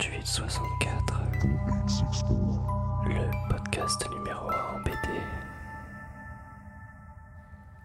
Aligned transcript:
4864. 0.00 1.20
Le 3.04 3.50
podcast 3.50 4.08
numéro 4.10 4.48
1 4.48 4.52
en 4.54 4.80
BD. 4.82 4.96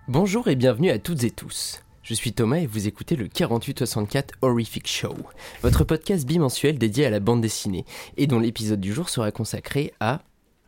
Bonjour 0.08 0.48
et 0.48 0.56
bienvenue 0.56 0.92
à 0.92 1.00
toutes 1.00 1.26
et 1.26 1.32
tous. 1.32 1.84
Je 2.04 2.14
suis 2.14 2.32
Thomas 2.32 2.60
et 2.60 2.68
vous 2.68 2.88
écoutez 2.88 3.18
le 3.18 3.28
4864 3.28 4.36
Horrific 4.42 4.88
Show, 4.88 5.14
votre 5.62 5.84
podcast 5.84 6.26
bimensuel 6.26 6.78
dédié 6.78 7.06
à 7.06 7.10
la 7.10 7.20
bande 7.20 7.42
dessinée 7.42 7.84
et 8.16 8.28
dont 8.28 8.40
l'épisode 8.40 8.80
du 8.80 8.94
jour 8.94 9.10
sera 9.10 9.32
consacré 9.32 9.92
à 10.00 10.22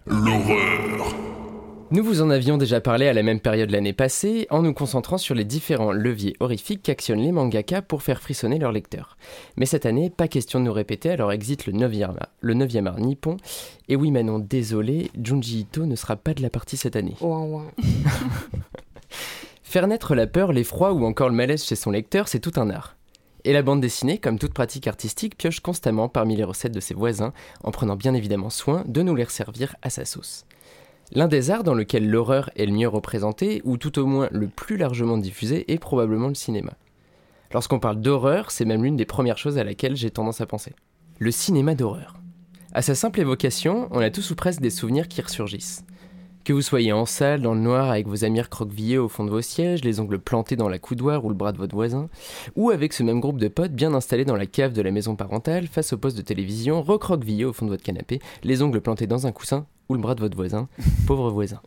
L'horreur. 0.06 1.27
Nous 1.90 2.04
vous 2.04 2.22
en 2.22 2.30
avions 2.30 2.58
déjà 2.58 2.82
parlé 2.82 3.08
à 3.08 3.14
la 3.14 3.24
même 3.24 3.40
période 3.40 3.70
l'année 3.72 3.94
passée, 3.94 4.46
en 4.50 4.62
nous 4.62 4.74
concentrant 4.74 5.18
sur 5.18 5.34
les 5.36 5.46
différents 5.46 5.94
leviers 5.94 6.36
horrifiques 6.42 6.84
qu'actionnent 6.84 7.22
les 7.22 7.32
mangaka 7.32 7.82
pour 7.82 8.04
faire 8.04 8.22
frissonner 8.22 8.60
leurs 8.60 8.74
lecteurs. 8.74 9.18
Mais 9.56 9.66
cette 9.66 9.86
année, 9.86 10.10
pas 10.10 10.28
question 10.28 10.60
de 10.60 10.66
nous 10.66 10.74
répéter, 10.74 11.12
alors 11.12 11.32
exit 11.32 11.66
le 11.66 11.72
9e, 11.72 12.04
art- 12.04 12.28
le 12.42 12.56
9e 12.56 12.88
art 12.88 13.00
nippon. 13.00 13.38
Et 13.88 13.96
oui 13.96 14.12
Manon, 14.12 14.40
désolé, 14.40 15.12
Junji 15.22 15.62
Ito 15.62 15.86
ne 15.86 15.96
sera 15.96 16.18
pas 16.18 16.34
de 16.34 16.42
la 16.42 16.50
partie 16.50 16.76
cette 16.76 16.98
année. 16.98 17.16
Faire 19.64 19.88
naître 19.88 20.14
la 20.14 20.28
peur, 20.28 20.52
l'effroi 20.52 20.92
ou 20.92 21.06
encore 21.06 21.30
le 21.30 21.36
malaise 21.36 21.64
chez 21.64 21.76
son 21.76 21.92
lecteur, 21.92 22.28
c'est 22.28 22.40
tout 22.42 22.54
un 22.60 22.70
art. 22.70 22.98
Et 23.46 23.54
la 23.54 23.62
bande 23.62 23.80
dessinée, 23.80 24.18
comme 24.18 24.40
toute 24.40 24.54
pratique 24.54 24.88
artistique, 24.88 25.38
pioche 25.38 25.62
constamment 25.62 26.10
parmi 26.10 26.36
les 26.36 26.44
recettes 26.44 26.74
de 26.74 26.82
ses 26.82 26.94
voisins, 26.94 27.32
en 27.64 27.72
prenant 27.72 27.96
bien 27.96 28.14
évidemment 28.14 28.50
soin 28.50 28.84
de 28.88 29.02
nous 29.02 29.16
les 29.16 29.26
servir 29.26 29.76
à 29.82 29.90
sa 29.90 30.04
sauce. 30.04 30.47
L'un 31.14 31.28
des 31.28 31.52
arts 31.52 31.64
dans 31.64 31.74
lequel 31.74 32.10
l'horreur 32.10 32.50
est 32.56 32.66
le 32.66 32.74
mieux 32.74 32.88
représentée, 32.88 33.62
ou 33.64 33.78
tout 33.78 33.98
au 33.98 34.06
moins 34.06 34.28
le 34.32 34.48
plus 34.48 34.78
largement 34.78 35.18
diffusé, 35.18 35.72
est 35.72 35.80
probablement 35.80 36.28
le 36.28 36.36
cinéma. 36.36 36.74
Lorsqu'on 37.54 37.80
parle 37.80 38.02
d'horreur, 38.02 38.52
c'est 38.52 38.66
même 38.66 38.84
l'une 38.84 38.98
des 38.98 39.06
premières 39.06 39.38
choses 39.38 39.58
à 39.58 39.64
laquelle 39.64 39.96
j'ai 39.96 40.12
tendance 40.12 40.42
à 40.42 40.46
penser. 40.46 40.74
Le 41.20 41.32
cinéma 41.32 41.76
d'horreur. 41.76 42.16
À 42.74 42.82
sa 42.82 42.94
simple 42.94 43.22
évocation, 43.22 43.88
on 43.92 44.00
a 44.00 44.10
tous 44.10 44.32
ou 44.32 44.36
presque 44.36 44.60
des 44.60 44.70
souvenirs 44.70 45.08
qui 45.08 45.22
ressurgissent. 45.22 45.86
Que 46.48 46.54
vous 46.54 46.62
soyez 46.62 46.94
en 46.94 47.06
salle, 47.06 47.42
dans 47.42 47.54
le 47.54 47.60
noir, 47.60 47.90
avec 47.90 48.08
vos 48.08 48.24
amis 48.24 48.40
recroquevillés 48.40 48.98
au 48.98 49.10
fond 49.10 49.26
de 49.26 49.30
vos 49.30 49.42
sièges, 49.42 49.84
les 49.84 50.00
ongles 50.00 50.18
plantés 50.18 50.56
dans 50.56 50.70
la 50.70 50.80
coudoir 50.80 51.26
ou 51.26 51.28
le 51.28 51.36
bras 51.36 51.52
de 51.52 51.58
votre 51.58 51.76
voisin, 51.76 52.08
ou 52.56 52.70
avec 52.70 52.94
ce 52.94 53.04
même 53.04 53.20
groupe 53.20 53.38
de 53.38 53.50
potes 53.50 53.74
bien 53.74 53.94
installés 53.94 54.24
dans 54.24 54.38
la 54.38 54.46
cave 54.46 54.72
de 54.72 54.82
la 54.82 54.92
maison 54.92 55.18
parentale, 55.18 55.68
face 55.68 55.92
au 55.92 55.98
poste 55.98 56.16
de 56.16 56.22
télévision, 56.22 56.82
recroquevillés 56.82 57.44
au 57.44 57.52
fond 57.52 57.66
de 57.66 57.72
votre 57.72 57.84
canapé, 57.84 58.22
les 58.46 58.62
ongles 58.62 58.80
plantés 58.80 59.08
dans 59.08 59.28
un 59.28 59.34
coussin 59.34 59.66
ou 59.90 59.96
le 59.96 60.00
bras 60.00 60.16
de 60.16 60.22
votre 60.22 60.38
voisin, 60.38 60.70
pauvre 61.06 61.32
voisin. 61.32 61.60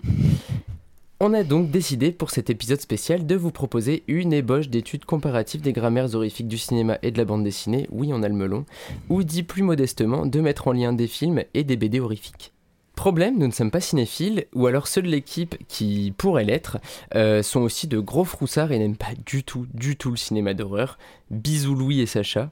On 1.20 1.34
a 1.34 1.42
donc 1.42 1.70
décidé 1.70 2.10
pour 2.10 2.30
cet 2.30 2.48
épisode 2.48 2.80
spécial 2.80 3.26
de 3.26 3.34
vous 3.34 3.50
proposer 3.50 4.02
une 4.08 4.32
ébauche 4.32 4.70
d'études 4.70 5.04
comparatives 5.04 5.60
des 5.60 5.74
grammaires 5.74 6.14
horrifiques 6.14 6.48
du 6.48 6.56
cinéma 6.56 6.96
et 7.02 7.10
de 7.10 7.18
la 7.18 7.26
bande 7.26 7.44
dessinée, 7.44 7.86
oui 7.90 8.12
on 8.14 8.22
a 8.22 8.28
le 8.30 8.34
melon, 8.34 8.64
ou 9.10 9.24
dit 9.24 9.42
plus 9.42 9.62
modestement 9.62 10.24
de 10.24 10.40
mettre 10.40 10.68
en 10.68 10.72
lien 10.72 10.94
des 10.94 11.06
films 11.06 11.44
et 11.52 11.64
des 11.64 11.76
BD 11.76 12.00
horrifiques. 12.00 12.54
Problème, 13.00 13.38
nous 13.38 13.46
ne 13.46 13.52
sommes 13.52 13.70
pas 13.70 13.80
cinéphiles, 13.80 14.44
ou 14.54 14.66
alors 14.66 14.86
ceux 14.86 15.00
de 15.00 15.08
l'équipe 15.08 15.56
qui 15.68 16.12
pourraient 16.18 16.44
l'être 16.44 16.76
euh, 17.14 17.42
sont 17.42 17.60
aussi 17.60 17.88
de 17.88 17.98
gros 17.98 18.26
froussards 18.26 18.72
et 18.72 18.78
n'aiment 18.78 18.94
pas 18.94 19.14
du 19.24 19.42
tout, 19.42 19.66
du 19.72 19.96
tout 19.96 20.10
le 20.10 20.18
cinéma 20.18 20.52
d'horreur. 20.52 20.98
Bisous 21.30 21.74
Louis 21.74 22.02
et 22.02 22.06
Sacha. 22.06 22.50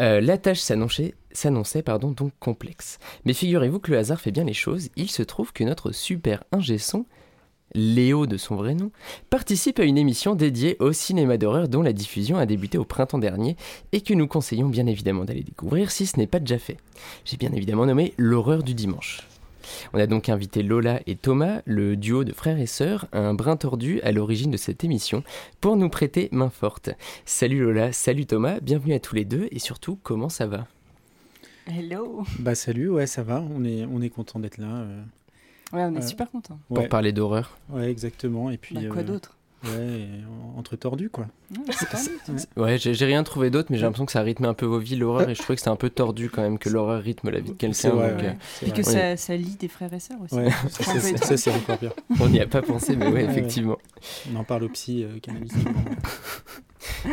Euh, 0.00 0.20
la 0.20 0.38
tâche 0.38 0.58
s'annonçait, 0.58 1.14
s'annonçait 1.30 1.82
pardon, 1.82 2.10
donc 2.10 2.32
complexe. 2.40 2.98
Mais 3.26 3.32
figurez-vous 3.32 3.78
que 3.78 3.92
le 3.92 3.98
hasard 3.98 4.20
fait 4.20 4.32
bien 4.32 4.42
les 4.42 4.54
choses, 4.54 4.88
il 4.96 5.08
se 5.08 5.22
trouve 5.22 5.52
que 5.52 5.62
notre 5.62 5.92
super 5.92 6.42
ingé 6.50 6.78
son, 6.78 7.06
Léo 7.72 8.26
de 8.26 8.38
son 8.38 8.56
vrai 8.56 8.74
nom, 8.74 8.90
participe 9.30 9.78
à 9.78 9.84
une 9.84 9.98
émission 9.98 10.34
dédiée 10.34 10.76
au 10.80 10.92
cinéma 10.92 11.36
d'horreur 11.36 11.68
dont 11.68 11.82
la 11.82 11.92
diffusion 11.92 12.38
a 12.38 12.46
débuté 12.46 12.76
au 12.76 12.84
printemps 12.84 13.18
dernier 13.18 13.54
et 13.92 14.00
que 14.00 14.14
nous 14.14 14.26
conseillons 14.26 14.68
bien 14.68 14.88
évidemment 14.88 15.24
d'aller 15.24 15.44
découvrir 15.44 15.92
si 15.92 16.06
ce 16.06 16.16
n'est 16.18 16.26
pas 16.26 16.40
déjà 16.40 16.58
fait. 16.58 16.78
J'ai 17.24 17.36
bien 17.36 17.52
évidemment 17.52 17.86
nommé 17.86 18.14
L'horreur 18.18 18.64
du 18.64 18.74
dimanche. 18.74 19.20
On 19.92 19.98
a 19.98 20.06
donc 20.06 20.28
invité 20.28 20.62
Lola 20.62 21.00
et 21.06 21.16
Thomas, 21.16 21.60
le 21.64 21.96
duo 21.96 22.24
de 22.24 22.32
frères 22.32 22.58
et 22.58 22.66
sœurs, 22.66 23.06
un 23.12 23.34
brin 23.34 23.56
tordu 23.56 24.00
à 24.02 24.12
l'origine 24.12 24.50
de 24.50 24.56
cette 24.56 24.84
émission, 24.84 25.22
pour 25.60 25.76
nous 25.76 25.88
prêter 25.88 26.28
main 26.32 26.50
forte. 26.50 26.90
Salut 27.24 27.60
Lola, 27.60 27.92
salut 27.92 28.26
Thomas, 28.26 28.60
bienvenue 28.60 28.94
à 28.94 29.00
tous 29.00 29.14
les 29.14 29.24
deux 29.24 29.48
et 29.50 29.58
surtout, 29.58 29.98
comment 30.02 30.28
ça 30.28 30.46
va? 30.46 30.66
Hello. 31.66 32.22
Bah 32.38 32.54
salut, 32.54 32.88
ouais 32.90 33.06
ça 33.06 33.22
va, 33.22 33.42
on 33.54 33.64
est, 33.64 33.84
on 33.86 34.00
est 34.00 34.10
content 34.10 34.38
d'être 34.38 34.58
là. 34.58 34.66
euh. 34.68 35.02
Ouais, 35.72 35.82
on 35.82 35.94
est 35.96 35.98
Euh, 35.98 36.06
super 36.06 36.30
contents. 36.30 36.60
Pour 36.68 36.78
Ouais, 36.78 36.88
parler 36.88 37.12
d'horreur. 37.12 37.58
ouais, 37.70 37.90
exactement. 37.90 38.50
Et 38.50 38.56
puis 38.56 38.76
Bah, 38.76 38.82
quoi 38.88 39.02
euh, 39.02 39.04
d'autre? 39.04 39.35
Ouais, 39.74 40.06
entre 40.56 40.76
tordus 40.76 41.10
quoi. 41.10 41.26
Ouais, 42.56 42.78
j'ai 42.78 43.04
rien 43.04 43.22
trouvé 43.24 43.50
d'autre, 43.50 43.68
mais 43.70 43.76
j'ai 43.78 43.84
l'impression 43.84 44.06
que 44.06 44.12
ça 44.12 44.20
rythme 44.22 44.44
un 44.44 44.54
peu 44.54 44.66
vos 44.66 44.78
vies, 44.78 44.96
l'horreur, 44.96 45.28
et 45.28 45.34
je 45.34 45.42
trouvais 45.42 45.56
que 45.56 45.60
c'était 45.60 45.70
un 45.70 45.76
peu 45.76 45.90
tordu 45.90 46.30
quand 46.30 46.42
même 46.42 46.58
que 46.58 46.68
l'horreur 46.68 47.02
rythme 47.02 47.30
la 47.30 47.40
vie 47.40 47.50
de 47.50 47.56
quelqu'un. 47.56 47.90
euh, 47.96 48.32
Et 48.66 48.70
que 48.70 48.82
ça, 48.82 49.16
ça 49.16 49.36
lie 49.36 49.56
des 49.56 49.68
frères 49.68 49.92
et 49.92 50.00
sœurs 50.00 50.18
aussi. 50.24 50.34
Ouais, 50.34 50.48
C'est 50.70 50.82
ça, 50.84 51.00
c'est- 51.00 51.10
étrange. 51.10 51.28
ça, 51.28 51.36
c'est 51.36 51.50
encore 51.54 51.78
pire. 51.78 51.92
on 52.20 52.28
n'y 52.28 52.40
a 52.40 52.46
pas 52.46 52.62
pensé, 52.62 52.96
mais 52.96 53.06
ouais, 53.06 53.12
Ouais, 53.12 53.24
ouais. 53.24 53.30
effectivement. 53.30 53.78
On 54.32 54.36
en 54.36 54.44
parle 54.44 54.64
au 54.64 54.68
psy 54.68 55.04
euh. 55.04 55.18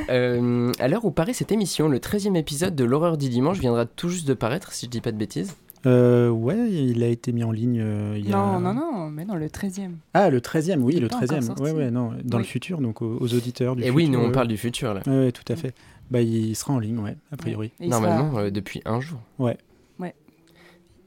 Euh, 0.10 0.72
à 0.80 0.88
l'heure 0.88 1.04
où 1.06 1.12
paraît 1.12 1.34
cette 1.34 1.52
émission, 1.52 1.88
le 1.90 2.00
13e 2.00 2.36
épisode 2.36 2.76
de 2.76 2.84
l'horreur 2.84 3.18
du 3.18 3.30
dimanche 3.30 3.58
viendra 3.60 3.86
tout 3.86 4.10
juste 4.10 4.28
de 4.28 4.34
paraître, 4.34 4.72
si 4.72 4.86
je 4.86 4.92
dis 4.92 5.02
pas 5.02 5.12
de 5.12 5.18
bêtises. 5.18 5.56
Euh, 5.86 6.30
ouais, 6.30 6.72
il 6.72 7.04
a 7.04 7.08
été 7.08 7.32
mis 7.34 7.44
en 7.44 7.52
ligne 7.52 7.80
euh, 7.82 8.16
il 8.18 8.30
y 8.30 8.34
a... 8.34 8.38
Non, 8.38 8.60
non, 8.60 8.74
non, 8.74 9.10
mais 9.10 9.26
non, 9.26 9.36
le 9.36 9.48
13e. 9.48 9.92
Ah, 10.14 10.30
le 10.30 10.40
13e, 10.40 10.80
oui, 10.80 10.96
le 11.00 11.08
pas 11.10 11.18
encore 11.18 11.28
13e. 11.30 11.42
sorti. 11.42 11.62
Ouais, 11.62 11.72
ouais, 11.72 11.92
non, 11.92 12.12
dans 12.24 12.38
le 12.38 12.44
Oui. 12.44 12.50
futur, 12.50 12.80
donc 12.80 13.02
aux, 13.02 13.18
aux 13.20 13.34
auditeurs 13.34 13.76
du 13.76 13.82
Et 13.82 13.86
futur. 13.88 13.96
oui, 13.98 14.10
nous 14.10 14.20
on 14.20 14.32
parle 14.32 14.48
du 14.48 14.58
futur 14.58 14.94
là. 14.94 15.02
Ouais, 15.06 15.26
ouais, 15.26 15.32
tout 15.34 15.44
à 15.52 15.56
fait. 15.58 15.74
Bah, 16.10 16.22
il 16.22 16.56
sera 16.56 16.74
en 16.74 16.80
ligne, 16.80 17.00
ouais, 17.00 17.18
a 17.32 17.38
priori. 17.38 17.72
Et 17.80 17.90
sera- 17.90 18.00
Normalement, 18.00 18.38
euh, 18.40 18.50
depuis 18.50 18.82
un 18.86 19.02
jour. 19.02 19.20
Ouais. 19.40 19.58
Ouais. 20.00 20.14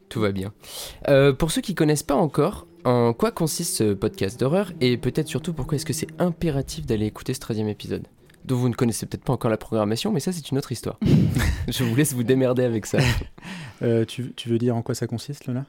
Tout 0.09 0.21
va 0.21 0.33
bien. 0.33 0.53
Euh, 1.09 1.33
pour 1.33 1.51
ceux 1.51 1.61
qui 1.63 1.75
connaissent 1.75 2.03
pas 2.03 2.15
encore, 2.15 2.67
en 2.85 3.13
quoi 3.13 3.31
consiste 3.31 3.77
ce 3.77 3.95
podcast 3.95 4.39
d'horreur? 4.39 4.73
Et 4.81 4.97
peut-être 4.99 5.29
surtout 5.29 5.53
pourquoi 5.53 5.77
est-ce 5.77 5.87
que 5.87 5.93
c'est 5.93 6.09
impératif 6.21 6.87
d'aller 6.87 7.07
écouter 7.07 7.35
ce 7.35 7.41
13e 7.41 7.69
épisode? 7.69 8.05
Dont 8.47 8.57
vous 8.57 8.69
ne 8.69 8.75
connaissez 8.75 9.07
peut-être 9.07 9.25
pas 9.25 9.33
encore 9.33 9.51
la 9.51 9.57
programmation, 9.57 10.13
mais 10.13 10.21
ça 10.21 10.33
c'est 10.33 10.51
une 10.51 10.59
autre 10.59 10.73
histoire. 10.73 10.99
Je 11.69 11.85
vous 11.85 11.95
laisse 11.97 12.13
vous 12.15 12.23
démerder 12.23 12.65
avec 12.65 12.87
ça. 12.87 12.99
Euh, 13.83 14.07
tu, 14.07 14.33
tu 14.35 14.49
veux 14.49 14.57
dire 14.57 14.75
en 14.75 14.81
quoi 14.81 14.95
ça 14.95 15.07
consiste, 15.07 15.47
Lola? 15.47 15.67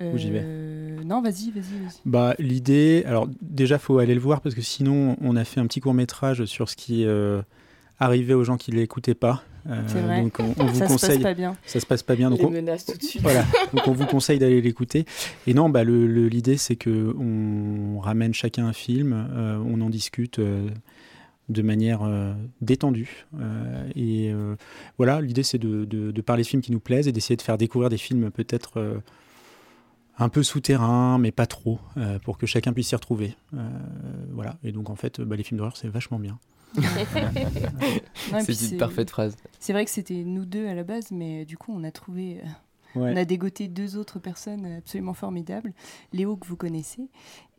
Où 0.00 0.16
j'y 0.16 0.30
vais? 0.30 0.42
Euh, 0.44 1.02
Non, 1.04 1.22
vas-y, 1.22 1.50
vas-y, 1.50 1.62
vas-y. 1.82 1.98
Bah, 2.04 2.36
l'idée, 2.38 3.02
alors 3.04 3.28
déjà, 3.42 3.80
faut 3.80 3.98
aller 3.98 4.14
le 4.14 4.20
voir 4.20 4.40
parce 4.42 4.54
que 4.54 4.60
sinon, 4.62 5.16
on 5.20 5.34
a 5.34 5.42
fait 5.44 5.58
un 5.58 5.66
petit 5.66 5.80
court 5.80 5.92
métrage 5.92 6.44
sur 6.44 6.68
ce 6.68 6.76
qui 6.76 7.04
euh, 7.04 7.42
arrivait 7.98 8.34
aux 8.34 8.44
gens 8.44 8.56
qui 8.56 8.70
l'écoutaient 8.70 9.14
pas. 9.16 9.42
Euh, 9.68 9.82
C'est 9.88 10.00
vrai. 10.02 10.22
Donc, 10.22 10.38
on, 10.38 10.54
on 10.56 10.66
vous 10.66 10.74
Ça 10.78 10.86
se 10.86 10.92
passe 10.92 11.02
conseille. 11.02 11.18
pas 11.22 11.34
bien. 11.34 11.56
Ça 11.66 11.80
se 11.80 11.86
passe 11.86 12.04
pas 12.04 12.14
bien. 12.14 12.30
Donc, 12.30 12.38
les 12.38 12.44
on, 12.44 12.50
menaces 12.50 12.84
tout 12.86 12.96
de 12.96 13.02
suite. 13.02 13.22
voilà. 13.22 13.44
donc, 13.72 13.88
on 13.88 13.92
vous 13.92 14.06
conseille 14.06 14.38
d'aller 14.38 14.60
l'écouter. 14.60 15.04
Et 15.48 15.54
non, 15.54 15.70
bah, 15.70 15.82
le- 15.82 16.06
le- 16.06 16.28
l'idée, 16.28 16.58
c'est 16.58 16.76
que 16.76 17.12
on 17.18 17.98
ramène 17.98 18.34
chacun 18.34 18.66
un 18.66 18.72
film, 18.72 19.12
euh, 19.32 19.58
on 19.66 19.80
en 19.80 19.90
discute. 19.90 20.38
De 21.48 21.62
manière 21.62 22.00
euh, 22.02 22.32
détendue. 22.60 23.26
Euh, 23.38 23.88
et 23.94 24.30
euh, 24.32 24.56
voilà, 24.96 25.20
l'idée 25.20 25.42
c'est 25.42 25.58
de, 25.58 25.84
de- 25.84 26.10
de 26.10 26.20
parler 26.22 26.42
de 26.42 26.48
films 26.48 26.62
qui 26.62 26.72
nous 26.72 26.80
plaisent 26.80 27.06
et 27.08 27.12
d'essayer 27.12 27.36
de 27.36 27.42
faire 27.42 27.58
découvrir 27.58 27.90
des 27.90 27.98
films 27.98 28.30
peut-être 28.30 28.78
euh, 28.80 28.98
un 30.18 30.28
peu 30.28 30.42
souterrains, 30.42 31.18
mais 31.18 31.32
pas 31.32 31.46
trop, 31.46 31.78
euh, 31.96 32.18
pour 32.18 32.38
que 32.38 32.46
chacun 32.46 32.72
puisse 32.72 32.88
s'y 32.88 32.94
retrouver. 32.94 33.34
Euh, 33.54 33.68
voilà, 34.32 34.56
et 34.64 34.72
donc 34.72 34.88
en 34.90 34.96
fait, 34.96 35.20
bah, 35.20 35.36
les 35.36 35.42
films 35.42 35.58
d'horreur 35.58 35.76
c'est 35.76 35.88
vachement 35.88 36.18
bien. 36.18 36.38
C'est 38.40 38.72
une 38.72 38.78
parfaite 38.78 39.10
phrase. 39.10 39.36
C'est 39.60 39.72
vrai 39.72 39.84
que 39.84 39.90
c'était 39.90 40.24
nous 40.24 40.44
deux 40.44 40.66
à 40.66 40.74
la 40.74 40.82
base, 40.82 41.10
mais 41.12 41.44
du 41.44 41.56
coup, 41.56 41.72
on 41.74 41.84
a 41.84 41.90
trouvé. 41.90 42.40
Ouais. 42.96 43.12
On 43.12 43.16
a 43.16 43.24
dégoté 43.24 43.68
deux 43.68 43.96
autres 43.96 44.18
personnes 44.18 44.66
absolument 44.66 45.14
formidables. 45.14 45.72
Léo, 46.12 46.36
que 46.36 46.46
vous 46.46 46.56
connaissez, 46.56 47.08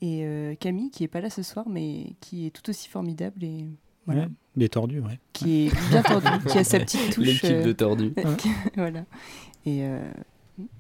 et 0.02 0.26
euh, 0.26 0.56
Camille, 0.56 0.92
qui 0.92 1.04
est 1.04 1.08
pas 1.08 1.22
là 1.22 1.30
ce 1.30 1.44
soir, 1.44 1.66
mais 1.70 2.16
qui 2.22 2.46
est 2.48 2.52
tout 2.52 2.70
aussi 2.70 2.90
formidable 2.90 3.44
et 3.44 3.66
voilà. 4.06 4.24
Ouais, 4.24 4.30
des 4.56 4.70
tordus, 4.70 5.00
ouais. 5.00 5.20
qui 5.34 5.66
est 5.66 5.90
bien 5.90 6.04
tordu, 6.04 6.28
qui 6.50 6.58
a 6.58 6.64
sa 6.64 6.80
petite 6.80 7.14
touche. 7.14 7.26
L'équipe 7.26 7.50
euh, 7.50 7.64
de 7.64 7.72
Tordu. 7.72 8.14
voilà. 8.76 9.06
Et 9.66 9.84
euh, 9.84 10.00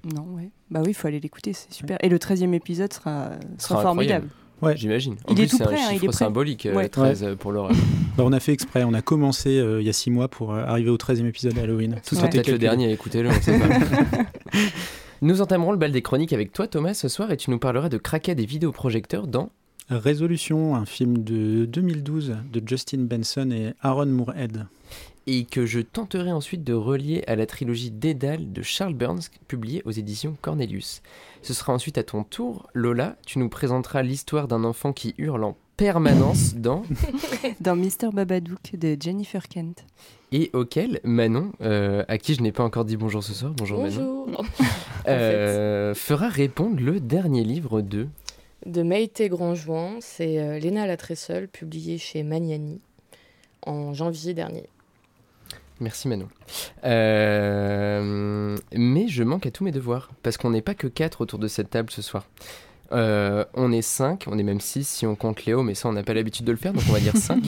non, 0.04 0.24
ouais. 0.36 0.52
Bah 0.70 0.82
oui, 0.84 0.92
il 0.92 0.94
faut 0.94 1.08
aller 1.08 1.20
l'écouter, 1.20 1.54
c'est 1.54 1.74
super. 1.74 1.98
Et 2.02 2.10
le 2.10 2.18
13e 2.18 2.54
épisode 2.54 2.94
sera, 2.94 3.32
sera, 3.58 3.76
Sera 3.76 3.82
formidable. 3.82 4.30
Ouais. 4.62 4.76
J'imagine. 4.78 5.16
En 5.28 5.34
Il 5.34 5.40
est 5.42 5.44
plus, 5.44 5.50
tout 5.52 5.58
c'est 5.58 5.64
un 5.64 5.68
prêt, 5.68 5.76
hein, 5.82 5.88
il 5.92 5.96
est 5.96 6.00
chiffre 6.00 6.12
symbolique, 6.14 6.66
euh, 6.66 6.76
Ouais. 6.76 6.88
13 6.90 7.24
euh, 7.24 7.36
pour 7.36 7.52
l'horreur. 7.52 7.72
Bah, 8.18 8.24
on 8.26 8.32
a 8.32 8.40
fait 8.40 8.54
exprès, 8.54 8.86
on 8.86 8.94
a 8.94 9.02
commencé 9.02 9.58
euh, 9.60 9.82
il 9.82 9.86
y 9.86 9.90
a 9.90 9.94
six 9.94 10.10
mois 10.10 10.30
pour 10.30 10.54
euh, 10.54 10.64
arriver 10.64 10.90
au 10.90 10.96
13e 10.96 11.26
épisode 11.28 11.58
Halloween. 11.58 11.98
Ce 12.04 12.16
Ouais. 12.16 12.22
sera 12.22 12.30
peut-être 12.32 12.48
le 12.50 12.58
dernier, 12.58 12.90
écoutez-le, 12.94 13.28
on 13.30 13.42
sait 13.42 13.60
pas. 13.60 13.68
Nous 15.22 15.42
entamerons 15.42 15.72
le 15.72 15.78
bal 15.78 15.92
des 15.92 16.02
chroniques 16.02 16.32
avec 16.32 16.54
toi, 16.54 16.68
Thomas, 16.68 16.94
ce 16.94 17.08
soir, 17.10 17.32
et 17.32 17.38
tu 17.38 17.50
nous 17.52 17.60
parleras 17.60 17.90
de 17.90 17.98
craquer 17.98 18.34
des 18.36 18.46
vidéoprojecteurs 18.46 19.28
dans 19.28 19.50
Résolution, 19.90 20.76
un 20.76 20.86
film 20.86 21.24
de 21.24 21.66
2012 21.66 22.36
de 22.52 22.62
Justin 22.66 23.00
Benson 23.00 23.52
et 23.52 23.74
Aaron 23.82 24.06
Moorhead. 24.08 24.66
et 25.28 25.44
que 25.46 25.66
je 25.66 25.80
tenterai 25.80 26.32
ensuite 26.32 26.64
de 26.64 26.74
relier 26.74 27.24
à 27.28 27.36
la 27.36 27.46
trilogie 27.46 27.92
Dédale 27.92 28.52
de 28.54 28.62
Charles 28.62 28.94
Burns, 28.94 29.22
publiée 29.48 29.82
aux 29.86 29.92
éditions 29.92 30.36
Cornelius. 30.42 31.02
Ce 31.46 31.54
sera 31.54 31.74
ensuite 31.74 32.00
à 32.00 32.04
ton 32.04 32.24
tour, 32.24 32.66
Lola, 32.74 33.18
tu 33.24 33.38
nous 33.38 33.50
présenteras 33.50 34.02
l'histoire 34.02 34.48
d'un 34.48 34.64
enfant 34.64 34.94
qui 34.94 35.14
hurle 35.20 35.44
en 35.44 35.56
permanence 35.78 36.56
dans 36.56 36.82
Dans 37.60 37.76
Mr. 37.76 38.10
Babadook 38.12 38.76
de 38.76 38.98
Jennifer 39.00 39.48
Kent. 39.48 39.86
et 40.32 40.50
auquel 40.54 41.02
Manon, 41.04 41.52
euh, 41.62 42.04
à 42.08 42.18
qui 42.18 42.34
je 42.34 42.42
n'ai 42.42 42.52
pas 42.52 42.64
encore 42.64 42.84
dit 42.84 42.98
bonjour 42.98 43.24
ce 43.24 43.36
soir, 43.36 43.54
bonjour, 43.56 43.80
Manon, 43.80 44.26
euh, 45.08 45.94
fera 45.94 46.30
répondre 46.30 46.82
le 46.82 47.00
dernier 47.00 47.44
livre 47.44 47.82
de. 47.82 48.08
De 48.66 48.82
Maïté 48.82 49.30
Grandjouan, 49.30 49.98
c'est 50.00 50.40
euh, 50.40 50.58
Léna 50.58 50.88
la 50.88 50.98
très 50.98 51.14
seule, 51.14 51.48
publié 51.48 52.00
chez 52.00 52.24
Magnani 52.24 52.82
en 53.68 53.94
janvier 53.94 54.34
dernier. 54.34 54.68
Merci 55.80 56.08
Manon. 56.08 56.28
Euh, 56.86 58.58
mais 58.74 59.08
je 59.08 59.24
manque 59.24 59.46
à 59.46 59.52
tous 59.52 59.64
mes 59.64 59.72
devoirs, 59.72 60.10
parce 60.24 60.38
qu'on 60.38 60.52
n'est 60.52 60.62
pas 60.62 60.76
que 60.76 60.88
4 60.88 61.22
autour 61.22 61.40
de 61.40 61.48
cette 61.48 61.70
table 61.70 61.92
ce 61.92 62.02
soir. 62.02 62.26
Euh, 62.92 63.44
on 63.56 63.72
est 63.72 63.82
5, 63.82 64.26
on 64.28 64.38
est 64.38 64.44
même 64.44 64.60
6 64.60 64.88
si 64.88 65.06
on 65.08 65.16
compte 65.16 65.46
Léo, 65.46 65.64
mais 65.64 65.74
ça 65.74 65.90
on 65.90 65.94
n'a 65.94 66.04
pas 66.04 66.14
l'habitude 66.14 66.46
de 66.46 66.52
le 66.52 66.58
faire, 66.58 66.72
donc 66.72 66.84
on 66.88 66.94
va 66.94 67.00
dire 67.00 67.18
5. 67.18 67.44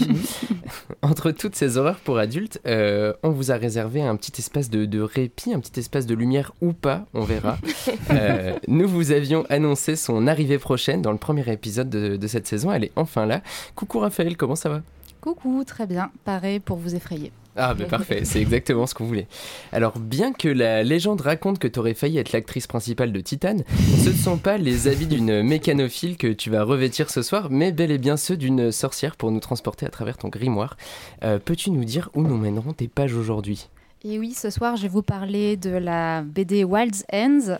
Entre 1.03 1.31
toutes 1.31 1.55
ces 1.55 1.77
horreurs 1.77 1.99
pour 1.99 2.17
adultes, 2.17 2.59
euh, 2.65 3.13
on 3.23 3.29
vous 3.29 3.51
a 3.51 3.55
réservé 3.55 4.01
un 4.01 4.15
petit 4.15 4.33
espace 4.39 4.69
de, 4.69 4.85
de 4.85 4.99
répit, 4.99 5.53
un 5.53 5.59
petit 5.59 5.79
espace 5.79 6.07
de 6.07 6.15
lumière 6.15 6.53
ou 6.61 6.73
pas, 6.73 7.05
on 7.13 7.23
verra. 7.23 7.57
Euh, 8.11 8.57
nous 8.67 8.87
vous 8.87 9.11
avions 9.11 9.45
annoncé 9.49 9.95
son 9.95 10.27
arrivée 10.27 10.57
prochaine 10.57 11.01
dans 11.01 11.11
le 11.11 11.17
premier 11.17 11.49
épisode 11.51 11.89
de, 11.89 12.15
de 12.15 12.27
cette 12.27 12.47
saison, 12.47 12.71
elle 12.71 12.85
est 12.85 12.91
enfin 12.95 13.25
là. 13.25 13.41
Coucou 13.75 13.99
Raphaël, 13.99 14.37
comment 14.37 14.55
ça 14.55 14.69
va? 14.69 14.81
Coucou, 15.19 15.63
très 15.65 15.87
bien. 15.87 16.11
Pareil 16.23 16.59
pour 16.59 16.77
vous 16.77 16.95
effrayer. 16.95 17.31
Ah, 17.57 17.73
mais 17.77 17.85
parfait, 17.85 18.23
c'est 18.23 18.39
exactement 18.39 18.85
ce 18.85 18.93
qu'on 18.93 19.05
voulait. 19.05 19.27
Alors, 19.71 19.97
bien 19.97 20.31
que 20.31 20.47
la 20.47 20.83
légende 20.83 21.21
raconte 21.21 21.57
que 21.57 21.67
t'aurais 21.67 21.95
failli 21.95 22.19
être 22.19 22.31
l'actrice 22.31 22.67
principale 22.67 23.11
de 23.11 23.19
Titane, 23.19 23.63
ce 24.03 24.09
ne 24.09 24.15
sont 24.15 24.37
pas 24.37 24.57
les 24.57 24.87
habits 24.87 25.07
d'une 25.07 25.41
mécanophile 25.41 26.17
que 26.17 26.27
tu 26.27 26.51
vas 26.51 26.63
revêtir 26.63 27.09
ce 27.09 27.23
soir, 27.23 27.47
mais 27.49 27.71
bel 27.71 27.89
et 27.89 27.97
bien 27.97 28.15
ceux 28.15 28.37
d'une 28.37 28.71
sorcière 28.71 29.15
pour 29.15 29.31
nous 29.31 29.39
transporter 29.39 29.85
à 29.85 29.89
travers 29.89 30.17
ton 30.17 30.29
grimoire. 30.29 30.77
Euh, 31.23 31.39
Peux-tu 31.43 31.71
nous 31.71 31.83
dire 31.83 32.09
où 32.13 32.21
nous 32.21 32.37
mèneront 32.37 32.73
tes 32.73 32.87
pages 32.87 33.15
aujourd'hui? 33.15 33.69
Et 34.03 34.19
oui, 34.19 34.33
ce 34.33 34.51
soir, 34.51 34.75
je 34.75 34.83
vais 34.83 34.87
vous 34.87 35.01
parler 35.01 35.57
de 35.57 35.71
la 35.71 36.21
BD 36.21 36.63
Wild's 36.63 37.03
Ends, 37.11 37.57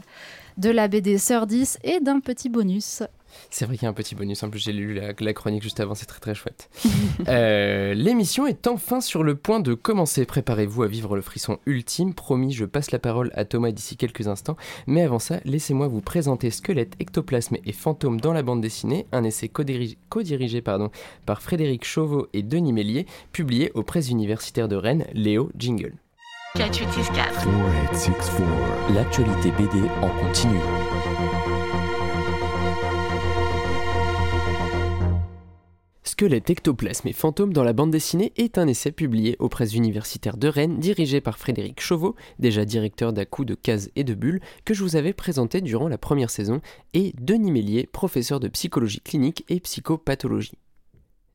de 0.57 0.69
la 0.69 0.87
BD 0.87 1.17
Surdis 1.17 1.77
et 1.83 1.99
d'un 1.99 2.19
petit 2.19 2.49
bonus. 2.49 3.01
C'est 3.49 3.65
vrai 3.65 3.75
qu'il 3.77 3.83
y 3.83 3.87
a 3.87 3.89
un 3.89 3.93
petit 3.93 4.15
bonus, 4.15 4.43
en 4.43 4.49
plus 4.49 4.59
j'ai 4.59 4.73
lu 4.73 4.93
la, 4.93 5.13
la 5.17 5.33
chronique 5.33 5.63
juste 5.63 5.79
avant, 5.79 5.95
c'est 5.95 6.05
très 6.05 6.19
très 6.19 6.35
chouette. 6.35 6.69
Euh, 7.27 7.93
L'émission 7.93 8.47
est 8.47 8.67
enfin 8.67 9.01
sur 9.01 9.23
le 9.23 9.35
point 9.35 9.59
de 9.59 9.73
commencer, 9.73 10.25
préparez-vous 10.25 10.83
à 10.83 10.87
vivre 10.87 11.15
le 11.15 11.21
frisson 11.21 11.57
ultime, 11.65 12.13
promis 12.13 12.53
je 12.53 12.63
passe 12.65 12.91
la 12.91 12.99
parole 12.99 13.31
à 13.33 13.43
Thomas 13.43 13.71
d'ici 13.71 13.97
quelques 13.97 14.27
instants, 14.27 14.55
mais 14.85 15.01
avant 15.01 15.19
ça, 15.19 15.39
laissez-moi 15.43 15.87
vous 15.87 16.01
présenter 16.01 16.51
Squelette, 16.51 16.93
Ectoplasme 16.99 17.57
et 17.65 17.71
Fantôme 17.73 18.21
dans 18.21 18.33
la 18.33 18.43
bande 18.43 18.61
dessinée, 18.61 19.07
un 19.11 19.23
essai 19.23 19.49
co-dirigé 19.49 19.97
co-dirigé, 20.09 20.61
pardon, 20.61 20.91
par 21.25 21.41
Frédéric 21.41 21.85
Chauveau 21.85 22.27
et 22.33 22.43
Denis 22.43 22.73
Mélier, 22.73 23.05
publié 23.31 23.71
aux 23.73 23.83
presses 23.83 24.09
universitaires 24.09 24.67
de 24.67 24.75
Rennes, 24.75 25.05
Léo 25.13 25.49
Jingle. 25.57 25.93
4864. 26.55 27.43
4864. 27.43 28.93
L'actualité 28.95 29.51
BD 29.51 29.87
en 30.01 30.09
continu. 30.09 30.57
Squelette, 36.07 36.49
Ectoplasme 36.49 37.09
et 37.09 37.13
Fantôme 37.13 37.51
dans 37.51 37.65
la 37.65 37.73
bande 37.73 37.91
dessinée 37.91 38.31
est 38.37 38.57
un 38.57 38.67
essai 38.67 38.93
publié 38.93 39.35
aux 39.39 39.49
presses 39.49 39.73
universitaires 39.73 40.37
de 40.37 40.47
Rennes, 40.47 40.79
dirigé 40.79 41.19
par 41.19 41.37
Frédéric 41.37 41.81
Chauveau, 41.81 42.15
déjà 42.39 42.63
directeur 42.63 43.11
d'Acoup 43.11 43.43
de 43.43 43.55
Cases 43.55 43.89
et 43.97 44.05
de 44.05 44.13
Bulles, 44.13 44.39
que 44.63 44.73
je 44.73 44.83
vous 44.83 44.95
avais 44.95 45.11
présenté 45.11 45.59
durant 45.59 45.89
la 45.89 45.97
première 45.97 46.29
saison, 46.29 46.61
et 46.93 47.13
Denis 47.19 47.51
Mélier, 47.51 47.89
professeur 47.91 48.39
de 48.39 48.47
psychologie 48.47 49.01
clinique 49.01 49.43
et 49.49 49.59
psychopathologie. 49.59 50.57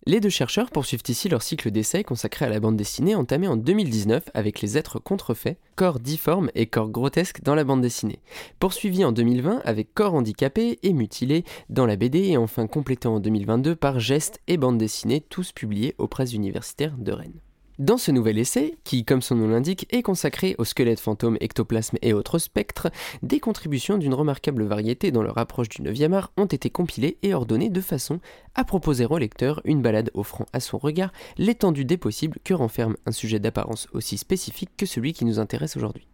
Les 0.04 0.18
deux 0.18 0.30
chercheurs 0.30 0.72
poursuivent 0.72 1.04
ici 1.06 1.28
leur 1.28 1.42
cycle 1.42 1.70
d'essais 1.70 2.02
consacré 2.02 2.44
à 2.44 2.48
la 2.48 2.58
bande 2.58 2.76
dessinée 2.76 3.14
entamé 3.14 3.46
en 3.46 3.56
2019 3.56 4.30
avec 4.34 4.60
les 4.60 4.76
êtres 4.76 4.98
contrefaits, 4.98 5.58
corps 5.76 6.00
difformes 6.00 6.50
et 6.56 6.66
corps 6.66 6.88
grotesques 6.88 7.44
dans 7.44 7.54
la 7.54 7.62
bande 7.62 7.82
dessinée, 7.82 8.18
poursuivi 8.58 9.04
en 9.04 9.12
2020 9.12 9.62
avec 9.64 9.94
corps 9.94 10.14
handicapés 10.14 10.80
et 10.82 10.92
mutilés 10.92 11.44
dans 11.70 11.86
la 11.86 11.94
BD 11.94 12.30
et 12.30 12.36
enfin 12.36 12.66
complété 12.66 13.06
en 13.06 13.20
2022 13.20 13.76
par 13.76 14.00
gestes 14.00 14.40
et 14.48 14.56
bande 14.56 14.76
dessinée 14.76 15.20
tous 15.20 15.52
publiés 15.52 15.94
aux 15.98 16.08
presses 16.08 16.32
universitaires 16.32 16.96
de 16.98 17.12
Rennes. 17.12 17.40
Dans 17.82 17.98
ce 17.98 18.12
nouvel 18.12 18.38
essai, 18.38 18.76
qui, 18.84 19.04
comme 19.04 19.22
son 19.22 19.34
nom 19.34 19.48
l'indique, 19.48 19.92
est 19.92 20.02
consacré 20.02 20.54
aux 20.58 20.64
squelettes 20.64 21.00
fantômes, 21.00 21.36
ectoplasmes 21.40 21.98
et 22.00 22.12
autres 22.12 22.38
spectres, 22.38 22.92
des 23.24 23.40
contributions 23.40 23.98
d'une 23.98 24.14
remarquable 24.14 24.62
variété 24.62 25.10
dans 25.10 25.24
leur 25.24 25.36
approche 25.36 25.68
du 25.68 25.82
9e 25.82 26.12
art 26.12 26.30
ont 26.36 26.46
été 26.46 26.70
compilées 26.70 27.18
et 27.24 27.34
ordonnées 27.34 27.70
de 27.70 27.80
façon 27.80 28.20
à 28.54 28.62
proposer 28.62 29.04
au 29.06 29.18
lecteur 29.18 29.60
une 29.64 29.82
balade 29.82 30.12
offrant 30.14 30.46
à 30.52 30.60
son 30.60 30.78
regard 30.78 31.12
l'étendue 31.38 31.84
des 31.84 31.96
possibles 31.96 32.38
que 32.44 32.54
renferme 32.54 32.96
un 33.04 33.10
sujet 33.10 33.40
d'apparence 33.40 33.88
aussi 33.92 34.16
spécifique 34.16 34.70
que 34.76 34.86
celui 34.86 35.12
qui 35.12 35.24
nous 35.24 35.40
intéresse 35.40 35.76
aujourd'hui. 35.76 36.06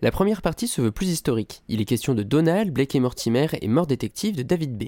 La 0.00 0.10
première 0.10 0.42
partie 0.42 0.66
se 0.66 0.82
veut 0.82 0.90
plus 0.90 1.10
historique. 1.10 1.62
Il 1.68 1.80
est 1.80 1.84
question 1.84 2.16
de 2.16 2.24
Donald, 2.24 2.72
Blake 2.72 2.96
et 2.96 3.00
Mortimer 3.00 3.46
et 3.60 3.68
Mort 3.68 3.86
détective 3.86 4.34
de 4.34 4.42
David 4.42 4.76
B. 4.76 4.86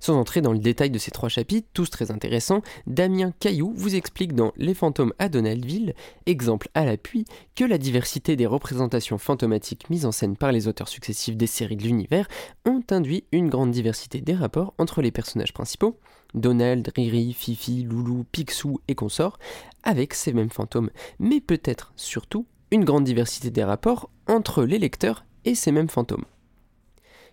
Sans 0.00 0.18
entrer 0.18 0.40
dans 0.40 0.52
le 0.52 0.58
détail 0.58 0.90
de 0.90 0.98
ces 0.98 1.10
trois 1.10 1.28
chapitres, 1.28 1.68
tous 1.72 1.90
très 1.90 2.10
intéressants, 2.10 2.62
Damien 2.86 3.32
Caillou 3.38 3.72
vous 3.74 3.94
explique 3.94 4.34
dans 4.34 4.52
Les 4.56 4.74
fantômes 4.74 5.14
à 5.18 5.28
Donaldville, 5.28 5.94
exemple 6.26 6.68
à 6.74 6.84
l'appui, 6.84 7.24
que 7.54 7.64
la 7.64 7.78
diversité 7.78 8.36
des 8.36 8.46
représentations 8.46 9.18
fantomatiques 9.18 9.88
mises 9.90 10.06
en 10.06 10.12
scène 10.12 10.36
par 10.36 10.52
les 10.52 10.68
auteurs 10.68 10.88
successifs 10.88 11.36
des 11.36 11.46
séries 11.46 11.76
de 11.76 11.84
l'univers 11.84 12.28
ont 12.66 12.82
induit 12.90 13.24
une 13.32 13.48
grande 13.48 13.70
diversité 13.70 14.20
des 14.20 14.34
rapports 14.34 14.74
entre 14.78 15.02
les 15.02 15.10
personnages 15.10 15.52
principaux, 15.52 15.98
Donald, 16.34 16.90
Riri, 16.94 17.32
Fifi, 17.32 17.84
Loulou, 17.84 18.24
Picsou 18.30 18.80
et 18.88 18.94
consorts, 18.94 19.38
avec 19.82 20.14
ces 20.14 20.32
mêmes 20.32 20.50
fantômes, 20.50 20.90
mais 21.18 21.40
peut-être 21.40 21.92
surtout 21.96 22.46
une 22.70 22.84
grande 22.84 23.04
diversité 23.04 23.50
des 23.50 23.64
rapports 23.64 24.10
entre 24.26 24.64
les 24.64 24.78
lecteurs 24.78 25.24
et 25.44 25.54
ces 25.54 25.72
mêmes 25.72 25.88
fantômes. 25.88 26.24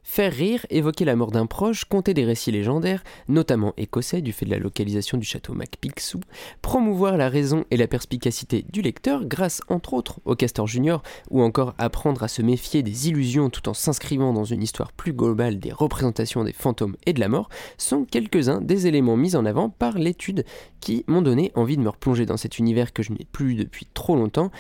Faire 0.04 0.34
rire, 0.34 0.66
évoquer 0.70 1.06
la 1.06 1.16
mort 1.16 1.32
d'un 1.32 1.46
proche, 1.46 1.86
conter 1.86 2.14
des 2.14 2.26
récits 2.26 2.52
légendaires, 2.52 3.04
notamment 3.28 3.74
écossais 3.78 4.22
du 4.22 4.34
fait 4.34 4.46
de 4.46 4.52
la 4.52 4.58
localisation 4.58 5.18
du 5.18 5.26
château 5.26 5.54
MacPixou, 5.54 6.20
promouvoir 6.62 7.18
la 7.18 7.30
raison 7.30 7.66
et 7.72 7.78
la 7.78 7.88
perspicacité 7.88 8.66
du 8.72 8.82
lecteur 8.82 9.26
grâce 9.26 9.62
entre 9.70 9.94
autres 9.94 10.20
au 10.26 10.36
Castor 10.36 10.68
Junior, 10.68 11.04
ou 11.30 11.42
encore 11.42 11.76
apprendre 11.78 12.24
à 12.24 12.28
se 12.28 12.42
méfier 12.42 12.84
des 12.84 13.10
illusions 13.10 13.50
tout 13.50 13.70
en 13.70 13.74
s'inscrivant 13.74 14.34
dans 14.34 14.44
une 14.44 14.64
histoire 14.64 14.92
plus 14.92 15.14
globale 15.14 15.60
des 15.60 15.72
représentations 15.72 16.44
des 16.44 16.54
fantômes 16.54 16.98
et 17.06 17.14
de 17.14 17.20
la 17.20 17.30
mort, 17.30 17.50
sont 17.78 18.04
quelques-uns 18.04 18.60
des 18.60 18.88
éléments 18.88 19.18
mis 19.18 19.36
en 19.36 19.46
avant 19.46 19.70
par 19.70 19.98
l'étude 19.98 20.46
qui 20.80 21.06
m'ont 21.08 21.22
donné 21.22 21.52
envie 21.56 21.78
de 21.78 21.84
me 21.84 21.90
replonger 21.90 22.26
dans 22.26 22.38
cet 22.38 22.58
univers 22.58 22.92
que 22.92 23.04
je 23.04 23.12
n'ai 23.14 23.28
plus 23.32 23.56
depuis 23.56 23.88
trop 23.94 24.16
longtemps, 24.16 24.52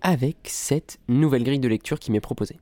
avec 0.00 0.36
cette 0.44 0.98
nouvelle 1.08 1.44
grille 1.44 1.60
de 1.60 1.68
lecture 1.68 1.98
qui 1.98 2.10
m'est 2.10 2.20
proposée. 2.20 2.58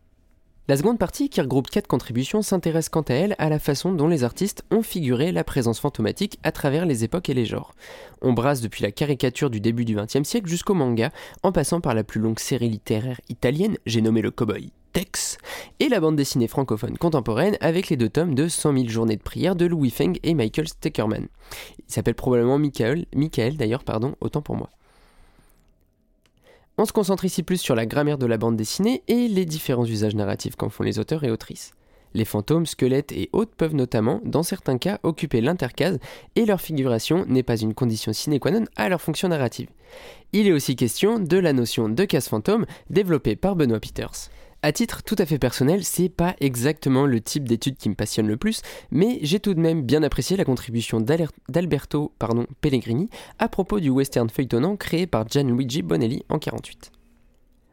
La 0.68 0.76
seconde 0.76 0.98
partie, 0.98 1.28
qui 1.28 1.40
regroupe 1.40 1.70
quatre 1.70 1.86
contributions, 1.86 2.42
s'intéresse 2.42 2.88
quant 2.88 3.02
à 3.02 3.14
elle 3.14 3.36
à 3.38 3.48
la 3.48 3.60
façon 3.60 3.92
dont 3.92 4.08
les 4.08 4.24
artistes 4.24 4.64
ont 4.72 4.82
figuré 4.82 5.30
la 5.30 5.44
présence 5.44 5.78
fantomatique 5.78 6.40
à 6.42 6.50
travers 6.50 6.86
les 6.86 7.04
époques 7.04 7.28
et 7.28 7.34
les 7.34 7.44
genres. 7.44 7.76
On 8.20 8.32
brasse 8.32 8.60
depuis 8.60 8.82
la 8.82 8.90
caricature 8.90 9.48
du 9.48 9.60
début 9.60 9.84
du 9.84 9.94
XXe 9.94 10.28
siècle 10.28 10.48
jusqu'au 10.48 10.74
manga, 10.74 11.12
en 11.44 11.52
passant 11.52 11.80
par 11.80 11.94
la 11.94 12.02
plus 12.02 12.20
longue 12.20 12.40
série 12.40 12.68
littéraire 12.68 13.20
italienne, 13.28 13.76
j'ai 13.86 14.00
nommé 14.00 14.22
le 14.22 14.32
cowboy 14.32 14.72
Tex, 14.92 15.38
et 15.78 15.88
la 15.88 16.00
bande 16.00 16.16
dessinée 16.16 16.48
francophone 16.48 16.98
contemporaine 16.98 17.56
avec 17.60 17.88
les 17.88 17.96
deux 17.96 18.08
tomes 18.08 18.34
de 18.34 18.48
100 18.48 18.72
000 18.72 18.88
journées 18.88 19.16
de 19.16 19.22
prière 19.22 19.54
de 19.54 19.66
Louis 19.66 19.90
Feng 19.90 20.14
et 20.24 20.34
Michael 20.34 20.66
Steckerman. 20.66 21.28
Il 21.78 21.92
s'appelle 21.92 22.14
probablement 22.14 22.58
Michael, 22.58 23.06
Michael 23.14 23.56
d'ailleurs, 23.56 23.84
pardon, 23.84 24.16
autant 24.20 24.42
pour 24.42 24.56
moi. 24.56 24.68
On 26.78 26.84
se 26.84 26.92
concentre 26.92 27.24
ici 27.24 27.42
plus 27.42 27.56
sur 27.56 27.74
la 27.74 27.86
grammaire 27.86 28.18
de 28.18 28.26
la 28.26 28.36
bande 28.36 28.56
dessinée 28.56 29.02
et 29.08 29.28
les 29.28 29.46
différents 29.46 29.86
usages 29.86 30.14
narratifs 30.14 30.56
qu'en 30.56 30.68
font 30.68 30.82
les 30.82 30.98
auteurs 30.98 31.24
et 31.24 31.30
autrices. 31.30 31.72
Les 32.12 32.26
fantômes, 32.26 32.66
squelettes 32.66 33.12
et 33.12 33.30
autres 33.32 33.54
peuvent 33.56 33.74
notamment, 33.74 34.20
dans 34.24 34.42
certains 34.42 34.76
cas, 34.76 35.00
occuper 35.02 35.40
l'intercase 35.40 35.98
et 36.34 36.44
leur 36.44 36.60
figuration 36.60 37.24
n'est 37.28 37.42
pas 37.42 37.56
une 37.56 37.72
condition 37.72 38.12
sine 38.12 38.38
qua 38.38 38.50
non 38.50 38.66
à 38.76 38.90
leur 38.90 39.00
fonction 39.00 39.28
narrative. 39.28 39.68
Il 40.34 40.46
est 40.46 40.52
aussi 40.52 40.76
question 40.76 41.18
de 41.18 41.38
la 41.38 41.54
notion 41.54 41.88
de 41.88 42.04
casse 42.04 42.28
fantôme 42.28 42.66
développée 42.90 43.36
par 43.36 43.56
Benoît 43.56 43.80
Peters. 43.80 44.28
À 44.66 44.72
titre 44.72 45.04
tout 45.04 45.14
à 45.20 45.26
fait 45.26 45.38
personnel, 45.38 45.84
c'est 45.84 46.08
pas 46.08 46.34
exactement 46.40 47.06
le 47.06 47.20
type 47.20 47.46
d'étude 47.46 47.76
qui 47.76 47.88
me 47.88 47.94
passionne 47.94 48.26
le 48.26 48.36
plus, 48.36 48.62
mais 48.90 49.20
j'ai 49.22 49.38
tout 49.38 49.54
de 49.54 49.60
même 49.60 49.82
bien 49.82 50.02
apprécié 50.02 50.36
la 50.36 50.44
contribution 50.44 51.00
d'Alberto 51.00 52.12
Pellegrini 52.60 53.08
à 53.38 53.48
propos 53.48 53.78
du 53.78 53.90
western 53.90 54.28
feuilletonnant 54.28 54.74
créé 54.74 55.06
par 55.06 55.28
Gianluigi 55.28 55.82
Bonelli 55.82 56.24
en 56.30 56.40
48. 56.40 56.90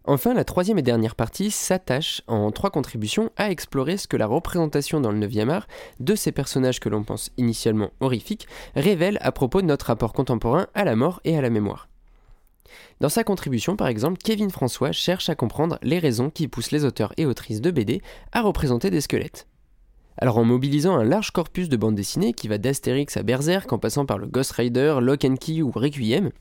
Enfin, 0.03 0.35
la 0.35 0.43
troisième 0.43 0.77
et 0.77 0.83
dernière 0.83 1.15
partie 1.15 1.49
s'attache 1.49 2.21
en 2.27 2.51
trois 2.51 2.69
contributions 2.69 3.31
à 3.37 3.49
explorer 3.49 3.97
ce 3.97 4.07
que 4.07 4.15
la 4.15 4.27
représentation 4.27 5.01
dans 5.01 5.11
le 5.11 5.17
9e 5.17 5.49
art 5.49 5.67
de 5.99 6.13
ces 6.13 6.31
personnages 6.31 6.79
que 6.79 6.89
l'on 6.89 7.03
pense 7.03 7.31
initialement 7.37 7.89
horrifiques 8.01 8.47
révèle 8.75 9.17
à 9.21 9.31
propos 9.31 9.63
de 9.63 9.65
notre 9.65 9.87
rapport 9.87 10.13
contemporain 10.13 10.67
à 10.75 10.83
la 10.83 10.95
mort 10.95 11.21
et 11.23 11.35
à 11.35 11.41
la 11.41 11.49
mémoire. 11.49 11.87
Dans 12.99 13.09
sa 13.09 13.23
contribution, 13.23 13.75
par 13.75 13.87
exemple, 13.87 14.19
Kevin 14.23 14.49
François 14.49 14.91
cherche 14.91 15.29
à 15.29 15.35
comprendre 15.35 15.79
les 15.81 15.99
raisons 15.99 16.29
qui 16.29 16.47
poussent 16.47 16.71
les 16.71 16.85
auteurs 16.85 17.13
et 17.17 17.25
autrices 17.25 17.61
de 17.61 17.71
BD 17.71 18.01
à 18.31 18.41
représenter 18.41 18.89
des 18.89 19.01
squelettes. 19.01 19.47
Alors 20.17 20.37
en 20.37 20.43
mobilisant 20.43 20.95
un 20.95 21.03
large 21.03 21.31
corpus 21.31 21.69
de 21.69 21.77
bandes 21.77 21.95
dessinées 21.95 22.33
qui 22.33 22.47
va 22.47 22.57
d'Astérix 22.57 23.17
à 23.17 23.23
Berserk 23.23 23.71
en 23.73 23.79
passant 23.79 24.05
par 24.05 24.19
le 24.19 24.27
Ghost 24.27 24.51
Rider, 24.51 24.97
Lock 25.01 25.25
and 25.25 25.35
Key 25.37 25.61
ou 25.61 25.71
Requiem, 25.71 26.31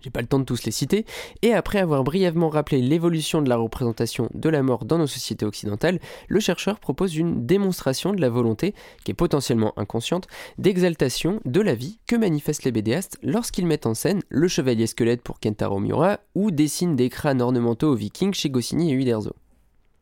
j'ai 0.00 0.10
pas 0.10 0.20
le 0.20 0.26
temps 0.26 0.38
de 0.38 0.44
tous 0.44 0.64
les 0.64 0.72
citer, 0.72 1.04
et 1.42 1.52
après 1.52 1.78
avoir 1.78 2.04
brièvement 2.04 2.48
rappelé 2.48 2.80
l'évolution 2.80 3.42
de 3.42 3.48
la 3.48 3.56
représentation 3.56 4.28
de 4.34 4.48
la 4.48 4.62
mort 4.62 4.84
dans 4.84 4.98
nos 4.98 5.06
sociétés 5.06 5.46
occidentales, 5.46 6.00
le 6.28 6.40
chercheur 6.40 6.78
propose 6.78 7.16
une 7.16 7.46
démonstration 7.46 8.12
de 8.12 8.20
la 8.20 8.30
volonté, 8.30 8.74
qui 9.04 9.10
est 9.10 9.14
potentiellement 9.14 9.72
inconsciente, 9.78 10.28
d'exaltation 10.58 11.40
de 11.44 11.60
la 11.60 11.74
vie 11.74 11.98
que 12.06 12.16
manifestent 12.16 12.64
les 12.64 12.72
bédéastes 12.72 13.18
lorsqu'ils 13.22 13.66
mettent 13.66 13.86
en 13.86 13.94
scène 13.94 14.22
le 14.28 14.48
chevalier 14.48 14.86
squelette 14.86 15.22
pour 15.22 15.40
Kentaro 15.40 15.80
Miura 15.80 16.20
ou 16.34 16.50
dessinent 16.50 16.96
des 16.96 17.08
crânes 17.08 17.42
ornementaux 17.42 17.92
aux 17.92 17.96
vikings 17.96 18.34
chez 18.34 18.50
Goscinny 18.50 18.92
et 18.92 18.94
Uderzo. 18.94 19.32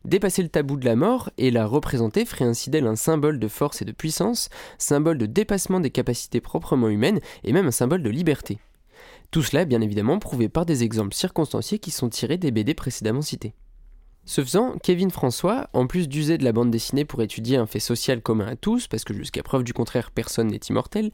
Dépasser 0.04 0.42
le 0.44 0.48
tabou 0.48 0.76
de 0.76 0.84
la 0.84 0.94
mort 0.94 1.30
et 1.36 1.50
la 1.50 1.66
représenter 1.66 2.24
ferait 2.24 2.44
ainsi 2.44 2.70
d'elle 2.70 2.86
un 2.86 2.94
symbole 2.94 3.40
de 3.40 3.48
force 3.48 3.82
et 3.82 3.84
de 3.84 3.90
puissance, 3.90 4.50
symbole 4.78 5.18
de 5.18 5.26
dépassement 5.26 5.80
des 5.80 5.90
capacités 5.90 6.40
proprement 6.40 6.88
humaines 6.88 7.18
et 7.42 7.52
même 7.52 7.66
un 7.66 7.72
symbole 7.72 8.04
de 8.04 8.10
liberté. 8.10 8.60
Tout 9.30 9.42
cela 9.42 9.64
bien 9.64 9.80
évidemment 9.80 10.18
prouvé 10.18 10.48
par 10.48 10.66
des 10.66 10.84
exemples 10.84 11.14
circonstanciés 11.14 11.78
qui 11.78 11.90
sont 11.90 12.08
tirés 12.08 12.38
des 12.38 12.50
BD 12.50 12.74
précédemment 12.74 13.22
cités. 13.22 13.54
Ce 14.28 14.42
faisant, 14.42 14.74
Kevin 14.82 15.12
François, 15.12 15.70
en 15.72 15.86
plus 15.86 16.08
d'user 16.08 16.36
de 16.36 16.42
la 16.42 16.50
bande 16.50 16.72
dessinée 16.72 17.04
pour 17.04 17.22
étudier 17.22 17.58
un 17.58 17.66
fait 17.66 17.78
social 17.78 18.20
commun 18.20 18.48
à 18.48 18.56
tous, 18.56 18.88
parce 18.88 19.04
que 19.04 19.14
jusqu'à 19.14 19.44
preuve 19.44 19.62
du 19.62 19.72
contraire 19.72 20.10
personne 20.10 20.48
n'est 20.48 20.60
immortel, 20.68 21.12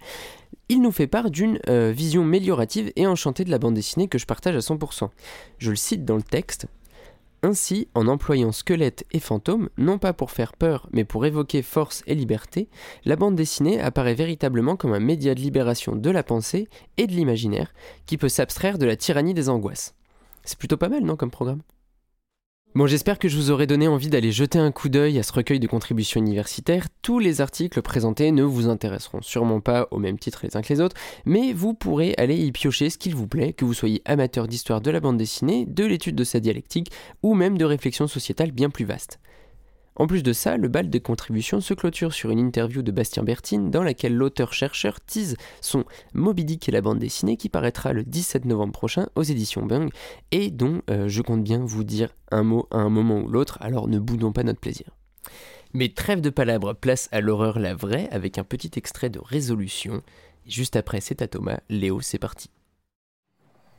il 0.70 0.80
nous 0.80 0.92
fait 0.92 1.06
part 1.06 1.30
d'une 1.30 1.58
euh, 1.68 1.92
vision 1.94 2.24
méliorative 2.24 2.90
et 2.96 3.06
enchantée 3.06 3.44
de 3.44 3.50
la 3.50 3.58
bande 3.58 3.74
dessinée 3.74 4.08
que 4.08 4.16
je 4.16 4.24
partage 4.24 4.56
à 4.56 4.60
100%. 4.60 5.10
Je 5.58 5.70
le 5.70 5.76
cite 5.76 6.06
dans 6.06 6.16
le 6.16 6.22
texte, 6.22 6.68
ainsi, 7.42 7.88
en 7.94 8.06
employant 8.06 8.52
squelettes 8.52 9.04
et 9.12 9.20
fantômes, 9.20 9.68
non 9.76 9.98
pas 9.98 10.12
pour 10.12 10.30
faire 10.30 10.52
peur, 10.52 10.88
mais 10.92 11.04
pour 11.04 11.26
évoquer 11.26 11.62
force 11.62 12.02
et 12.06 12.14
liberté, 12.14 12.68
la 13.04 13.16
bande 13.16 13.36
dessinée 13.36 13.80
apparaît 13.80 14.14
véritablement 14.14 14.76
comme 14.76 14.92
un 14.92 15.00
média 15.00 15.34
de 15.34 15.40
libération 15.40 15.96
de 15.96 16.10
la 16.10 16.22
pensée 16.22 16.68
et 16.96 17.06
de 17.06 17.12
l'imaginaire, 17.12 17.74
qui 18.06 18.16
peut 18.16 18.28
s'abstraire 18.28 18.78
de 18.78 18.86
la 18.86 18.96
tyrannie 18.96 19.34
des 19.34 19.48
angoisses. 19.48 19.94
C'est 20.44 20.58
plutôt 20.58 20.76
pas 20.76 20.88
mal, 20.88 21.02
non, 21.02 21.16
comme 21.16 21.30
programme? 21.30 21.62
Bon, 22.74 22.86
j'espère 22.86 23.18
que 23.18 23.28
je 23.28 23.36
vous 23.36 23.50
aurai 23.50 23.66
donné 23.66 23.86
envie 23.86 24.08
d'aller 24.08 24.32
jeter 24.32 24.58
un 24.58 24.72
coup 24.72 24.88
d'œil 24.88 25.18
à 25.18 25.22
ce 25.22 25.34
recueil 25.34 25.60
de 25.60 25.66
contributions 25.66 26.18
universitaires. 26.18 26.86
Tous 27.02 27.18
les 27.18 27.42
articles 27.42 27.82
présentés 27.82 28.32
ne 28.32 28.42
vous 28.42 28.66
intéresseront 28.66 29.20
sûrement 29.20 29.60
pas 29.60 29.88
au 29.90 29.98
même 29.98 30.18
titre 30.18 30.40
les 30.42 30.56
uns 30.56 30.62
que 30.62 30.72
les 30.72 30.80
autres, 30.80 30.96
mais 31.26 31.52
vous 31.52 31.74
pourrez 31.74 32.14
aller 32.16 32.36
y 32.36 32.50
piocher 32.50 32.88
ce 32.88 32.96
qu'il 32.96 33.14
vous 33.14 33.26
plaît, 33.26 33.52
que 33.52 33.66
vous 33.66 33.74
soyez 33.74 34.00
amateur 34.06 34.48
d'histoire 34.48 34.80
de 34.80 34.90
la 34.90 35.00
bande 35.00 35.18
dessinée, 35.18 35.66
de 35.66 35.84
l'étude 35.84 36.16
de 36.16 36.24
sa 36.24 36.40
dialectique, 36.40 36.90
ou 37.22 37.34
même 37.34 37.58
de 37.58 37.66
réflexion 37.66 38.06
sociétale 38.06 38.52
bien 38.52 38.70
plus 38.70 38.86
vaste. 38.86 39.20
En 39.96 40.06
plus 40.06 40.22
de 40.22 40.32
ça, 40.32 40.56
le 40.56 40.68
bal 40.68 40.88
de 40.88 40.98
contribution 40.98 41.60
se 41.60 41.74
clôture 41.74 42.14
sur 42.14 42.30
une 42.30 42.38
interview 42.38 42.82
de 42.82 42.90
Bastien 42.90 43.22
Bertine 43.22 43.70
dans 43.70 43.82
laquelle 43.82 44.14
l'auteur-chercheur 44.14 45.00
tease 45.00 45.36
son 45.60 45.84
Moby 46.14 46.44
Dick 46.44 46.68
et 46.68 46.72
la 46.72 46.80
bande 46.80 46.98
dessinée 46.98 47.36
qui 47.36 47.50
paraîtra 47.50 47.92
le 47.92 48.02
17 48.02 48.46
novembre 48.46 48.72
prochain 48.72 49.08
aux 49.16 49.22
éditions 49.22 49.66
Bung 49.66 49.90
et 50.30 50.50
dont 50.50 50.80
euh, 50.88 51.08
je 51.08 51.20
compte 51.20 51.44
bien 51.44 51.58
vous 51.58 51.84
dire 51.84 52.14
un 52.30 52.42
mot 52.42 52.66
à 52.70 52.78
un 52.78 52.88
moment 52.88 53.20
ou 53.20 53.28
l'autre, 53.28 53.58
alors 53.60 53.86
ne 53.86 53.98
boudons 53.98 54.32
pas 54.32 54.44
notre 54.44 54.60
plaisir. 54.60 54.86
Mais 55.74 55.90
trêve 55.90 56.20
de 56.20 56.30
palabres, 56.30 56.74
place 56.74 57.08
à 57.12 57.20
l'horreur 57.20 57.58
la 57.58 57.74
vraie 57.74 58.08
avec 58.10 58.38
un 58.38 58.44
petit 58.44 58.70
extrait 58.76 59.10
de 59.10 59.18
résolution. 59.18 60.02
Juste 60.46 60.76
après, 60.76 61.00
c'est 61.00 61.22
à 61.22 61.28
Thomas. 61.28 61.60
Léo, 61.68 62.00
c'est 62.00 62.18
parti. 62.18 62.50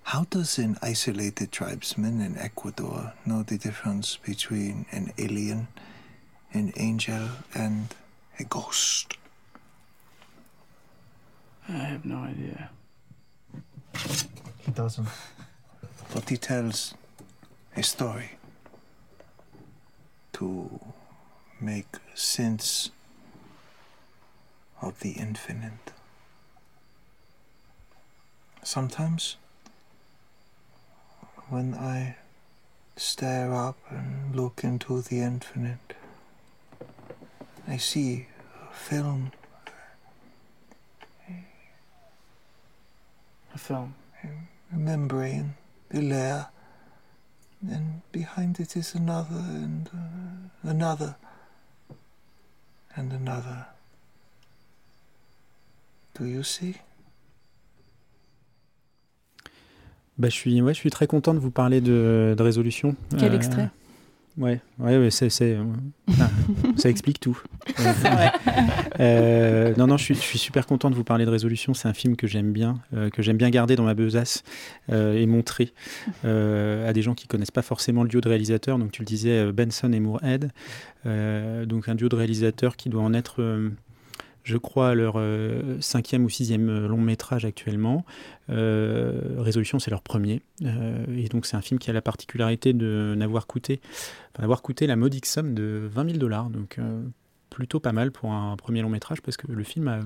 How 0.05 0.25
does 0.29 0.59
an 0.59 0.75
isolated 0.83 1.49
tribesman 1.49 2.21
in 2.21 2.35
Ecuador 2.37 3.13
know 3.25 3.41
the 3.43 3.57
difference 3.57 4.19
between 4.27 4.85
an 4.91 5.05
alien 5.17 5.65
an 6.53 6.71
angel 6.77 7.29
and 7.53 7.93
a 8.39 8.43
ghost? 8.43 9.17
I 11.67 11.71
have 11.71 12.05
no 12.05 12.17
idea. 12.17 12.69
He 14.59 14.71
doesn't. 14.71 15.07
But 16.13 16.29
he 16.29 16.37
tells 16.37 16.93
a 17.75 17.83
story 17.83 18.31
to 20.33 20.79
make 21.59 21.87
sense 22.13 22.91
of 24.81 24.99
the 24.99 25.11
infinite. 25.11 25.93
Sometimes, 28.63 29.37
when 31.49 31.73
I 31.73 32.17
stare 32.95 33.53
up 33.53 33.77
and 33.89 34.35
look 34.35 34.63
into 34.63 35.01
the 35.01 35.19
infinite, 35.21 35.95
I 37.67 37.77
see 37.77 38.25
a 38.71 38.73
film. 38.73 39.31
A 43.53 43.57
film. 43.57 43.93
A 44.73 44.75
membrane, 44.75 45.53
a 45.93 45.97
layer, 45.99 46.47
and 47.69 48.01
behind 48.11 48.59
it 48.59 48.75
is 48.75 48.95
another 48.95 49.37
and 49.37 49.87
uh, 49.93 50.69
another 50.69 51.15
and 52.95 53.13
another. 53.13 53.67
Do 56.15 56.25
you 56.25 56.41
see? 56.43 56.75
Bah, 60.17 60.29
je, 60.29 60.35
suis, 60.35 60.61
ouais, 60.61 60.73
je 60.73 60.79
suis 60.79 60.89
très 60.91 61.05
content 61.07 61.33
de 61.35 61.39
vous 61.39 61.51
parler 61.51 61.81
de, 61.81 62.33
de 62.37 62.43
résolution. 62.43 62.95
Quel 63.17 63.33
Euh, 63.33 63.35
extrait? 63.35 63.69
Ouais, 64.37 64.59
ouais, 64.79 64.97
ouais, 64.97 65.11
c'est, 65.11 65.29
c'est, 65.29 65.57
ah, 66.19 66.29
ça 66.77 66.89
explique 66.89 67.19
tout. 67.19 67.39
Euh, 68.99 69.73
non, 69.75 69.87
non, 69.87 69.97
je 69.97 70.03
suis, 70.03 70.13
je 70.13 70.19
suis 70.19 70.37
super 70.37 70.67
content 70.67 70.91
de 70.91 70.95
vous 70.95 71.03
parler 71.03 71.25
de 71.25 71.29
Résolution. 71.29 71.73
C'est 71.73 71.87
un 71.87 71.93
film 71.93 72.15
que 72.15 72.27
j'aime 72.27 72.51
bien, 72.51 72.79
euh, 72.93 73.09
que 73.09 73.23
j'aime 73.23 73.37
bien 73.37 73.49
garder 73.49 73.75
dans 73.75 73.83
ma 73.83 73.95
besace 73.95 74.43
euh, 74.91 75.17
et 75.17 75.25
montrer 75.25 75.73
à 76.23 76.93
des 76.93 77.01
gens 77.01 77.15
qui 77.15 77.27
connaissent 77.27 77.51
pas 77.51 77.63
forcément 77.63 78.03
le 78.03 78.09
duo 78.09 78.21
de 78.21 78.29
réalisateurs. 78.29 78.77
Donc, 78.77 78.91
tu 78.91 79.01
le 79.01 79.05
disais, 79.07 79.51
Benson 79.51 79.91
et 79.91 79.99
Moorhead. 79.99 80.51
Donc, 81.05 81.89
un 81.89 81.95
duo 81.95 82.07
de 82.07 82.15
réalisateurs 82.15 82.75
qui 82.75 82.89
doit 82.89 83.01
en 83.01 83.13
être, 83.13 83.41
je 84.43 84.57
crois, 84.57 84.89
à 84.89 84.95
leur 84.95 85.13
euh, 85.17 85.77
cinquième 85.79 86.25
ou 86.25 86.29
sixième 86.29 86.69
euh, 86.69 86.87
long 86.87 86.97
métrage 87.01 87.45
actuellement. 87.45 88.05
Euh, 88.49 89.19
Résolution, 89.37 89.79
c'est 89.79 89.91
leur 89.91 90.01
premier. 90.01 90.41
Euh, 90.63 91.05
et 91.17 91.29
donc, 91.29 91.45
c'est 91.45 91.55
un 91.55 91.61
film 91.61 91.79
qui 91.79 91.89
a 91.89 91.93
la 91.93 92.01
particularité 92.01 92.73
de 92.73 93.13
n'avoir 93.17 93.47
coûté, 93.47 93.79
enfin, 94.33 94.41
d'avoir 94.43 94.61
coûté 94.61 94.85
la 94.87 94.95
modique 94.95 95.25
somme 95.25 95.53
de 95.53 95.87
20 95.91 96.05
000 96.05 96.17
dollars. 96.17 96.49
Donc, 96.49 96.77
plutôt 97.49 97.79
pas 97.79 97.91
mal 97.91 98.11
pour 98.11 98.31
un 98.31 98.57
premier 98.57 98.81
long 98.81 98.89
métrage 98.89 99.21
parce 99.21 99.37
que 99.37 99.45
le 99.51 99.63
film 99.63 99.87
a, 99.87 99.99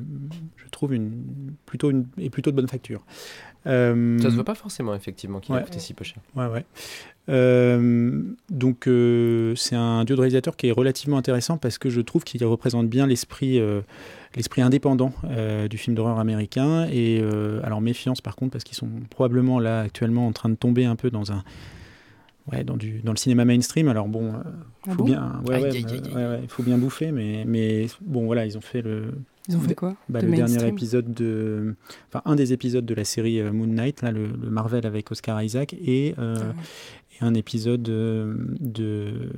je 0.57 0.69
trouve, 0.69 0.93
une, 0.93 1.23
plutôt 1.65 1.89
une, 1.91 2.05
est 2.17 2.29
plutôt 2.29 2.51
de 2.51 2.57
bonne 2.57 2.67
facture. 2.67 3.05
Euh, 3.67 4.19
Ça 4.19 4.29
se 4.29 4.35
voit 4.35 4.43
pas 4.43 4.53
forcément, 4.55 4.93
effectivement, 4.93 5.39
qu'il 5.39 5.55
a 5.55 5.59
Ouais. 5.59 5.63
coûté 5.63 5.79
si 5.79 5.93
peu 5.93 6.03
cher. 6.03 6.17
Ouais, 6.35 6.47
ouais. 6.47 6.65
Euh, 7.29 8.21
donc, 8.49 8.87
euh, 8.87 9.55
c'est 9.55 9.75
un 9.75 10.03
duo 10.05 10.15
de 10.15 10.21
réalisateurs 10.21 10.55
qui 10.57 10.67
est 10.67 10.71
relativement 10.71 11.17
intéressant 11.17 11.57
parce 11.57 11.77
que 11.77 11.89
je 11.89 12.01
trouve 12.01 12.23
qu'il 12.23 12.43
représente 12.45 12.89
bien 12.89 13.07
l'esprit 13.07 13.61
l'esprit 14.37 14.61
indépendant 14.61 15.11
euh, 15.25 15.67
du 15.67 15.77
film 15.77 15.95
d'horreur 15.95 16.19
américain. 16.19 16.87
Et 16.89 17.19
euh, 17.21 17.59
alors, 17.63 17.81
méfiance 17.81 18.21
par 18.21 18.35
contre, 18.35 18.51
parce 18.53 18.63
qu'ils 18.63 18.77
sont 18.77 18.89
probablement 19.09 19.59
là 19.59 19.81
actuellement 19.81 20.27
en 20.27 20.31
train 20.31 20.49
de 20.49 20.55
tomber 20.55 20.85
un 20.85 20.95
peu 20.95 21.09
dans 21.09 21.31
un. 21.33 21.43
Ouais, 22.49 22.63
dans, 22.63 22.77
du, 22.77 23.01
dans 23.03 23.11
le 23.11 23.17
cinéma 23.17 23.43
mainstream. 23.43 23.89
Alors 23.89 24.07
bon, 24.07 24.27
euh, 24.29 24.37
Ah 24.87 24.91
faut 24.91 24.95
bon 24.95 25.03
bien, 25.03 25.41
ouais, 25.45 25.61
ouais, 25.63 25.69
ouais, 26.15 26.39
il 26.41 26.47
faut 26.47 26.63
bien 26.63 26.77
bouffer, 26.77 27.11
mais, 27.11 27.43
mais 27.45 27.87
bon, 27.99 28.25
voilà, 28.25 28.45
ils 28.45 28.57
ont 28.57 28.61
fait 28.61 28.81
le, 28.81 29.15
Ils 29.49 29.57
ont 29.57 29.59
fait 29.59 29.75
quoi 29.75 29.97
bah, 30.07 30.21
De 30.21 30.27
le 30.27 30.35
dernier 30.37 30.65
épisode 30.65 31.13
de, 31.13 31.75
enfin 32.07 32.21
un 32.23 32.37
des 32.37 32.53
épisodes 32.53 32.85
de 32.85 32.93
la 32.93 33.03
série 33.03 33.43
Moon 33.51 33.67
Knight, 33.67 34.01
là, 34.01 34.11
le, 34.13 34.27
le 34.27 34.49
Marvel 34.49 34.85
avec 34.85 35.11
Oscar 35.11 35.43
Isaac, 35.43 35.73
et, 35.73 36.15
euh, 36.19 36.35
Ah 36.39 36.45
ouais. 36.45 36.53
Et 37.21 37.25
un 37.25 37.33
épisode 37.33 37.87
euh, 37.89 38.33
de, 38.59 39.29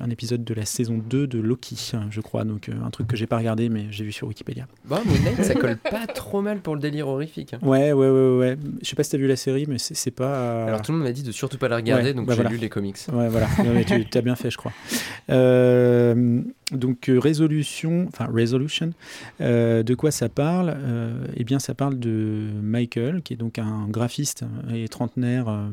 un 0.00 0.10
épisode 0.10 0.44
de 0.44 0.54
la 0.54 0.64
saison 0.64 0.98
2 0.98 1.26
de 1.26 1.38
Loki, 1.40 1.92
je 2.10 2.20
crois. 2.20 2.44
Donc 2.44 2.68
euh, 2.68 2.72
un 2.84 2.90
truc 2.90 3.06
que 3.06 3.16
j'ai 3.16 3.26
pas 3.26 3.38
regardé, 3.38 3.68
mais 3.68 3.86
j'ai 3.90 4.04
vu 4.04 4.12
sur 4.12 4.26
Wikipédia. 4.28 4.66
Bah, 4.84 5.00
Moon 5.04 5.14
Knight, 5.24 5.42
ça 5.44 5.54
colle 5.54 5.76
pas 5.76 6.06
trop 6.06 6.42
mal 6.42 6.60
pour 6.60 6.74
le 6.74 6.80
délire 6.80 7.08
horrifique. 7.08 7.54
hein. 7.54 7.58
Ouais, 7.62 7.92
ouais, 7.92 8.08
ouais, 8.10 8.36
ouais. 8.38 8.56
Je 8.82 8.88
sais 8.88 8.96
pas 8.96 9.02
si 9.04 9.10
t'as 9.10 9.18
vu 9.18 9.26
la 9.26 9.36
série, 9.36 9.66
mais 9.68 9.78
c'est 9.78 10.10
pas. 10.10 10.64
Alors 10.66 10.82
tout 10.82 10.92
le 10.92 10.98
monde 10.98 11.06
m'a 11.06 11.12
dit 11.12 11.22
de 11.22 11.32
surtout 11.32 11.58
pas 11.58 11.68
la 11.68 11.76
regarder, 11.76 12.08
Ouais, 12.08 12.14
donc 12.14 12.26
bah 12.26 12.34
j'ai 12.34 12.42
voilà. 12.42 12.50
lu 12.50 12.58
les 12.58 12.68
comics. 12.68 12.96
Ouais, 13.12 13.28
voilà. 13.28 13.48
Ouais, 13.64 13.84
tu 13.84 14.18
as 14.18 14.22
bien 14.22 14.36
fait, 14.36 14.50
je 14.50 14.56
crois. 14.58 14.72
Euh, 15.30 16.40
donc, 16.72 17.08
euh, 17.08 17.18
résolution, 17.18 18.06
enfin, 18.08 18.26
Resolution, 18.32 18.90
euh, 19.40 19.82
de 19.82 19.94
quoi 19.94 20.10
ça 20.10 20.28
parle? 20.28 20.74
Euh, 20.76 21.26
Eh 21.36 21.44
bien, 21.44 21.58
ça 21.58 21.74
parle 21.74 21.98
de 21.98 22.48
Michael, 22.62 23.22
qui 23.22 23.34
est 23.34 23.36
donc 23.36 23.58
un 23.58 23.86
graphiste 23.88 24.44
et 24.72 24.88
trentenaire 24.88 25.48
euh, 25.48 25.68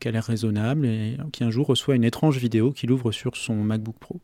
qui 0.00 0.08
a 0.08 0.10
l'air 0.10 0.24
raisonnable 0.24 0.86
et 0.86 1.16
qui 1.32 1.44
un 1.44 1.50
jour 1.50 1.66
reçoit 1.66 1.94
une 1.94 2.04
étrange 2.04 2.38
vidéo 2.38 2.72
qu'il 2.72 2.90
ouvre 2.92 3.12
sur 3.12 3.36
son 3.36 3.54
MacBook 3.54 3.96
Pro. 3.98 4.20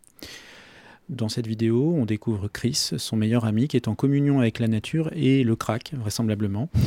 Dans 1.09 1.31
cette 1.31 1.47
vidéo, 1.47 1.95
on 1.97 2.05
découvre 2.05 2.49
Chris, 2.49 2.91
son 2.99 3.17
meilleur 3.17 3.47
ami, 3.47 3.67
qui 3.67 3.77
est 3.77 3.89
en 3.89 3.95
communion 3.95 4.41
avec 4.41 4.59
la 4.59 4.69
nature 4.69 5.09
et 5.15 5.43
le 5.43 5.57
crack, 5.57 5.93
vraisemblablement. 5.95 6.69
Euh, 6.77 6.81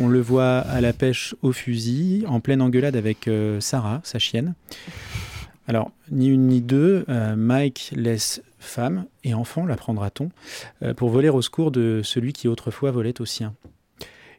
On 0.00 0.08
le 0.08 0.20
voit 0.20 0.58
à 0.58 0.82
la 0.82 0.92
pêche 0.92 1.34
au 1.40 1.52
fusil, 1.52 2.24
en 2.28 2.40
pleine 2.40 2.60
engueulade 2.60 2.94
avec 2.94 3.26
euh, 3.26 3.60
Sarah, 3.60 4.02
sa 4.04 4.18
chienne. 4.18 4.54
Alors, 5.66 5.92
ni 6.10 6.28
une 6.28 6.46
ni 6.48 6.60
deux, 6.60 7.06
euh, 7.08 7.36
Mike 7.36 7.92
laisse 7.96 8.42
femme 8.58 9.06
et 9.24 9.32
enfant, 9.32 9.64
l'apprendra-t-on, 9.64 10.30
pour 10.94 11.08
voler 11.08 11.30
au 11.30 11.40
secours 11.40 11.70
de 11.70 12.02
celui 12.04 12.34
qui 12.34 12.48
autrefois 12.48 12.90
volait 12.90 13.18
au 13.20 13.24
sien. 13.24 13.54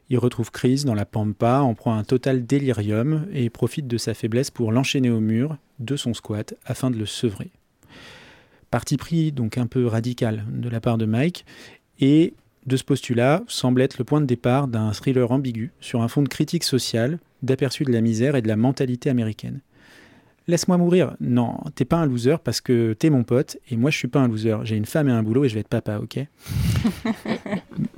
Il 0.08 0.18
retrouve 0.18 0.50
Chris 0.50 0.84
dans 0.84 0.94
la 0.94 1.04
pampa, 1.04 1.60
en 1.60 1.74
prend 1.74 1.96
un 1.96 2.04
total 2.04 2.46
délirium 2.46 3.26
et 3.32 3.50
profite 3.50 3.88
de 3.88 3.98
sa 3.98 4.14
faiblesse 4.14 4.50
pour 4.50 4.70
l'enchaîner 4.70 5.10
au 5.10 5.20
mur 5.20 5.56
de 5.80 5.96
son 5.96 6.14
squat 6.14 6.54
afin 6.64 6.90
de 6.90 6.96
le 6.96 7.06
sevrer. 7.06 7.50
Parti 8.70 8.96
pris 8.96 9.32
donc 9.32 9.58
un 9.58 9.66
peu 9.66 9.86
radical 9.86 10.44
de 10.48 10.68
la 10.68 10.80
part 10.80 10.98
de 10.98 11.06
Mike, 11.06 11.44
et 12.00 12.34
de 12.66 12.76
ce 12.76 12.84
postulat 12.84 13.42
semble 13.46 13.80
être 13.80 13.98
le 13.98 14.04
point 14.04 14.20
de 14.20 14.26
départ 14.26 14.68
d'un 14.68 14.92
thriller 14.92 15.30
ambigu 15.30 15.72
sur 15.80 16.02
un 16.02 16.08
fond 16.08 16.22
de 16.22 16.28
critique 16.28 16.64
sociale, 16.64 17.18
d'aperçu 17.42 17.84
de 17.84 17.92
la 17.92 18.00
misère 18.00 18.36
et 18.36 18.42
de 18.42 18.48
la 18.48 18.56
mentalité 18.56 19.08
américaine. 19.08 19.60
Laisse-moi 20.48 20.76
mourir. 20.76 21.16
Non, 21.20 21.58
t'es 21.74 21.84
pas 21.84 21.96
un 21.96 22.06
loser 22.06 22.36
parce 22.42 22.60
que 22.60 22.92
t'es 22.92 23.10
mon 23.10 23.24
pote 23.24 23.58
et 23.70 23.76
moi 23.76 23.90
je 23.90 23.98
suis 23.98 24.08
pas 24.08 24.20
un 24.20 24.28
loser. 24.28 24.56
J'ai 24.62 24.76
une 24.76 24.86
femme 24.86 25.08
et 25.08 25.12
un 25.12 25.22
boulot 25.22 25.44
et 25.44 25.48
je 25.48 25.54
vais 25.54 25.60
être 25.60 25.68
papa, 25.68 25.98
ok? 25.98 26.20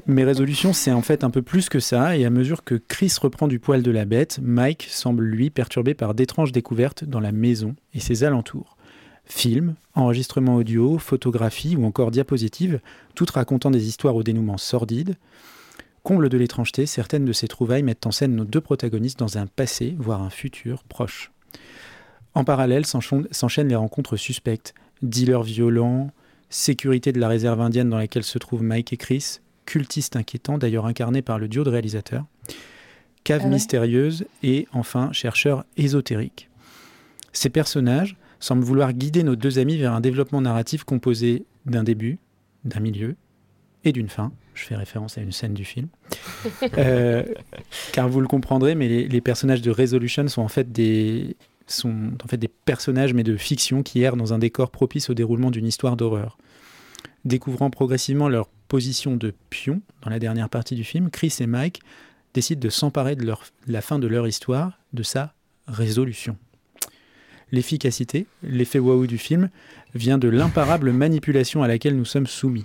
Mes 0.09 0.25
résolutions, 0.25 0.73
c'est 0.73 0.91
en 0.91 1.03
fait 1.03 1.23
un 1.23 1.29
peu 1.29 1.43
plus 1.43 1.69
que 1.69 1.81
ça 1.81 2.17
et 2.17 2.25
à 2.25 2.31
mesure 2.31 2.65
que 2.65 2.77
Chris 2.77 3.15
reprend 3.21 3.47
du 3.47 3.59
poil 3.59 3.83
de 3.83 3.91
la 3.91 4.07
bête, 4.07 4.39
Mike 4.41 4.87
semble 4.89 5.23
lui 5.23 5.51
perturbé 5.51 5.93
par 5.93 6.15
d'étranges 6.15 6.51
découvertes 6.51 7.05
dans 7.05 7.21
la 7.21 7.31
maison 7.31 7.77
et 7.93 8.01
ses 8.01 8.25
alentours. 8.25 8.79
Films, 9.27 9.75
enregistrements 9.95 10.57
audio, 10.57 10.97
photographies 10.97 11.77
ou 11.77 11.85
encore 11.85 12.11
diapositives, 12.11 12.81
toutes 13.15 13.33
racontant 13.33 13.71
des 13.71 13.87
histoires 13.87 14.17
au 14.17 14.23
dénouement 14.23 14.57
sordide. 14.57 15.17
Comble 16.05 16.31
de 16.31 16.39
l'étrangeté, 16.39 16.87
certaines 16.87 17.27
de 17.27 17.35
ces 17.35 17.47
trouvailles 17.47 17.83
mettent 17.83 18.07
en 18.07 18.11
scène 18.11 18.35
nos 18.35 18.47
deux 18.47 18.63
protagonistes 18.63 19.19
dans 19.19 19.37
un 19.37 19.47
passé, 19.47 19.95
voire 19.99 20.23
un 20.23 20.31
futur 20.31 20.85
proche. 20.85 21.33
En 22.33 22.45
parallèle 22.45 22.87
s'enchaînent 22.87 23.69
les 23.69 23.77
rencontres 23.77 24.17
suspectes, 24.17 24.73
dealers 25.03 25.43
violents, 25.43 26.11
sécurité 26.49 27.13
de 27.13 27.21
la 27.21 27.29
réserve 27.29 27.61
indienne 27.61 27.91
dans 27.91 27.99
laquelle 27.99 28.25
se 28.25 28.39
trouvent 28.39 28.63
Mike 28.63 28.95
et 28.95 28.97
Chris, 28.97 29.41
cultiste 29.69 30.17
inquiétant, 30.17 30.57
d'ailleurs 30.57 30.87
incarné 30.87 31.21
par 31.21 31.39
le 31.39 31.47
duo 31.47 31.63
de 31.63 31.69
réalisateurs, 31.69 32.25
cave 33.23 33.43
Ah 33.43 33.45
ouais. 33.45 33.53
mystérieuse 33.53 34.25
et 34.43 34.67
enfin 34.73 35.13
chercheur 35.13 35.67
ésotérique. 35.77 36.49
Ces 37.35 37.51
personnages 37.51 38.17
semblent 38.41 38.65
vouloir 38.65 38.95
guider 38.95 39.23
nos 39.23 39.37
deux 39.37 39.59
amis 39.59 39.77
vers 39.77 39.93
un 39.93 40.01
développement 40.01 40.41
narratif 40.41 40.85
composé 40.85 41.45
d'un 41.67 41.83
début, 41.83 42.19
d'un 42.65 42.81
milieu 42.81 43.15
et 43.85 43.93
d'une 43.93 44.09
fin. 44.09 44.33
Je 44.55 44.65
fais 44.65 44.75
référence 44.75 45.19
à 45.19 45.21
une 45.21 45.33
scène 45.33 45.55
du 45.55 45.65
film. 45.65 45.89
Euh, 46.79 47.25
car 47.93 48.09
vous 48.09 48.21
le 48.21 48.27
comprendrez, 48.27 48.75
mais 48.75 48.89
les, 48.89 49.09
les 49.09 49.21
personnages 49.21 49.63
de 49.63 49.71
Resolution 49.71 50.27
sont 50.29 50.43
en 50.43 50.49
fait 50.49 50.73
des 50.73 51.37
sont 51.67 52.13
en 52.25 52.29
fait 52.29 52.37
des 52.37 52.49
personnages 52.49 53.13
mais 53.13 53.25
de 53.25 53.37
fiction 53.37 53.83
qui 53.83 54.01
errent 54.01 54.17
dans 54.17 54.33
un 54.33 54.39
décor 54.39 54.71
propice 54.71 55.11
au 55.11 55.15
déroulement 55.15 55.51
d'une 55.51 55.67
histoire 55.67 55.97
d'horreur. 55.97 56.39
Découvrant 57.29 57.69
progressivement 57.69 58.31
leur 58.31 58.49
position 58.69 59.15
de 59.15 59.35
pion 59.51 59.83
dans 60.01 60.09
la 60.09 60.19
dernière 60.19 60.49
partie 60.49 60.75
du 60.75 60.83
film, 60.83 61.11
Chris 61.11 61.35
et 61.41 61.47
Mike 61.47 61.83
décident 62.33 62.59
de 62.59 62.71
s'emparer 62.71 63.17
de 63.17 63.31
la 63.67 63.83
fin 63.83 63.99
de 63.99 64.07
leur 64.07 64.27
histoire, 64.27 64.79
de 64.95 65.03
sa 65.03 65.35
résolution. 65.67 66.39
L'efficacité, 67.53 68.25
l'effet 68.43 68.79
waouh 68.79 69.07
du 69.07 69.19
film, 69.19 69.51
vient 69.95 70.17
de 70.17 70.29
l'imparable 70.29 70.91
manipulation 70.95 71.63
à 71.63 71.69
laquelle 71.69 71.99
nous 71.99 72.07
sommes 72.07 72.27
soumis. 72.27 72.65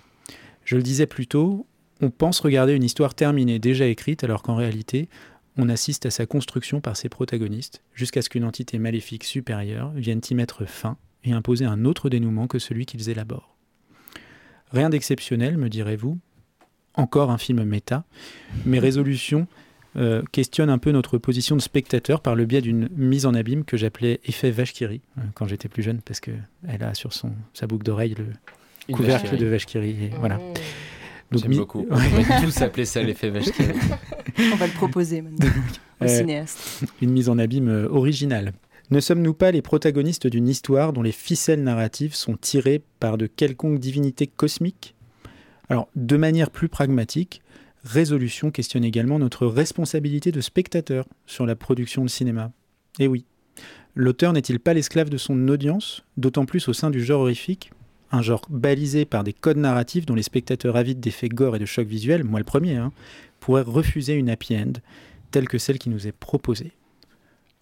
Je 0.64 0.78
le 0.78 0.82
disais 0.82 1.08
plus 1.08 1.28
tôt, 1.28 1.68
on 2.00 2.10
pense 2.10 2.40
regarder 2.40 2.72
une 2.72 2.86
histoire 2.86 3.16
terminée, 3.16 3.60
déjà 3.60 3.88
écrite, 3.88 4.24
alors 4.24 4.44
qu'en 4.44 4.56
réalité, 4.56 5.10
on 5.58 5.68
assiste 5.68 6.06
à 6.06 6.10
sa 6.10 6.26
construction 6.26 6.80
par 6.80 6.96
ses 6.96 7.10
protagonistes, 7.10 7.84
jusqu'à 7.94 8.22
ce 8.22 8.30
qu'une 8.30 8.46
entité 8.46 8.80
maléfique 8.80 9.26
supérieure 9.26 9.92
vienne 9.92 10.22
y 10.30 10.36
mettre 10.36 10.64
fin 10.64 10.96
et 11.26 11.34
imposer 11.34 11.66
un 11.66 11.84
autre 11.84 12.08
dénouement 12.08 12.48
que 12.48 12.60
celui 12.60 12.86
qu'ils 12.86 13.10
élaborent. 13.10 13.53
Rien 14.74 14.90
d'exceptionnel, 14.90 15.58
me 15.58 15.70
direz-vous, 15.70 16.18
encore 16.96 17.32
un 17.32 17.38
film 17.38 17.64
méta, 17.64 18.04
mais 18.66 18.80
Résolution 18.80 19.48
euh, 19.96 20.24
questionne 20.32 20.70
un 20.72 20.80
peu 20.80 20.92
notre 20.92 21.18
position 21.20 21.56
de 21.56 21.62
spectateur 21.62 22.22
par 22.22 22.36
le 22.36 22.46
biais 22.46 22.62
d'une 22.62 22.90
mise 22.96 23.26
en 23.28 23.34
abîme 23.36 23.64
que 23.64 23.78
j'appelais 23.78 24.20
effet 24.26 24.50
rit, 24.52 25.02
euh, 25.18 25.22
quand 25.36 25.48
j'étais 25.48 25.70
plus 25.70 25.84
jeune, 25.84 26.02
parce 26.02 26.20
qu'elle 26.20 26.44
a 26.82 26.94
sur 26.96 27.14
son, 27.14 27.32
sa 27.54 27.68
boucle 27.68 27.84
d'oreille 27.84 28.16
le 28.18 28.26
Une 28.90 28.96
couvercle 28.96 29.38
de 29.38 29.46
et 30.02 30.10
voilà. 30.20 30.38
Mmh. 30.38 30.42
Donc, 31.32 31.42
J'aime 31.44 31.52
mi- 31.52 31.58
beaucoup. 31.58 31.86
On 31.92 31.96
va 31.96 32.42
tous 32.42 32.62
appeler 32.62 32.86
ça 32.86 33.02
l'effet 33.04 33.30
rit. 33.30 33.52
On 34.52 34.56
va 34.56 34.68
le 34.68 34.74
proposer 34.74 35.22
maintenant 35.22 35.48
au 36.02 36.06
Euh, 36.06 36.08
cinéaste. 36.08 36.84
une 37.02 37.12
mise 37.12 37.30
en 37.30 37.38
abîme 37.38 37.70
euh, 37.70 37.88
originale. 37.90 38.54
Ne 38.94 39.00
sommes-nous 39.00 39.34
pas 39.34 39.50
les 39.50 39.64
protagonistes 39.64 40.28
d'une 40.28 40.48
histoire 40.48 40.94
dont 40.94 41.02
les 41.02 41.12
ficelles 41.12 41.64
narratives 41.64 42.14
sont 42.14 42.38
tirées 42.38 42.84
par 43.00 43.18
de 43.18 43.26
quelconques 43.26 43.80
divinités 43.80 44.28
cosmiques? 44.28 44.94
Alors, 45.68 45.88
de 45.96 46.16
manière 46.16 46.52
plus 46.52 46.70
pragmatique, 46.70 47.42
Résolution 47.84 48.52
questionne 48.52 48.84
également 48.84 49.18
notre 49.18 49.48
responsabilité 49.48 50.32
de 50.32 50.42
spectateur 50.42 51.08
sur 51.26 51.48
la 51.48 51.56
production 51.56 52.04
de 52.04 52.08
cinéma. 52.08 52.52
Eh 53.00 53.08
oui, 53.08 53.26
l'auteur 53.96 54.32
n'est-il 54.32 54.60
pas 54.60 54.76
l'esclave 54.76 55.10
de 55.10 55.18
son 55.18 55.48
audience, 55.48 56.04
d'autant 56.18 56.46
plus 56.46 56.68
au 56.68 56.74
sein 56.74 56.92
du 56.92 57.04
genre 57.04 57.22
horrifique? 57.22 57.72
Un 58.12 58.22
genre 58.22 58.46
balisé 58.48 59.06
par 59.06 59.24
des 59.24 59.34
codes 59.34 59.58
narratifs 59.58 60.06
dont 60.06 60.14
les 60.14 60.22
spectateurs 60.22 60.76
avides 60.76 61.00
d'effets 61.00 61.30
gore 61.30 61.56
et 61.56 61.60
de 61.60 61.66
chocs 61.66 61.88
visuels, 61.88 62.24
moi 62.24 62.40
le 62.40 62.46
premier, 62.46 62.76
hein, 62.76 62.92
pourraient 63.40 63.64
refuser 63.64 64.14
une 64.14 64.30
happy 64.30 64.56
end 64.56 64.74
telle 65.32 65.48
que 65.48 65.58
celle 65.58 65.80
qui 65.80 65.90
nous 65.90 66.06
est 66.06 66.12
proposée. 66.12 66.74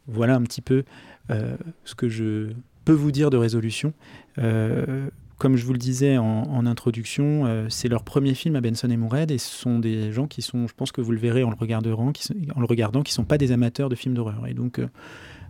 Voilà 0.07 0.35
un 0.35 0.41
petit 0.41 0.61
peu 0.61 0.83
ce 1.29 1.95
que 1.95 2.09
je 2.09 2.49
peux 2.85 2.93
vous 2.93 3.11
dire 3.11 3.29
de 3.29 3.37
résolution. 3.37 3.93
Euh, 4.37 5.09
comme 5.41 5.55
je 5.57 5.65
vous 5.65 5.73
le 5.73 5.79
disais 5.79 6.19
en, 6.19 6.67
introduction, 6.67 7.47
euh, 7.47 7.65
c'est 7.67 7.87
leur 7.87 8.03
premier 8.03 8.35
film 8.35 8.55
à 8.55 8.61
Benson 8.61 8.91
et 8.91 8.95
Moorhead 8.95 9.31
et 9.31 9.39
ce 9.39 9.49
sont 9.49 9.79
des 9.79 10.11
gens 10.11 10.27
qui 10.27 10.43
sont, 10.43 10.67
je 10.67 10.73
pense 10.75 10.91
que 10.91 11.01
vous 11.01 11.11
le 11.11 11.17
verrez 11.17 11.43
en 11.43 11.49
le 11.49 11.55
regardant, 11.55 12.11
qui 12.11 12.31
en 12.55 12.59
le 12.59 12.65
regardant, 12.67 13.01
qui 13.01 13.11
sont 13.11 13.23
pas 13.23 13.39
des 13.39 13.51
amateurs 13.51 13.89
de 13.89 13.95
films 13.95 14.13
d'horreur. 14.13 14.45
Et 14.47 14.53
donc, 14.53 14.77
euh, 14.77 14.87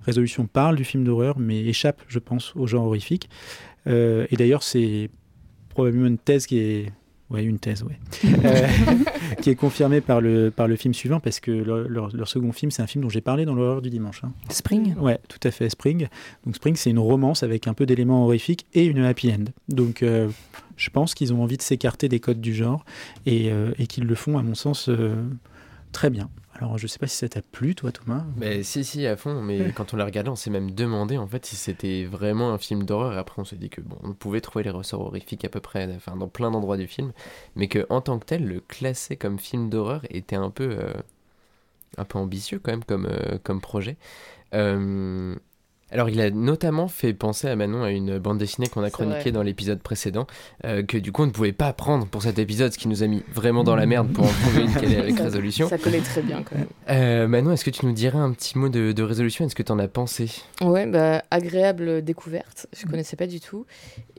Résolution 0.05 0.47
parle 0.47 0.77
du 0.77 0.85
film 0.85 1.03
d'horreur, 1.03 1.39
mais 1.39 1.59
échappe, 1.65 2.01
je 2.07 2.19
pense, 2.19 2.55
au 2.55 2.67
genre 2.67 2.85
horrifique. 2.85 3.29
Euh, 3.85 4.27
et 4.31 4.37
d'ailleurs, 4.37 4.63
c'est 4.63 5.09
probablement 5.67 6.07
une 6.07 6.17
thèse 6.17 6.47
qui 6.47 6.59
est 6.59 6.93
Ouais, 7.31 7.43
une 7.43 7.57
thèse, 7.59 7.83
ouais. 7.83 7.97
Euh, 8.45 8.67
qui 9.41 9.49
est 9.49 9.55
confirmée 9.55 10.01
par 10.01 10.19
le, 10.21 10.51
par 10.51 10.67
le 10.67 10.75
film 10.75 10.93
suivant, 10.93 11.19
parce 11.19 11.39
que 11.39 11.51
leur, 11.51 11.87
leur- 11.87 12.15
leur 12.15 12.27
second 12.27 12.51
film, 12.51 12.69
c'est 12.71 12.81
un 12.81 12.87
film 12.87 13.03
dont 13.03 13.09
j'ai 13.09 13.21
parlé 13.21 13.45
dans 13.45 13.55
l'horreur 13.55 13.81
du 13.81 13.89
dimanche. 13.89 14.23
hein. 14.23 14.31
Spring 14.49 14.95
Ouais, 14.97 15.19
tout 15.29 15.39
à 15.47 15.51
fait, 15.51 15.69
Spring. 15.69 16.07
Donc 16.45 16.55
Spring, 16.55 16.75
c'est 16.75 16.89
une 16.89 16.99
romance 16.99 17.43
avec 17.43 17.67
un 17.67 17.73
peu 17.73 17.85
d'éléments 17.85 18.25
horrifiques 18.25 18.65
et 18.73 18.85
une 18.85 18.99
happy 18.99 19.31
end. 19.31 19.45
Donc 19.69 20.03
euh, 20.03 20.27
je 20.75 20.89
pense 20.89 21.13
qu'ils 21.13 21.33
ont 21.33 21.41
envie 21.41 21.57
de 21.57 21.61
s'écarter 21.61 22.09
des 22.09 22.19
codes 22.19 22.41
du 22.41 22.53
genre 22.53 22.83
et, 23.25 23.51
euh, 23.51 23.71
et 23.79 23.87
qu'ils 23.87 24.03
le 24.05 24.15
font, 24.15 24.37
à 24.37 24.43
mon 24.43 24.55
sens, 24.55 24.89
euh, 24.89 25.13
très 25.93 26.09
bien. 26.09 26.29
Alors 26.61 26.77
je 26.77 26.85
sais 26.85 26.99
pas 26.99 27.07
si 27.07 27.17
ça 27.17 27.27
t'a 27.27 27.41
plu, 27.41 27.73
toi, 27.73 27.91
Thomas. 27.91 28.23
Mais 28.37 28.61
si, 28.61 28.83
si, 28.83 29.07
à 29.07 29.17
fond. 29.17 29.41
Mais 29.41 29.71
quand 29.75 29.93
on 29.93 29.97
l'a 29.97 30.05
regardé, 30.05 30.29
on 30.29 30.35
s'est 30.35 30.51
même 30.51 30.69
demandé 30.71 31.17
en 31.17 31.25
fait 31.25 31.43
si 31.45 31.55
c'était 31.55 32.05
vraiment 32.05 32.53
un 32.53 32.59
film 32.59 32.83
d'horreur. 32.83 33.13
Et 33.13 33.17
après, 33.17 33.41
on 33.41 33.45
s'est 33.45 33.55
dit 33.55 33.69
que 33.69 33.81
bon, 33.81 33.97
on 34.03 34.13
pouvait 34.13 34.41
trouver 34.41 34.63
les 34.63 34.69
ressorts 34.69 35.01
horrifiques 35.01 35.43
à 35.43 35.49
peu 35.49 35.59
près, 35.59 35.91
enfin 35.95 36.15
dans 36.15 36.27
plein 36.27 36.51
d'endroits 36.51 36.77
du 36.77 36.87
film, 36.87 37.13
mais 37.55 37.67
que 37.67 37.85
en 37.89 38.01
tant 38.01 38.19
que 38.19 38.25
tel, 38.25 38.45
le 38.45 38.59
classer 38.59 39.17
comme 39.17 39.39
film 39.39 39.69
d'horreur 39.69 40.01
était 40.11 40.35
un 40.35 40.51
peu, 40.51 40.77
euh, 40.79 40.93
un 41.97 42.05
peu 42.05 42.19
ambitieux 42.19 42.59
quand 42.59 42.71
même 42.71 42.83
comme, 42.83 43.07
euh, 43.07 43.39
comme 43.43 43.59
projet. 43.59 43.97
Euh, 44.53 45.35
alors, 45.91 46.09
il 46.09 46.21
a 46.21 46.29
notamment 46.29 46.87
fait 46.87 47.13
penser 47.13 47.47
à 47.47 47.55
Manon 47.55 47.83
à 47.83 47.91
une 47.91 48.17
bande 48.17 48.37
dessinée 48.37 48.67
qu'on 48.67 48.83
a 48.83 48.89
chroniquée 48.89 49.31
dans 49.31 49.43
l'épisode 49.43 49.81
précédent, 49.81 50.25
euh, 50.65 50.83
que 50.83 50.97
du 50.97 51.11
coup 51.11 51.23
on 51.23 51.25
ne 51.25 51.31
pouvait 51.31 51.51
pas 51.51 51.73
prendre 51.73 52.07
pour 52.07 52.21
cet 52.21 52.39
épisode, 52.39 52.71
ce 52.71 52.77
qui 52.77 52.87
nous 52.87 53.03
a 53.03 53.07
mis 53.07 53.23
vraiment 53.33 53.63
dans 53.63 53.75
la 53.75 53.85
merde 53.85 54.11
pour 54.11 54.23
en 54.23 54.29
trouver 54.29 54.61
une 54.61 54.73
quelle 54.73 54.93
est 54.93 54.99
avec 54.99 55.19
résolution. 55.19 55.67
Ça 55.67 55.77
collait 55.77 55.99
très 55.99 56.21
bien 56.21 56.43
quand 56.43 56.55
même. 56.55 56.67
Euh, 56.89 57.27
Manon, 57.27 57.51
est-ce 57.51 57.65
que 57.65 57.69
tu 57.69 57.85
nous 57.85 57.91
dirais 57.91 58.17
un 58.17 58.31
petit 58.31 58.57
mot 58.57 58.69
de, 58.69 58.93
de 58.93 59.03
résolution? 59.03 59.45
Est-ce 59.45 59.55
que 59.55 59.63
tu 59.63 59.71
en 59.71 59.79
as 59.79 59.89
pensé? 59.89 60.29
Ouais, 60.61 60.85
bah, 60.85 61.23
agréable 61.29 62.01
découverte. 62.01 62.67
Je 62.73 62.85
connaissais 62.85 63.17
pas 63.17 63.27
du 63.27 63.41
tout. 63.41 63.65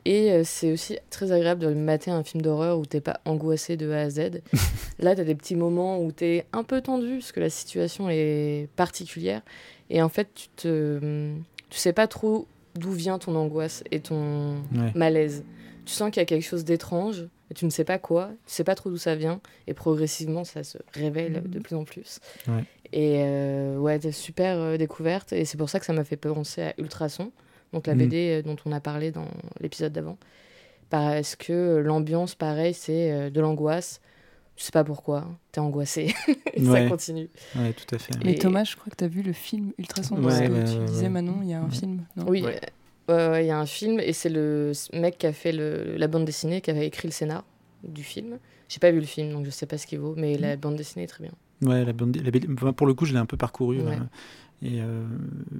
Et 0.05 0.31
euh, 0.31 0.41
c'est 0.43 0.71
aussi 0.71 0.97
très 1.09 1.31
agréable 1.31 1.61
de 1.61 1.73
mater 1.73 2.11
un 2.11 2.23
film 2.23 2.41
d'horreur 2.41 2.77
où 2.77 2.85
t'es 2.85 3.01
pas 3.01 3.19
angoissé 3.25 3.77
de 3.77 3.89
A 3.91 4.01
à 4.01 4.09
Z. 4.09 4.41
Là, 4.99 5.15
t'as 5.15 5.23
des 5.23 5.35
petits 5.35 5.55
moments 5.55 6.03
où 6.03 6.11
t'es 6.11 6.45
un 6.53 6.63
peu 6.63 6.81
tendu 6.81 7.17
parce 7.19 7.31
que 7.31 7.39
la 7.39 7.49
situation 7.49 8.09
est 8.09 8.67
particulière. 8.75 9.41
Et 9.89 10.01
en 10.01 10.09
fait, 10.09 10.29
tu 10.33 10.47
te, 10.55 11.33
tu 11.73 11.79
sais 11.79 11.91
pas 11.93 12.05
trop 12.07 12.45
d'où 12.75 12.91
vient 12.91 13.17
ton 13.17 13.35
angoisse 13.35 13.83
et 13.89 13.99
ton 13.99 14.57
Ouais. 14.75 14.91
malaise. 14.93 15.43
Tu 15.85 15.93
sens 15.93 16.11
qu'il 16.11 16.21
y 16.21 16.23
a 16.23 16.25
quelque 16.25 16.43
chose 16.45 16.63
d'étrange, 16.63 17.25
et 17.49 17.55
tu 17.55 17.65
ne 17.65 17.71
sais 17.71 17.83
pas 17.83 17.97
quoi, 17.97 18.29
tu 18.45 18.53
sais 18.53 18.63
pas 18.63 18.75
trop 18.75 18.91
d'où 18.91 18.97
ça 18.97 19.15
vient, 19.15 19.41
et 19.65 19.73
progressivement 19.73 20.43
ça 20.43 20.63
se 20.63 20.77
révèle 20.93 21.41
de 21.49 21.57
plus 21.59 21.75
en 21.75 21.83
plus. 21.83 22.19
Ouais. 22.47 22.63
Et 22.93 23.23
euh, 23.23 23.77
ouais, 23.79 23.97
des 23.97 24.11
super 24.11 24.59
euh, 24.59 24.77
découverte, 24.77 25.33
et 25.33 25.45
c'est 25.45 25.57
pour 25.57 25.69
ça 25.69 25.79
que 25.79 25.85
ça 25.87 25.93
m'a 25.93 26.03
fait 26.03 26.15
penser 26.15 26.61
à 26.61 26.73
Ultrason, 26.77 27.31
donc 27.73 27.87
la 27.87 27.95
Mm. 27.95 27.97
BD 27.97 28.15
euh, 28.29 28.41
dont 28.43 28.55
on 28.65 28.71
a 28.71 28.79
parlé 28.79 29.09
dans 29.11 29.27
l'épisode 29.59 29.91
d'avant. 29.93 30.17
Parce 30.91 31.35
que 31.35 31.77
l'ambiance, 31.83 32.35
pareil, 32.35 32.73
c'est 32.75 33.11
euh, 33.11 33.29
de 33.31 33.41
l'angoisse. 33.41 33.99
Tu 34.55 34.63
sais 34.65 34.71
pas 34.71 34.83
pourquoi, 34.83 35.27
t'es 35.51 35.59
angoissé, 35.59 36.13
et 36.53 36.61
Ouais. 36.61 36.83
ça 36.83 36.89
continue. 36.89 37.27
Ouais, 37.55 37.73
tout 37.73 37.95
à 37.95 37.97
fait. 37.97 38.13
Mais 38.23 38.33
Et- 38.33 38.37
Thomas, 38.39 38.63
je 38.63 38.75
crois 38.75 38.91
que 38.91 38.95
tu 38.97 39.03
as 39.03 39.07
vu 39.07 39.23
le 39.23 39.33
film 39.33 39.71
Ultrason. 39.79 40.15
Ouais, 40.17 40.21
parce 40.23 40.39
que 40.41 40.45
tu 40.73 40.79
ouais, 40.79 40.85
disais. 40.85 41.09
Manon, 41.09 41.39
il 41.41 41.49
y 41.49 41.53
a 41.53 41.59
un 41.59 41.65
Ouais. 41.65 41.71
film. 41.71 42.05
non 42.15 42.25
Oui, 42.27 42.43
Ouais. 42.43 42.61
euh, 43.09 43.41
il 43.41 43.47
y 43.47 43.51
a 43.51 43.57
un 43.57 43.65
film 43.65 43.99
et 43.99 44.13
c'est 44.13 44.29
le 44.29 44.71
mec 44.93 45.17
qui 45.17 45.25
a 45.25 45.33
fait 45.33 45.51
le, 45.51 45.95
la 45.97 46.07
bande 46.07 46.25
dessinée, 46.25 46.61
qui 46.61 46.69
avait 46.69 46.85
écrit 46.85 47.07
le 47.07 47.11
scénar 47.11 47.43
du 47.83 48.03
film. 48.03 48.37
J'ai 48.69 48.79
pas 48.79 48.91
vu 48.91 48.99
le 48.99 49.05
film, 49.07 49.33
donc 49.33 49.45
je 49.45 49.49
sais 49.49 49.65
pas 49.65 49.77
ce 49.79 49.87
qu'il 49.87 49.99
vaut, 49.99 50.13
mais 50.15 50.37
la 50.37 50.55
bande 50.55 50.75
dessinée 50.75 51.05
est 51.05 51.07
très 51.07 51.23
bien. 51.23 51.33
Ouais, 51.67 51.83
la 51.83 51.93
bande, 51.93 52.15
la 52.15 52.73
pour 52.73 52.85
le 52.87 52.93
coup, 52.93 53.05
je 53.05 53.13
l'ai 53.13 53.19
un 53.19 53.25
peu 53.25 53.37
parcouru. 53.37 53.81
Ouais. 53.81 53.93
euh, 53.93 53.99
et, 54.63 54.81
euh, 54.81 55.03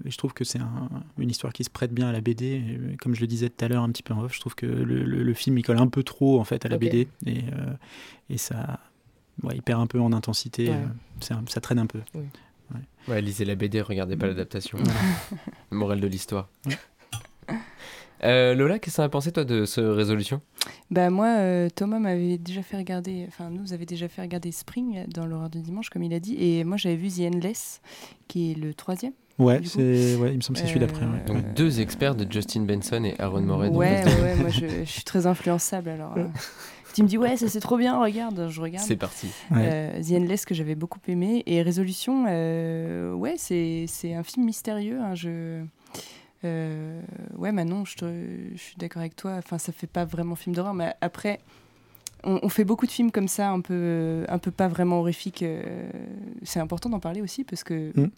et 0.05 0.11
je 0.11 0.17
trouve 0.17 0.33
que 0.33 0.43
c'est 0.43 0.59
un- 0.59 0.89
une 1.17 1.29
histoire 1.29 1.51
qui 1.53 1.63
se 1.63 1.69
prête 1.69 1.93
bien 1.93 2.07
à 2.07 2.11
la 2.11 2.21
BD. 2.21 2.45
Et, 2.45 2.61
euh, 2.77 2.95
comme 2.99 3.13
je 3.15 3.21
le 3.21 3.27
disais 3.27 3.49
tout 3.49 3.63
à 3.65 3.67
l'heure 3.67 3.83
un 3.83 3.89
petit 3.89 4.01
peu 4.03 4.13
en 4.13 4.23
off, 4.23 4.33
je 4.33 4.39
trouve 4.39 4.55
que 4.55 4.65
le, 4.65 5.03
le- 5.03 5.23
le 5.23 5.33
film 5.33 5.57
il 5.57 5.63
colle 5.63 5.77
un 5.79 5.87
peu 5.87 6.03
trop 6.03 6.39
en 6.39 6.43
fait 6.43 6.65
à 6.65 6.69
la. 6.69 6.77
BD 6.89 7.07
et, 7.25 7.39
euh, 7.53 7.73
et 8.29 8.37
ça, 8.37 8.79
ouais, 9.43 9.55
il 9.55 9.61
perd 9.61 9.81
un 9.81 9.87
peu 9.87 9.99
en 9.99 10.13
intensité. 10.13 10.69
Ouais. 10.69 10.75
euh, 11.31 11.35
ça 11.47 11.61
traîne 11.61 11.79
un 11.79 11.85
peu. 11.87 11.99
Ouais, 13.09 13.21
lisez 13.21 13.43
la 13.45 13.55
BD, 13.55 13.81
regardez 13.81 14.15
pas 14.15 14.27
l'adaptation. 14.27 14.77
Morale 15.71 15.99
de 15.99 16.07
l'histoire. 16.07 16.47
Euh, 18.23 18.55
Lola, 18.55 18.79
qu'est-ce 18.79 18.95
que 18.95 19.01
t'en 19.01 19.03
as 19.05 19.09
pensé 19.09 19.31
toi 19.31 19.43
de 19.43 19.65
ce 19.65 19.81
résolution? 19.81 20.41
Bah 20.91 21.09
moi, 21.09 21.27
euh, 21.39 21.67
Thomas 21.75 21.99
m'avait 21.99 22.37
déjà 22.37 22.63
fait 22.63 22.77
regarder, 22.77 23.25
enfin 23.27 23.49
nous 23.49 23.73
avait 23.73 23.85
déjà 23.85 24.07
fait 24.07 24.21
regarder 24.21 24.51
Spring 24.51 25.05
dans 25.13 25.25
l'horreur 25.25 25.49
du 25.49 25.59
dimanche, 25.59 25.89
comme 25.89 26.03
il 26.03 26.13
a 26.13 26.19
dit, 26.19 26.35
et 26.39 26.63
moi 26.63 26.77
j'avais 26.77 26.95
vu 26.95 27.09
The 27.09 27.33
Endless, 27.35 27.81
qui 28.27 28.51
est 28.51 28.55
le 28.57 28.73
troisième. 28.73 29.13
Ouais, 29.39 29.59
c'est, 29.65 30.15
ouais, 30.17 30.31
il 30.31 30.37
me 30.37 30.41
semble 30.41 30.57
que 30.59 30.61
c'est 30.61 30.67
celui 30.67 30.79
d'après. 30.79 31.05
ouais. 31.05 31.11
Euh, 31.23 31.33
Donc 31.33 31.53
deux 31.55 31.81
experts 31.81 32.15
de 32.15 32.31
Justin 32.31 32.61
Benson 32.61 33.03
et 33.03 33.15
Aaron 33.19 33.41
Moret. 33.41 33.69
Ouais, 33.69 34.03
ouais, 34.05 34.21
ouais, 34.21 34.35
moi 34.35 34.49
je, 34.49 34.65
je 34.85 34.89
suis 34.89 35.03
très 35.03 35.25
influençable 35.25 35.89
alors. 35.89 36.13
euh, 36.17 36.25
tu 36.93 37.01
me 37.01 37.07
dis 37.07 37.17
ouais, 37.17 37.35
ça 37.35 37.47
c'est 37.49 37.59
trop 37.59 37.77
bien, 37.77 37.99
regarde, 37.99 38.47
je 38.49 38.61
regarde. 38.61 38.85
C'est 38.85 38.95
parti. 38.95 39.27
Ouais. 39.49 39.57
Euh, 39.97 40.01
The 40.01 40.11
Endless 40.21 40.45
que 40.45 40.53
j'avais 40.53 40.75
beaucoup 40.75 40.99
aimé 41.07 41.41
et 41.47 41.63
Résolution, 41.63 42.25
euh, 42.29 43.11
ouais, 43.13 43.33
c'est 43.37 43.85
c'est 43.87 44.13
un 44.13 44.21
film 44.23 44.45
mystérieux. 44.45 44.99
hein, 45.01 45.15
je 45.15 45.63
euh, 46.45 47.01
ouais, 47.37 47.51
Manon, 47.51 47.85
je, 47.85 47.95
te- 47.95 48.49
je 48.55 48.61
suis 48.61 48.75
d'accord 48.77 49.01
avec 49.01 49.15
toi. 49.15 49.33
Enfin, 49.37 49.57
ça 49.57 49.71
fait 49.71 49.87
pas 49.87 50.05
vraiment 50.05 50.35
film 50.35 50.55
d'horreur, 50.55 50.73
mais 50.73 50.93
après, 51.01 51.39
on, 52.23 52.39
on 52.43 52.49
fait 52.49 52.63
beaucoup 52.65 52.85
de 52.85 52.91
films 52.91 53.11
comme 53.11 53.27
ça, 53.27 53.49
un 53.49 53.61
peu, 53.61 54.25
un 54.29 54.37
peu 54.37 54.51
pas 54.51 54.67
vraiment 54.67 54.99
horrifiques. 54.99 55.43
euh, 55.43 55.89
c'est 56.43 56.59
important 56.59 56.89
d'en 56.89 56.99
parler 56.99 57.21
aussi 57.21 57.43
parce 57.43 57.63
que. 57.63 57.91
Mm. 57.99 58.09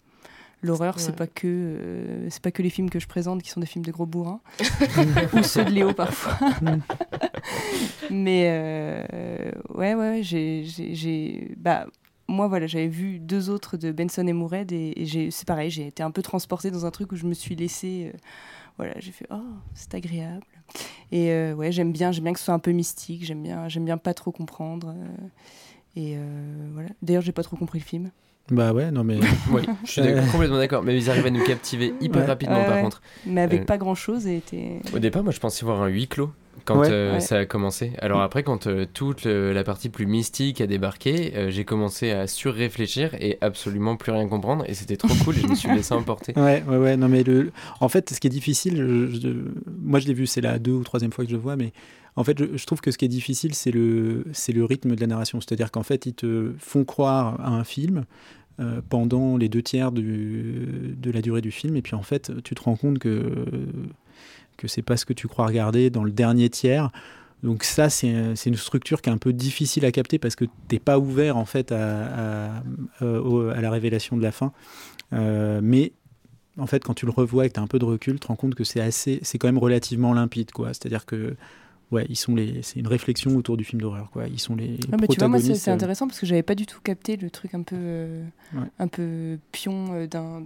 L'horreur, 0.62 0.98
c'est 0.98 1.10
Ouais. 1.10 1.16
pas 1.16 1.26
que 1.26 1.46
euh, 1.46 2.30
c'est 2.30 2.40
pas 2.42 2.50
que 2.50 2.62
les 2.62 2.70
films 2.70 2.88
que 2.88 2.98
je 2.98 3.06
présente 3.06 3.42
qui 3.42 3.50
sont 3.50 3.60
des 3.60 3.66
films 3.66 3.84
de 3.84 3.92
gros 3.92 4.06
bourrins 4.06 4.40
ou 5.34 5.42
ceux 5.42 5.66
de 5.66 5.70
Léo 5.70 5.92
parfois. 5.92 6.38
Mais 8.10 8.46
euh, 8.48 9.50
ouais, 9.74 9.94
ouais, 9.94 10.20
j'ai, 10.22 10.64
j'ai, 10.64 10.94
j'ai- 10.94 11.54
bah, 11.58 11.86
moi 12.28 12.48
voilà, 12.48 12.66
j'avais 12.66 12.88
vu 12.88 13.18
deux 13.18 13.50
autres 13.50 13.76
de 13.76 13.92
Benson 13.92 14.26
et 14.26 14.32
Mourad 14.32 14.72
et, 14.72 15.28
c'est 15.30 15.46
pareil, 15.46 15.70
j'ai 15.70 15.86
été 15.88 16.02
un 16.02 16.10
peu 16.10 16.22
transportée 16.22 16.70
dans 16.70 16.84
un 16.86 16.90
truc 16.90 17.12
où 17.12 17.16
je 17.16 17.26
me 17.26 17.34
suis 17.34 17.54
laissée, 17.56 18.12
euh, 18.14 18.18
voilà, 18.78 18.94
j'ai 18.98 19.12
fait 19.12 19.26
oh 19.30 19.40
c'est 19.74 19.94
agréable. 19.94 20.44
Et 21.12 21.30
euh, 21.30 21.54
ouais, 21.54 21.70
j'aime 21.72 21.92
bien, 21.92 22.10
j'aime 22.12 22.24
bien 22.24 22.32
que 22.32 22.38
ce 22.40 22.46
soit 22.46 22.54
un 22.54 22.58
peu 22.58 22.72
mystique, 22.72 23.24
j'aime 23.24 23.42
bien, 23.42 23.68
j'aime 23.68 23.84
bien 23.84 23.96
pas 23.98 24.12
trop 24.14 24.32
comprendre. 24.32 24.88
euh, 24.88 25.28
et 25.98 26.14
euh, 26.16 26.68
voilà. 26.74 26.88
D'ailleurs, 27.00 27.22
j'ai 27.22 27.32
pas 27.32 27.42
trop 27.42 27.56
compris 27.56 27.78
le 27.78 27.84
film. 27.84 28.10
Bah 28.50 28.72
ouais, 28.72 28.90
non 28.90 29.02
mais. 29.02 29.18
Oui, 29.50 29.62
je 29.84 29.90
suis 29.90 30.02
complètement 30.32 30.58
d'accord. 30.58 30.82
Mais 30.82 30.96
ils 30.96 31.08
arrivent 31.10 31.26
à 31.26 31.30
nous 31.30 31.42
captiver 31.44 31.94
hyper 32.00 32.22
Ouais. 32.22 32.26
rapidement 32.26 32.58
Ouais, 32.58 32.66
par 32.66 32.76
ouais. 32.76 32.82
contre. 32.82 33.00
Mais 33.24 33.40
avec 33.40 33.62
Euh, 33.62 33.64
pas 33.64 33.78
grand 33.78 33.94
chose 33.94 34.26
et 34.26 34.36
était. 34.36 34.80
Au 34.94 34.98
départ, 34.98 35.22
moi 35.24 35.32
je 35.32 35.40
pensais 35.40 35.64
voir 35.64 35.80
un 35.82 35.88
huis 35.88 36.06
clos 36.06 36.30
quand 36.64 36.80
Ouais. 36.80 36.88
euh, 36.90 37.12
Ouais. 37.14 37.20
ça 37.20 37.38
a 37.38 37.44
commencé. 37.46 37.92
Alors 37.98 38.20
après, 38.22 38.42
quand 38.42 38.66
euh, 38.66 38.86
toute 38.92 39.24
le- 39.24 39.52
la 39.52 39.62
partie 39.62 39.88
plus 39.88 40.06
mystique 40.06 40.60
a 40.60 40.66
débarqué, 40.66 41.36
euh, 41.36 41.50
j'ai 41.50 41.64
commencé 41.64 42.10
à 42.10 42.26
surréfléchir 42.26 43.14
et 43.20 43.38
absolument 43.40 43.96
plus 43.96 44.12
rien 44.12 44.26
comprendre. 44.26 44.64
Et 44.68 44.74
c'était 44.74 44.96
trop 44.96 45.14
cool 45.24 45.36
et 45.36 45.40
je 45.42 45.46
me 45.48 45.54
suis 45.54 45.68
laissé 45.70 45.92
emporter. 45.94 46.32
Ouais, 46.36 46.64
ouais, 46.66 46.76
ouais. 46.76 46.96
Non, 46.96 47.08
mais 47.08 47.22
le... 47.22 47.52
en 47.80 47.88
fait, 47.88 48.10
ce 48.10 48.18
qui 48.20 48.26
est 48.26 48.30
difficile, 48.30 48.76
je- 48.76 49.20
je- 49.20 49.28
moi 49.82 50.00
je 50.00 50.06
l'ai 50.08 50.14
vu, 50.14 50.26
c'est 50.26 50.40
la 50.40 50.58
deux 50.58 50.72
ou 50.72 50.82
troisième 50.82 51.12
fois 51.12 51.24
que 51.24 51.30
je 51.30 51.36
le 51.36 51.42
vois, 51.42 51.56
mais 51.56 51.72
en 52.16 52.24
fait, 52.24 52.38
je, 52.38 52.56
je 52.56 52.66
trouve 52.66 52.80
que 52.80 52.90
ce 52.90 52.98
qui 52.98 53.04
est 53.04 53.08
difficile, 53.08 53.54
c'est 53.54 53.70
le, 53.70 54.24
c'est 54.32 54.52
le 54.52 54.64
rythme 54.64 54.94
de 54.96 55.00
la 55.00 55.06
narration. 55.06 55.40
C'est-à-dire 55.40 55.70
qu'en 55.70 55.82
fait, 55.82 56.06
ils 56.06 56.14
te 56.14 56.52
font 56.58 56.84
croire 56.84 57.38
à 57.40 57.50
un 57.50 57.62
film 57.64 58.04
euh, 58.58 58.80
pendant 58.88 59.36
les 59.36 59.50
deux 59.50 59.60
tiers 59.62 59.92
du- 59.92 60.94
de 60.98 61.10
la 61.10 61.20
durée 61.20 61.42
du 61.42 61.50
film, 61.50 61.76
et 61.76 61.82
puis 61.82 61.94
en 61.94 62.02
fait, 62.02 62.32
tu 62.42 62.54
te 62.54 62.62
rends 62.62 62.76
compte 62.76 62.98
que, 62.98 63.44
que 64.56 64.68
c'est 64.68 64.82
pas 64.82 64.96
ce 64.96 65.04
que 65.04 65.12
tu 65.12 65.28
crois 65.28 65.46
regarder 65.46 65.90
dans 65.90 66.04
le 66.04 66.10
dernier 66.10 66.48
tiers. 66.50 66.90
Donc 67.42 67.64
ça, 67.64 67.90
c'est 67.90 68.08
une 68.46 68.56
structure 68.56 69.02
qui 69.02 69.10
est 69.10 69.12
un 69.12 69.18
peu 69.18 69.32
difficile 69.32 69.84
à 69.84 69.92
capter 69.92 70.18
parce 70.18 70.34
que 70.36 70.46
t'es 70.68 70.78
pas 70.78 70.98
ouvert 70.98 71.36
en 71.36 71.44
fait 71.44 71.70
à, 71.70 72.56
à- 72.58 72.62
euh, 73.02 73.54
à 73.54 73.60
la 73.60 73.70
révélation 73.70 74.16
de 74.16 74.22
la 74.22 74.32
fin. 74.32 74.52
Euh, 75.12 75.60
mais 75.62 75.92
en 76.58 76.66
fait, 76.66 76.82
quand 76.82 76.94
tu 76.94 77.04
le 77.06 77.12
revois 77.12 77.44
et 77.44 77.48
que 77.48 77.54
tu 77.54 77.60
as 77.60 77.62
un 77.62 77.66
peu 77.66 77.78
de 77.78 77.84
recul, 77.84 78.14
tu 78.14 78.20
te 78.20 78.26
rends 78.28 78.36
compte 78.36 78.54
que 78.54 78.64
c'est 78.64 78.80
assez, 78.80 79.20
c'est 79.22 79.36
quand 79.38 79.48
même 79.48 79.58
relativement 79.58 80.14
limpide, 80.14 80.50
quoi. 80.52 80.68
C'est-à-dire 80.68 81.04
que, 81.04 81.36
ouais, 81.92 82.06
ils 82.08 82.16
sont 82.16 82.34
les, 82.34 82.62
c'est 82.62 82.80
une 82.80 82.86
réflexion 82.88 83.36
autour 83.36 83.58
du 83.58 83.64
film 83.64 83.82
d'horreur, 83.82 84.10
quoi. 84.10 84.26
Ils 84.26 84.40
sont 84.40 84.56
les 84.56 84.78
Ah 84.90 84.96
bah, 84.96 85.06
tu 85.06 85.18
vois, 85.18 85.28
moi, 85.28 85.38
c'est, 85.38 85.54
c'est 85.54 85.70
intéressant 85.70 86.08
parce 86.08 86.18
que 86.18 86.26
j'avais 86.26 86.42
pas 86.42 86.54
du 86.54 86.64
tout 86.64 86.80
capté 86.82 87.16
le 87.18 87.28
truc 87.30 87.52
un 87.54 87.62
peu, 87.62 87.76
euh, 87.78 88.24
Ouais. 88.54 88.66
un 88.78 88.88
peu 88.88 89.38
pion 89.52 89.92
euh, 89.92 90.06
d'un, 90.06 90.40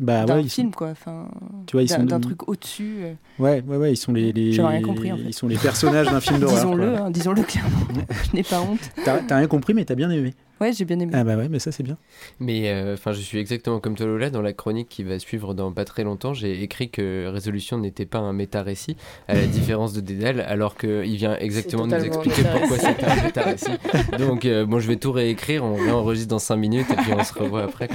bah 0.00 0.24
d'un 0.24 0.36
ouais, 0.36 0.42
sont, 0.44 0.48
film, 0.48 0.70
quoi. 0.72 0.88
Enfin, 0.88 1.28
tu 1.66 1.72
vois, 1.76 1.82
ils 1.82 1.88
sont 1.88 2.04
d'un 2.04 2.18
de- 2.18 2.24
truc 2.24 2.48
au-dessus. 2.48 2.96
euh, 3.02 3.14
ouais, 3.38 3.62
ouais, 3.66 3.76
ouais, 3.76 3.92
ils 3.92 3.96
sont 3.96 4.12
les, 4.12 4.32
les, 4.32 4.52
J'avais 4.52 4.68
rien 4.68 4.82
compris, 4.82 5.12
en 5.12 5.16
fait. 5.16 5.24
ils 5.26 5.34
sont 5.34 5.48
les 5.48 5.58
personnages 5.58 6.06
d'un 6.06 6.20
film 6.20 6.38
d'horreur. 6.38 6.56
disons-le, 6.56 6.96
hein, 6.96 7.10
disons-le 7.10 7.42
clairement. 7.42 7.70
Je 8.30 8.36
n'ai 8.36 8.42
pas 8.42 8.60
honte. 8.62 8.80
T'as, 9.04 9.18
t'as 9.18 9.36
rien 9.36 9.46
compris, 9.48 9.74
mais 9.74 9.84
t'as 9.84 9.94
bien 9.94 10.10
aimé. 10.10 10.34
Ouais, 10.60 10.72
j'ai 10.72 10.84
bien 10.84 11.00
aimé. 11.00 11.10
Ah 11.12 11.24
bah 11.24 11.36
ouais, 11.36 11.48
mais 11.48 11.58
ça 11.58 11.72
c'est 11.72 11.82
bien. 11.82 11.96
Mais 12.38 12.70
euh, 12.70 12.94
enfin, 12.94 13.10
je 13.10 13.20
suis 13.20 13.38
exactement 13.38 13.80
comme 13.80 13.96
toi, 13.96 14.06
Lola. 14.06 14.30
Dans 14.30 14.42
la 14.42 14.52
chronique 14.52 14.88
qui 14.88 15.02
va 15.02 15.18
suivre 15.18 15.54
dans 15.54 15.72
pas 15.72 15.84
très 15.84 16.04
longtemps, 16.04 16.34
j'ai 16.34 16.62
écrit 16.62 16.88
que 16.88 17.26
Résolution 17.26 17.78
n'était 17.78 18.06
pas 18.06 18.18
un 18.20 18.32
méta-récit, 18.32 18.96
à 19.26 19.34
la 19.34 19.46
différence 19.46 19.92
de 19.92 20.00
Dédale, 20.00 20.40
alors 20.40 20.76
qu'il 20.76 21.16
vient 21.16 21.36
exactement 21.36 21.86
nous 21.86 21.90
totalement 21.90 22.20
un 22.20 22.22
expliquer 22.22 22.48
pourquoi 22.48 22.78
c'était 22.78 23.04
un 23.06 23.22
méta-récit. 23.24 23.72
Donc, 24.20 24.44
euh, 24.44 24.64
bon, 24.64 24.78
je 24.78 24.86
vais 24.86 24.96
tout 24.96 25.10
réécrire, 25.10 25.64
on 25.64 25.74
réenregistre 25.74 26.28
dans 26.28 26.38
5 26.38 26.54
minutes 26.54 26.86
et 26.92 26.94
puis 26.96 27.12
on 27.12 27.24
se 27.24 27.34
revoit 27.34 27.64
après. 27.64 27.88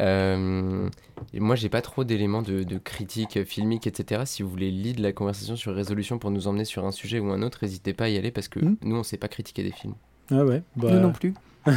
Euh, 0.00 0.88
moi, 1.34 1.54
j'ai 1.56 1.68
pas 1.68 1.82
trop 1.82 2.02
d'éléments 2.04 2.42
de, 2.42 2.62
de 2.62 2.78
critique 2.78 3.44
filmique, 3.44 3.86
etc. 3.86 4.22
Si 4.24 4.42
vous 4.42 4.48
voulez 4.50 4.70
lead 4.70 4.98
la 4.98 5.12
conversation 5.12 5.54
sur 5.56 5.74
Résolution 5.74 6.18
pour 6.18 6.30
nous 6.30 6.48
emmener 6.48 6.64
sur 6.64 6.84
un 6.86 6.90
sujet 6.92 7.18
ou 7.20 7.30
un 7.30 7.42
autre, 7.42 7.58
n'hésitez 7.62 7.92
pas 7.92 8.04
à 8.04 8.08
y 8.08 8.16
aller 8.18 8.30
parce 8.30 8.48
que 8.48 8.60
Mm. 8.60 8.76
nous, 8.82 8.96
on 8.96 9.02
sait 9.02 9.16
pas 9.18 9.28
critiquer 9.28 9.62
des 9.62 9.72
films. 9.72 9.94
Ah 10.30 10.44
ouais. 10.44 10.62
Bah, 10.76 10.90
Nous 10.92 11.00
non 11.00 11.12
plus. 11.12 11.34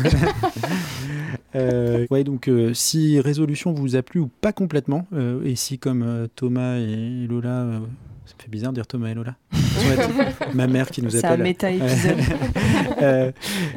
Euh, 1.56 2.08
ouais, 2.10 2.24
donc 2.24 2.48
euh, 2.48 2.74
si 2.74 3.20
Résolution 3.20 3.74
vous 3.74 3.96
a 3.96 4.02
plu 4.02 4.20
ou 4.20 4.28
pas 4.42 4.54
complètement, 4.54 5.06
euh, 5.14 5.44
et 5.44 5.56
si 5.56 5.78
comme 5.78 6.02
euh, 6.02 6.28
Thomas 6.36 6.78
et 6.78 7.28
Lola, 7.28 7.62
euh, 7.62 7.80
ça 8.26 8.36
me 8.38 8.42
fait 8.44 8.50
bizarre 8.50 8.72
de 8.72 8.76
dire 8.76 8.88
Thomas 8.88 9.10
et 9.10 9.14
Lola, 9.14 9.36
ma 10.54 10.68
mère 10.68 10.90
qui 10.90 11.02
nous 11.02 11.10
C'est 11.10 11.26
un 11.26 11.32
appelle. 11.32 11.44
méta-épisode. 11.44 12.18
Euh, 13.02 13.32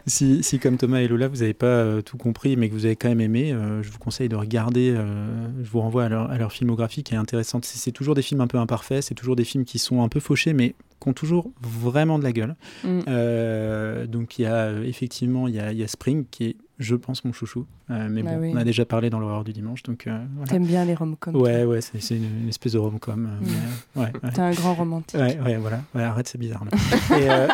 si, 0.06 0.44
si 0.44 0.61
comme 0.61 0.76
Thomas 0.76 1.00
et 1.00 1.09
Lola, 1.09 1.26
vous 1.26 1.38
n'avez 1.38 1.54
pas 1.54 1.66
euh, 1.66 2.00
tout 2.00 2.16
compris, 2.16 2.56
mais 2.56 2.68
que 2.68 2.74
vous 2.74 2.85
avez 2.87 2.94
quand 2.94 3.09
même 3.09 3.20
aimé, 3.20 3.52
euh, 3.52 3.82
je 3.82 3.90
vous 3.90 3.98
conseille 3.98 4.28
de 4.28 4.37
regarder, 4.37 4.94
je 4.94 5.68
vous 5.68 5.80
renvoie 5.80 6.04
à 6.04 6.09
leur, 6.09 6.30
à 6.30 6.38
leur 6.38 6.52
filmographie 6.52 7.02
qui 7.02 7.14
est 7.14 7.16
intéressante. 7.16 7.64
C'est 7.64 7.90
toujours 7.90 8.14
des 8.14 8.22
films 8.22 8.40
un 8.40 8.46
peu 8.46 8.59
imparfaits, 8.59 9.02
c'est 9.02 9.14
toujours 9.14 9.35
des 9.35 9.44
films 9.44 9.64
qui 9.64 9.80
sont 9.80 10.02
un 10.02 10.09
peu 10.09 10.20
fauchés, 10.20 10.52
mais 10.52 10.74
qui 11.00 11.09
ont 11.09 11.12
toujours 11.12 11.50
vraiment 11.61 12.20
de 12.20 12.24
la 12.24 12.32
gueule. 12.32 12.54
Mm. 12.85 14.06
Donc 14.06 14.38
il 14.38 14.42
y 14.42 14.46
a 14.46 14.72
effectivement 14.85 15.48
il 15.48 15.54
y 15.54 15.61
a, 15.61 15.72
il 15.72 15.78
y 15.78 15.82
a 15.82 15.88
Spring 15.88 16.24
qui 16.30 16.44
est 16.44 16.56
je 16.78 16.94
pense 16.94 17.24
mon 17.24 17.32
chouchou 17.32 17.66
Euh, 17.90 18.08
mais 18.10 18.22
Bah 18.22 18.32
bon 18.34 18.40
oui. 18.42 18.50
on 18.54 18.56
a 18.56 18.64
déjà 18.64 18.84
parlé 18.84 19.08
dans 19.10 19.18
l'horreur 19.20 19.44
du 19.44 19.52
dimanche 19.52 19.82
donc 19.82 20.06
euh, 20.06 20.18
voilà. 20.36 20.50
T'aimes 20.52 20.66
bien 20.66 20.84
les 20.84 20.94
rom-coms. 20.94 21.34
ouais 21.36 21.64
ouais 21.64 21.80
c'est 21.80 22.00
c'est 22.00 22.16
une, 22.16 22.42
une 22.42 22.48
espèce 22.48 22.72
de 22.72 22.78
rom-com 22.78 23.28
euh, 23.30 23.44
Mm. 23.44 23.48
mais, 23.48 23.52
euh, 23.56 24.04
ouais, 24.04 24.12
ouais. 24.22 24.30
T'es 24.32 24.40
un 24.40 24.50
grand 24.52 24.74
romantique. 24.74 25.18
Ouais, 25.20 25.38
ouais, 25.44 25.56
voilà. 25.56 25.82
Ouais, 25.94 26.02
arrête, 26.02 26.28
c'est 26.28 26.38
bizarre. 26.38 26.64
Là. 26.64 26.70
Et, 27.18 27.30
euh, 27.30 27.48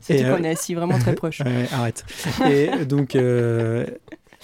C'est 0.00 0.20
et, 0.20 0.22
qu'on 0.24 0.44
est 0.44 0.50
assis 0.50 0.74
vraiment 0.74 0.98
très 0.98 1.14
proches. 1.14 1.40
ouais, 1.40 1.66
arrête. 1.72 2.04
Et 2.50 2.84
donc, 2.84 3.16
euh, 3.16 3.86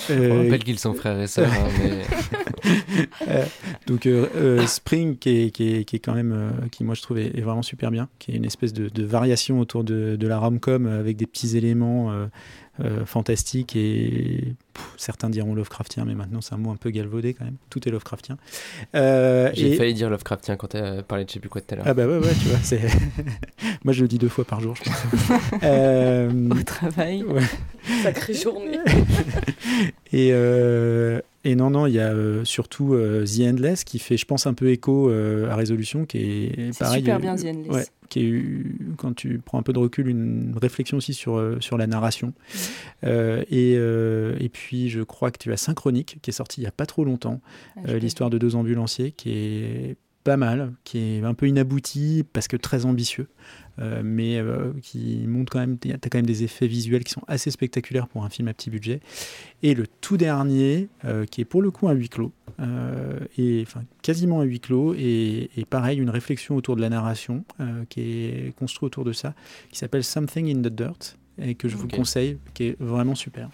On 0.08 0.14
rappelle 0.44 0.64
qu'ils 0.64 0.78
sont 0.78 0.94
frères 0.94 1.20
et 1.20 1.26
sœurs, 1.26 1.52
hein, 1.52 1.68
mais 1.78 3.44
donc 3.86 4.06
euh, 4.06 4.26
euh, 4.36 4.66
Spring, 4.66 5.16
qui 5.18 5.28
est, 5.42 5.50
qui, 5.50 5.74
est, 5.74 5.84
qui 5.84 5.96
est 5.96 5.98
quand 5.98 6.14
même, 6.14 6.32
euh, 6.32 6.50
qui 6.70 6.84
moi 6.84 6.94
je 6.94 7.02
trouve 7.02 7.18
est, 7.18 7.36
est 7.36 7.42
vraiment 7.42 7.62
super 7.62 7.90
bien, 7.90 8.08
qui 8.18 8.32
est 8.32 8.36
une 8.36 8.44
espèce 8.46 8.72
de, 8.72 8.88
de 8.88 9.04
variation 9.04 9.60
autour 9.60 9.84
de, 9.84 10.16
de 10.16 10.26
la 10.26 10.38
rom-com 10.38 10.86
avec 10.86 11.16
des 11.18 11.26
petits 11.26 11.56
éléments 11.56 12.10
euh, 12.84 13.04
fantastiques 13.06 13.76
et 13.76 14.54
pff, 14.72 14.84
certains 14.96 15.30
diront 15.30 15.54
Lovecraftien, 15.54 16.04
mais 16.04 16.14
maintenant 16.14 16.40
c'est 16.40 16.54
un 16.54 16.58
mot 16.58 16.70
un 16.70 16.76
peu 16.76 16.90
galvaudé 16.90 17.34
quand 17.34 17.44
même. 17.44 17.56
Tout 17.70 17.86
est 17.88 17.90
Lovecraftien. 17.90 18.36
Euh, 18.94 19.50
j'ai 19.54 19.72
et- 19.72 19.76
failli 19.76 19.94
dire 19.94 20.10
Lovecraftien 20.10 20.56
quand 20.56 20.68
t'as 20.68 21.02
parlé 21.02 21.24
de 21.24 21.28
je 21.30 21.34
sais 21.34 21.40
plus 21.40 21.48
quoi 21.48 21.60
tout 21.60 21.72
à 21.74 21.76
l'heure. 21.76 21.84
Ah 21.88 21.94
bah 21.94 22.06
ouais, 22.06 22.18
ouais, 22.18 22.34
tu 22.40 22.48
vois, 22.48 22.58
c'est. 22.62 22.80
moi 23.84 23.92
je 23.92 24.02
le 24.02 24.08
dis 24.08 24.18
deux 24.18 24.28
fois 24.28 24.44
par 24.44 24.60
jour, 24.60 24.74
je 24.76 24.82
pense. 24.84 25.40
Euh, 25.62 26.30
Au 26.50 26.62
travail. 26.62 27.22
ouais. 27.24 27.42
Sacrée 28.02 28.34
journée. 28.34 28.78
Et, 30.12 30.30
euh, 30.32 31.20
et 31.44 31.54
non, 31.54 31.70
non, 31.70 31.86
il 31.86 31.94
y 31.94 32.00
a 32.00 32.08
euh, 32.12 32.44
surtout 32.44 32.94
euh, 32.94 33.24
The 33.24 33.40
Endless 33.52 33.84
qui 33.84 33.98
fait, 33.98 34.16
je 34.16 34.26
pense, 34.26 34.46
un 34.46 34.54
peu 34.54 34.70
écho 34.70 35.08
euh, 35.08 35.48
à 35.48 35.56
Résolution, 35.56 36.04
qui 36.04 36.18
est 36.18 36.72
C'est 36.72 36.78
pareil. 36.80 37.00
super 37.00 37.16
euh, 37.16 37.18
bien, 37.20 37.36
The 37.36 37.44
Endless. 37.46 37.68
ouais, 37.74 37.84
qui 38.08 38.26
est, 38.26 38.44
quand 38.98 39.14
tu 39.14 39.38
prends 39.38 39.58
un 39.58 39.62
peu 39.62 39.72
de 39.72 39.78
recul, 39.78 40.08
une 40.08 40.54
réflexion 40.60 40.96
aussi 40.98 41.14
sur, 41.14 41.56
sur 41.60 41.78
la 41.78 41.86
narration. 41.86 42.32
Euh, 43.04 43.42
et, 43.50 43.74
euh, 43.78 44.34
et 44.40 44.48
puis, 44.48 44.59
je 44.70 45.02
crois 45.02 45.30
que 45.30 45.38
tu 45.38 45.52
as 45.52 45.56
Synchronique, 45.56 46.18
qui 46.22 46.30
est 46.30 46.34
sorti 46.34 46.60
il 46.60 46.64
n'y 46.64 46.68
a 46.68 46.72
pas 46.72 46.86
trop 46.86 47.04
longtemps, 47.04 47.40
Ah, 47.76 47.80
euh, 47.88 47.98
l'histoire 47.98 48.30
de 48.30 48.38
deux 48.38 48.54
ambulanciers, 48.54 49.12
qui 49.12 49.30
est 49.30 49.96
pas 50.22 50.36
mal, 50.36 50.74
qui 50.84 50.98
est 50.98 51.24
un 51.24 51.32
peu 51.32 51.48
inabouti 51.48 52.24
parce 52.34 52.46
que 52.46 52.58
très 52.58 52.84
ambitieux, 52.84 53.28
euh, 53.78 54.02
mais 54.04 54.36
euh, 54.36 54.72
qui 54.82 55.24
montre 55.26 55.50
quand 55.50 55.60
même, 55.60 55.78
tu 55.78 55.90
as 55.90 55.96
quand 55.96 56.18
même 56.18 56.26
des 56.26 56.42
effets 56.42 56.66
visuels 56.66 57.04
qui 57.04 57.12
sont 57.12 57.22
assez 57.26 57.50
spectaculaires 57.50 58.06
pour 58.06 58.22
un 58.22 58.28
film 58.28 58.48
à 58.48 58.52
petit 58.52 58.68
budget. 58.68 59.00
Et 59.62 59.74
le 59.74 59.86
tout 59.86 60.18
dernier, 60.18 60.88
euh, 61.06 61.24
qui 61.24 61.40
est 61.40 61.46
pour 61.46 61.62
le 61.62 61.70
coup 61.70 61.88
un 61.88 61.94
huis 61.94 62.10
clos, 62.10 62.32
euh, 62.60 63.18
et 63.38 63.64
enfin 63.66 63.82
quasiment 64.02 64.42
un 64.42 64.44
huis 64.44 64.60
clos, 64.60 64.94
et, 64.94 65.50
et 65.56 65.64
pareil, 65.64 65.98
une 65.98 66.10
réflexion 66.10 66.54
autour 66.54 66.76
de 66.76 66.82
la 66.82 66.90
narration 66.90 67.44
euh, 67.60 67.84
qui 67.88 68.00
est 68.02 68.54
construite 68.56 68.84
autour 68.84 69.04
de 69.04 69.14
ça, 69.14 69.34
qui 69.70 69.78
s'appelle 69.78 70.04
Something 70.04 70.54
in 70.54 70.60
the 70.60 70.72
Dirt, 70.72 71.16
et 71.38 71.54
que 71.54 71.66
je 71.66 71.76
vous 71.76 71.88
conseille, 71.88 72.36
qui 72.52 72.64
est 72.64 72.76
vraiment 72.78 73.14
super. 73.14 73.48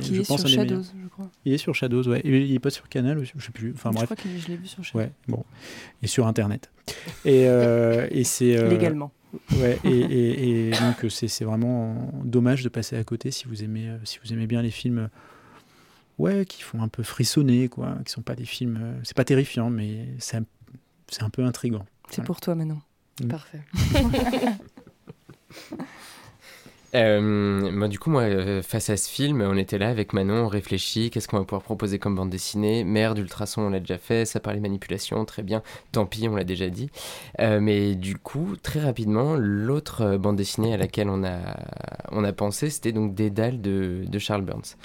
Qui 0.00 0.14
je 0.16 0.20
est 0.20 0.24
sur. 0.24 0.48
Shadows, 0.48 0.82
je 0.82 1.08
crois. 1.08 1.30
Il 1.44 1.52
est 1.52 1.58
sur 1.58 1.74
Shadows, 1.74 2.08
ouais. 2.08 2.20
Il 2.24 2.52
est 2.52 2.58
pas 2.58 2.70
sur 2.70 2.88
Canal, 2.88 3.24
je 3.24 3.44
sais 3.44 3.52
plus. 3.52 3.72
Enfin 3.74 3.90
je 3.90 3.96
bref. 3.96 4.04
crois 4.06 4.16
que 4.16 4.28
je 4.38 4.48
l'ai 4.48 4.56
vu 4.56 4.66
sur 4.66 4.82
Shadows. 4.84 4.98
Ouais, 5.04 5.12
bon. 5.28 5.44
Et 6.02 6.06
sur 6.08 6.26
Internet. 6.26 6.70
Et, 7.24 7.46
euh, 7.48 8.08
et 8.10 8.24
c'est. 8.24 8.56
euh, 8.56 8.68
Légalement. 8.68 9.12
Ouais, 9.56 9.78
et, 9.84 9.88
et- 9.90 10.68
et 10.68 10.70
donc 10.70 11.04
euh, 11.04 11.08
c'est 11.08 11.44
vraiment 11.44 12.12
dommage 12.24 12.62
de 12.62 12.68
passer 12.68 12.96
à 12.96 13.02
côté 13.04 13.30
si 13.32 13.46
vous 13.46 13.64
aimez, 13.64 13.88
euh, 13.88 13.98
si 14.04 14.18
vous 14.24 14.32
aimez 14.32 14.46
bien 14.46 14.62
les 14.62 14.70
films. 14.70 15.08
Ouais, 16.18 16.44
qui 16.44 16.62
font 16.62 16.80
un 16.80 16.86
peu 16.88 17.02
frissonner, 17.02 17.68
quoi. 17.68 17.96
Qui 18.04 18.12
sont 18.12 18.22
pas 18.22 18.36
des 18.36 18.44
films. 18.44 18.78
euh, 18.80 18.92
c'est 19.02 19.16
pas 19.16 19.24
terrifiant, 19.24 19.70
mais 19.70 20.06
c'est 20.20 20.36
un, 20.36 20.44
un 21.20 21.30
peu 21.30 21.44
intrigant. 21.44 21.84
C'est 22.10 22.16
Voilà. 22.16 22.26
pour 22.26 22.40
toi 22.40 22.54
maintenant. 22.54 22.80
Parfait. 23.28 23.60
Euh, 26.94 27.88
du 27.88 27.98
coup, 27.98 28.10
moi, 28.10 28.22
euh, 28.22 28.62
face 28.62 28.88
à 28.88 28.96
ce 28.96 29.08
film, 29.08 29.40
on 29.40 29.56
était 29.56 29.78
là 29.78 29.88
avec 29.88 30.12
Manon, 30.12 30.44
on 30.44 30.48
réfléchit, 30.48 31.10
qu'est-ce 31.10 31.26
qu'on 31.26 31.38
va 31.38 31.44
pouvoir 31.44 31.62
proposer 31.62 31.98
comme 31.98 32.14
bande 32.14 32.30
dessinée? 32.30 32.84
Merde, 32.84 33.18
Ultrason, 33.18 33.62
on 33.62 33.70
l'a 33.70 33.80
déjà 33.80 33.98
fait, 33.98 34.24
ça 34.24 34.38
parlait 34.38 34.60
manipulation, 34.60 35.24
très 35.24 35.42
bien, 35.42 35.62
tant 35.90 36.06
pis, 36.06 36.28
on 36.28 36.36
l'a 36.36 36.44
déjà 36.44 36.68
dit. 36.68 36.90
Euh, 37.40 37.58
mais 37.60 37.96
du 37.96 38.16
coup, 38.16 38.56
très 38.62 38.80
rapidement, 38.80 39.34
l'autre 39.36 40.16
bande 40.18 40.36
dessinée 40.36 40.72
à 40.72 40.76
laquelle 40.76 41.08
on 41.08 41.24
a, 41.24 41.38
on 42.12 42.22
a 42.22 42.32
pensé, 42.32 42.70
c'était 42.70 42.92
donc 42.92 43.14
Dédale 43.14 43.60
de 43.60 44.18
Charles 44.18 44.42
Burns. 44.42 44.76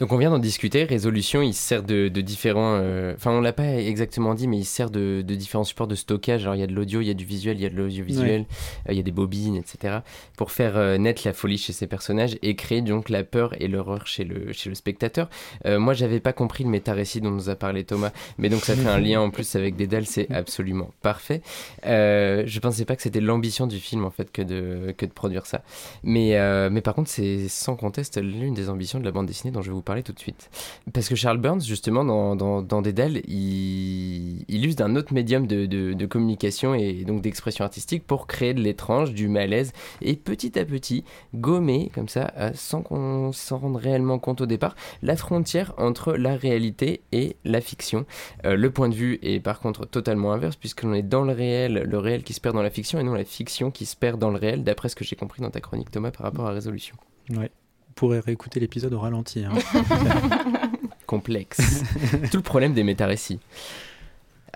Donc 0.00 0.10
on 0.12 0.16
vient 0.16 0.30
d'en 0.30 0.40
discuter, 0.40 0.82
Résolution, 0.84 1.40
il 1.40 1.54
sert 1.54 1.84
de, 1.84 2.08
de 2.08 2.20
différents... 2.20 2.78
euh, 2.80 3.14
Enfin, 3.14 3.30
on 3.30 3.40
l'a 3.40 3.52
pas 3.52 3.76
exactement 3.76 4.34
dit, 4.34 4.48
mais 4.48 4.58
il 4.58 4.64
sert 4.64 4.90
de, 4.90 5.22
de 5.24 5.34
différents 5.36 5.62
supports 5.62 5.86
de 5.86 5.94
stockage. 5.94 6.42
Alors 6.42 6.56
il 6.56 6.60
y 6.60 6.64
a 6.64 6.66
de 6.66 6.74
l'audio, 6.74 7.00
il 7.00 7.06
y 7.06 7.10
a 7.10 7.14
du 7.14 7.24
visuel, 7.24 7.58
il 7.58 7.62
y 7.62 7.66
a 7.66 7.70
de 7.70 7.76
l'audiovisuel, 7.76 8.44
euh, 8.88 8.92
il 8.92 8.96
y 8.96 9.00
a 9.00 9.04
des 9.04 9.12
bobines, 9.12 9.54
etc. 9.54 9.98
Pour 10.36 10.50
faire 10.50 10.76
euh, 10.76 10.98
naître 10.98 11.22
la 11.24 11.32
folie 11.32 11.58
chez 11.58 11.72
ces 11.72 11.86
personnages 11.86 12.36
et 12.42 12.56
créer 12.56 12.82
donc 12.82 13.08
la 13.08 13.22
peur 13.22 13.54
et 13.62 13.68
l'horreur 13.68 14.08
chez 14.08 14.24
le, 14.24 14.52
chez 14.52 14.68
le 14.68 14.74
spectateur. 14.74 15.28
Euh, 15.64 15.78
moi, 15.78 15.94
j'avais 15.94 16.18
pas 16.18 16.32
compris 16.32 16.64
le 16.64 16.70
méta-récit 16.70 17.20
dont 17.20 17.30
nous 17.30 17.48
a 17.48 17.54
parlé 17.54 17.84
Thomas, 17.84 18.10
mais 18.38 18.48
donc 18.48 18.64
ça 18.64 18.74
fait 18.74 18.88
un 18.88 18.98
lien 19.04 19.20
en 19.20 19.30
plus 19.30 19.54
avec 19.54 19.76
Dédale, 19.76 20.06
c'est 20.06 20.28
absolument 20.32 20.90
parfait. 21.02 21.40
Euh, 21.86 22.42
je 22.46 22.58
pensais 22.58 22.84
pas 22.84 22.96
que 22.96 23.02
c'était 23.02 23.20
l'ambition 23.20 23.68
du 23.68 23.78
film 23.78 24.04
en 24.04 24.10
fait 24.10 24.32
que 24.32 24.42
de, 24.42 24.92
que 24.96 25.06
de 25.06 25.12
produire 25.12 25.46
ça. 25.46 25.62
Mais, 26.02 26.36
euh, 26.36 26.68
mais 26.68 26.80
par 26.80 26.94
contre, 26.96 27.10
c'est 27.10 27.48
sans 27.48 27.76
conteste 27.76 28.20
l'une 28.20 28.54
des 28.54 28.68
ambitions 28.68 28.98
de 28.98 29.04
la 29.04 29.12
bande 29.12 29.26
dessinée 29.26 29.52
dont 29.52 29.62
je 29.62 29.68
vais 29.68 29.74
vous 29.74 29.83
parler 29.84 30.02
tout 30.02 30.12
de 30.12 30.18
suite. 30.18 30.50
Parce 30.92 31.08
que 31.08 31.14
Charles 31.14 31.38
Burns, 31.38 31.62
justement, 31.62 32.04
dans, 32.04 32.36
dans, 32.36 32.62
dans 32.62 32.82
Dédale, 32.82 33.18
il, 33.28 34.44
use 34.48 34.76
d'un 34.76 34.96
autre 34.96 35.12
médium 35.12 35.46
de, 35.46 35.66
de, 35.66 36.06
communication 36.06 36.74
et 36.74 37.04
donc 37.04 37.20
d'expression 37.22 37.64
artistique 37.64 38.06
pour 38.06 38.26
créer 38.26 38.54
de 38.54 38.60
l'étrange, 38.60 39.12
du 39.12 39.28
malaise, 39.28 39.72
et 40.00 40.16
petit 40.16 40.58
à 40.58 40.64
petit, 40.64 41.04
gommer, 41.34 41.90
comme 41.94 42.08
ça, 42.08 42.32
euh, 42.36 42.50
sans 42.54 42.82
qu'on 42.82 43.32
s'en 43.32 43.58
rende 43.58 43.76
réellement 43.76 44.18
compte 44.18 44.40
au 44.40 44.46
départ, 44.46 44.74
la 45.02 45.16
frontière 45.16 45.74
entre 45.76 46.14
la 46.14 46.36
réalité 46.36 47.02
et 47.12 47.36
la 47.44 47.60
fiction. 47.60 48.06
Euh, 48.44 48.56
le 48.56 48.70
point 48.70 48.88
de 48.88 48.94
vue 48.94 49.18
est 49.22 49.40
par 49.40 49.60
contre 49.60 49.86
totalement 49.86 50.32
inverse, 50.32 50.56
puisqu'on 50.56 50.94
est 50.94 51.02
dans 51.02 51.24
le 51.24 51.32
réel, 51.32 51.84
le 51.86 51.98
réel 51.98 52.22
qui 52.22 52.32
se 52.32 52.40
perd 52.40 52.54
dans 52.54 52.62
la 52.62 52.70
fiction, 52.70 52.98
et 52.98 53.02
non 53.02 53.14
la 53.14 53.24
fiction 53.24 53.70
qui 53.70 53.86
se 53.86 53.96
perd 53.96 54.18
dans 54.18 54.30
le 54.30 54.38
réel, 54.38 54.64
d'après 54.64 54.88
ce 54.88 54.96
que 54.96 55.04
j'ai 55.04 55.16
compris 55.16 55.42
dans 55.42 55.50
ta 55.50 55.60
chronique, 55.60 55.90
Thomas, 55.90 56.10
par 56.10 56.22
rapport 56.22 56.46
à 56.46 56.52
Résolution. 56.52 56.96
Ouais. 57.30 57.50
Vous 57.94 58.00
pourrez 58.08 58.18
réécouter 58.18 58.58
l'épisode 58.58 58.92
au 58.92 58.98
ralenti. 58.98 59.44
hein. 59.44 59.52
complexe. 61.06 61.84
Tout 62.32 62.38
le 62.38 62.42
problème 62.42 62.74
des 62.74 62.82
méta-récits. 62.82 63.38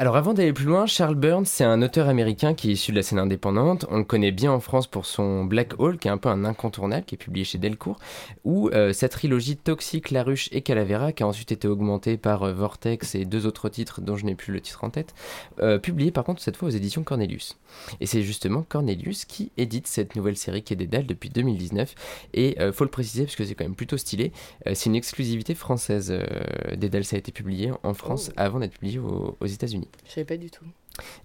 Alors 0.01 0.15
avant 0.15 0.33
d'aller 0.33 0.53
plus 0.53 0.67
loin, 0.67 0.87
Charles 0.87 1.17
Burns, 1.17 1.47
c'est 1.47 1.65
un 1.65 1.83
auteur 1.83 2.09
américain 2.09 2.55
qui 2.55 2.71
est 2.71 2.75
issu 2.75 2.93
de 2.93 2.97
la 2.97 3.03
scène 3.03 3.19
indépendante. 3.19 3.85
On 3.91 3.99
le 3.99 4.05
connaît 4.05 4.31
bien 4.31 4.53
en 4.53 4.61
France 4.61 4.87
pour 4.87 5.07
son 5.07 5.43
Black 5.45 5.73
Hole, 5.81 5.99
qui 5.99 6.07
est 6.07 6.11
un 6.13 6.19
peu 6.19 6.29
un 6.29 6.45
incontournable, 6.45 7.05
qui 7.05 7.17
est 7.17 7.19
publié 7.19 7.45
chez 7.45 7.59
Delcourt, 7.59 7.99
ou 8.45 8.69
euh, 8.69 8.93
sa 8.93 9.09
trilogie 9.09 9.57
Toxique, 9.57 10.13
La 10.13 10.23
Ruche 10.23 10.51
et 10.53 10.63
Calavera, 10.63 11.11
qui 11.11 11.25
a 11.25 11.27
ensuite 11.27 11.51
été 11.51 11.67
augmentée 11.67 12.17
par 12.17 12.45
euh, 12.45 12.53
Vortex 12.53 13.17
et 13.17 13.25
deux 13.25 13.45
autres 13.45 13.69
titres 13.71 14.01
dont 14.01 14.15
je 14.15 14.25
n'ai 14.25 14.37
plus 14.37 14.53
le 14.53 14.61
titre 14.61 14.85
en 14.85 14.91
tête, 14.91 15.17
euh, 15.59 15.81
publié 15.81 16.13
par 16.13 16.23
contre 16.23 16.41
cette 16.43 16.57
fois 16.57 16.69
aux 16.69 16.73
éditions 16.73 17.03
Cornelius. 17.03 17.59
Et 18.01 18.07
c'est 18.07 18.23
justement 18.23 18.63
Cornelius 18.63 19.25
qui 19.25 19.51
édite 19.57 19.89
cette 19.89 20.15
nouvelle 20.15 20.37
série 20.37 20.63
qui 20.63 20.75
est 20.75 20.77
Dédale 20.77 21.07
depuis 21.07 21.29
2019. 21.29 21.97
Et 22.35 22.57
faut 22.73 22.85
le 22.85 22.91
préciser 22.91 23.25
parce 23.25 23.35
que 23.35 23.45
c'est 23.45 23.57
quand 23.57 23.65
même 23.65 23.75
plutôt 23.75 23.97
stylé, 23.97 24.31
c'est 24.75 24.87
une 24.87 24.95
exclusivité 24.95 25.57
française. 25.57 26.13
Euh, 26.13 26.77
Dédale, 26.77 27.05
ça 27.05 27.17
a 27.17 27.19
été 27.19 27.33
publié 27.33 27.73
en 27.83 27.95
France 27.95 28.27
Oh. 28.31 28.35
avant 28.37 28.61
d'être 28.61 28.75
publié 28.79 28.99
aux- 29.01 29.37
aux 29.41 29.47
États-Unis. 29.47 29.88
Je 30.07 30.13
savais 30.13 30.25
pas 30.25 30.37
du 30.37 30.51
tout. 30.51 30.65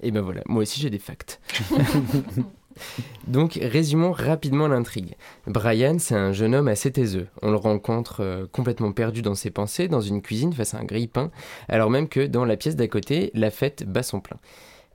Et 0.02 0.12
ben 0.12 0.22
voilà, 0.22 0.42
moi 0.46 0.62
aussi 0.62 0.80
j'ai 0.80 0.90
des 0.90 1.00
facts. 1.00 1.40
Donc 3.28 3.60
résumons 3.62 4.12
rapidement 4.12 4.68
l'intrigue. 4.68 5.16
Brian, 5.48 5.98
c'est 6.00 6.16
un 6.16 6.32
jeune 6.32 6.56
homme 6.56 6.68
assez 6.68 6.92
taiseux. 6.92 7.28
On 7.42 7.52
le 7.52 7.58
rencontre 7.58 8.22
euh, 8.22 8.46
complètement 8.52 8.92
perdu 8.92 9.22
dans 9.22 9.36
ses 9.36 9.52
pensées, 9.52 9.88
dans 9.88 10.02
une 10.02 10.22
cuisine 10.22 10.54
face 10.54 10.74
à 10.74 10.80
un 10.80 10.84
grille-pain, 10.84 11.32
alors 11.70 11.90
même 11.90 12.08
que 12.08 12.26
dans 12.26 12.46
la 12.46 12.58
pièce 12.58 12.76
d'à 12.76 12.88
côté, 12.88 13.32
la 13.34 13.52
fête 13.52 13.84
bat 13.88 14.04
son 14.04 14.20
plein. 14.20 14.38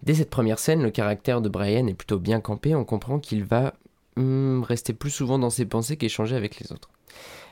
Dès 0.02 0.14
cette 0.14 0.30
première 0.30 0.58
scène, 0.58 0.82
le 0.82 0.90
caractère 0.90 1.40
de 1.40 1.48
Brian 1.48 1.86
est 1.86 1.94
plutôt 1.94 2.18
bien 2.18 2.40
campé, 2.40 2.74
on 2.74 2.84
comprend 2.84 3.18
qu'il 3.18 3.44
va 3.44 3.74
hmm, 4.16 4.62
rester 4.62 4.92
plus 4.92 5.10
souvent 5.10 5.38
dans 5.38 5.50
ses 5.50 5.66
pensées 5.66 5.96
qu'échanger 5.96 6.36
avec 6.36 6.60
les 6.60 6.72
autres. 6.72 6.90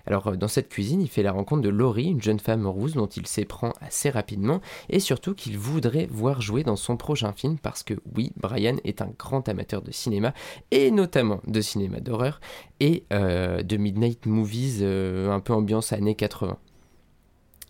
Alors 0.07 0.29
euh, 0.29 0.37
dans 0.37 0.49
cette 0.49 0.69
cuisine, 0.69 1.01
il 1.01 1.09
fait 1.09 1.23
la 1.23 1.33
rencontre 1.33 1.63
de 1.63 1.69
Laurie, 1.69 2.07
une 2.07 2.23
jeune 2.23 2.39
femme 2.39 2.67
rousse 2.67 2.95
dont 2.95 3.07
il 3.07 3.27
s'éprend 3.27 3.73
assez 3.81 4.11
rapidement, 4.11 4.61
et 4.89 5.01
surtout 5.01 5.35
qu'il 5.35 5.59
voudrait 5.59 6.07
voir 6.11 6.41
jouer 6.41 6.63
dans 6.63 6.77
son 6.77 6.97
prochain 6.97 7.33
film 7.33 7.59
parce 7.59 7.83
que 7.83 7.95
oui, 8.15 8.33
Brian 8.37 8.77
est 8.85 9.03
un 9.03 9.13
grand 9.19 9.49
amateur 9.49 9.83
de 9.83 9.91
cinéma, 9.91 10.33
et 10.71 10.91
notamment 10.91 11.41
de 11.47 11.61
cinéma 11.61 12.01
d'horreur, 12.01 12.41
et 12.81 13.05
euh, 13.13 13.63
de 13.63 13.77
midnight 13.77 14.27
movies 14.27 14.79
euh, 14.83 15.31
un 15.31 15.41
peu 15.41 15.53
ambiance 15.53 15.93
années 15.93 16.15
80. 16.15 16.57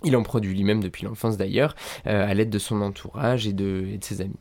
Il 0.04 0.14
en 0.14 0.22
produit 0.22 0.54
lui-même 0.54 0.82
depuis 0.82 1.06
l'enfance 1.06 1.38
d'ailleurs, 1.38 1.74
à 2.04 2.32
l'aide 2.34 2.50
de 2.50 2.58
son 2.58 2.82
entourage 2.82 3.46
et 3.46 3.54
de 3.54 3.96
ses 4.02 4.20
amis. 4.20 4.36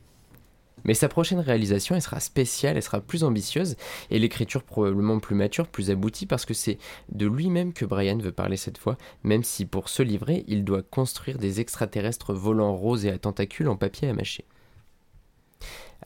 Mais 0.86 0.94
sa 0.94 1.10
prochaine 1.10 1.40
réalisation, 1.40 1.96
elle 1.96 2.02
sera 2.02 2.20
spéciale, 2.20 2.78
elle 2.78 2.84
sera 2.84 3.02
plus 3.02 3.24
ambitieuse, 3.24 3.76
et 4.12 4.20
l'écriture 4.20 4.64
probablement 4.64 5.20
plus 5.20 5.36
mature, 5.36 5.68
plus 5.68 5.92
aboutie, 5.92 6.26
parce 6.26 6.46
que 6.46 6.54
c'est 6.54 6.78
de 7.12 7.28
lui-même 7.28 7.74
que 7.74 7.86
Brian 7.86 8.18
veut 8.18 8.32
parler 8.32 8.58
cette 8.58 8.78
fois, 8.78 8.98
même 9.24 9.44
si 9.44 9.66
pour 9.66 9.90
se 9.90 10.04
livrer, 10.04 10.46
il 10.48 10.64
doit 10.64 10.84
construire 10.84 11.38
des 11.38 11.60
extraterrestres 11.60 12.34
volants 12.34 12.76
roses 12.76 13.06
et 13.06 13.12
à 13.12 13.18
tentacules 13.18 13.68
en 13.68 13.76
papier 13.76 14.08
à 14.08 14.14
mâcher. 14.14 14.46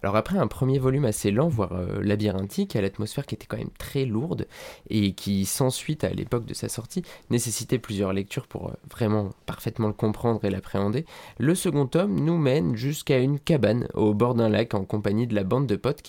Alors 0.01 0.15
après 0.15 0.37
un 0.37 0.47
premier 0.47 0.79
volume 0.79 1.05
assez 1.05 1.31
lent, 1.31 1.49
voire 1.49 1.73
euh, 1.73 2.01
labyrinthique, 2.01 2.75
à 2.75 2.81
l'atmosphère 2.81 3.25
qui 3.25 3.35
était 3.35 3.47
quand 3.47 3.57
même 3.57 3.69
très 3.77 4.05
lourde, 4.05 4.47
et 4.89 5.13
qui 5.13 5.45
sans 5.45 5.69
suite 5.69 6.03
à 6.03 6.09
l'époque 6.09 6.45
de 6.45 6.53
sa 6.53 6.69
sortie 6.69 7.03
nécessitait 7.29 7.79
plusieurs 7.79 8.13
lectures 8.13 8.47
pour 8.47 8.69
euh, 8.69 8.73
vraiment 8.89 9.31
parfaitement 9.45 9.87
le 9.87 9.93
comprendre 9.93 10.43
et 10.45 10.49
l'appréhender, 10.49 11.05
le 11.37 11.53
second 11.55 11.85
tome 11.85 12.19
nous 12.19 12.37
mène 12.37 12.75
jusqu'à 12.75 13.19
une 13.19 13.39
cabane 13.39 13.87
au 13.93 14.13
bord 14.13 14.35
d'un 14.35 14.49
lac 14.49 14.73
en 14.73 14.85
compagnie 14.85 15.27
de 15.27 15.35
la 15.35 15.43
bande 15.43 15.67
de 15.67 15.75
potes 15.75 16.01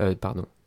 euh, 0.00 0.14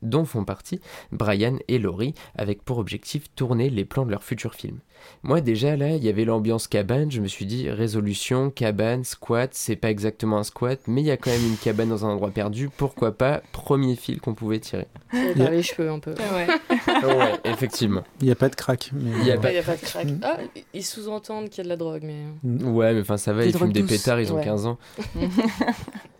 dont 0.02 0.26
font 0.26 0.46
partie 0.46 0.80
Brian 1.12 1.58
et 1.68 1.80
Laurie, 1.80 2.14
avec 2.36 2.64
pour 2.64 2.78
objectif 2.78 3.34
tourner 3.36 3.70
les 3.70 3.86
plans 3.86 4.06
de 4.06 4.12
leur 4.12 4.24
futur 4.24 4.54
film. 4.54 4.80
Moi 5.24 5.42
déjà 5.42 5.76
là, 5.76 5.90
il 5.96 6.04
y 6.04 6.10
avait 6.10 6.26
l'ambiance 6.26 6.68
cabane, 6.68 7.12
je 7.12 7.22
me 7.22 7.28
suis 7.28 7.46
dit 7.46 7.70
résolution, 7.70 8.50
cabane, 8.50 9.04
squat, 9.04 9.52
c'est 9.54 9.76
pas 9.76 9.90
exactement 9.92 10.38
un 10.40 10.44
squat, 10.44 10.80
mais 10.88 11.02
il 11.02 11.06
y 11.06 11.12
a 11.12 11.18
quand 11.18 11.30
même 11.32 11.46
une 11.46 11.58
cabane 11.58 11.90
dans 11.90 12.06
un 12.06 12.10
endroit 12.10 12.32
perdu, 12.32 12.70
pourquoi 12.76 13.12
pas, 13.12 13.42
premier 13.52 13.96
fil 13.96 14.20
qu'on 14.22 14.34
pouvait 14.34 14.60
tirer. 14.60 14.88
Les 15.36 15.62
cheveux 15.64 15.90
un 15.90 16.00
peu. 16.00 16.12
Ouais. 16.14 16.48
ouais, 17.16 17.34
effectivement. 17.46 18.04
Il 18.20 18.26
n'y 18.26 18.32
a 18.32 18.36
pas 18.36 18.50
de 18.50 18.56
crack. 18.56 18.92
Mais... 18.94 19.12
Il 19.22 19.26
y 19.28 19.32
a 19.32 19.36
Il 19.36 19.42
pas- 19.42 19.52
n'y 19.52 19.58
a 19.58 19.64
pas 19.64 19.76
de 19.76 19.82
crack. 19.82 20.08
Ah, 20.24 20.38
ils 20.74 20.84
sous-entendent 20.86 21.50
qu'il 21.50 21.60
y 21.60 21.62
a 21.62 21.64
de 21.66 21.70
la 21.70 21.78
drogue, 21.78 22.04
mais. 22.04 22.24
Ouais, 22.66 22.94
mais 22.94 23.02
enfin 23.02 23.18
ça 23.18 23.34
va, 23.34 23.44
Des 23.44 23.50
ils 23.50 23.58
fument 23.58 23.72
des 23.74 23.84
pétards, 23.84 24.20
ils 24.20 24.32
ont 24.34 24.38
Ouais. 24.38 24.44
15 24.44 24.66
ans. 24.66 24.78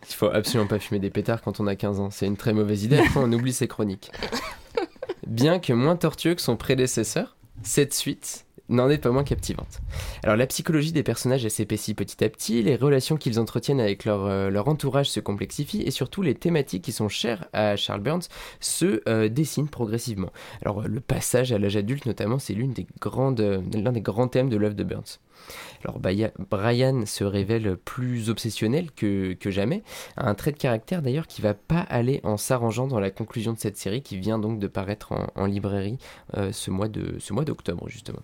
Il 0.10 0.16
faut 0.16 0.28
absolument 0.28 0.68
pas 0.68 0.80
fumer 0.80 1.00
des 1.00 1.10
pétards 1.12 1.42
quand 1.42 1.60
on 1.60 1.68
a 1.68 1.76
15 1.76 2.00
ans, 2.00 2.10
c'est 2.10 2.26
une 2.26 2.36
très 2.36 2.54
mauvaise 2.54 2.84
idée, 2.84 2.98
après 2.98 3.20
on 3.20 3.32
oublie 3.32 3.54
ses 3.54 3.68
chroniques. 3.68 4.12
Bien 5.28 5.60
que 5.60 5.74
moins 5.74 5.96
tortueux 5.96 6.34
que 6.36 6.42
son 6.42 6.58
prédécesseur, 6.58 7.38
cette 7.64 7.94
suite 7.94 8.46
n'en 8.72 8.90
est 8.90 8.98
pas 8.98 9.12
moins 9.12 9.24
captivante. 9.24 9.82
Alors 10.24 10.36
la 10.36 10.48
psychologie 10.48 10.92
des 10.92 11.04
personnages 11.04 11.48
s'épaissit 11.48 11.94
petit 11.94 12.24
à 12.24 12.30
petit, 12.30 12.64
les 12.64 12.76
relations 12.76 13.18
qu'ils 13.18 13.40
entretiennent 13.40 13.80
avec 13.80 14.06
leur, 14.06 14.26
euh, 14.26 14.52
entourage 14.62 15.10
se 15.10 15.20
complexifient 15.20 15.82
et 15.82 15.92
surtout 15.92 16.22
les 16.22 16.36
thématiques 16.36 16.84
qui 16.84 16.92
sont 16.92 17.10
chères 17.10 17.46
à 17.54 17.76
Charles 17.76 18.02
Burns 18.02 18.28
se 18.60 19.02
euh, 19.08 19.28
dessinent 19.28 19.70
progressivement. 19.70 20.32
Alors 20.64 20.88
le 20.88 21.00
passage 21.00 21.52
à 21.52 21.58
l'âge 21.58 21.78
adulte 21.78 22.06
notamment, 22.06 22.40
c'est 22.40 22.54
l'un 22.56 22.72
des 22.72 24.02
grands 24.02 24.28
thèmes 24.28 24.50
de 24.50 24.58
l'œuvre 24.58 24.76
de 24.76 24.84
Burns. 24.84 25.20
Alors 25.84 26.00
Brian 26.00 27.06
se 27.06 27.24
révèle 27.24 27.76
plus 27.78 28.30
obsessionnel 28.30 28.92
que, 28.92 29.36
jamais, 29.46 29.84
un 30.18 30.36
trait 30.36 30.52
de 30.52 30.58
caractère 30.58 31.02
d'ailleurs 31.02 31.28
qui 31.28 31.42
va 31.42 31.54
pas 31.54 31.80
aller 31.80 32.22
en 32.24 32.38
s'arrangeant 32.38 32.88
dans 32.88 33.00
la 33.00 33.10
conclusion 33.10 33.54
de 33.54 33.60
cette 33.60 33.78
série 33.78 34.04
qui 34.04 34.18
vient 34.18 34.40
donc 34.40 34.60
de 34.60 34.68
paraître 34.68 35.14
en, 35.36 35.46
librairie 35.46 35.98
euh, 36.38 36.52
ce 36.52 36.70
mois 36.70 36.88
d'octobre 36.88 37.90
justement. 37.90 38.22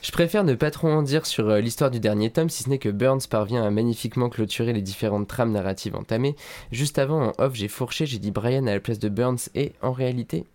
Je 0.00 0.12
préfère 0.12 0.44
ne 0.44 0.54
pas 0.54 0.70
trop 0.70 0.88
en 0.88 1.02
dire 1.02 1.26
sur 1.26 1.48
euh, 1.48 1.60
l'histoire 1.60 1.90
du 1.90 2.00
dernier 2.00 2.30
tome, 2.30 2.48
si 2.48 2.62
ce 2.62 2.70
n'est 2.70 2.78
que 2.78 2.88
Burns 2.88 3.20
parvient 3.28 3.62
à 3.62 3.70
magnifiquement 3.70 4.28
clôturer 4.28 4.72
les 4.72 4.82
différentes 4.82 5.28
trames 5.28 5.52
narratives 5.52 5.94
entamées. 5.94 6.36
Juste 6.70 6.98
avant, 6.98 7.28
en 7.28 7.32
off, 7.38 7.54
j'ai 7.54 7.68
fourché, 7.68 8.06
j'ai 8.06 8.18
dit 8.18 8.30
Brian 8.30 8.66
à 8.66 8.72
la 8.72 8.80
place 8.80 8.98
de 8.98 9.08
Burns, 9.08 9.50
et 9.54 9.72
en 9.82 9.92
réalité, 9.92 10.46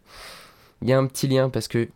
il 0.82 0.90
y 0.90 0.94
a 0.94 0.98
un 0.98 1.06
petit 1.06 1.28
lien 1.28 1.50
parce 1.50 1.68
que 1.68 1.88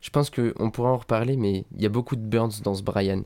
je 0.00 0.10
pense 0.10 0.30
qu'on 0.30 0.70
pourra 0.70 0.90
en 0.90 0.96
reparler, 0.96 1.36
mais 1.36 1.64
il 1.76 1.82
y 1.82 1.86
a 1.86 1.90
beaucoup 1.90 2.16
de 2.16 2.22
Burns 2.22 2.62
dans 2.62 2.74
ce 2.74 2.82
Brian. 2.82 3.22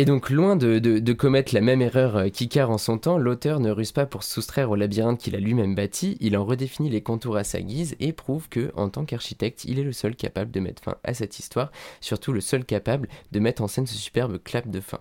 Et 0.00 0.04
donc, 0.04 0.30
loin 0.30 0.54
de, 0.54 1.12
commettre 1.12 1.52
la 1.52 1.60
même 1.60 1.82
erreur 1.82 2.16
euh, 2.16 2.28
qu'Icar 2.28 2.70
en 2.70 2.78
son 2.78 2.98
temps, 2.98 3.18
l'auteur 3.18 3.58
ne 3.58 3.72
ruse 3.72 3.90
pas 3.90 4.06
pour 4.06 4.22
se 4.22 4.32
soustraire 4.32 4.70
au 4.70 4.76
labyrinthe 4.76 5.18
qu'il 5.18 5.34
a 5.34 5.40
lui-même 5.40 5.74
bâti, 5.74 6.16
il 6.20 6.36
en 6.36 6.44
redéfinit 6.44 6.88
les 6.88 7.02
contours 7.02 7.36
à 7.36 7.42
sa 7.42 7.60
guise 7.60 7.96
et 7.98 8.12
prouve 8.12 8.48
que, 8.48 8.70
en 8.76 8.90
tant 8.90 9.04
qu'architecte, 9.04 9.64
il 9.64 9.80
est 9.80 9.82
le 9.82 9.90
seul 9.90 10.14
capable 10.14 10.52
de 10.52 10.60
mettre 10.60 10.84
fin 10.84 10.98
à 11.02 11.14
cette 11.14 11.40
histoire, 11.40 11.72
surtout 12.00 12.32
le 12.32 12.40
seul 12.40 12.64
capable 12.64 13.08
de 13.32 13.40
mettre 13.40 13.60
en 13.60 13.66
scène 13.66 13.88
ce 13.88 13.96
superbe 13.96 14.38
clap 14.40 14.70
de 14.70 14.78
fin. 14.78 15.00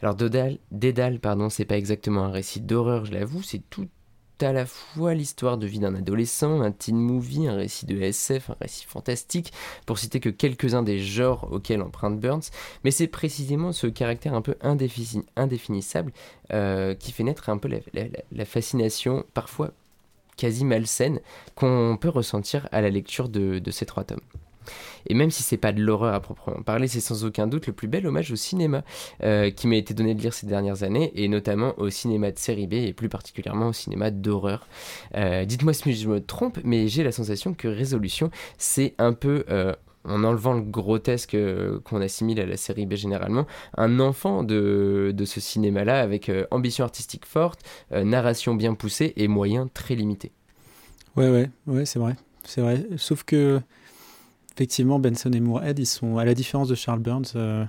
Alors 0.00 0.14
Dédale, 0.14 0.60
Dédale 0.70 1.20
pardon, 1.20 1.50
c'est 1.50 1.66
pas 1.66 1.76
exactement 1.76 2.24
un 2.24 2.30
récit 2.30 2.62
d'horreur, 2.62 3.04
je 3.04 3.12
l'avoue, 3.12 3.42
c'est 3.42 3.68
tout 3.68 3.86
à 4.40 4.52
la 4.52 4.66
fois 4.66 5.14
l'histoire 5.14 5.58
de 5.58 5.66
vie 5.66 5.78
d'un 5.78 5.94
adolescent, 5.94 6.60
un 6.60 6.72
teen 6.72 6.96
movie, 6.96 7.48
un 7.48 7.56
récit 7.56 7.86
de 7.86 8.00
SF, 8.00 8.50
un 8.50 8.56
récit 8.60 8.84
fantastique, 8.86 9.52
pour 9.86 9.98
citer 9.98 10.20
que 10.20 10.28
quelques-uns 10.28 10.82
des 10.82 10.98
genres 10.98 11.48
auxquels 11.50 11.82
emprunte 11.82 12.20
Burns, 12.20 12.50
mais 12.84 12.90
c'est 12.90 13.06
précisément 13.06 13.72
ce 13.72 13.86
caractère 13.86 14.34
un 14.34 14.42
peu 14.42 14.56
indéfinissable 14.60 16.12
euh, 16.52 16.94
qui 16.94 17.12
fait 17.12 17.24
naître 17.24 17.48
un 17.48 17.58
peu 17.58 17.68
la, 17.68 18.44
fascination, 18.44 19.24
parfois 19.34 19.72
quasi 20.36 20.64
malsaine, 20.64 21.20
qu'on 21.54 21.96
peut 22.00 22.10
ressentir 22.10 22.68
à 22.72 22.80
la 22.80 22.90
lecture 22.90 23.28
de 23.28 23.70
ces 23.70 23.86
trois 23.86 24.04
tomes. 24.04 24.20
Et 25.06 25.14
même 25.14 25.30
si 25.30 25.42
c'est 25.42 25.56
pas 25.56 25.72
de 25.72 25.80
l'horreur 25.82 26.14
à 26.14 26.20
proprement 26.20 26.62
parler, 26.62 26.88
c'est 26.88 27.00
sans 27.00 27.24
aucun 27.24 27.46
doute 27.46 27.66
le 27.66 27.72
plus 27.72 27.88
bel 27.88 28.06
hommage 28.06 28.30
au 28.32 28.36
cinéma 28.36 28.82
euh, 29.22 29.50
qui 29.50 29.66
m'a 29.66 29.76
été 29.76 29.94
donné 29.94 30.14
de 30.14 30.20
lire 30.20 30.34
ces 30.34 30.46
dernières 30.46 30.82
années, 30.82 31.12
et 31.14 31.28
notamment 31.28 31.74
au 31.78 31.90
cinéma 31.90 32.30
de 32.30 32.38
série 32.38 32.66
B, 32.66 32.74
et 32.74 32.92
plus 32.92 33.08
particulièrement 33.08 33.68
au 33.68 33.72
cinéma 33.72 34.10
d'horreur. 34.10 34.66
Euh, 35.14 35.44
dites-moi 35.44 35.72
si 35.72 35.94
je 35.94 36.08
me 36.08 36.20
trompe, 36.20 36.58
mais 36.64 36.88
j'ai 36.88 37.02
la 37.02 37.12
sensation 37.12 37.54
que 37.54 37.68
Résolution, 37.68 38.30
c'est 38.58 38.94
un 38.98 39.12
peu... 39.12 39.44
Euh, 39.50 39.74
en 40.08 40.22
enlevant 40.22 40.54
le 40.54 40.60
grotesque 40.60 41.36
qu'on 41.82 42.00
assimile 42.00 42.38
à 42.38 42.46
la 42.46 42.56
série 42.56 42.86
B 42.86 42.94
généralement, 42.94 43.44
un 43.76 43.98
enfant 43.98 44.44
de, 44.44 45.12
de 45.12 45.24
ce 45.24 45.40
cinéma-là 45.40 46.00
avec 46.00 46.30
ambition 46.52 46.84
artistique 46.84 47.26
forte, 47.26 47.62
narration 47.90 48.54
bien 48.54 48.74
poussée 48.74 49.14
et 49.16 49.26
moyens 49.26 49.66
très 49.74 49.96
limités. 49.96 50.30
Ouais, 51.16 51.28
ouais, 51.28 51.50
ouais, 51.66 51.86
c'est 51.86 51.98
vrai. 51.98 52.14
C'est 52.44 52.60
vrai. 52.60 52.86
Sauf 52.96 53.24
que 53.24 53.60
effectivement, 54.56 54.98
Benson 54.98 55.30
et 55.32 55.40
Moorhead, 55.40 55.78
ils 55.78 55.86
sont, 55.86 56.16
à 56.16 56.24
la 56.24 56.32
différence 56.32 56.68
de 56.68 56.74
Charles 56.74 57.00
Burns, 57.00 57.32
euh, 57.36 57.66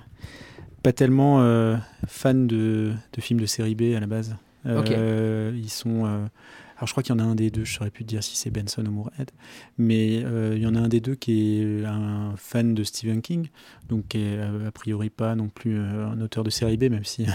pas 0.82 0.94
tellement 0.94 1.42
euh, 1.42 1.76
fans 2.06 2.32
de, 2.32 2.94
films 3.18 3.40
de 3.40 3.46
série 3.46 3.74
B 3.74 3.94
à 3.94 4.00
la 4.00 4.06
base. 4.06 4.36
Euh, 4.64 5.52
ils 5.54 5.68
sont. 5.68 6.04
alors, 6.06 6.86
je 6.86 6.90
crois 6.92 7.02
qu'il 7.02 7.14
y 7.14 7.16
en 7.16 7.18
a 7.18 7.24
un 7.24 7.34
des 7.34 7.50
deux, 7.50 7.64
je 7.64 7.74
saurais 7.74 7.90
plus 7.90 8.04
dire 8.04 8.24
si 8.24 8.36
c'est 8.36 8.50
Benson 8.50 8.84
ou 8.86 8.90
Moorhead, 8.90 9.30
mais 9.76 10.14
il 10.16 10.58
y 10.58 10.66
en 10.66 10.74
a 10.74 10.80
un 10.80 10.88
des 10.88 11.00
deux 11.00 11.14
qui 11.14 11.60
est 11.60 11.84
un 11.84 12.32
fan 12.36 12.74
de 12.74 12.82
Stephen 12.84 13.20
King, 13.20 13.48
donc 13.88 14.08
qui 14.08 14.18
est 14.18 14.40
a 14.40 14.70
priori 14.72 15.10
pas 15.10 15.34
non 15.34 15.48
plus 15.48 15.78
un 15.78 16.18
auteur 16.22 16.42
de 16.42 16.50
série 16.50 16.78
B, 16.78 16.84
même 16.84 17.04
si 17.04 17.26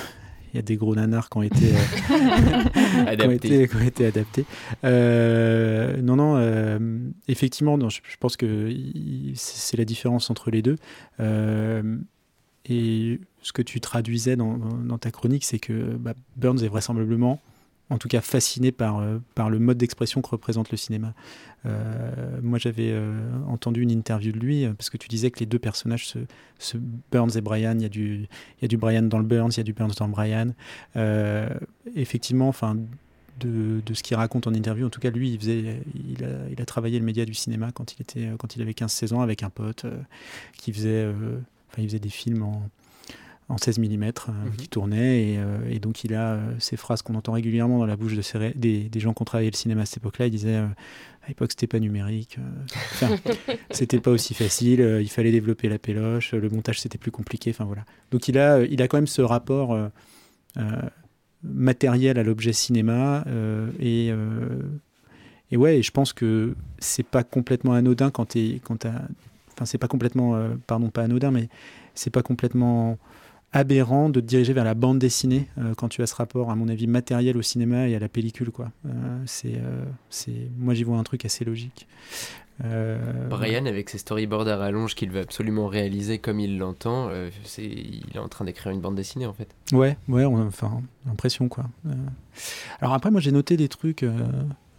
y 0.56 0.60
a 0.60 0.62
des 0.62 0.76
gros 0.76 0.96
nanars 0.96 1.30
qui 1.30 1.38
ont 1.38 1.42
été, 1.42 1.74
euh, 1.74 3.06
adaptés. 3.08 3.68
Qui 3.68 3.76
ont 3.76 3.82
été, 3.82 4.06
adaptés. 4.06 4.46
Euh, 4.84 6.02
non, 6.02 6.16
non, 6.16 6.36
euh, 6.38 6.80
effectivement, 7.28 7.78
non, 7.78 7.89
je, 7.89 8.00
pense 8.20 8.38
que 8.38 8.72
c'est 9.36 9.78
la 9.78 9.86
différence 9.86 10.30
entre 10.30 10.52
les 10.52 10.62
deux. 10.62 10.78
et 12.66 13.20
ce 13.42 13.52
que 13.52 13.62
tu 13.62 13.82
traduisais 13.82 14.36
dans, 14.36 14.58
dans 14.58 14.98
ta 14.98 15.12
chronique, 15.12 15.44
c'est 15.44 15.60
que 15.60 15.74
bah, 15.74 16.13
Burns 16.38 16.63
est 16.63 16.70
vraisemblablement 16.70 17.42
en 17.94 17.98
tout 18.00 18.08
cas 18.08 18.22
fasciné 18.22 18.72
par, 18.72 19.00
euh, 19.00 19.20
par 19.36 19.50
le 19.50 19.60
mode 19.60 19.78
d'expression 19.78 20.22
que 20.22 20.30
représente 20.30 20.72
le 20.72 20.78
cinéma. 20.78 21.14
Euh, 21.66 22.40
moi, 22.42 22.58
j'avais 22.58 22.90
euh, 22.92 23.22
entendu 23.48 23.82
une 23.82 23.92
interview 23.92 24.32
de 24.32 24.40
lui, 24.40 24.68
parce 24.76 24.90
que 24.90 24.98
tu 24.98 25.08
disais 25.08 25.30
que 25.30 25.40
les 25.40 25.46
deux 25.46 25.60
personnages, 25.60 26.16
ce, 26.58 26.78
Burns 27.12 27.32
et 27.36 27.42
Brian, 27.42 27.76
il 27.76 27.84
y, 27.84 27.86
a 27.86 27.90
du, 27.90 28.28
y 28.62 28.66
a 28.66 28.68
du 28.68 28.78
Brian 28.78 29.04
dans 29.04 29.20
le 29.20 29.26
Burns, 29.26 29.52
il 29.52 29.58
y 29.58 29.60
a 29.60 29.64
du 29.64 29.74
Burns 29.74 29.94
dans 29.98 30.08
le 30.08 30.12
Brian. 30.12 30.54
effectivement, 31.96 32.48
enfin, 32.48 32.76
de, 33.40 33.82
de, 33.86 33.94
ce 33.94 34.02
qu'il 34.02 34.18
raconte 34.18 34.48
en 34.48 34.54
interview, 34.54 34.88
en 34.88 34.90
tout 34.90 35.00
cas, 35.00 35.12
lui, 35.12 35.32
il, 35.32 35.40
faisait, 35.40 35.82
il, 35.94 36.24
a, 36.24 36.50
il 36.52 36.62
a 36.62 36.66
travaillé 36.66 36.98
le 36.98 37.06
média 37.06 37.26
du 37.26 37.34
cinéma 37.36 37.72
quand 37.72 37.94
il, 37.94 38.02
était, 38.02 38.30
quand 38.40 38.56
il 38.56 38.62
avait 38.62 38.72
15-16 38.72 39.14
ans 39.14 39.22
avec 39.22 39.44
un 39.44 39.50
pote 39.50 39.86
qui 40.58 40.74
faisait, 40.74 41.08
il 41.78 41.86
faisait 41.86 42.00
des 42.00 42.10
films 42.10 42.42
en 42.42 42.64
en 43.54 43.58
16 43.58 43.80
mm 43.80 44.04
euh, 44.04 44.10
mhm. 44.10 44.56
qui 44.58 44.68
tournait. 44.68 45.36
Euh, 45.38 45.58
et, 45.70 45.80
donc, 45.80 46.04
il 46.04 46.13
a 46.13 46.34
euh, 46.34 46.54
ces 46.60 46.76
phrases 46.76 47.02
qu'on 47.02 47.16
entend 47.16 47.34
régulièrement 47.34 47.78
dans 47.78 47.86
la 47.86 47.96
bouche 47.96 48.16
de 48.16 48.54
des, 48.56 48.89
des, 48.89 49.00
gens 49.00 49.13
qui 49.13 49.22
ont 49.22 49.26
travaillé 49.26 49.50
le 49.52 49.56
cinéma 49.56 49.84
à 49.84 49.86
cette 49.86 49.98
époque-là. 49.98 50.28
Il 50.28 50.32
disait 50.32 50.56
à 50.56 51.28
l'époque, 51.28 51.52
c'était 51.52 51.68
pas 51.68 51.80
numérique. 51.80 52.38
Enfin, 52.94 53.16
c'était 53.72 54.00
pas 54.00 54.12
aussi 54.12 54.34
facile. 54.34 55.00
il 55.02 55.10
fallait 55.10 55.32
développer 55.32 55.70
la 55.70 55.80
péloche. 55.80 56.34
Le 56.34 56.50
montage, 56.50 56.82
c'était 56.82 56.98
plus 56.98 57.12
compliqué. 57.12 57.52
Enfin, 57.52 57.66
voilà. 57.66 57.86
Donc, 58.12 58.28
il 58.28 58.38
a, 58.38 58.63
il 58.63 58.82
a 58.82 58.88
quand 58.88 58.98
même 58.98 59.08
ce 59.08 59.22
rapport 59.22 59.78
matériel 61.44 62.18
à 62.18 62.24
l'objet 62.24 62.54
cinéma. 62.54 63.24
et. 63.80 64.12
Et 65.52 65.58
ouais, 65.58 65.84
je 65.84 65.92
pense 65.92 66.13
que 66.13 66.56
c'est 66.80 67.06
pas 67.06 67.24
complètement 67.24 67.74
anodin 67.74 68.10
quand 68.10 68.26
tu 68.26 68.60
quand 68.63 68.88
enfin 68.88 69.66
c'est 69.66 69.78
pas 69.78 69.88
complètement 69.88 70.36
pardon 70.66 70.89
pas 70.89 71.04
anodin 71.04 71.30
mais 71.30 71.48
c'est 71.94 72.10
pas 72.10 72.24
complètement 72.24 72.98
aberrant 73.54 74.10
de 74.10 74.20
te 74.20 74.26
diriger 74.26 74.52
vers 74.52 74.63
la 74.63 74.74
bande 74.74 75.00
dessinée 75.00 75.48
euh, 75.60 75.74
quand 75.76 75.88
tu 75.88 76.02
as 76.02 76.08
ce 76.08 76.16
rapport, 76.16 76.52
à 76.52 76.56
mon 76.56 76.68
avis, 76.68 76.88
matériel 76.88 77.38
au 77.38 77.42
cinéma 77.42 77.88
et 77.88 77.96
à 77.96 78.00
la 78.00 78.10
pellicule. 78.10 78.52
Quoi. 78.52 78.72
Euh, 78.86 78.89
c'est, 79.26 79.56
euh, 79.56 79.86
c'est, 80.10 80.50
moi, 80.58 80.74
j'y 80.74 80.84
vois 80.84 80.98
un 80.98 81.04
truc 81.04 81.24
assez 81.24 81.46
logique. 81.46 81.88
Brian, 83.30 83.66
avec 83.66 83.89
ses 83.89 83.98
storyboards 83.98 84.48
à 84.48 84.56
rallonge 84.56 84.96
qu'il 84.96 85.10
veut 85.10 85.20
absolument 85.20 85.68
réaliser 85.68 86.20
comme 86.20 86.39
il 86.39 86.60
l'entend, 86.60 87.10
c'est, 87.44 87.66
il 87.66 88.06
est 88.13 88.20
en 88.20 88.30
train 88.30 88.46
d'écrire 88.46 88.72
une 88.72 88.80
bande 88.80 88.96
dessinée 88.96 89.26
en 89.26 89.34
fait. 89.34 89.50
Ouais, 89.74 89.98
ouais, 90.08 90.24
on, 90.24 90.39
enfin, 90.48 90.82
l'impression 91.06 91.50
quoi. 91.50 91.66
alors 92.80 92.94
après, 92.94 93.10
moi 93.10 93.20
j'ai 93.20 93.32
noté 93.32 93.58
des 93.58 93.68
trucs 93.68 94.06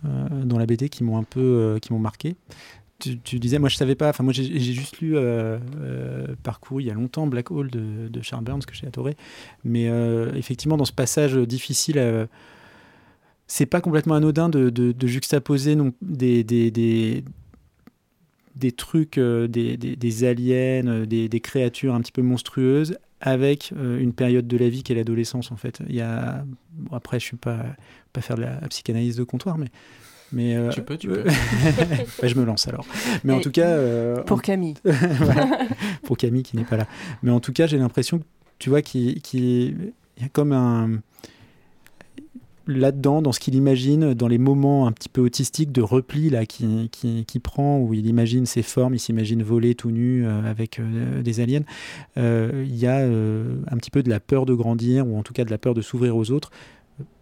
dans 0.04 0.56
la 0.56 0.66
BD 0.66 0.88
qui 0.88 1.02
m'ont 1.02 1.18
un 1.18 1.24
peu, 1.24 1.78
qui 1.82 1.92
m'ont 1.92 1.98
marqué 1.98 2.36
tu, 3.24 3.38
disais, 3.38 3.58
moi 3.58 3.68
je 3.68 3.76
savais 3.76 3.94
pas, 3.94 4.10
enfin 4.10 4.24
moi 4.24 4.32
j'ai 4.32 4.58
juste 4.58 5.00
lu 5.00 5.16
euh, 5.16 5.58
euh, 5.80 6.26
parcours 6.42 6.80
il 6.80 6.86
y 6.86 6.90
a 6.90 6.94
longtemps 6.94 7.26
Black 7.26 7.50
Hole 7.50 7.70
de, 7.70 8.22
Charles 8.22 8.44
Burns 8.44 8.64
que 8.64 8.74
j'ai 8.74 8.86
adoré, 8.86 9.16
mais 9.64 9.88
euh, 9.88 10.32
effectivement 10.34 10.76
dans 10.76 10.84
ce 10.84 10.92
passage 10.92 11.34
difficile, 11.34 12.28
c'est 13.46 13.66
pas 13.66 13.80
complètement 13.80 14.14
anodin 14.14 14.48
de, 14.48 14.94
juxtaposer 15.06 15.76
non, 15.76 15.92
des, 16.02 16.44
des, 16.44 16.70
des, 16.70 17.24
des 18.56 18.72
trucs, 18.72 19.18
des, 19.18 19.76
des, 19.76 20.24
aliens, 20.24 21.04
des, 21.06 21.40
créatures 21.40 21.94
un 21.94 22.00
petit 22.00 22.12
peu 22.12 22.22
monstrueuses 22.22 22.98
avec 23.20 23.72
une 23.72 24.12
période 24.12 24.46
de 24.46 24.56
la 24.56 24.68
vie 24.68 24.82
qu'est 24.82 24.94
l'adolescence 24.94 25.50
en 25.52 25.56
fait. 25.56 25.80
Il 25.88 25.94
y 25.94 26.00
a, 26.00 26.44
après 26.92 27.20
je 27.20 27.24
suis 27.24 27.36
pas 27.36 27.64
pas 28.12 28.20
faire 28.20 28.36
de 28.36 28.42
la 28.42 28.56
psychanalyse 28.68 29.16
de 29.16 29.24
comptoir, 29.24 29.58
mais 29.58 29.66
mais 30.34 30.56
euh, 30.56 30.68
tu 30.70 30.82
peux, 30.82 30.98
tu 30.98 31.08
peux. 31.08 31.24
Bah, 32.20 32.28
je 32.28 32.34
me 32.34 32.44
lance 32.44 32.68
alors. 32.68 32.86
Mais 33.22 33.32
en 33.32 33.40
tout 33.40 33.50
cas. 33.50 33.68
Euh, 33.68 34.22
pour 34.22 34.42
Camille. 34.42 34.74
pour 36.02 36.16
Camille 36.16 36.42
qui 36.42 36.56
n'est 36.56 36.64
pas 36.64 36.76
là. 36.76 36.86
Mais 37.22 37.30
en 37.30 37.40
tout 37.40 37.52
cas, 37.52 37.66
j'ai 37.66 37.78
l'impression 37.78 38.18
que 38.18 38.24
tu 38.58 38.70
vois 38.70 38.82
qu'il 38.82 39.20
y 39.30 40.24
a 40.24 40.28
comme 40.32 40.52
un 40.52 41.00
là-dedans, 42.66 43.20
dans 43.20 43.32
ce 43.32 43.40
qu'il 43.40 43.56
imagine, 43.56 44.14
dans 44.14 44.26
les 44.26 44.38
moments 44.38 44.86
un 44.86 44.92
petit 44.92 45.10
peu 45.10 45.20
autistiques 45.20 45.70
de 45.70 45.82
repli 45.82 46.30
là, 46.30 46.46
qui, 46.46 46.88
qui, 46.90 47.38
prend, 47.38 47.78
où 47.78 47.92
il 47.92 48.06
imagine 48.06 48.46
ses 48.46 48.62
formes, 48.62 48.94
il 48.94 48.98
s'imagine 48.98 49.42
voler 49.42 49.74
tout 49.74 49.90
nu 49.90 50.26
euh, 50.26 50.50
avec 50.50 50.80
des 51.22 51.40
aliens, 51.40 51.64
il 52.16 52.74
y 52.74 52.86
a 52.86 53.00
un 53.04 53.76
petit 53.76 53.90
peu 53.90 54.02
de 54.02 54.08
la 54.08 54.18
peur 54.18 54.46
de 54.46 54.54
grandir, 54.54 55.06
ou 55.06 55.18
en 55.18 55.22
tout 55.22 55.34
cas 55.34 55.44
de 55.44 55.50
la 55.50 55.58
peur 55.58 55.74
de 55.74 55.82
s'ouvrir 55.82 56.16
aux 56.16 56.30
autres 56.30 56.50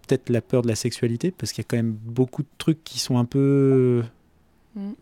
peut-être 0.07 0.31
la 0.31 0.41
peur 0.41 0.63
de 0.63 0.69
la 0.69 0.75
sexualité, 0.75 1.31
parce 1.31 1.53
qu'il 1.53 1.63
y 1.63 1.67
a 1.67 1.69
quand 1.69 1.77
même 1.77 1.93
beaucoup 1.93 2.43
de 2.43 2.49
trucs 2.59 2.83
qui 2.85 2.99
sont 2.99 3.19
un 3.19 3.25
peu 3.25 4.03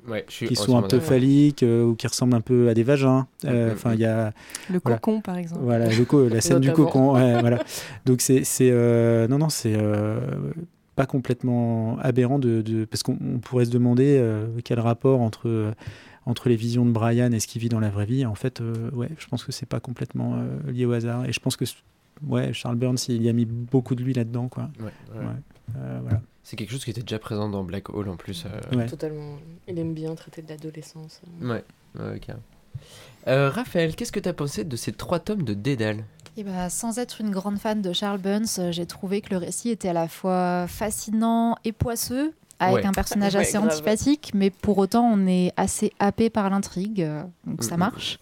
Ouais, 0.08 0.24
je 0.28 0.34
suis 0.34 0.48
qui 0.48 0.56
sont 0.56 0.76
un 0.76 0.82
peu 0.82 0.98
phalliques 0.98 1.62
euh, 1.62 1.84
ou 1.84 1.94
qui 1.94 2.08
ressemblent 2.08 2.34
un 2.34 2.40
peu 2.40 2.68
à 2.68 2.74
des 2.74 2.82
vagins. 2.82 3.28
Euh, 3.44 3.68
Mhm. 3.68 3.72
Enfin, 3.72 3.94
il 3.94 4.00
y 4.00 4.04
a 4.04 4.32
Le 4.68 4.80
Voilà. 4.82 4.98
cocon, 4.98 5.20
par 5.20 5.36
exemple. 5.36 5.60
voilà 5.62 5.86
le 5.86 6.04
co- 6.04 6.28
la 6.28 6.40
scène 6.40 6.58
du 6.58 6.72
cocon. 6.72 7.14
ouais, 7.14 7.38
voilà. 7.40 7.62
Donc 8.04 8.20
c'est 8.20 8.42
c'est 8.42 8.70
euh, 8.72 9.28
non 9.28 9.38
non 9.38 9.48
c'est 9.48 9.74
euh, 9.76 10.18
pas 10.96 11.06
complètement 11.06 11.96
aberrant 12.00 12.40
de, 12.40 12.62
de- 12.62 12.84
parce 12.84 13.04
qu'on 13.04 13.16
on 13.24 13.38
pourrait 13.38 13.64
se 13.66 13.70
demander 13.70 14.16
euh, 14.18 14.48
quel 14.64 14.80
rapport 14.80 15.20
entre 15.20 15.72
entre 16.26 16.48
les 16.48 16.56
visions 16.56 16.84
de 16.84 16.90
Brian 16.90 17.30
et 17.30 17.38
ce 17.38 17.46
qu'il 17.46 17.62
vit 17.62 17.68
dans 17.68 17.78
la 17.80 17.90
vraie 17.90 18.06
vie. 18.06 18.26
En 18.26 18.34
fait, 18.34 18.60
euh, 18.60 18.90
ouais, 18.90 19.08
je 19.18 19.26
pense 19.28 19.44
que 19.44 19.52
c'est 19.52 19.66
pas 19.68 19.78
complètement 19.80 20.34
euh, 20.34 20.72
lié 20.72 20.84
au 20.84 20.92
hasard. 20.92 21.26
Et 21.26 21.32
je 21.32 21.38
pense 21.38 21.56
que 21.56 21.64
ouais, 22.26 22.52
Charles 22.52 22.76
Burns, 22.76 22.98
il 23.08 23.22
y 23.22 23.28
a 23.28 23.32
mis 23.32 23.44
beaucoup 23.44 23.94
de 23.94 24.02
lui 24.02 24.12
là-dedans, 24.14 24.48
quoi. 24.48 24.70
Ouais, 24.80 24.86
ouais. 25.14 25.24
Ouais. 25.26 25.32
Euh, 25.76 25.98
voilà. 26.02 26.20
C'est 26.42 26.56
quelque 26.56 26.70
chose 26.72 26.84
qui 26.84 26.90
était 26.90 27.02
déjà 27.02 27.18
présent 27.18 27.48
dans 27.48 27.62
Black 27.62 27.90
Hole 27.90 28.08
en 28.08 28.16
plus. 28.16 28.44
euh, 28.46 28.76
Ouais. 28.76 28.86
Totalement. 28.86 29.36
Il 29.68 29.78
aime 29.78 29.94
bien 29.94 30.14
traiter 30.14 30.42
de 30.42 30.48
l'adolescence. 30.48 31.20
Ouais, 31.40 31.64
ouais, 31.98 32.18
carrément. 32.18 32.42
Euh, 33.28 33.50
Raphaël, 33.50 33.94
qu'est-ce 33.94 34.12
que 34.12 34.20
tu 34.20 34.28
as 34.28 34.32
pensé 34.32 34.64
de 34.64 34.76
ces 34.76 34.92
trois 34.92 35.20
tomes 35.20 35.42
de 35.42 35.54
Dédale? 35.54 36.04
Et 36.36 36.44
bah, 36.44 36.70
sans 36.70 36.98
être 36.98 37.20
une 37.20 37.30
grande 37.30 37.58
fan 37.58 37.82
de 37.82 37.92
Charles 37.92 38.18
Burns, 38.20 38.70
j'ai 38.72 38.86
trouvé 38.86 39.20
que 39.20 39.30
le 39.30 39.36
récit 39.36 39.68
était 39.68 39.88
à 39.88 39.92
la 39.92 40.08
fois 40.08 40.66
fascinant 40.68 41.56
et 41.64 41.72
poisseux, 41.72 42.32
avec 42.58 42.76
Ouais. 42.76 42.86
un 42.86 42.92
personnage 42.92 43.36
assez 43.36 43.58
antipathique, 43.58 44.30
mais 44.34 44.50
pour 44.50 44.78
autant 44.78 45.04
on 45.04 45.26
est 45.26 45.52
assez 45.56 45.92
happé 45.98 46.30
par 46.30 46.48
l'intrigue, 46.50 47.06
donc 47.46 47.62
ça 47.64 47.76
marche. 47.76 48.18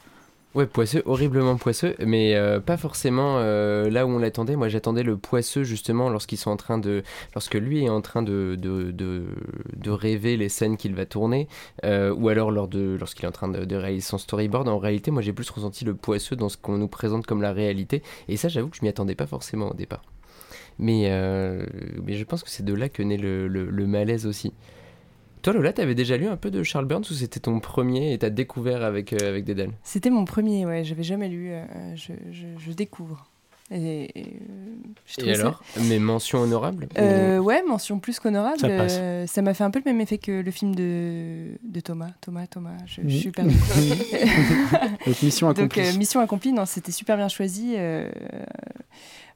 Ouais, 0.54 0.66
poisseux, 0.66 1.02
horriblement 1.04 1.56
poisseux, 1.56 1.94
mais 2.04 2.34
euh, 2.34 2.58
pas 2.58 2.78
forcément 2.78 3.36
euh, 3.38 3.90
là 3.90 4.06
où 4.06 4.10
on 4.10 4.18
l'attendait. 4.18 4.56
Moi, 4.56 4.68
j'attendais 4.68 5.02
le 5.02 5.18
poisseux 5.18 5.62
justement 5.62 6.08
lorsqu'ils 6.08 6.38
sont 6.38 6.50
en 6.50 6.56
train 6.56 6.78
de, 6.78 7.02
lorsque 7.34 7.54
lui 7.54 7.84
est 7.84 7.90
en 7.90 8.00
train 8.00 8.22
de 8.22 8.56
de, 8.58 8.90
de, 8.90 9.90
rêver 9.90 10.38
les 10.38 10.48
scènes 10.48 10.78
qu'il 10.78 10.94
va 10.94 11.04
tourner, 11.04 11.48
euh, 11.84 12.14
ou 12.14 12.30
alors 12.30 12.50
lors 12.50 12.66
de 12.66 12.96
lorsqu'il 12.98 13.26
est 13.26 13.28
en 13.28 13.32
train 13.32 13.48
de, 13.48 13.76
réaliser 13.76 14.06
son 14.06 14.16
storyboard. 14.16 14.68
En 14.68 14.78
réalité, 14.78 15.10
moi, 15.10 15.20
j'ai 15.20 15.34
plus 15.34 15.50
ressenti 15.50 15.84
le 15.84 15.94
poisseux 15.94 16.34
dans 16.34 16.48
ce 16.48 16.56
qu'on 16.56 16.78
nous 16.78 16.88
présente 16.88 17.26
comme 17.26 17.42
la 17.42 17.52
réalité, 17.52 18.02
et 18.28 18.38
ça, 18.38 18.48
j'avoue 18.48 18.68
que 18.68 18.76
je 18.78 18.82
m'y 18.82 18.88
attendais 18.88 19.14
pas 19.14 19.26
forcément 19.26 19.70
au 19.70 19.74
départ. 19.74 20.02
Mais 20.78 21.10
mais 22.04 22.14
je 22.14 22.24
pense 22.24 22.42
que 22.42 22.50
c'est 22.50 22.64
de 22.64 22.72
là 22.72 22.88
que 22.88 23.02
naît 23.02 23.18
le, 23.18 23.48
le 23.48 23.86
malaise 23.86 24.26
aussi. 24.26 24.54
Toi, 25.48 25.54
Lola, 25.54 25.72
t'avais 25.72 25.94
déjà 25.94 26.18
lu 26.18 26.26
un 26.26 26.36
peu 26.36 26.50
de 26.50 26.62
Charles 26.62 26.84
Burns 26.84 27.04
ou 27.10 27.14
c'était 27.14 27.40
ton 27.40 27.58
premier 27.58 28.12
et 28.12 28.18
t'as 28.18 28.28
découvert 28.28 28.82
avec, 28.84 29.14
euh, 29.14 29.30
avec 29.30 29.44
Dédale 29.46 29.70
C'était 29.82 30.10
mon 30.10 30.26
premier, 30.26 30.66
ouais, 30.66 30.84
j'avais 30.84 31.02
jamais 31.02 31.30
lu, 31.30 31.48
euh, 31.52 31.64
je, 31.96 32.12
je- 32.30 32.58
je 32.58 32.72
découvre. 32.72 33.26
Et, 33.70 34.04
et, 34.04 34.26
euh, 34.26 34.74
je 35.06 35.14
Et 35.14 35.16
trouvais 35.22 35.34
ça- 35.36 35.40
alors? 35.40 35.62
Mais 35.88 35.98
mention 35.98 36.40
honorable 36.40 36.84
ou- 36.94 37.00
Euh, 37.00 37.38
ouais, 37.38 37.62
mention 37.66 37.98
plus 37.98 38.20
qu'honorable. 38.20 38.58
Ça 38.60 38.68
passe. 38.68 38.96
euh, 39.00 39.26
ça 39.26 39.40
m'a 39.40 39.54
fait 39.54 39.64
un 39.64 39.70
peu 39.70 39.78
le 39.82 39.90
même 39.90 40.02
effet 40.02 40.18
que 40.18 40.32
le 40.42 40.50
film 40.50 40.74
de, 40.74 41.52
de 41.62 41.80
Thomas. 41.80 42.10
Thomas, 42.20 42.46
Thomas, 42.46 42.76
je, 42.84 43.00
je 43.06 43.16
suis 43.16 43.30
perdue. 43.30 43.54
Donc 45.06 45.22
mission 45.22 45.46
Donc, 45.48 45.58
accomplie. 45.60 45.80
euh, 45.82 45.96
mission 45.96 46.20
accomplie, 46.20 46.52
non, 46.52 46.66
c'était 46.66 46.92
super 46.92 47.16
bien 47.16 47.28
choisi. 47.28 47.72
euh, 47.78 48.10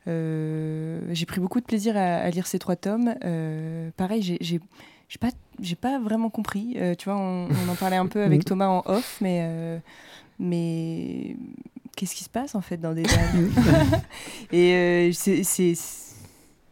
euh, 0.08 1.00
j'ai 1.12 1.24
pris 1.26 1.40
beaucoup 1.40 1.60
de 1.60 1.64
plaisir 1.64 1.96
à, 1.96 2.16
à 2.16 2.28
lire 2.30 2.46
ces 2.46 2.58
trois 2.58 2.76
tomes. 2.76 3.14
Euh, 3.24 3.90
pareil, 3.96 4.36
j'ai 4.40 4.60
j'ai- 5.12 5.18
pas, 5.18 5.30
j'ai 5.60 5.76
pas 5.76 5.98
vraiment 5.98 6.30
compris. 6.30 6.74
Euh, 6.76 6.94
tu 6.94 7.10
vois, 7.10 7.18
on, 7.18 7.46
on 7.50 7.68
en 7.70 7.74
parlait 7.74 7.96
un 7.96 8.06
peu 8.06 8.22
avec. 8.22 8.44
Thomas 8.46 8.68
en 8.68 8.82
off, 8.86 9.18
mais, 9.20 9.40
euh, 9.42 9.78
mais 10.38 11.36
qu'est-ce 11.96 12.14
qui 12.14 12.24
se 12.24 12.30
passe 12.30 12.54
en 12.54 12.62
fait 12.62 12.78
dans 12.78 12.94
des 12.94 13.02
Et 14.52 14.72
euh, 14.74 15.12
c'est. 15.12 15.44
c'est- 15.44 15.74
c'est- 15.74 16.14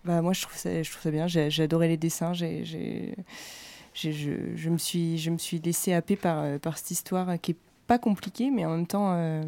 Bah, 0.05 0.23
moi, 0.23 0.33
je 0.33 0.41
trouve 0.43 0.57
ça, 0.57 0.83
je 0.83 0.91
trouve 0.91 1.03
ça 1.03 1.11
bien. 1.11 1.27
J'ai 1.27 1.51
j'ai 1.51 1.65
adoré 1.65 1.89
les 1.89 1.99
dessins. 1.99 2.33
J'ai, 2.33 2.65
je, 2.65 4.11
je 4.57 4.71
me 4.71 4.79
suis, 4.79 5.19
je 5.19 5.31
me 5.31 5.37
suis 5.39 5.59
laissée 5.59 5.93
happer 5.93 6.17
par, 6.17 6.59
par 6.61 6.79
cette 6.79 6.91
histoire 6.93 7.39
qui 7.43 7.51
est 7.53 7.57
pas 7.91 7.99
compliquée, 7.99 8.53
mais 8.55 8.65
en 8.65 8.71
même 8.71 8.87
temps, 8.87 9.11
euh, 9.17 9.43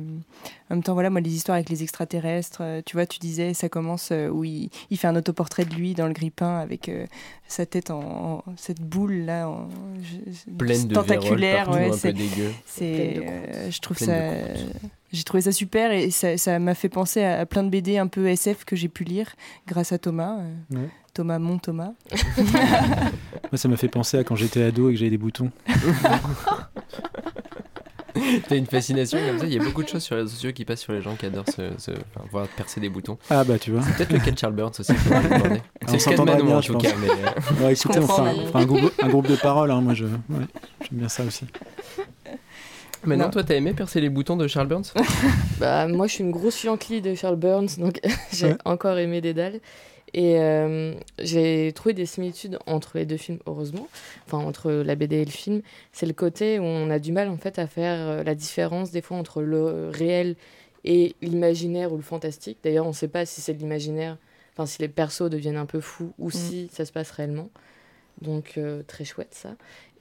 en 0.69 0.75
même 0.75 0.83
temps, 0.83 0.95
voilà, 0.95 1.11
moi, 1.11 1.21
les 1.21 1.33
histoires 1.33 1.55
avec 1.55 1.69
les 1.71 1.85
extraterrestres, 1.85 2.59
euh, 2.61 2.83
tu 2.85 2.97
vois, 2.97 3.07
tu 3.07 3.21
disais, 3.21 3.55
ça 3.55 3.69
commence 3.69 4.09
euh, 4.11 4.29
où 4.31 4.43
il, 4.43 4.69
il 4.91 4.97
fait 4.99 5.07
un 5.07 5.15
autoportrait 5.15 5.65
de 5.65 5.73
lui 5.77 5.95
dans 5.95 6.09
le 6.09 6.13
grippin 6.13 6.59
avec 6.59 6.89
euh, 6.89 7.07
sa 7.47 7.67
tête 7.67 7.93
en, 7.93 8.01
en- 8.01 8.43
cette 8.57 8.81
boule 8.81 9.13
là, 9.27 9.49
en, 9.49 9.69
je- 10.03 10.51
pleine 10.55 10.89
de 10.89 10.95
tentaculaire, 10.97 11.71
ouais, 11.71 11.93
c'est, 11.93 12.13
dégueu. 12.13 12.51
c'est, 12.67 13.23
euh, 13.25 13.71
je 13.71 13.79
trouve 13.81 13.97
Pleine 13.97 14.09
ça, 14.09 14.61
j'ai 15.13 15.23
trouvé 15.23 15.43
ça 15.43 15.53
super 15.53 15.93
et 15.93 16.11
ça, 16.11 16.59
m'a 16.59 16.75
fait 16.75 16.89
penser 16.89 17.23
à, 17.23 17.39
à 17.39 17.47
plein 17.47 17.63
de 17.63 17.69
BD 17.69 17.97
un 17.97 18.09
peu 18.09 18.27
SF 18.27 18.65
que 18.65 18.75
j'ai 18.75 18.89
pu 18.89 19.05
lire 19.05 19.37
grâce 19.69 19.93
à 19.93 19.99
Thomas, 19.99 20.39
Ouais. 20.73 20.89
Thomas 21.15 21.39
mon 21.39 21.59
Thomas. 21.59 21.93
Moi, 22.39 23.57
ça 23.57 23.69
m'a 23.69 23.77
fait 23.77 23.87
penser 23.89 24.19
à 24.19 24.25
quand 24.25 24.35
j'étais 24.35 24.63
ado 24.65 24.89
et 24.89 24.95
que 24.95 24.99
j'avais 24.99 25.11
des 25.11 25.19
boutons. 25.19 25.51
T'as 28.49 28.57
une 28.57 28.67
fascination 28.67 29.19
comme 29.27 29.39
ça. 29.39 29.47
Il 29.47 29.55
y 29.55 29.59
a 29.59 29.63
beaucoup 29.65 29.83
de 29.83 29.89
choses 29.89 30.03
sur 30.03 30.15
les 30.17 30.23
réseaux 30.23 30.35
sociaux 30.35 30.53
qui 30.53 30.65
passent 30.65 30.81
sur 30.83 30.93
les 30.93 31.01
gens 31.03 31.15
qui 31.17 31.27
adorent 31.27 31.49
se, 31.49 31.71
se- 31.79 31.91
enfin, 31.91 32.27
voir 32.31 32.47
percer 32.49 32.81
des 32.81 32.89
boutons. 32.89 33.17
Ah 33.31 33.43
bah 33.45 33.59
tu 33.59 33.71
vois. 33.71 33.81
C'est 33.83 33.97
peut-être 33.97 34.13
le 34.13 34.19
cas 34.19 34.31
de 34.31 34.39
Charles 34.39 34.55
Burns 34.55 34.73
aussi. 34.79 34.93
C'est 34.93 35.09
le 35.15 35.31
cas 35.31 35.93
de 35.93 35.99
s'entendra 35.99 36.35
Manon 36.37 36.47
bien, 36.47 36.57
en 36.57 36.61
je 36.61 36.67
tout 36.69 36.73
pense. 36.75 36.83
cas. 36.83 36.95
Mais, 37.01 37.09
euh, 37.11 37.65
Ouais, 37.67 37.73
écoutez, 37.73 37.99
on 37.99 38.07
fera, 38.07 38.29
un, 38.29 38.33
mais- 38.35 38.39
on 38.41 38.47
fera 38.47 38.59
un 38.61 38.67
groupe, 38.67 38.93
un 39.03 39.09
groupe 39.09 39.29
de 39.29 39.37
paroles. 39.37 39.71
hein, 39.71 39.81
moi, 39.81 39.95
je, 39.95 40.05
ouais, 40.05 40.11
j'aime 40.81 40.99
bien 40.99 41.09
ça 41.09 41.25
aussi. 41.25 41.47
Manon, 43.05 43.25
Non. 43.25 43.31
toi, 43.31 43.43
t'as 43.43 43.57
aimé 43.57 43.73
percer 43.73 44.01
les 44.01 44.09
boutons 44.11 44.37
de 44.37 44.47
Charles 44.47 44.69
Burns? 44.69 44.93
Bah, 45.59 45.87
moi, 45.89 46.07
je 46.07 46.13
suis 46.15 46.25
une 46.25 46.31
grosse 46.31 46.63
Yankee 46.65 47.01
de 47.01 47.15
Charles 47.15 47.37
Burns, 47.37 47.69
donc 47.79 48.01
j'ai 48.33 48.47
Ouais. 48.49 48.57
encore 48.65 48.99
aimé 48.99 49.21
Dédale. 49.21 49.61
Et 50.15 50.39
euh, 50.39 50.95
j'ai 51.21 51.73
trouvé 51.75 51.95
des 51.95 52.05
similitudes 52.07 52.59
entre 52.67 52.99
les 52.99 53.07
deux 53.07 53.17
films, 53.17 53.39
heureusement. 53.47 53.89
Enfin, 54.27 54.39
entre 54.39 54.71
la 54.71 54.95
BD 54.95 55.17
et 55.17 55.25
le 55.25 55.31
film. 55.31 55.63
C'est 55.93 56.07
le 56.07 56.13
côté 56.13 56.59
où 56.59 56.65
on 56.65 56.91
a 56.91 56.99
du 56.99 57.13
mal, 57.13 57.29
en 57.29 57.39
fait, 57.39 57.59
à 57.59 57.67
faire 57.67 57.99
euh, 57.99 58.23
la 58.23 58.35
différence, 58.35 58.91
des 58.91 59.01
fois, 59.01 59.17
entre 59.17 59.41
le 59.41 59.89
réel 59.89 60.37
et 60.85 61.15
l'imaginaire 61.23 61.93
ou 61.93 61.97
le 61.97 62.03
fantastique. 62.03 62.59
D'ailleurs, 62.63 62.85
on 62.87 62.91
ne 62.91 62.95
sait 62.95 63.09
pas 63.09 63.25
si 63.25 63.41
c'est 63.41 63.55
de 63.55 63.59
l'imaginaire, 63.61 64.19
enfin, 64.53 64.67
si 64.67 64.83
les 64.83 64.89
persos 64.89 65.31
deviennent 65.31 65.57
un 65.57 65.67
peu 65.67 65.81
fous 65.81 66.13
ou 66.19 66.31
si 66.31 66.69
ça 66.73 66.85
se 66.85 66.93
passe 66.93 67.11
réellement. 67.13 67.49
Donc, 68.21 68.55
euh, 68.59 68.83
très 68.87 69.05
chouette, 69.05 69.33
ça. 69.35 69.55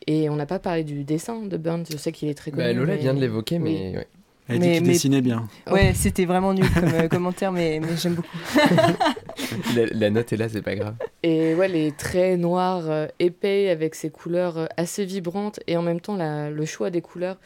Et 0.07 0.29
on 0.29 0.35
n'a 0.35 0.45
pas 0.47 0.59
parlé 0.59 0.83
du 0.83 1.03
dessin 1.03 1.41
de 1.43 1.55
Burns. 1.57 1.85
Je 1.89 1.95
sais 1.97 2.11
qu'il 2.11 2.27
est 2.27 2.33
très 2.33 2.51
connu. 2.51 2.63
bah, 2.63 2.73
Lola 2.73 2.95
mais- 2.95 2.99
vient 2.99 3.13
de 3.13 3.19
l'évoquer, 3.21 3.59
Oui. 3.59 3.61
mais 3.91 3.97
ouais. 3.99 4.07
Elle 4.51 4.59
Mais- 4.59 4.67
dit 4.67 4.73
qu'il 4.73 4.81
mais- 4.87 4.93
dessinait 4.93 5.21
bien. 5.21 5.47
Ouais, 5.69 5.93
c'était 5.93 6.25
vraiment 6.25 6.53
nul 6.53 6.65
comme 6.73 6.93
euh, 6.93 7.07
commentaire, 7.09 7.51
mais, 7.51 7.79
mais 7.79 7.95
j'aime 7.97 8.15
beaucoup. 8.15 8.37
la, 9.75 9.85
la 9.91 10.09
note 10.09 10.31
est 10.33 10.37
là, 10.37 10.49
c'est 10.49 10.61
pas 10.61 10.75
grave. 10.75 10.95
Et 11.23 11.53
ouais, 11.55 11.67
les 11.67 11.91
traits 11.91 12.39
noirs 12.39 12.89
euh, 12.89 13.07
épais 13.19 13.69
avec 13.69 13.95
ces 13.95 14.09
couleurs 14.09 14.57
euh, 14.57 14.65
assez 14.77 15.05
vibrantes 15.05 15.59
et 15.67 15.77
en 15.77 15.81
même 15.81 16.01
temps 16.01 16.15
la- 16.15 16.49
le 16.49 16.65
choix 16.65 16.89
des 16.89 17.01
couleurs, 17.01 17.37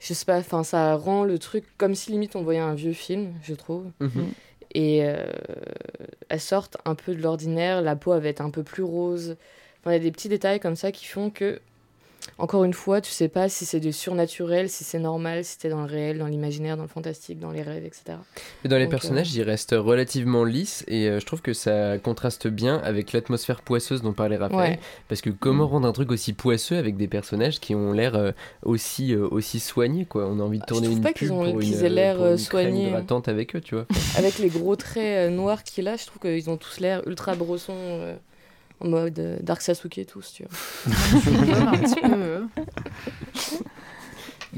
je 0.00 0.14
sais 0.14 0.24
pas, 0.24 0.38
enfin 0.38 0.62
ça 0.64 0.94
rend 0.94 1.24
le 1.24 1.38
truc 1.38 1.64
comme 1.76 1.94
si 1.94 2.12
limite 2.12 2.36
on 2.36 2.42
voyait 2.42 2.60
un 2.60 2.74
vieux 2.74 2.92
film, 2.92 3.32
je 3.42 3.54
trouve. 3.54 3.86
Mhm. 4.00 4.28
Et 4.74 5.00
euh, 5.02 5.26
elles 6.28 6.40
sortent 6.40 6.76
un 6.84 6.94
peu 6.94 7.14
de 7.14 7.22
l'ordinaire, 7.22 7.80
la 7.82 7.96
peau 7.96 8.10
va 8.18 8.28
être 8.28 8.40
un 8.42 8.50
peu 8.50 8.62
plus 8.62 8.82
rose. 8.82 9.36
Enfin, 9.80 9.92
il 9.92 9.94
y 9.94 9.96
a 9.96 10.02
des 10.02 10.10
petits 10.10 10.28
détails 10.28 10.60
comme 10.60 10.76
ça 10.76 10.92
qui 10.92 11.06
font 11.06 11.30
que, 11.30 11.60
encore 12.38 12.64
une 12.64 12.72
fois, 12.74 13.00
tu 13.00 13.10
sais 13.10 13.28
pas 13.28 13.48
si 13.48 13.64
c'est 13.64 13.80
du 13.80 13.92
surnaturel, 13.92 14.68
si 14.68 14.84
c'est 14.84 14.98
normal, 14.98 15.44
si 15.44 15.56
c'est 15.58 15.68
dans 15.68 15.80
le 15.80 15.86
réel, 15.90 16.18
dans 16.18 16.26
l'imaginaire, 16.26 16.76
dans 16.76 16.82
le 16.84 16.88
fantastique, 16.88 17.38
dans 17.40 17.50
les 17.50 17.62
rêves, 17.62 17.84
etc. 17.84 18.18
Mais 18.62 18.70
dans 18.70 18.76
les 18.76 18.84
Donc, 18.84 18.92
personnages, 18.92 19.34
ils 19.34 19.42
restent 19.42 19.74
relativement 19.76 20.44
lisses 20.44 20.84
et 20.86 21.08
euh, 21.08 21.20
je 21.20 21.26
trouve 21.26 21.42
que 21.42 21.52
ça 21.52 21.98
contraste 21.98 22.46
bien 22.48 22.78
avec 22.84 23.12
l'atmosphère 23.12 23.60
poisseuse 23.62 24.02
dont 24.02 24.12
parlait 24.12 24.36
Raphaël. 24.36 24.72
Ouais. 24.72 24.80
Parce 25.08 25.20
que 25.20 25.30
comment 25.30 25.66
rendre 25.66 25.88
un 25.88 25.92
truc 25.92 26.10
aussi 26.12 26.32
poisseux 26.32 26.76
avec 26.76 26.96
des 26.96 27.08
personnages 27.08 27.60
qui 27.60 27.74
ont 27.74 27.92
l'air 27.92 28.14
euh, 28.14 28.32
aussi, 28.62 29.14
euh, 29.14 29.26
aussi 29.30 29.58
soignés 29.60 30.04
quoi 30.04 30.26
On 30.28 30.38
a 30.38 30.42
envie 30.42 30.58
de 30.60 30.64
tourner 30.64 30.88
une 30.88 31.02
pas 31.02 31.12
pub 31.12 31.30
ont- 31.32 31.50
pour 31.52 31.60
qu'ils 31.60 31.78
une, 31.80 31.84
aient 31.84 31.88
l'air, 31.88 32.16
pour 32.16 32.24
euh, 32.26 32.36
une 32.36 32.44
crème 32.44 32.68
soignés. 32.70 32.88
hydratante 32.88 33.28
avec 33.28 33.56
eux, 33.56 33.60
tu 33.60 33.74
vois. 33.74 33.86
Avec 34.16 34.38
les 34.38 34.48
gros 34.48 34.76
traits 34.76 35.28
euh, 35.28 35.30
noirs 35.30 35.62
qu'il 35.64 35.88
a, 35.88 35.96
je 35.96 36.06
trouve 36.06 36.20
qu'ils 36.20 36.48
ont 36.50 36.56
tous 36.56 36.78
l'air 36.80 37.02
ultra 37.06 37.34
brossons, 37.34 37.74
euh, 37.76 38.14
en 38.80 38.88
mode 38.88 39.18
euh, 39.18 39.38
Dark 39.42 39.60
Sasuke 39.60 40.00
tous, 40.06 40.32
tu 40.32 40.44
vois. 40.44 40.52
un 41.72 41.78
petit 41.78 42.00
peu. 42.00 42.46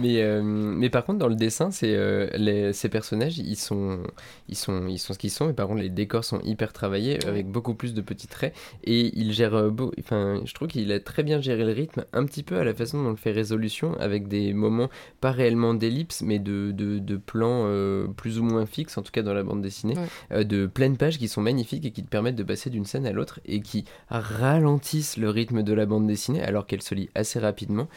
Mais, 0.00 0.22
euh, 0.22 0.42
mais 0.42 0.88
par 0.90 1.04
contre, 1.04 1.18
dans 1.18 1.28
le 1.28 1.34
dessin, 1.36 1.70
c'est 1.70 1.94
euh, 1.94 2.28
les- 2.36 2.72
ces 2.72 2.88
personnages, 2.88 3.38
ils 3.38 3.56
sont, 3.56 4.00
ils 4.48 4.56
sont, 4.56 4.86
ils 4.88 4.98
sont 4.98 5.12
ce 5.12 5.18
qu'ils 5.18 5.30
sont. 5.30 5.46
Mais 5.46 5.52
par 5.52 5.68
contre, 5.68 5.82
les 5.82 5.90
décors 5.90 6.24
sont 6.24 6.40
hyper 6.40 6.72
travaillés 6.72 7.24
avec 7.26 7.46
beaucoup 7.48 7.74
plus 7.74 7.94
de 7.94 8.00
petits 8.00 8.26
traits. 8.26 8.54
Et 8.84 9.12
il 9.18 9.32
gère, 9.32 9.54
euh, 9.54 9.70
beau- 9.70 9.92
enfin, 10.00 10.40
je 10.44 10.54
trouve 10.54 10.68
qu'il 10.68 10.90
a 10.92 11.00
très 11.00 11.22
bien 11.22 11.40
géré 11.40 11.64
le 11.64 11.72
rythme, 11.72 12.04
un 12.12 12.24
petit 12.24 12.42
peu 12.42 12.56
à 12.58 12.64
la 12.64 12.72
façon 12.74 13.02
dont 13.02 13.10
le 13.10 13.16
fait 13.16 13.32
Résolution, 13.32 13.94
avec 14.00 14.26
des 14.28 14.52
moments 14.54 14.88
pas 15.20 15.30
réellement 15.32 15.74
d'ellipse, 15.74 16.22
mais 16.22 16.38
de, 16.38 16.72
de, 16.72 16.98
de 16.98 17.16
plans 17.16 17.64
euh, 17.66 18.06
plus 18.16 18.38
ou 18.38 18.42
moins 18.44 18.66
fixes, 18.66 18.96
en 18.98 19.02
tout 19.02 19.12
cas 19.12 19.22
dans 19.22 19.34
la 19.34 19.42
bande 19.42 19.60
dessinée, 19.62 19.94
Ouais. 20.30 20.44
de 20.44 20.66
pleines 20.66 20.96
pages 20.96 21.18
qui 21.18 21.28
sont 21.28 21.42
magnifiques 21.42 21.84
et 21.84 21.90
qui 21.90 22.02
te 22.02 22.08
permettent 22.08 22.36
de 22.36 22.42
passer 22.42 22.70
d'une 22.70 22.84
scène 22.86 23.06
à 23.06 23.12
l'autre 23.12 23.40
et 23.44 23.60
qui 23.60 23.84
ralentissent 24.08 25.16
le 25.16 25.28
rythme 25.30 25.62
de 25.62 25.72
la 25.74 25.84
bande 25.86 26.06
dessinée 26.06 26.42
alors 26.42 26.66
qu'elle 26.66 26.82
se 26.82 26.94
lit 26.94 27.10
assez 27.14 27.38
rapidement 27.38 27.88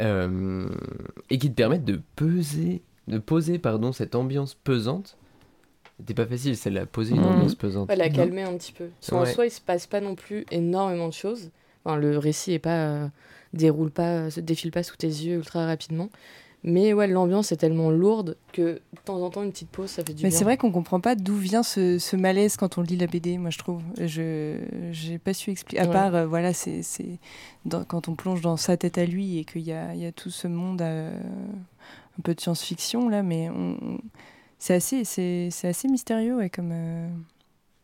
et 0.00 1.38
qui 1.38 1.50
te 1.52 1.56
permettent 1.56 1.84
de 1.84 2.00
peser, 2.16 2.82
de 3.08 3.18
poser 3.18 3.58
pardon 3.58 3.92
cette 3.92 4.14
ambiance 4.14 4.54
pesante. 4.54 5.16
C'était 5.98 6.14
pas 6.14 6.26
facile 6.26 6.56
celle-là, 6.56 6.86
poser 6.86 7.14
une 7.14 7.20
Mhm. 7.20 7.26
ambiance 7.26 7.54
pesante. 7.54 7.88
Ouais, 7.88 7.96
la 7.96 8.08
calmer 8.10 8.42
un 8.42 8.56
petit 8.56 8.72
peu. 8.72 8.88
Parce 9.00 9.10
qu'en 9.10 9.20
Ouais. 9.20 9.32
soi, 9.32 9.46
il 9.46 9.50
se 9.50 9.60
passe 9.60 9.86
pas 9.86 10.00
non 10.00 10.14
plus 10.14 10.44
énormément 10.50 11.06
de 11.08 11.12
choses. 11.12 11.50
Enfin, 11.84 11.96
le 11.96 12.18
récit 12.18 12.52
est 12.52 12.58
pas 12.58 12.86
euh, 12.88 13.08
déroule 13.52 13.90
pas, 13.90 14.30
se 14.30 14.40
défile 14.40 14.70
pas 14.72 14.82
sous 14.82 14.96
tes 14.96 15.06
yeux 15.06 15.36
ultra 15.36 15.66
rapidement. 15.66 16.08
Mais 16.64 16.92
ouais, 16.92 17.08
l'ambiance 17.08 17.50
est 17.50 17.56
tellement 17.56 17.90
lourde 17.90 18.36
que 18.52 18.74
de 18.74 18.80
temps 19.04 19.20
en 19.20 19.30
temps, 19.30 19.42
une 19.42 19.50
petite 19.50 19.70
pause, 19.70 19.90
ça 19.90 20.04
fait 20.04 20.14
du 20.14 20.22
Mais 20.22 20.28
bien. 20.28 20.38
c'est 20.38 20.44
vrai 20.44 20.56
qu'on 20.56 20.70
comprend 20.70 21.00
pas 21.00 21.16
d'où 21.16 21.34
vient 21.34 21.64
ce, 21.64 21.98
ce 21.98 22.14
malaise 22.14 22.56
quand 22.56 22.78
on 22.78 22.82
lit 22.82 22.96
la 22.96 23.08
BD, 23.08 23.36
moi 23.38 23.50
je 23.50 23.58
trouve. 23.58 23.82
Je 23.98 24.58
j'ai 24.92 25.18
pas 25.18 25.34
su 25.34 25.50
expliquer. 25.50 25.80
À 25.82 25.86
Ouais. 25.86 25.92
part, 25.92 26.14
euh, 26.14 26.26
voilà, 26.26 26.52
c'est 26.52 26.82
quand 27.88 28.08
on 28.08 28.14
plonge 28.14 28.42
dans 28.42 28.56
sa 28.56 28.76
tête 28.76 28.96
à 28.98 29.04
lui 29.04 29.38
et 29.38 29.44
qu'il 29.44 29.62
y 29.62 29.64
y 29.70 29.72
a 30.06 30.12
tout 30.12 30.30
ce 30.30 30.46
monde 30.46 30.82
euh, 30.82 31.12
un 32.18 32.22
peu 32.22 32.34
de 32.34 32.40
science-fiction 32.40 33.08
là, 33.08 33.22
mais 33.24 33.50
on, 33.50 33.76
on- 33.82 33.98
c'est 34.60 34.74
assez, 34.74 35.00
assez 35.64 35.88
mystérieux, 35.88 36.36
ouais, 36.36 36.48
comme. 36.50 36.70
euh, 36.72 37.08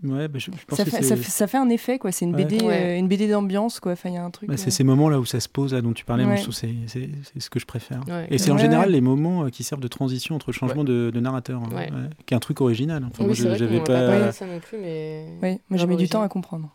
Ouais, 0.05 0.29
bah, 0.29 0.39
je, 0.39 0.51
je 0.53 0.65
pense 0.67 0.77
ça, 0.79 0.85
que 0.85 0.91
fait, 0.91 0.99
c'est 0.99 1.03
ça, 1.03 1.17
fait, 1.17 1.23
ça 1.31 1.47
fait 1.49 1.57
un 1.59 1.69
effet, 1.71 1.99
quoi. 1.99 2.13
C'est 2.13 2.25
une 2.25 2.35
Ouais. 2.37 2.45
BD, 2.45 2.65
Ouais. 2.65 2.95
euh, 2.95 2.99
une 2.99 3.09
BD 3.09 3.27
d'ambiance, 3.27 3.81
quoi. 3.81 3.93
Enfin, 3.93 4.11
il 4.11 4.15
y 4.15 4.19
a 4.19 4.25
un 4.25 4.31
truc. 4.31 4.49
bah, 4.49 4.55
euh, 4.55 4.57
c'est 4.57 4.71
ces 4.71 4.85
moments-là 4.85 5.19
où 5.19 5.25
ça 5.25 5.41
se 5.41 5.49
pose, 5.49 5.75
là, 5.75 5.81
dont 5.81 5.93
tu 5.93 6.05
parlais, 6.05 6.25
Ouais. 6.25 6.37
c'est- 6.53 6.69
c'est 6.87 7.09
c'est 7.25 7.41
ce 7.41 7.51
que 7.51 7.59
je 7.59 7.67
préfère. 7.67 8.01
Ouais. 8.07 8.27
Et 8.31 8.39
c'est 8.39 8.51
en 8.53 8.59
général 8.59 8.87
ouais. 8.87 8.93
les 8.93 9.01
moments 9.01 9.45
euh, 9.45 9.49
qui 9.51 9.65
servent 9.65 9.81
de 9.81 9.89
transition 9.89 10.37
entre 10.37 10.53
changement 10.53 10.85
de, 10.85 11.11
de 11.13 11.21
narrateur, 11.21 11.61
hein, 11.63 11.69
Ouais. 11.75 11.91
ouais, 11.91 12.11
qui 12.27 12.35
est 12.35 12.37
un 12.37 12.41
truc 12.41 12.61
original. 12.61 13.03
Enfin, 13.05 13.25
Oui, 13.25 13.37
moi, 13.43 13.55
j'avais 13.57 13.81
pas. 13.81 14.09
pas 14.09 14.33
ça 14.33 14.47
non 14.47 14.61
plus, 14.61 14.79
mais. 14.79 15.27
Ouais, 15.43 15.61
moi 15.69 15.79
j'ai 15.79 15.87
mis 15.87 15.97
du 15.97 16.09
temps 16.09 16.23
à 16.23 16.29
comprendre. 16.29 16.71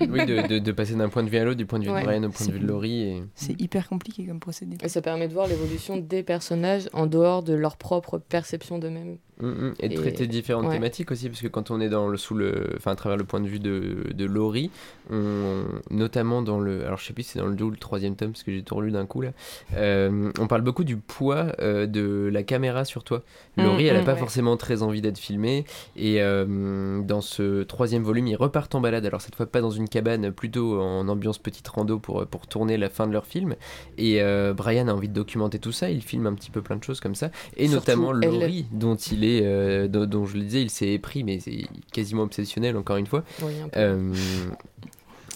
oui, 0.00 0.24
de, 0.26 0.46
de- 0.46 0.58
de 0.60 0.72
passer 0.72 0.94
d'un 0.94 1.08
point 1.08 1.22
de 1.24 1.28
vue 1.30 1.38
à 1.38 1.44
l'autre, 1.44 1.56
du 1.58 1.66
point 1.66 1.78
de 1.80 1.84
vue 1.84 1.90
Ouais. 1.90 2.00
de 2.02 2.06
Brian 2.06 2.22
au 2.24 2.28
point 2.30 2.46
de 2.46 2.52
vue 2.52 2.60
de 2.60 2.66
Laurie. 2.66 3.02
Et... 3.02 3.22
C'est 3.34 3.60
hyper 3.60 3.88
compliqué 3.88 4.24
comme 4.26 4.38
procédé. 4.40 4.76
Et 4.82 4.88
ça 4.88 5.02
permet 5.02 5.26
de 5.28 5.32
voir 5.32 5.48
l'évolution 5.48 5.96
des 5.96 6.22
personnages 6.22 6.88
en 6.92 7.06
dehors 7.06 7.42
de 7.42 7.54
leur 7.54 7.76
propre 7.76 8.18
perception 8.18 8.78
d'eux-mêmes. 8.78 9.16
Mm, 9.40 9.46
mm. 9.46 9.74
Et 9.80 9.88
de 9.88 9.94
Et- 9.94 9.96
traiter 9.96 10.26
différentes 10.26 10.66
ouais. 10.66 10.74
thématiques 10.74 11.10
aussi, 11.10 11.28
parce 11.30 11.40
que 11.40 11.48
quand 11.48 11.70
on 11.70 11.80
est 11.80 11.88
dans 11.88 12.08
le, 12.08 12.18
sous 12.18 12.34
le, 12.34 12.59
enfin 12.76 12.92
à 12.92 12.96
travers 12.96 13.16
le 13.16 13.24
point 13.24 13.40
de 13.40 13.48
vue 13.48 13.58
de, 13.58 14.06
de 14.12 14.24
Laurie, 14.24 14.70
on, 15.10 15.64
notamment 15.90 16.42
dans 16.42 16.60
le, 16.60 16.86
alors 16.86 16.98
je 16.98 17.06
sais 17.06 17.12
plus 17.12 17.22
si 17.22 17.30
c'est 17.30 17.38
dans 17.38 17.46
le 17.46 17.54
deux 17.54 17.64
ou 17.64 17.70
le 17.70 17.76
troisième 17.76 18.16
tome, 18.16 18.32
parce 18.32 18.42
que 18.42 18.52
j'ai 18.52 18.62
tout 18.62 18.74
relu 18.74 18.90
d'un 18.90 19.06
coup 19.06 19.20
là, 19.20 19.30
euh, 19.76 20.30
on 20.38 20.46
parle 20.46 20.62
beaucoup 20.62 20.84
du 20.84 20.96
poids 20.96 21.46
euh, 21.60 21.86
de 21.86 22.30
la 22.32 22.42
caméra 22.42 22.84
sur 22.84 23.02
toi. 23.04 23.22
Mm, 23.56 23.62
Laurie, 23.64 23.86
elle 23.86 23.96
a 23.96 24.02
mm, 24.02 24.04
pas 24.04 24.12
ouais. 24.12 24.18
forcément 24.18 24.56
très 24.56 24.82
envie 24.82 25.00
d'être 25.00 25.18
filmée, 25.18 25.64
et 25.96 26.22
euh, 26.22 27.00
dans 27.02 27.20
ce 27.20 27.62
troisième 27.62 28.02
volume, 28.02 28.26
ils 28.26 28.36
repartent 28.36 28.74
en 28.74 28.80
balade, 28.80 29.04
alors 29.06 29.20
cette 29.20 29.34
fois 29.34 29.46
pas 29.46 29.60
dans 29.60 29.70
une 29.70 29.88
cabane, 29.88 30.30
plutôt 30.32 30.80
en 30.80 31.08
ambiance 31.08 31.38
petite 31.38 31.66
rando 31.68 31.98
pour, 31.98 32.26
pour 32.26 32.46
tourner 32.46 32.76
la 32.76 32.88
fin 32.88 33.06
de 33.06 33.12
leur 33.12 33.26
film, 33.26 33.56
et 33.98 34.20
Brian 34.54 34.88
a 34.88 34.92
envie 34.92 35.08
de 35.08 35.14
documenter 35.14 35.58
tout 35.58 35.72
ça, 35.72 35.90
il 35.90 36.02
filme 36.02 36.26
un 36.26 36.34
petit 36.34 36.50
peu 36.50 36.62
plein 36.62 36.76
de 36.76 36.84
choses 36.84 37.00
comme 37.00 37.14
ça, 37.14 37.30
et 37.56 37.68
Surtout 37.68 37.90
notamment 37.90 38.12
elle. 38.12 38.30
Laurie, 38.30 38.66
dont 38.72 38.96
il 38.96 39.24
est, 39.24 39.88
dont, 39.88 40.06
dont 40.06 40.26
je 40.26 40.36
le 40.36 40.44
disais, 40.44 40.62
il 40.62 40.70
s'est 40.70 40.88
épris, 40.88 41.24
mais 41.24 41.40
c'est 41.40 41.66
quasiment 41.92 42.22
obsessionnel 42.22 42.49
encore 42.76 42.96
une 42.96 43.06
fois. 43.06 43.24
Oui, 43.42 43.52
un 43.62 43.68
peu. 43.68 43.80
Euh, 43.80 44.14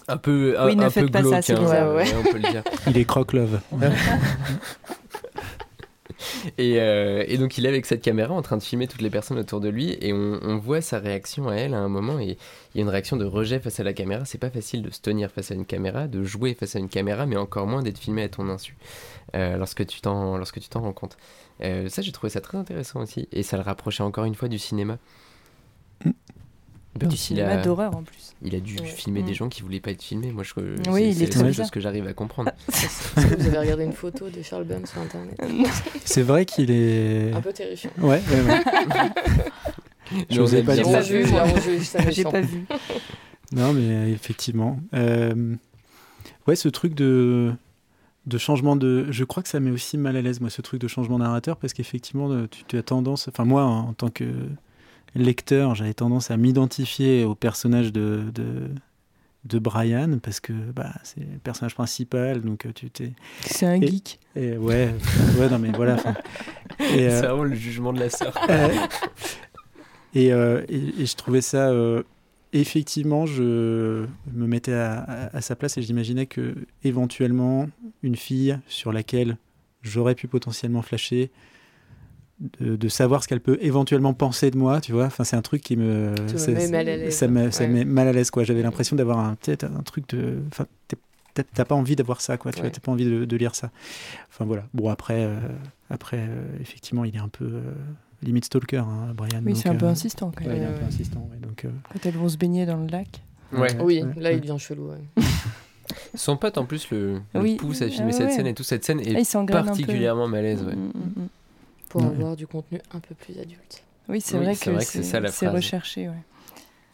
un 0.07 0.17
peu, 0.17 0.55
un, 0.59 0.67
Oui, 0.67 0.77
ne 0.77 0.83
un 0.83 0.85
peu 0.87 0.91
faites 0.91 1.11
pas 1.11 1.23
ça, 1.23 1.29
glauque, 1.29 1.43
c'est 1.43 1.55
hein, 1.55 1.95
ouais, 1.95 2.05
on 2.19 2.23
peut 2.31 2.39
le 2.39 2.51
dire. 2.51 2.63
Il 2.87 2.99
est 2.99 3.05
croque-love. 3.05 3.61
Et, 6.59 6.81
euh, 6.81 7.25
et 7.27 7.39
donc 7.39 7.59
il 7.59 7.67
est 7.67 7.69
avec 7.69 7.87
cette 7.87 8.03
caméra 8.03 8.35
en 8.35 8.43
train 8.43 8.57
de 8.57 8.63
filmer 8.63 8.87
toutes 8.87 9.01
les 9.01 9.11
personnes 9.11 9.39
autour 9.39 9.61
de 9.61 9.69
lui 9.69 9.97
et 10.01 10.13
on, 10.13 10.39
on 10.43 10.59
voit 10.59 10.81
sa 10.81 10.99
réaction 10.99 11.49
à 11.49 11.55
elle 11.55 11.75
à 11.75 11.79
un 11.79 11.89
moment 11.89 12.19
et 12.19 12.37
il 12.75 12.77
y 12.77 12.79
a 12.79 12.83
une 12.83 12.89
réaction 12.89 13.17
de 13.17 13.25
rejet 13.25 13.61
face 13.61 13.81
à 13.81 13.85
la 13.85 13.93
caméra. 13.93 14.25
C'est 14.25 14.39
pas 14.39 14.51
facile 14.51 14.83
de 14.83 14.91
se 14.91 15.01
tenir 15.01 15.31
face 15.31 15.51
à 15.51 15.55
une 15.55 15.67
caméra, 15.67 16.07
de 16.07 16.23
jouer 16.23 16.55
face 16.55 16.77
à 16.77 16.79
une 16.79 16.89
caméra, 16.89 17.27
mais 17.27 17.37
encore 17.37 17.67
moins 17.67 17.83
d'être 17.83 17.99
filmé 17.99 18.23
à 18.23 18.29
ton 18.29 18.49
insu 18.49 18.77
euh, 19.35 19.57
lorsque 19.57 19.87
tu 19.87 20.01
t'en 20.01 20.37
lorsque 20.37 20.61
tu 20.61 20.69
t'en 20.69 20.81
rends 20.81 20.93
compte. 20.93 21.17
Euh, 21.63 21.89
ça 21.89 22.03
j'ai 22.03 22.13
trouvé 22.13 22.31
ça 22.31 22.41
très 22.41 22.59
intéressant 22.59 23.01
aussi 23.01 23.29
et 23.33 23.43
ça 23.43 23.57
le 23.57 23.63
rapprochait 23.63 24.03
encore 24.03 24.25
une 24.25 24.35
fois 24.35 24.49
du 24.49 24.59
cinéma. 24.59 24.99
Burns, 26.99 27.09
Du 27.09 27.17
il 27.17 27.19
cinéma 27.19 27.49
a- 27.51 27.57
d'horreur 27.63 27.97
en 27.97 28.03
plus. 28.03 28.35
Il 28.43 28.55
a 28.55 28.61
dû 28.61 28.77
Ouais. 28.79 28.85
filmer 28.87 29.23
des 29.23 29.33
Mm. 29.33 29.35
gens 29.35 29.49
qui 29.49 29.63
voulaient 29.63 29.81
pas 29.81 29.91
être 29.91 30.03
filmés. 30.03 30.31
Moi, 30.33 30.45
je, 30.45 30.53
Oui, 30.91 31.09
il 31.09 31.15
c'est 31.15 31.25
est 31.25 31.35
la 31.35 31.41
seule 31.41 31.53
chose 31.55 31.71
que 31.71 31.81
j'arrive 31.81 32.07
à 32.07 32.13
comprendre. 32.13 32.51
Que 33.17 33.21
vous 33.41 33.47
avez 33.49 33.59
regardé 33.59 33.85
une 33.85 33.93
photo 33.93 34.29
de 34.31 34.43
Charles 34.43 34.65
Bunn 34.65 34.87
sur 34.87 35.01
internet 35.01 35.37
C'est 36.05 36.23
vrai 36.23 36.45
qu'il 36.47 36.71
est. 36.71 37.33
Un 37.33 37.41
peu 37.41 37.53
terrifiant. 37.53 37.91
Ouais, 37.99 38.23
ouais, 38.31 38.41
ouais. 38.47 38.63
Je 40.31 40.41
vous 40.41 40.55
ai 40.55 40.63
pas 40.63 40.77
dit- 40.77 40.83
pas 40.83 41.01
vu, 41.01 41.25
J'ai 42.11 42.25
pas 42.25 42.41
vu. 42.41 42.65
Non, 43.53 43.73
mais 43.73 43.83
euh, 43.95 44.13
effectivement. 44.13 44.79
Euh, 44.95 45.55
Ouais, 46.47 46.57
ce 46.57 46.69
truc 46.69 46.95
de 46.95 47.53
de 48.27 48.39
changement 48.39 48.77
de 48.77 49.07
je 49.11 49.25
crois 49.25 49.43
que 49.43 49.49
ça 49.49 49.61
met 49.61 49.71
aussi 49.71 49.97
mal 49.99 50.15
à 50.17 50.21
l'aise 50.23 50.41
moi 50.43 50.49
ce 50.51 50.61
truc 50.63 50.79
de 50.81 50.89
changement 50.89 51.19
de 51.19 51.25
narrateur 51.25 51.57
parce 51.57 51.73
qu'effectivement 51.75 52.31
euh, 52.31 52.47
tu, 52.51 52.65
tu 52.65 52.77
as 52.79 52.83
tendance 52.83 53.29
enfin 53.29 53.45
moi 53.47 53.65
en, 53.65 53.89
en 53.89 53.93
tant 53.95 54.09
que 54.11 54.25
lecteur 55.15 55.75
j'avais 55.75 55.95
tendance 55.95 56.31
à 56.31 56.37
m'identifier 56.37 57.25
au 57.25 57.35
personnage 57.35 57.93
de, 57.93 58.25
de 58.35 58.69
de 59.45 59.59
Brian 59.59 60.19
parce 60.23 60.41
que 60.41 60.53
bah 60.55 60.93
c'est 61.03 61.21
le 61.21 61.39
personnage 61.43 61.75
principal 61.75 62.41
donc 62.41 62.65
euh, 62.67 62.73
tu 62.75 62.89
t'es 62.91 63.13
C'est 63.43 63.67
un 63.67 63.75
Et- 63.81 63.87
geek. 63.89 64.19
et 64.37 64.57
ouais 64.57 64.95
ouais 65.39 65.49
non 65.51 65.59
mais 65.59 65.71
voilà 65.73 65.97
et, 66.81 67.09
euh, 67.09 67.21
C'est 67.21 67.27
vraiment 67.27 67.45
le 67.45 67.55
jugement 67.55 67.93
de 67.93 68.01
la 68.01 68.09
sœur. 68.11 68.35
euh, 68.51 68.69
et, 70.15 70.33
euh, 70.33 70.63
et, 70.69 71.03
et 71.03 71.07
je 71.07 71.17
trouvais 71.17 71.41
ça. 71.41 71.69
euh, 71.69 72.03
effectivement, 72.53 73.27
je 73.27 74.07
me 74.33 74.47
mettais 74.47 74.73
à, 74.75 74.99
à- 75.01 75.37
à 75.37 75.41
sa 75.41 75.57
place 75.57 75.77
et 75.77 75.83
j'imaginais 75.83 76.27
que 76.27 76.55
éventuellement 76.85 77.69
une 78.03 78.17
fille 78.17 78.57
sur 78.69 78.93
laquelle 78.93 79.37
j'aurais 79.83 80.15
pu 80.15 80.29
potentiellement 80.29 80.83
flasher, 80.83 81.31
de, 82.61 82.77
de 82.77 82.89
savoir 82.89 83.23
ce 83.23 83.29
qu'elle 83.29 83.41
peut 83.41 83.59
éventuellement 83.61 84.13
penser 84.15 84.51
de 84.51 84.57
moi, 84.59 84.81
tu 84.81 84.93
vois. 84.93 85.07
Enfin, 85.07 85.25
c'est 85.25 85.37
un 85.37 85.43
truc 85.43 85.63
qui 85.63 85.77
me. 85.77 86.11
me 86.11 86.37
c'est- 86.37 86.53
met 86.53 86.69
mal 86.69 86.89
à 86.89 86.97
l'aise. 86.97 87.15
Ça 87.17 87.29
me, 87.29 87.51
ça 87.51 87.63
Ouais. 87.65 87.69
me 87.69 87.75
met 87.75 87.85
mal 87.85 88.09
à 88.09 88.13
l'aise, 88.13 88.31
quoi. 88.31 88.45
J'avais 88.45 88.63
l'impression 88.63 88.97
d'avoir 88.97 89.19
un, 89.21 89.35
peut-être 89.37 89.65
un 89.65 89.83
truc 89.83 90.09
de. 90.11 90.39
Enfin, 90.49 90.67
t'as- 90.89 91.65
pas 91.65 91.75
envie 91.75 91.97
d'avoir 91.97 92.21
ça, 92.21 92.37
quoi. 92.37 92.53
Tu 92.53 92.59
vois, 92.59 92.67
Ouais. 92.67 92.73
t'as 92.73 92.81
pas 92.81 92.93
envie 92.93 93.05
de, 93.07 93.25
de 93.25 93.37
lire 93.37 93.55
ça. 93.55 93.71
Enfin, 94.31 94.45
voilà. 94.45 94.65
Bon, 94.75 94.89
après, 94.89 95.25
euh, 95.25 95.37
après 95.91 96.19
euh, 96.21 96.45
effectivement, 96.61 97.05
il 97.05 97.15
est 97.17 97.21
un 97.21 97.29
peu. 97.29 97.45
euh, 97.45 97.61
limite 98.23 98.47
stalker, 98.47 98.79
hein, 98.79 99.13
Brian. 99.15 99.43
Oui, 99.45 99.55
c'est 99.55 99.69
un 99.69 99.75
peu 99.75 99.85
euh, 99.87 99.91
insistant 99.91 100.33
quand 100.35 100.45
Ouais, 100.45 100.53
même. 100.53 100.57
il 100.57 100.63
est 100.63 100.67
un 100.67 100.69
Ouais, 100.71 100.75
peu 100.77 100.81
ouais. 100.83 100.89
insistant. 100.89 101.29
ouais, 101.31 101.39
donc, 101.47 101.65
euh, 101.67 101.71
Quand 101.93 102.07
elles 102.07 102.17
vont 102.17 102.29
se 102.29 102.39
baigner 102.39 102.65
dans 102.67 102.79
le 102.79 102.87
lac. 102.87 103.09
Ouais. 103.53 103.69
Oui, 103.83 104.03
ouais, 104.03 104.15
là 104.17 104.31
ouais. 104.31 104.37
il 104.37 104.41
devient 104.41 104.57
chelou. 104.59 104.91
ouais. 104.91 105.25
Son 106.15 106.37
pote 106.37 106.57
en 106.57 106.65
plus 106.65 106.91
le, 106.91 107.21
le 107.35 107.41
Oui. 107.41 107.57
pousse 107.57 107.83
à 107.83 107.87
Ah 107.87 107.89
filmer 107.91 108.07
ouais, 108.07 108.13
cette 108.13 108.27
ouais. 108.29 108.33
scène 108.33 108.47
et 108.47 108.55
tout. 108.55 108.63
Cette 108.63 108.85
scène 108.85 109.01
Ah, 109.05 109.09
est 109.11 109.33
peu. 109.47 109.53
particulièrement 109.53 110.27
malaise. 110.29 110.63
Ouais. 110.63 110.75
Mm, 110.75 110.79
mm, 110.95 111.23
mm. 111.23 111.29
Pour 111.95 112.03
Ouais. 112.03 112.09
avoir 112.09 112.35
du 112.35 112.47
contenu 112.49 112.81
un 112.93 112.99
peu 112.99 113.15
plus 113.15 113.39
adulte. 113.39 113.85
Oui, 114.09 114.21
c'est 114.21 114.37
Oui, 114.37 114.45
vrai 114.45 114.57
que 114.57 114.71
vrai 114.71 114.85
que 114.85 115.31
c'est 115.31 115.49
recherché. 115.49 116.09
Ouais. 116.09 116.15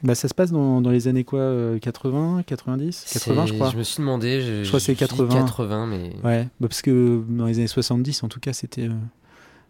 Bah, 0.03 0.15
ça 0.15 0.29
se 0.29 0.35
passe 0.35 0.51
dans, 0.53 0.83
dans 0.83 0.91
les 0.91 1.09
années 1.09 1.25
quoi 1.25 1.41
euh, 1.41 1.79
80, 1.79 2.43
90 2.47 3.07
80, 3.13 3.47
je 3.47 3.53
crois. 3.55 3.71
Je 3.71 3.79
me 3.79 3.83
suis 3.83 4.01
demandé. 4.01 4.43
Je, 4.43 4.63
Je 4.63 4.69
crois 4.69 4.79
que 4.79 4.85
c'est 4.85 4.95
je 4.95 5.03
me 5.03 5.07
suis 5.09 5.17
dit 5.17 5.23
80. 5.25 5.41
80, 5.47 5.87
mais. 5.87 6.13
Ouais, 6.23 6.45
bah, 6.61 6.69
parce 6.69 6.83
que 6.83 7.25
dans 7.31 7.47
les 7.47 7.57
années 7.59 7.67
70, 7.67 8.23
en 8.23 8.29
tout 8.29 8.41
cas, 8.41 8.53
c'était 8.53 8.89
euh, 8.89 8.93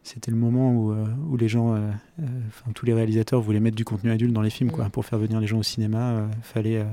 c'était 0.03 0.33
le 0.33 0.37
moment 0.37 0.73
où, 0.73 0.91
euh, 0.93 1.05
où 1.31 1.37
les 1.37 1.49
gens, 1.49 1.75
euh, 1.75 1.79
euh, 2.21 2.25
tous 2.75 2.87
les 2.87 2.95
réalisateurs 2.95 3.41
voulaient 3.41 3.61
mettre 3.61 3.77
du 3.77 3.85
contenu 3.85 4.11
adulte 4.11 4.33
dans 4.33 4.43
les 4.43 4.51
films, 4.51 4.73
quoi. 4.73 4.87
Mm. 4.87 4.91
Pour 4.91 5.05
faire 5.05 5.19
venir 5.21 5.39
les 5.41 5.47
gens 5.47 5.59
au 5.59 5.63
cinéma, 5.63 6.11
euh, 6.11 6.27
fallait 6.43 6.79
euh, 6.79 6.85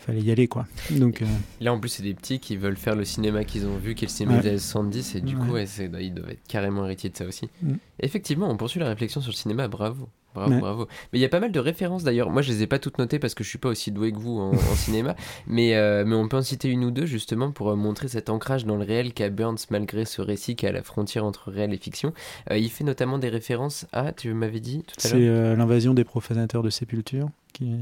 fallait 0.00 0.20
y 0.22 0.30
aller, 0.30 0.48
quoi. 0.48 0.66
Donc 0.90 1.22
euh, 1.22 1.26
Là, 1.60 1.72
en 1.72 1.78
plus, 1.80 1.88
c'est 1.90 2.02
des 2.02 2.14
petits 2.14 2.40
qui 2.40 2.56
veulent 2.56 2.76
faire 2.76 2.96
le 2.96 3.04
cinéma 3.04 3.44
qu'ils 3.44 3.66
ont 3.66 3.76
vu, 3.76 3.94
qui 3.94 4.04
est 4.04 4.08
le 4.08 4.12
cinéma 4.12 4.36
Ouais. 4.36 4.42
des 4.42 4.48
années 4.50 4.58
70, 4.58 5.14
et 5.16 5.20
du 5.20 5.36
coup, 5.36 5.52
Ouais. 5.52 5.66
c'est- 5.66 5.90
ils 6.00 6.14
doivent 6.14 6.30
être 6.30 6.46
carrément 6.48 6.84
héritiers 6.84 7.10
de 7.10 7.16
ça 7.16 7.26
aussi. 7.26 7.48
Mm. 7.62 7.74
Effectivement, 8.00 8.50
on 8.50 8.56
poursuit 8.56 8.80
la 8.80 8.88
réflexion 8.88 9.20
sur 9.20 9.30
le 9.30 9.36
cinéma, 9.36 9.68
bravo. 9.68 10.08
Bravo, 10.34 10.52
Ouais. 10.54 10.60
bravo. 10.60 10.86
Mais 11.12 11.18
il 11.18 11.22
y 11.22 11.24
a 11.24 11.28
pas 11.28 11.40
mal 11.40 11.50
de 11.52 11.58
références 11.60 12.04
d'ailleurs. 12.04 12.30
Moi, 12.30 12.42
je 12.42 12.52
les 12.52 12.62
ai 12.62 12.66
pas 12.66 12.78
toutes 12.78 12.98
notées 12.98 13.18
parce 13.18 13.34
que 13.34 13.42
je 13.42 13.48
suis 13.48 13.58
pas 13.58 13.68
aussi 13.68 13.90
doué 13.90 14.12
que 14.12 14.18
vous 14.18 14.38
en, 14.38 14.52
en 14.52 14.74
cinéma. 14.76 15.16
Mais, 15.46 15.74
euh, 15.74 16.04
mais 16.06 16.14
on 16.14 16.28
peut 16.28 16.36
en 16.36 16.42
citer 16.42 16.68
une 16.68 16.84
ou 16.84 16.90
deux 16.90 17.06
justement 17.06 17.50
pour 17.50 17.70
euh, 17.70 17.76
montrer 17.76 18.08
cet 18.08 18.30
ancrage 18.30 18.64
dans 18.64 18.76
le 18.76 18.84
réel 18.84 19.12
qu'a 19.12 19.28
Burns 19.28 19.58
malgré 19.70 20.04
ce 20.04 20.22
récit 20.22 20.56
qui 20.56 20.66
est 20.66 20.68
à 20.68 20.72
la 20.72 20.82
frontière 20.82 21.24
entre 21.24 21.50
réel 21.50 21.72
et 21.74 21.78
fiction. 21.78 22.12
Euh, 22.50 22.58
il 22.58 22.70
fait 22.70 22.84
notamment 22.84 23.18
des 23.18 23.28
références 23.28 23.86
à, 23.92 24.12
tu 24.12 24.32
m'avais 24.34 24.60
dit 24.60 24.84
tout 24.86 24.94
à 25.04 25.08
c'est 25.08 25.18
l'heure. 25.18 25.52
euh, 25.52 25.56
l'invasion 25.56 25.94
des 25.94 26.04
profanateurs 26.04 26.62
de 26.62 26.70
sépulture. 26.70 27.28
Qui... 27.52 27.72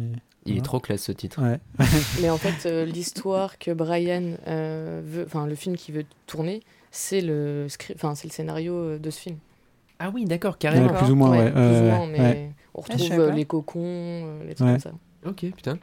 Il 0.47 0.57
est 0.57 0.63
trop 0.65 0.81
classe 0.81 1.03
ce 1.03 1.13
titre. 1.13 1.43
Ouais. 1.43 1.59
Mais 2.23 2.31
en 2.31 2.39
fait, 2.39 2.67
euh, 2.67 2.87
l'histoire 2.87 3.59
que 3.59 3.71
Brian 3.71 4.33
euh, 4.47 5.03
veut, 5.05 5.25
enfin 5.27 5.47
le 5.47 5.55
film 5.55 5.77
qu'il 5.77 5.95
veut 5.95 6.07
tourner, 6.27 6.63
c'est 6.91 7.21
le 7.21 7.67
script, 7.69 7.99
enfin 8.03 8.15
c'est 8.15 8.27
le 8.29 8.33
scénario 8.33 8.97
de 8.99 9.11
ce 9.11 9.21
film. 9.21 9.37
Ah 9.99 10.11
oui, 10.15 10.25
d'accord, 10.25 10.53
Ouais, 10.53 10.59
carrément. 10.61 10.93
plus 10.95 11.11
ou 11.11 11.17
moins, 11.17 11.31
ouais. 11.31 11.51
plus 11.51 11.61
ou 11.61 11.85
moins, 11.85 12.07
mais 12.07 12.21
ouais. 12.21 12.51
on 12.75 12.83
Ah, 12.83 12.93
retrouve 12.93 13.19
euh, 13.21 13.33
les 13.33 13.45
cocons, 13.45 13.81
euh, 13.85 14.45
les 14.47 14.55
trucs 14.55 14.67
Ouais. 14.67 14.73
comme 14.75 14.81
ça. 14.81 14.93
Ok, 15.27 15.45
putain. 15.57 15.79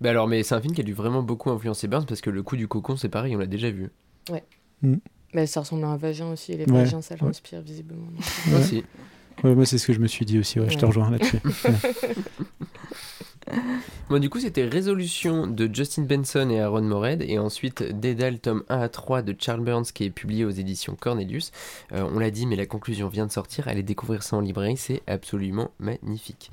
Bah 0.00 0.10
alors, 0.10 0.28
mais 0.28 0.42
c'est 0.42 0.54
un 0.54 0.60
film 0.60 0.74
qui 0.74 0.80
a 0.80 0.84
dû 0.84 0.94
vraiment 0.94 1.22
beaucoup 1.22 1.50
influencer 1.50 1.88
Burns 1.88 2.06
parce 2.06 2.20
que 2.20 2.30
le 2.30 2.42
coup 2.42 2.56
du 2.56 2.68
cocon, 2.68 2.96
c'est 2.96 3.08
pareil, 3.08 3.34
on 3.34 3.38
l'a 3.38 3.46
déjà 3.46 3.70
vu. 3.70 3.90
Mais 5.34 5.46
ça 5.46 5.60
ressemble 5.60 5.84
à 5.84 5.88
un 5.88 5.96
vagin 5.96 6.30
aussi, 6.32 6.52
et 6.52 6.56
les 6.56 6.64
Ouais. 6.64 6.84
vagins 6.84 7.02
ça 7.02 7.14
Ouais. 7.16 7.20
l'inspire 7.26 7.60
visiblement. 7.60 8.06
Ouais. 8.50 8.58
Aussi. 8.58 8.84
Ouais, 9.44 9.54
moi, 9.54 9.66
c'est 9.66 9.78
ce 9.78 9.86
que 9.86 9.92
je 9.92 10.00
me 10.00 10.06
suis 10.08 10.24
dit 10.24 10.38
aussi. 10.38 10.58
Ouais, 10.58 10.68
Je 10.70 10.76
te 10.76 10.80
Ouais. 10.82 10.86
rejoins 10.88 11.10
là-dessus. 11.10 11.38
Bon, 14.10 14.18
du 14.18 14.30
coup, 14.30 14.40
c'était 14.40 14.64
Résolution 14.64 15.46
de 15.46 15.68
Justin 15.70 16.02
Benson 16.02 16.48
et 16.48 16.60
Aaron 16.60 16.80
Mored, 16.80 17.22
et 17.22 17.38
ensuite 17.38 17.82
Dédale, 17.82 18.38
tome 18.38 18.64
1 18.70 18.80
à 18.80 18.88
3 18.88 19.20
de 19.20 19.34
Charles 19.38 19.60
Burns, 19.60 19.84
qui 19.92 20.04
est 20.04 20.10
publié 20.10 20.46
aux 20.46 20.50
éditions 20.50 20.96
Cornelius. 20.98 21.52
Euh, 21.92 22.08
on 22.10 22.18
l'a 22.18 22.30
dit, 22.30 22.46
mais 22.46 22.56
la 22.56 22.64
conclusion 22.64 23.08
vient 23.08 23.26
de 23.26 23.32
sortir. 23.32 23.68
Allez 23.68 23.82
découvrir 23.82 24.22
ça 24.22 24.36
en 24.36 24.40
librairie, 24.40 24.78
c'est 24.78 25.02
absolument 25.06 25.72
magnifique. 25.78 26.50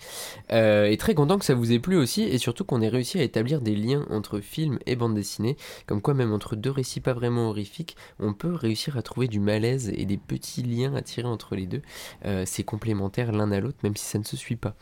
Euh, 0.52 0.88
et 0.88 0.98
très 0.98 1.16
content 1.16 1.38
que 1.39 1.46
ça 1.46 1.56
vous 1.56 1.72
ait 1.72 1.80
plu 1.80 1.96
aussi, 1.96 2.24
et 2.24 2.38
surtout 2.38 2.66
qu'on 2.66 2.82
ait 2.82 2.89
réussi 2.89 3.20
à 3.20 3.24
établir 3.24 3.62
des 3.62 3.76
liens 3.76 4.06
entre 4.10 4.41
film 4.41 4.80
et 4.86 4.98
bande 4.98 5.16
dessinée, 5.16 5.56
comme 5.88 6.02
quoi 6.02 6.14
même 6.14 6.34
entre 6.34 6.58
deux 6.58 6.72
récits 6.72 7.00
pas 7.00 7.14
vraiment 7.14 7.50
horrifiques, 7.50 7.96
on 8.20 8.34
peut 8.34 8.54
réussir 8.54 8.98
à 8.98 9.02
trouver 9.02 9.28
du 9.28 9.39
malaise 9.39 9.93
et 9.96 10.06
des 10.06 10.18
petits 10.18 10.64
liens 10.64 10.93
à 10.93 11.02
tirer 11.02 11.28
entre 11.28 11.56
les 11.56 11.68
deux. 11.68 11.82
Euh, 12.26 12.43
c'est 12.46 12.64
complémentaire 12.64 13.32
l'un 13.32 13.52
à 13.52 13.60
l'autre, 13.60 13.78
même 13.84 13.96
si 13.96 14.06
ça 14.06 14.20
ne 14.20 14.24
se 14.24 14.36
suit 14.36 14.58
pas. 14.58 14.76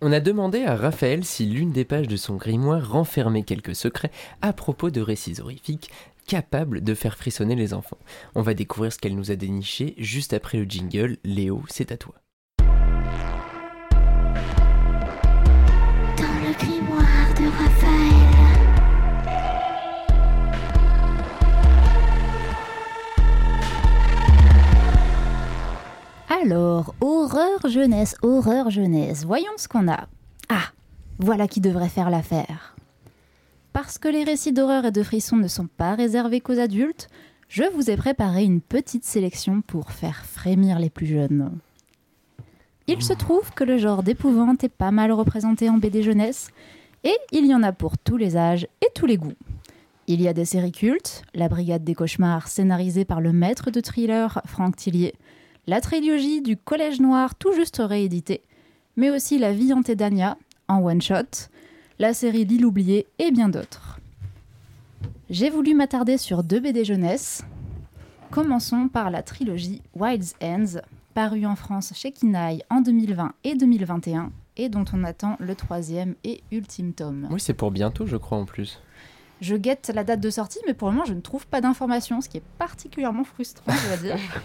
On 0.00 0.12
a 0.12 0.20
demandé 0.20 0.62
à 0.64 0.76
Raphaël 0.76 1.24
si 1.24 1.46
l'une 1.46 1.72
des 1.72 1.84
pages 1.84 2.08
de 2.08 2.16
son 2.16 2.36
grimoire 2.36 2.90
renfermait 2.90 3.42
quelques 3.42 3.74
secrets 3.74 4.10
à 4.42 4.52
propos 4.52 4.90
de 4.90 5.00
récits 5.00 5.40
horrifiques 5.40 5.90
capables 6.26 6.82
de 6.82 6.94
faire 6.94 7.16
frissonner 7.16 7.54
les 7.54 7.74
enfants. 7.74 7.98
On 8.34 8.42
va 8.42 8.54
découvrir 8.54 8.92
ce 8.92 8.98
qu'elle 8.98 9.16
nous 9.16 9.30
a 9.30 9.36
déniché 9.36 9.94
juste 9.98 10.32
après 10.32 10.58
le 10.58 10.64
jingle. 10.64 11.18
Léo, 11.24 11.62
c'est 11.68 11.92
à 11.92 11.96
toi. 11.96 12.14
Dans 16.18 16.24
le 16.24 16.54
grimoire 16.58 17.34
de 17.36 17.44
Raphaël. 17.44 18.23
Alors, 26.42 26.96
horreur 27.00 27.60
jeunesse, 27.68 28.16
horreur 28.22 28.68
jeunesse, 28.68 29.24
voyons 29.24 29.52
ce 29.56 29.68
qu'on 29.68 29.86
a. 29.86 30.08
Ah, 30.48 30.72
voilà 31.20 31.46
qui 31.46 31.60
devrait 31.60 31.88
faire 31.88 32.10
l'affaire. 32.10 32.74
Parce 33.72 33.98
que 33.98 34.08
les 34.08 34.24
récits 34.24 34.52
d'horreur 34.52 34.84
et 34.84 34.90
de 34.90 35.04
frissons 35.04 35.36
ne 35.36 35.46
sont 35.46 35.68
pas 35.68 35.94
réservés 35.94 36.40
qu'aux 36.40 36.58
adultes, 36.58 37.08
je 37.48 37.62
vous 37.74 37.88
ai 37.88 37.96
préparé 37.96 38.42
une 38.42 38.60
petite 38.60 39.04
sélection 39.04 39.60
pour 39.60 39.92
faire 39.92 40.24
frémir 40.24 40.80
les 40.80 40.90
plus 40.90 41.06
jeunes. 41.06 41.52
Il 42.88 43.00
se 43.02 43.12
trouve 43.12 43.52
que 43.54 43.62
le 43.62 43.78
genre 43.78 44.02
d'épouvante 44.02 44.64
est 44.64 44.68
pas 44.68 44.90
mal 44.90 45.12
représenté 45.12 45.70
en 45.70 45.78
BD 45.78 46.02
jeunesse, 46.02 46.48
et 47.04 47.16
il 47.30 47.46
y 47.46 47.54
en 47.54 47.62
a 47.62 47.70
pour 47.70 47.96
tous 47.96 48.16
les 48.16 48.36
âges 48.36 48.66
et 48.82 48.88
tous 48.92 49.06
les 49.06 49.18
goûts. 49.18 49.36
Il 50.08 50.20
y 50.20 50.26
a 50.26 50.32
des 50.32 50.44
séries 50.44 50.72
cultes, 50.72 51.22
La 51.32 51.48
Brigade 51.48 51.84
des 51.84 51.94
Cauchemars, 51.94 52.48
scénarisée 52.48 53.04
par 53.04 53.20
le 53.20 53.32
maître 53.32 53.70
de 53.70 53.80
thriller 53.80 54.42
Franck 54.46 54.76
Tillier, 54.76 55.14
la 55.66 55.80
trilogie 55.80 56.42
du 56.42 56.56
Collège 56.56 57.00
Noir 57.00 57.34
tout 57.34 57.52
juste 57.52 57.80
rééditée, 57.82 58.42
mais 58.96 59.10
aussi 59.10 59.38
La 59.38 59.52
vie 59.52 59.72
Dania 59.96 60.36
en 60.68 60.82
one-shot, 60.82 61.48
la 61.98 62.12
série 62.12 62.44
L'île 62.44 62.66
oubliée 62.66 63.06
et 63.18 63.30
bien 63.30 63.48
d'autres. 63.48 64.00
J'ai 65.30 65.48
voulu 65.48 65.74
m'attarder 65.74 66.18
sur 66.18 66.42
deux 66.42 66.60
BD 66.60 66.84
jeunesse. 66.84 67.44
Commençons 68.30 68.88
par 68.88 69.10
la 69.10 69.22
trilogie 69.22 69.80
Wild's 69.94 70.34
Ends, 70.42 70.80
parue 71.14 71.46
en 71.46 71.56
France 71.56 71.92
chez 71.94 72.12
Kinaï 72.12 72.62
en 72.68 72.80
2020 72.80 73.32
et 73.44 73.54
2021, 73.54 74.32
et 74.56 74.68
dont 74.68 74.84
on 74.92 75.04
attend 75.04 75.36
le 75.38 75.54
troisième 75.54 76.14
et 76.24 76.42
ultime 76.52 76.92
tome. 76.92 77.28
Oui, 77.30 77.40
c'est 77.40 77.54
pour 77.54 77.70
bientôt, 77.70 78.06
je 78.06 78.16
crois, 78.16 78.38
en 78.38 78.44
plus. 78.44 78.80
Je 79.40 79.56
guette 79.56 79.90
la 79.94 80.04
date 80.04 80.20
de 80.20 80.30
sortie, 80.30 80.60
mais 80.66 80.74
pour 80.74 80.88
le 80.88 80.94
moment, 80.94 81.04
je 81.06 81.14
ne 81.14 81.20
trouve 81.20 81.46
pas 81.46 81.60
d'informations, 81.60 82.20
ce 82.20 82.28
qui 82.28 82.38
est 82.38 82.44
particulièrement 82.58 83.24
frustrant, 83.24 83.72
je 83.72 83.88
dois 83.88 83.96
dire. 83.96 84.42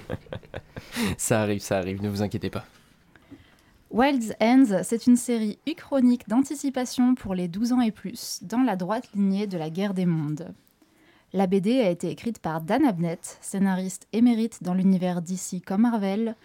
ça 1.17 1.41
arrive, 1.41 1.61
ça 1.61 1.77
arrive, 1.77 2.01
ne 2.01 2.09
vous 2.09 2.21
inquiétez 2.21 2.49
pas. 2.49 2.65
Wild's 3.91 4.33
Ends, 4.39 4.83
c'est 4.83 5.07
une 5.07 5.15
série 5.15 5.57
uchronique 5.67 6.29
d'anticipation 6.29 7.15
pour 7.15 7.33
les 7.33 7.47
12 7.47 7.73
ans 7.73 7.81
et 7.81 7.91
plus, 7.91 8.39
dans 8.43 8.61
la 8.61 8.75
droite 8.75 9.09
lignée 9.15 9.47
de 9.47 9.57
la 9.57 9.71
guerre 9.71 9.95
des 9.95 10.05
mondes. 10.05 10.53
La 11.33 11.47
BD 11.47 11.79
a 11.81 11.89
été 11.89 12.09
écrite 12.09 12.39
par 12.39 12.61
Dan 12.61 12.85
Abnett, 12.85 13.37
scénariste 13.41 14.07
émérite 14.13 14.63
dans 14.63 14.73
l'univers 14.73 15.21
DC 15.21 15.63
comme 15.65 15.81
Marvel, 15.81 16.35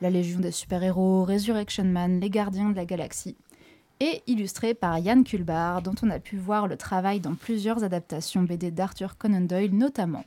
La 0.00 0.10
Légion 0.10 0.40
des 0.40 0.50
super-héros, 0.50 1.24
Resurrection 1.24 1.84
Man, 1.84 2.20
Les 2.20 2.30
Gardiens 2.30 2.70
de 2.70 2.76
la 2.76 2.84
Galaxie, 2.84 3.36
et 4.00 4.22
illustrée 4.26 4.74
par 4.74 4.98
Yann 4.98 5.24
Kulbar, 5.24 5.82
dont 5.82 5.94
on 6.02 6.10
a 6.10 6.18
pu 6.18 6.36
voir 6.36 6.66
le 6.66 6.76
travail 6.76 7.20
dans 7.20 7.34
plusieurs 7.34 7.84
adaptations 7.84 8.42
BD 8.42 8.70
d'Arthur 8.70 9.16
Conan 9.16 9.42
Doyle 9.42 9.74
notamment. 9.74 10.24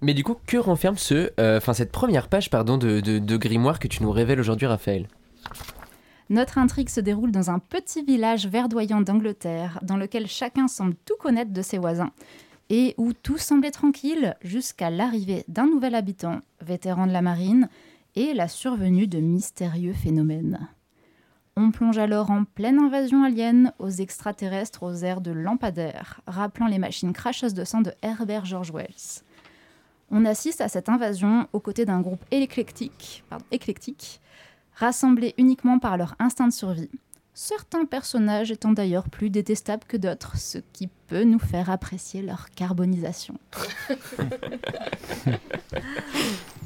Mais 0.00 0.14
du 0.14 0.24
coup, 0.24 0.36
que 0.46 0.56
renferme 0.56 0.96
ce, 0.96 1.30
euh, 1.40 1.60
cette 1.72 1.92
première 1.92 2.28
page 2.28 2.50
pardon, 2.50 2.78
de, 2.78 3.00
de 3.00 3.36
grimoire 3.36 3.78
que 3.78 3.88
tu 3.88 4.02
nous 4.02 4.10
révèles 4.10 4.40
aujourd'hui, 4.40 4.66
Raphaël? 4.66 5.08
Notre 6.30 6.58
intrigue 6.58 6.90
se 6.90 7.00
déroule 7.00 7.32
dans 7.32 7.50
un 7.50 7.58
petit 7.58 8.04
village 8.04 8.46
verdoyant 8.46 9.00
d'Angleterre, 9.00 9.78
dans 9.82 9.96
lequel 9.96 10.26
chacun 10.26 10.68
semble 10.68 10.94
tout 11.06 11.16
connaître 11.18 11.52
de 11.52 11.62
ses 11.62 11.78
voisins, 11.78 12.10
et 12.68 12.94
où 12.98 13.14
tout 13.14 13.38
semblait 13.38 13.70
tranquille 13.70 14.36
jusqu'à 14.42 14.90
l'arrivée 14.90 15.44
d'un 15.48 15.66
nouvel 15.66 15.94
habitant, 15.94 16.40
vétéran 16.60 17.06
de 17.06 17.12
la 17.12 17.22
marine, 17.22 17.68
et 18.14 18.34
la 18.34 18.48
survenue 18.48 19.06
de 19.06 19.20
mystérieux 19.20 19.94
phénomènes. 19.94 20.68
On 21.60 21.72
plonge 21.72 21.98
alors 21.98 22.30
en 22.30 22.44
pleine 22.44 22.78
invasion 22.78 23.24
alien 23.24 23.72
aux 23.80 23.90
extraterrestres 23.90 24.84
aux 24.84 24.94
airs 24.94 25.20
de 25.20 25.32
lampadaire, 25.32 26.20
rappelant 26.28 26.68
les 26.68 26.78
machines 26.78 27.12
cracheuses 27.12 27.52
de 27.52 27.64
sang 27.64 27.80
de 27.80 27.90
Herbert 28.00 28.44
George 28.44 28.70
Wells. 28.70 29.24
On 30.12 30.24
assiste 30.24 30.60
à 30.60 30.68
cette 30.68 30.88
invasion 30.88 31.48
aux 31.52 31.58
côtés 31.58 31.84
d'un 31.84 32.00
groupe 32.00 32.24
éclectique, 32.30 33.24
éclectique 33.50 34.20
rassemblés 34.76 35.34
uniquement 35.36 35.80
par 35.80 35.96
leur 35.96 36.14
instinct 36.20 36.46
de 36.46 36.52
survie. 36.52 36.90
Certains 37.34 37.86
personnages 37.86 38.52
étant 38.52 38.70
d'ailleurs 38.70 39.08
plus 39.08 39.28
détestables 39.28 39.82
que 39.88 39.96
d'autres, 39.96 40.36
ce 40.36 40.58
qui 40.72 40.88
peut 41.08 41.24
nous 41.24 41.40
faire 41.40 41.70
apprécier 41.70 42.22
leur 42.22 42.50
carbonisation. 42.50 43.34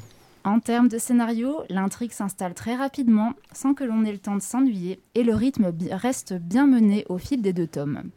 en 0.45 0.59
termes 0.59 0.89
de 0.89 0.97
scénario, 0.97 1.63
l'intrigue 1.69 2.11
s'installe 2.11 2.53
très 2.53 2.75
rapidement, 2.75 3.33
sans 3.53 3.73
que 3.73 3.85
l'on 3.85 4.03
ait 4.03 4.11
le 4.11 4.17
temps 4.17 4.35
de 4.35 4.41
s'ennuyer, 4.41 5.01
et 5.15 5.23
le 5.23 5.35
rythme 5.35 5.73
reste 5.91 6.33
bien 6.33 6.67
mené 6.67 7.05
au 7.07 7.17
fil 7.17 7.41
des 7.41 7.53
deux 7.53 7.67
tomes. 7.67 8.09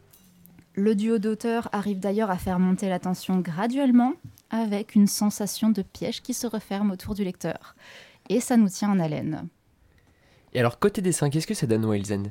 Le 0.73 0.93
duo 0.93 1.19
d'auteurs 1.19 1.69
arrive 1.71 1.99
d'ailleurs 1.99 2.29
à 2.29 2.37
faire 2.37 2.59
monter 2.59 2.89
la 2.89 2.99
tension 2.99 3.39
graduellement, 3.39 4.13
avec 4.49 4.95
une 4.95 5.07
sensation 5.07 5.69
de 5.69 5.81
piège 5.81 6.21
qui 6.21 6.33
se 6.33 6.47
referme 6.47 6.91
autour 6.91 7.15
du 7.15 7.23
lecteur. 7.23 7.75
Et 8.29 8.41
ça 8.41 8.57
nous 8.57 8.69
tient 8.69 8.91
en 8.91 8.99
haleine. 8.99 9.47
Et 10.53 10.59
alors, 10.59 10.79
côté 10.79 11.01
dessin, 11.01 11.29
qu'est-ce 11.29 11.47
que 11.47 11.53
ça 11.53 11.65
donne 11.65 11.85
Wild's 11.85 12.11
End 12.11 12.23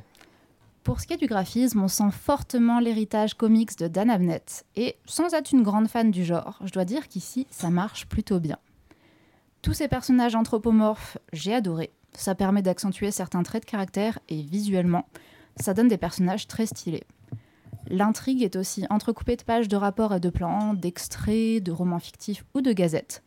Pour 0.85 1.01
ce 1.01 1.07
qui 1.07 1.15
est 1.15 1.19
du 1.19 1.27
graphisme, 1.27 1.83
on 1.83 1.89
sent 1.89 2.11
fortement 2.13 2.81
l'héritage 2.81 3.35
comics 3.35 3.79
de 3.79 3.89
Dan 3.89 4.11
Abnett. 4.11 4.65
Et 4.77 4.97
sans 5.07 5.33
être 5.33 5.53
une 5.53 5.63
grande 5.63 5.89
fan 5.89 6.11
du 6.11 6.25
genre, 6.25 6.59
je 6.65 6.73
dois 6.73 6.85
dire 6.85 7.09
qu'ici, 7.09 7.47
ça 7.51 7.71
marche 7.71 8.07
plutôt 8.07 8.41
bien. 8.41 8.59
Tous 9.67 9.75
ces 9.75 9.89
personnages 9.89 10.37
anthropomorphes, 10.37 11.19
j'ai 11.33 11.53
adoré. 11.53 11.91
Ça 12.13 12.37
permet 12.37 12.63
d'accentuer 12.63 13.11
certains 13.11 13.43
traits 13.43 13.65
de 13.65 13.69
caractère 13.69 14.21
et 14.29 14.41
visuellement, 14.41 15.09
ça 15.57 15.75
donne 15.75 15.89
des 15.89 15.99
personnages 15.99 16.47
très 16.47 16.67
stylés. 16.67 17.03
L'intrigue 17.89 18.45
est 18.45 18.55
aussi 18.55 18.87
entrecoupée 18.91 19.35
de 19.35 19.43
pages 19.43 19.67
de 19.67 19.75
rapports 19.75 20.15
et 20.15 20.21
de 20.21 20.31
plans, 20.31 20.73
d'extraits, 20.73 21.61
de 21.61 21.73
romans 21.73 21.99
fictifs 21.99 22.45
ou 22.55 22.61
de 22.61 22.73
gazettes. 22.73 23.25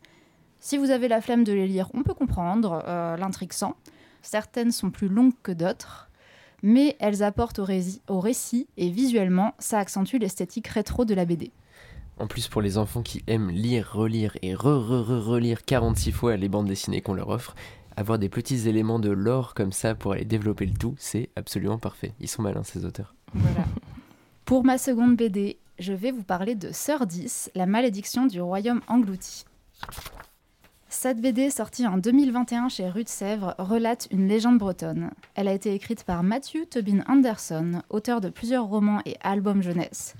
Si 0.60 0.78
vous 0.78 0.90
avez 0.90 1.08
la 1.08 1.20
flemme 1.20 1.44
de 1.44 1.52
les 1.52 1.66
lire, 1.66 1.90
on 1.92 2.02
peut 2.02 2.14
comprendre 2.14 2.84
euh, 2.86 3.18
l'intrigue 3.18 3.52
sans. 3.52 3.76
Certaines 4.22 4.72
sont 4.72 4.90
plus 4.90 5.08
longues 5.08 5.36
que 5.42 5.52
d'autres, 5.52 6.08
mais 6.62 6.96
elles 7.00 7.22
apportent 7.22 7.58
au, 7.58 7.66
au 8.08 8.18
récit 8.18 8.66
et 8.78 8.88
visuellement, 8.88 9.52
ça 9.58 9.78
accentue 9.78 10.16
l'esthétique 10.16 10.68
rétro 10.68 11.04
de 11.04 11.12
la 11.12 11.26
BD. 11.26 11.52
En 12.20 12.26
plus, 12.26 12.48
pour 12.48 12.60
les 12.60 12.76
enfants 12.76 13.02
qui 13.02 13.24
aiment 13.28 13.50
lire, 13.50 13.92
relire 13.94 14.36
et 14.42 14.54
re-re-re-relire 14.54 15.64
46 15.64 16.12
fois 16.12 16.36
les 16.36 16.50
bandes 16.50 16.66
dessinées 16.66 17.00
qu'on 17.00 17.14
leur 17.14 17.30
offre, 17.30 17.54
avoir 17.96 18.18
des 18.18 18.28
petits 18.28 18.68
éléments 18.68 18.98
de 18.98 19.08
lore 19.08 19.54
comme 19.54 19.72
ça 19.72 19.94
pour 19.94 20.12
aller 20.12 20.26
développer 20.26 20.66
le 20.66 20.74
tout, 20.74 20.94
c'est 20.98 21.30
absolument 21.34 21.78
parfait. 21.78 22.12
Ils 22.20 22.28
sont 22.28 22.42
malins, 22.42 22.62
ces 22.62 22.84
auteurs. 22.84 23.14
Voilà. 23.32 23.64
pour 24.44 24.64
ma 24.64 24.76
seconde 24.76 25.16
BD, 25.16 25.56
je 25.78 25.94
vais 25.94 26.10
vous 26.10 26.22
parler 26.22 26.54
de 26.54 26.72
Sœur 26.72 27.06
10, 27.06 27.52
la 27.54 27.64
malédiction 27.64 28.26
du 28.26 28.42
royaume 28.42 28.82
englouti. 28.86 29.46
Cette 30.90 31.22
BD, 31.22 31.48
sortie 31.48 31.86
en 31.86 31.96
2021 31.96 32.68
chez 32.68 32.90
Rue 32.90 33.04
de 33.04 33.08
Sèvres, 33.08 33.54
relate 33.58 34.08
une 34.10 34.28
légende 34.28 34.58
bretonne. 34.58 35.12
Elle 35.36 35.48
a 35.48 35.54
été 35.54 35.72
écrite 35.72 36.04
par 36.04 36.22
Matthew 36.22 36.68
Tobin 36.68 37.02
Anderson, 37.08 37.80
auteur 37.88 38.20
de 38.20 38.28
plusieurs 38.28 38.66
romans 38.66 39.00
et 39.06 39.16
albums 39.22 39.62
jeunesse, 39.62 40.16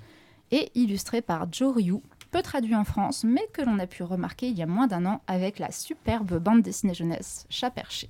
et 0.51 0.71
illustrée 0.75 1.21
par 1.21 1.51
Joe 1.51 1.75
Ryu, 1.75 2.01
peu 2.31 2.41
traduit 2.41 2.75
en 2.75 2.83
France, 2.83 3.23
mais 3.23 3.47
que 3.53 3.61
l'on 3.61 3.79
a 3.79 3.87
pu 3.87 4.03
remarquer 4.03 4.47
il 4.47 4.57
y 4.57 4.63
a 4.63 4.67
moins 4.67 4.87
d'un 4.87 5.05
an 5.05 5.21
avec 5.27 5.59
la 5.59 5.71
superbe 5.71 6.37
bande 6.39 6.61
dessinée 6.61 6.93
jeunesse 6.93 7.45
Chat 7.49 7.71
perché. 7.71 8.09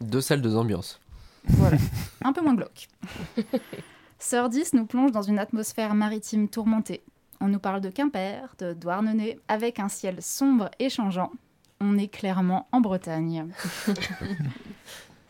Deux 0.00 0.20
salles, 0.20 0.42
deux 0.42 0.56
ambiances. 0.56 1.00
Voilà, 1.44 1.76
un 2.24 2.32
peu 2.32 2.40
moins 2.40 2.54
glauque. 2.54 2.88
Sœur 4.18 4.48
10 4.48 4.74
nous 4.74 4.86
plonge 4.86 5.10
dans 5.10 5.22
une 5.22 5.38
atmosphère 5.38 5.94
maritime 5.94 6.48
tourmentée. 6.48 7.02
On 7.40 7.48
nous 7.48 7.58
parle 7.58 7.80
de 7.80 7.90
Quimper, 7.90 8.54
de 8.58 8.72
Douarnenez, 8.72 9.40
avec 9.48 9.80
un 9.80 9.88
ciel 9.88 10.22
sombre 10.22 10.70
et 10.78 10.88
changeant, 10.88 11.32
on 11.80 11.98
est 11.98 12.08
clairement 12.08 12.68
en 12.70 12.80
Bretagne. 12.80 13.48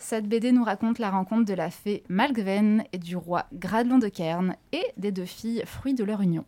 Cette 0.03 0.29
BD 0.29 0.51
nous 0.51 0.65
raconte 0.65 0.99
la 0.99 1.11
rencontre 1.11 1.45
de 1.45 1.55
la 1.55 1.71
fée 1.71 2.03
Malgven 2.09 2.83
et 2.93 2.99
du 2.99 3.17
roi 3.17 3.47
Gradlon 3.53 3.99
de 3.99 4.09
Cairn 4.09 4.57
et 4.73 4.85
des 4.97 5.13
deux 5.13 5.25
filles 5.25 5.63
fruits 5.65 5.95
de 5.95 6.03
leur 6.03 6.21
union. 6.21 6.45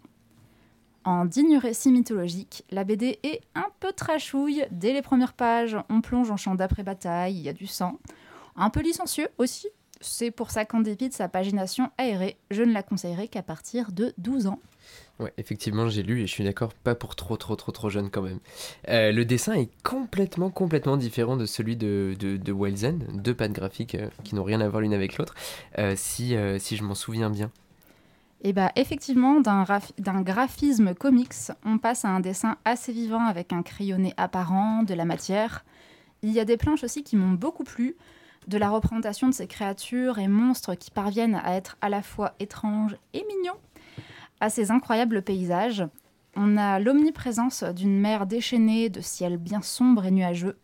En 1.04 1.24
digne 1.24 1.56
récit 1.56 1.92
mythologique, 1.92 2.64
la 2.72 2.82
BD 2.82 3.20
est 3.22 3.42
un 3.54 3.68
peu 3.78 3.92
trashouille. 3.92 4.66
Dès 4.72 4.92
les 4.92 5.02
premières 5.02 5.34
pages, 5.34 5.76
on 5.88 6.00
plonge 6.00 6.32
en 6.32 6.36
champ 6.36 6.56
d'après-bataille, 6.56 7.36
il 7.36 7.42
y 7.42 7.48
a 7.48 7.52
du 7.52 7.68
sang. 7.68 8.00
Un 8.56 8.70
peu 8.70 8.82
licencieux 8.82 9.28
aussi. 9.38 9.68
C'est 10.00 10.32
pour 10.32 10.50
ça 10.50 10.64
qu'en 10.64 10.80
dépit 10.80 11.08
de 11.08 11.14
sa 11.14 11.28
pagination 11.28 11.92
aérée, 11.96 12.36
je 12.50 12.64
ne 12.64 12.72
la 12.72 12.82
conseillerais 12.82 13.28
qu'à 13.28 13.44
partir 13.44 13.92
de 13.92 14.12
12 14.18 14.48
ans. 14.48 14.58
Ouais, 15.20 15.32
effectivement, 15.38 15.88
j'ai 15.88 16.02
lu 16.02 16.22
et 16.22 16.26
je 16.26 16.32
suis 16.32 16.42
d'accord, 16.42 16.74
pas 16.74 16.96
pour 16.96 17.14
trop, 17.14 17.36
trop, 17.36 17.54
trop, 17.54 17.70
trop 17.70 17.88
jeune 17.88 18.10
quand 18.10 18.22
même. 18.22 18.40
Euh, 18.88 19.12
le 19.12 19.24
dessin 19.24 19.52
est 19.52 19.70
complètement, 19.84 20.50
complètement 20.50 20.96
différent 20.96 21.36
de 21.36 21.46
celui 21.46 21.76
de, 21.76 22.16
de, 22.18 22.36
de 22.36 23.12
deux 23.12 23.34
pattes 23.34 23.52
graphiques 23.52 23.94
euh, 23.94 24.08
qui 24.24 24.34
n'ont 24.34 24.42
rien 24.42 24.60
à 24.60 24.68
voir 24.68 24.82
l'une 24.82 24.92
avec 24.92 25.16
l'autre, 25.16 25.34
euh, 25.78 25.94
si, 25.96 26.36
si 26.58 26.76
je 26.76 26.82
m'en 26.82 26.96
souviens 26.96 27.30
bien. 27.30 27.50
Et 28.42 28.52
bah 28.52 28.72
effectivement, 28.76 29.40
d'un 29.40 29.64
d'un 29.98 30.20
graphisme 30.20 30.94
comics, 30.94 31.32
on 31.64 31.78
passe 31.78 32.04
à 32.04 32.08
un 32.08 32.20
dessin 32.20 32.58
assez 32.66 32.92
vivant 32.92 33.24
avec 33.24 33.52
un 33.54 33.62
crayonné 33.62 34.12
apparent, 34.18 34.82
de 34.82 34.92
la 34.94 35.06
matière. 35.06 35.64
Il 36.22 36.30
y 36.30 36.40
a 36.40 36.44
des 36.44 36.58
planches 36.58 36.84
aussi 36.84 37.04
qui 37.04 37.16
m'ont 37.16 37.32
beaucoup 37.32 37.64
plu, 37.64 37.96
de 38.48 38.58
la 38.58 38.68
représentation 38.68 39.28
de 39.28 39.34
ces 39.34 39.46
créatures 39.46 40.18
et 40.18 40.28
monstres 40.28 40.74
qui 40.74 40.90
parviennent 40.90 41.40
à 41.42 41.54
être 41.56 41.78
à 41.80 41.88
la 41.88 42.02
fois 42.02 42.34
étranges 42.40 42.96
et 43.14 43.24
mignons, 43.28 43.56
à 44.44 44.50
ces 44.50 44.70
incroyables 44.70 45.22
paysages. 45.22 45.84
On 46.36 46.56
a 46.56 46.78
l'omniprésence 46.78 47.62
d'une 47.64 47.98
mer 47.98 48.26
déchaînée, 48.26 48.90
de 48.90 49.00
ciel 49.00 49.38
bien 49.38 49.62
sombre 49.62 50.04
et 50.04 50.10
nuageux. 50.10 50.56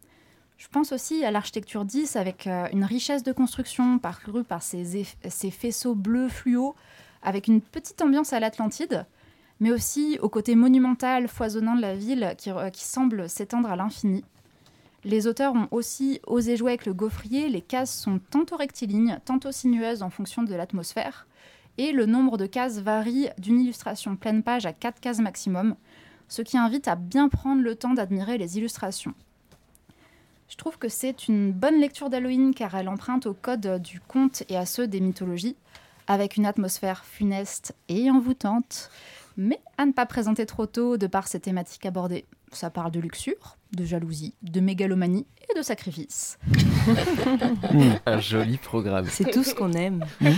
Je 0.58 0.68
pense 0.68 0.92
aussi 0.92 1.24
à 1.24 1.30
l'architecture 1.30 1.86
10 1.86 2.16
avec 2.16 2.46
euh, 2.46 2.66
une 2.72 2.84
richesse 2.84 3.22
de 3.22 3.32
construction 3.32 3.98
parcourue 3.98 4.44
par 4.44 4.62
ces, 4.62 5.02
eff- 5.02 5.16
ces 5.30 5.50
faisceaux 5.50 5.94
bleus 5.94 6.28
fluo 6.28 6.74
avec 7.22 7.48
une 7.48 7.62
petite 7.62 8.02
ambiance 8.02 8.34
à 8.34 8.40
l'Atlantide, 8.40 9.06
mais 9.60 9.72
aussi 9.72 10.18
au 10.20 10.28
côté 10.28 10.54
monumental, 10.56 11.28
foisonnant 11.28 11.74
de 11.76 11.80
la 11.80 11.94
ville 11.94 12.34
qui, 12.36 12.50
qui 12.72 12.84
semble 12.84 13.28
s'étendre 13.30 13.70
à 13.70 13.76
l'infini. 13.76 14.24
Les 15.04 15.26
auteurs 15.26 15.54
ont 15.54 15.68
aussi 15.70 16.20
osé 16.26 16.58
jouer 16.58 16.72
avec 16.72 16.84
le 16.84 16.92
gaufrier, 16.92 17.48
les 17.48 17.62
cases 17.62 17.98
sont 17.98 18.20
tantôt 18.30 18.56
rectilignes, 18.56 19.18
tantôt 19.24 19.52
sinueuses 19.52 20.02
en 20.02 20.10
fonction 20.10 20.42
de 20.42 20.54
l'atmosphère, 20.54 21.26
et 21.80 21.92
le 21.92 22.04
nombre 22.04 22.36
de 22.36 22.44
cases 22.44 22.78
varie 22.80 23.30
d'une 23.38 23.58
illustration 23.58 24.14
pleine 24.14 24.42
page 24.42 24.66
à 24.66 24.74
4 24.74 25.00
cases 25.00 25.20
maximum, 25.20 25.76
ce 26.28 26.42
qui 26.42 26.58
invite 26.58 26.88
à 26.88 26.94
bien 26.94 27.30
prendre 27.30 27.62
le 27.62 27.74
temps 27.74 27.94
d'admirer 27.94 28.36
les 28.36 28.58
illustrations. 28.58 29.14
Je 30.50 30.56
trouve 30.56 30.76
que 30.76 30.90
c'est 30.90 31.26
une 31.26 31.52
bonne 31.52 31.80
lecture 31.80 32.10
d'Halloween 32.10 32.52
car 32.52 32.74
elle 32.74 32.90
emprunte 32.90 33.24
au 33.24 33.32
code 33.32 33.80
du 33.80 33.98
conte 33.98 34.42
et 34.50 34.58
à 34.58 34.66
ceux 34.66 34.88
des 34.88 35.00
mythologies, 35.00 35.56
avec 36.06 36.36
une 36.36 36.44
atmosphère 36.44 37.06
funeste 37.06 37.74
et 37.88 38.10
envoûtante, 38.10 38.90
mais 39.38 39.58
à 39.78 39.86
ne 39.86 39.92
pas 39.92 40.04
présenter 40.04 40.44
trop 40.44 40.66
tôt 40.66 40.98
de 40.98 41.06
par 41.06 41.28
ses 41.28 41.40
thématiques 41.40 41.86
abordées. 41.86 42.26
Ça 42.52 42.68
parle 42.68 42.90
de 42.90 43.00
luxure, 43.00 43.56
de 43.72 43.86
jalousie, 43.86 44.34
de 44.42 44.60
mégalomanie 44.60 45.24
et 45.48 45.56
de 45.56 45.62
sacrifice. 45.62 46.38
Un 48.04 48.20
joli 48.20 48.58
programme. 48.58 49.06
C'est 49.08 49.30
tout 49.30 49.44
ce 49.44 49.54
qu'on 49.54 49.72
aime. 49.72 50.04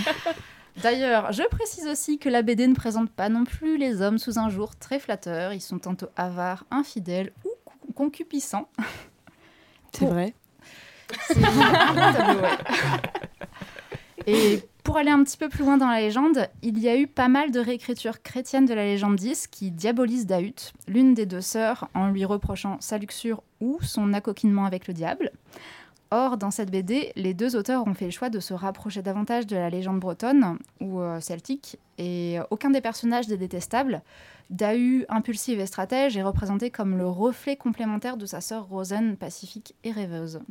D'ailleurs, 0.81 1.31
je 1.31 1.43
précise 1.43 1.87
aussi 1.87 2.17
que 2.17 2.29
la 2.29 2.41
BD 2.41 2.67
ne 2.67 2.73
présente 2.75 3.09
pas 3.11 3.29
non 3.29 3.43
plus 3.43 3.77
les 3.77 4.01
hommes 4.01 4.17
sous 4.17 4.39
un 4.39 4.49
jour 4.49 4.75
très 4.75 4.99
flatteurs. 4.99 5.53
Ils 5.53 5.61
sont 5.61 5.79
tantôt 5.79 6.07
avares, 6.15 6.65
infidèles 6.71 7.31
ou 7.45 7.49
con- 7.63 7.93
concupiscents. 7.93 8.67
C'est 9.93 10.05
vrai. 10.07 10.33
C'est. 11.27 11.37
Et 14.25 14.61
pour 14.83 14.97
aller 14.97 15.11
un 15.11 15.23
petit 15.23 15.37
peu 15.37 15.49
plus 15.49 15.63
loin 15.63 15.77
dans 15.77 15.87
la 15.89 15.99
légende, 15.99 16.47
il 16.61 16.79
y 16.79 16.87
a 16.89 16.97
eu 16.97 17.07
pas 17.07 17.27
mal 17.27 17.51
de 17.51 17.59
réécritures 17.59 18.21
chrétiennes 18.21 18.65
de 18.65 18.73
la 18.73 18.85
légende 18.85 19.15
10 19.17 19.47
qui 19.47 19.69
diabolisent 19.71 20.25
Dahut, 20.25 20.71
l'une 20.87 21.13
des 21.13 21.25
deux 21.25 21.41
sœurs, 21.41 21.87
en 21.93 22.07
lui 22.07 22.23
reprochant 22.25 22.77
sa 22.79 22.97
luxure 22.97 23.43
ou 23.59 23.77
son 23.81 24.13
accoquinement 24.13 24.65
avec 24.65 24.87
le 24.87 24.93
diable. 24.93 25.31
Or, 26.15 26.37
dans 26.37 26.51
cette 26.51 26.69
BD, 26.69 27.11
les 27.15 27.33
deux 27.33 27.55
auteurs 27.55 27.87
ont 27.87 27.95
fait 27.95 28.05
le 28.05 28.11
choix 28.11 28.29
de 28.29 28.39
se 28.39 28.53
rapprocher 28.53 29.01
davantage 29.01 29.47
de 29.47 29.55
la 29.55 29.71
légende 29.71 29.99
bretonne 29.99 30.59
ou 30.79 31.01
euh, 31.01 31.19
celtique, 31.19 31.79
et 31.97 32.37
aucun 32.51 32.69
des 32.69 32.81
personnages 32.81 33.27
n'est 33.29 33.37
détestable. 33.37 34.03
Dahu, 34.53 35.03
impulsive 35.09 35.59
et 35.59 35.65
stratège, 35.65 36.15
est 36.15 36.21
représenté 36.21 36.69
comme 36.69 36.95
le 36.95 37.07
reflet 37.07 37.55
complémentaire 37.55 38.17
de 38.17 38.27
sa 38.27 38.39
sœur 38.39 38.67
Rosen, 38.67 39.17
pacifique 39.17 39.73
et 39.83 39.91
rêveuse. 39.91 40.41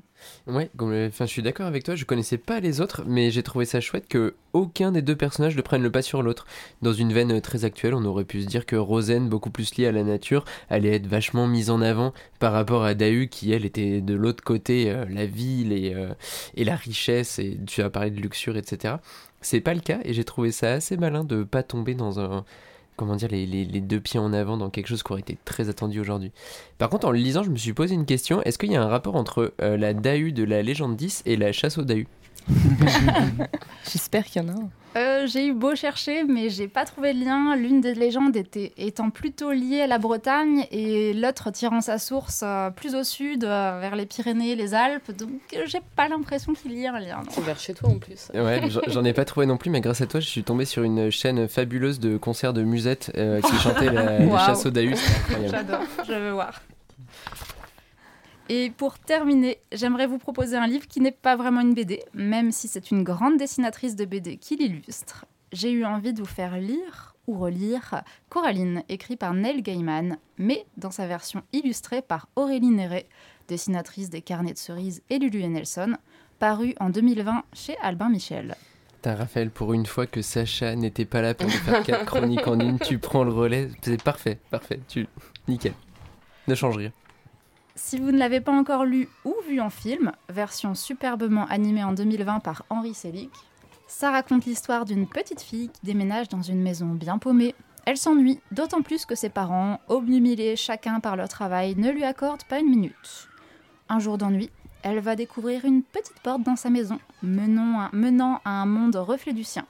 Ouais, 0.49 0.69
enfin, 0.81 1.25
je 1.25 1.31
suis 1.31 1.41
d'accord 1.41 1.67
avec 1.67 1.85
toi, 1.85 1.95
je 1.95 2.05
connaissais 2.05 2.37
pas 2.37 2.59
les 2.59 2.81
autres, 2.81 3.05
mais 3.07 3.31
j'ai 3.31 3.45
trouvé 3.45 3.65
ça 3.65 3.81
chouette 3.81 4.09
que 4.09 4.35
aucun 4.55 4.91
des 4.91 5.03
deux 5.03 5.15
personnages 5.15 5.57
ne 5.57 5.63
prenne 5.63 5.85
le 5.85 5.93
pas 5.93 6.03
sur 6.03 6.21
l'autre. 6.21 6.47
Dans 6.83 6.93
une 6.93 7.13
veine 7.13 7.41
très 7.41 7.65
actuelle, 7.65 7.95
on 7.95 8.05
aurait 8.05 8.25
pu 8.25 8.43
se 8.43 8.49
dire 8.49 8.67
que 8.67 8.75
Rosen, 8.75 9.29
beaucoup 9.29 9.51
plus 9.51 9.77
liée 9.77 9.87
à 9.87 9.93
la 9.93 10.03
nature, 10.03 10.45
allait 10.69 10.97
être 10.97 11.07
vachement 11.07 11.47
mise 11.47 11.71
en 11.71 11.81
avant 11.81 12.13
par 12.41 12.53
rapport 12.53 12.83
à 12.83 12.95
Dahu, 12.95 13.29
qui 13.29 13.53
elle 13.53 13.65
était 13.65 14.01
de 14.01 14.15
l'autre 14.15 14.43
côté, 14.43 14.91
euh, 14.91 15.05
la 15.09 15.27
ville 15.27 15.73
et, 15.73 15.95
euh, 15.95 16.13
et 16.57 16.65
la 16.65 16.75
richesse, 16.75 17.39
et 17.39 17.57
tu 17.69 17.83
as 17.83 17.91
parlé 17.91 18.11
de 18.11 18.21
luxure, 18.21 18.57
etc. 18.57 18.97
C'est 19.43 19.61
pas 19.61 19.75
le 19.75 19.81
cas, 19.81 20.01
et 20.03 20.13
j'ai 20.13 20.25
trouvé 20.25 20.51
ça 20.51 20.73
assez 20.73 20.97
malin 20.97 21.23
de 21.23 21.45
pas 21.45 21.63
tomber 21.63 21.95
dans 21.95 22.19
un 22.19 22.45
comment 23.03 23.17
dire, 23.17 23.29
les, 23.31 23.65
deux 23.81 23.99
pieds 23.99 24.21
en 24.21 24.33
avant 24.33 24.57
dans 24.57 24.71
quelque 24.71 24.87
chose 24.87 25.03
qui 25.03 25.11
aurait 25.11 25.23
été 25.23 25.37
très 25.45 25.69
attendu 25.69 25.99
aujourd'hui. 25.99 26.31
Par 26.79 26.89
contre, 26.89 27.09
en 27.09 27.11
le 27.11 27.19
lisant, 27.19 27.43
je 27.43 27.51
me 27.51 27.57
suis 27.57 27.73
posé 27.73 27.95
une 27.95 28.07
question. 28.07 28.41
Est-ce 28.43 28.59
qu'il 28.59 28.71
y 28.71 28.77
a 28.77 28.83
un 28.83 28.87
rapport 28.87 29.17
entre 29.17 29.55
euh, 29.61 29.77
la 29.77 29.93
Dahu 29.93 30.31
de 30.31 30.45
la 30.45 30.63
légende 30.63 30.95
10 30.95 31.25
et 31.27 31.37
la 31.37 31.51
chasse 31.51 31.79
au 31.79 31.83
Dahu? 31.83 32.07
J'espère 33.91 34.25
qu'il 34.25 34.43
y 34.43 34.45
en 34.45 34.49
a 34.49 34.53
un. 34.53 34.69
Euh, 34.95 35.27
j'ai 35.27 35.47
eu 35.47 35.55
beau 35.55 35.75
chercher, 35.75 36.23
mais 36.25 36.51
j'ai 36.51 36.69
pas 36.69 36.85
trouvé 36.85 37.15
de 37.15 37.25
lien. 37.25 37.57
L'une 37.57 37.81
des 37.81 37.95
légendes 37.95 38.37
était, 38.37 38.73
étant 38.77 39.09
plutôt 39.09 39.51
liée 39.51 39.81
à 39.81 39.87
la 39.87 39.97
Bretagne 39.99 40.67
et 40.71 41.15
l'autre 41.15 41.51
tirant 41.51 41.81
sa 41.81 41.99
source 41.99 42.43
euh, 42.45 42.69
plus 42.69 42.95
au 42.95 43.03
sud, 43.03 43.45
euh, 43.45 43.79
vers 43.81 43.97
les 43.97 44.05
Pyrénées, 44.05 44.55
les 44.55 44.75
Alpes. 44.75 45.11
Donc 45.17 45.31
euh, 45.57 45.63
j'ai 45.67 45.81
pas 45.97 46.09
l'impression 46.09 46.53
qu'il 46.53 46.73
y 46.73 46.85
ait 46.85 46.89
un 46.89 47.01
lien. 47.01 47.17
non. 47.25 47.31
C'est 47.31 47.41
vers 47.43 47.59
chez 47.59 47.73
toi 47.73 47.89
en 47.89 47.99
plus. 47.99 48.29
Ouais, 48.35 48.61
j'en- 48.89 49.05
ai 49.05 49.15
pas 49.15 49.25
trouvé 49.25 49.47
non 49.47 49.57
plus, 49.57 49.71
mais 49.71 49.81
grâce 49.81 50.03
à 50.03 50.07
toi, 50.07 50.21
je 50.21 50.27
suis 50.29 50.45
tombé 50.45 50.67
sur 50.67 50.83
une 50.83 51.11
chaîne 51.11 51.49
fabuleuse 51.49 51.99
de 51.99 52.19
concerts 52.19 52.53
de 52.53 52.63
musettes 52.63 53.11
euh, 53.17 53.41
qui 53.41 53.57
chantait 53.57 53.91
la, 53.91 54.19
la 54.19 54.27
Waouh. 54.27 54.39
chasse. 54.39 54.65
J'adore, 55.51 55.81
je 56.07 56.13
veux 56.13 56.33
voir. 56.33 56.61
Et 58.49 58.71
pour 58.71 58.99
terminer, 58.99 59.59
j'aimerais 59.71 60.07
vous 60.07 60.19
proposer 60.19 60.57
un 60.57 60.67
livre 60.67 60.87
qui 60.87 61.01
n'est 61.01 61.13
pas 61.13 61.37
vraiment 61.37 61.61
une 61.61 61.75
BD, 61.75 62.03
même 62.13 62.51
si 62.51 62.69
c'est 62.69 62.91
une 62.91 63.05
grande 63.05 63.37
dessinatrice 63.37 63.97
de 63.97 64.05
BD 64.05 64.37
qui 64.37 64.57
l'illustre. 64.57 65.27
J'ai 65.53 65.71
eu 65.71 65.85
envie 65.85 66.13
de 66.13 66.21
vous 66.21 66.27
faire 66.27 66.57
lire 66.59 67.15
ou 67.27 67.39
relire 67.39 68.03
Coraline, 68.29 68.83
écrit 68.89 69.17
par 69.17 69.33
Neil 69.33 69.63
Gaiman, 69.63 70.19
mais 70.39 70.67
dans 70.77 70.91
sa 70.91 71.07
version 71.07 71.43
illustrée 71.53 72.03
par 72.03 72.29
Aurélie 72.37 72.71
Néret, 72.71 73.07
dessinatrice 73.49 74.11
des 74.11 74.23
Carnets 74.23 74.55
de 74.55 74.59
cerises 74.59 75.03
et 75.09 75.19
Lulu 75.19 75.41
et 75.41 75.49
Nelson, 75.49 75.97
paru 76.39 76.75
en 76.81 76.91
2020 76.91 77.45
chez 77.53 77.77
Albin 77.81 78.09
Michel. 78.09 78.57
Putain, 78.95 79.15
Raphaël, 79.15 79.51
pour 79.51 79.73
une 79.73 79.87
fois 79.87 80.07
que 80.07 80.23
Sacha 80.23 80.75
n'était 80.75 81.05
pas 81.05 81.23
là 81.23 81.35
pour 81.35 81.47
nous 81.47 81.53
faire 81.53 81.83
quatre 81.83 82.07
chroniques 82.07 82.47
en 82.47 82.59
une, 82.59 82.79
tu 82.79 82.99
prends 82.99 83.25
le 83.25 83.33
relais. 83.33 83.69
C'est 83.83 84.03
parfait, 84.03 84.39
parfait. 84.51 84.81
Tu... 84.89 85.07
Nickel. 85.49 85.75
Ne 86.49 86.55
change 86.55 86.77
rien. 86.77 86.93
Si 87.85 87.99
vous 87.99 88.13
ne 88.13 88.19
l'avez 88.19 88.41
pas 88.41 88.53
encore 88.53 88.85
lu 88.85 89.09
ou 89.25 89.35
vu 89.49 89.61
en 89.61 89.69
film, 89.69 90.13
version 90.29 90.77
superbement 90.77 91.47
animée 91.47 91.83
en 91.83 91.93
2020 91.93 92.39
par 92.39 92.63
Henri 92.71 92.95
Selick, 92.95 93.33
ça 93.89 94.13
raconte 94.13 94.47
l'histoire 94.47 94.85
d'une 94.85 95.09
petite 95.09 95.41
fille 95.41 95.69
qui 95.69 95.85
déménage 95.85 96.29
dans 96.29 96.43
une 96.43 96.63
maison 96.63 96.87
bien 96.87 97.19
paumée. 97.19 97.57
Elle 97.85 97.97
s'ennuie, 97.97 98.39
d'autant 98.53 98.83
plus 98.83 99.05
que 99.05 99.17
ses 99.17 99.31
parents, 99.31 99.81
obnubilés 99.89 100.55
chacun 100.55 101.01
par 101.01 101.17
leur 101.17 101.29
travail, 101.29 101.75
ne 101.75 101.91
lui 101.91 102.05
accordent 102.05 102.45
pas 102.45 102.61
une 102.61 102.71
minute. 102.71 103.29
Un 103.89 103.99
jour 103.99 104.17
d'ennui, 104.17 104.49
elle 104.85 105.01
va 105.01 105.17
découvrir 105.17 105.65
une 105.65 105.83
petite 105.83 106.21
porte 106.21 106.45
dans 106.45 106.57
sa 106.57 106.71
maison, 106.71 107.01
menant 107.21 108.41
à, 108.45 108.51
un 108.51 108.65
monde 108.65 108.95
reflet 108.95 109.33
du 109.33 109.43
sien. 109.43 109.67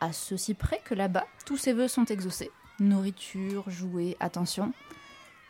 À 0.00 0.12
ceci 0.12 0.54
près 0.54 0.80
que 0.84 0.94
là-bas, 0.94 1.24
tous 1.46 1.56
ses 1.56 1.72
vœux 1.72 1.88
sont 1.88 2.06
exaucés. 2.06 2.50
Nourriture, 2.80 3.70
jouets, 3.70 4.16
attention 4.18 4.72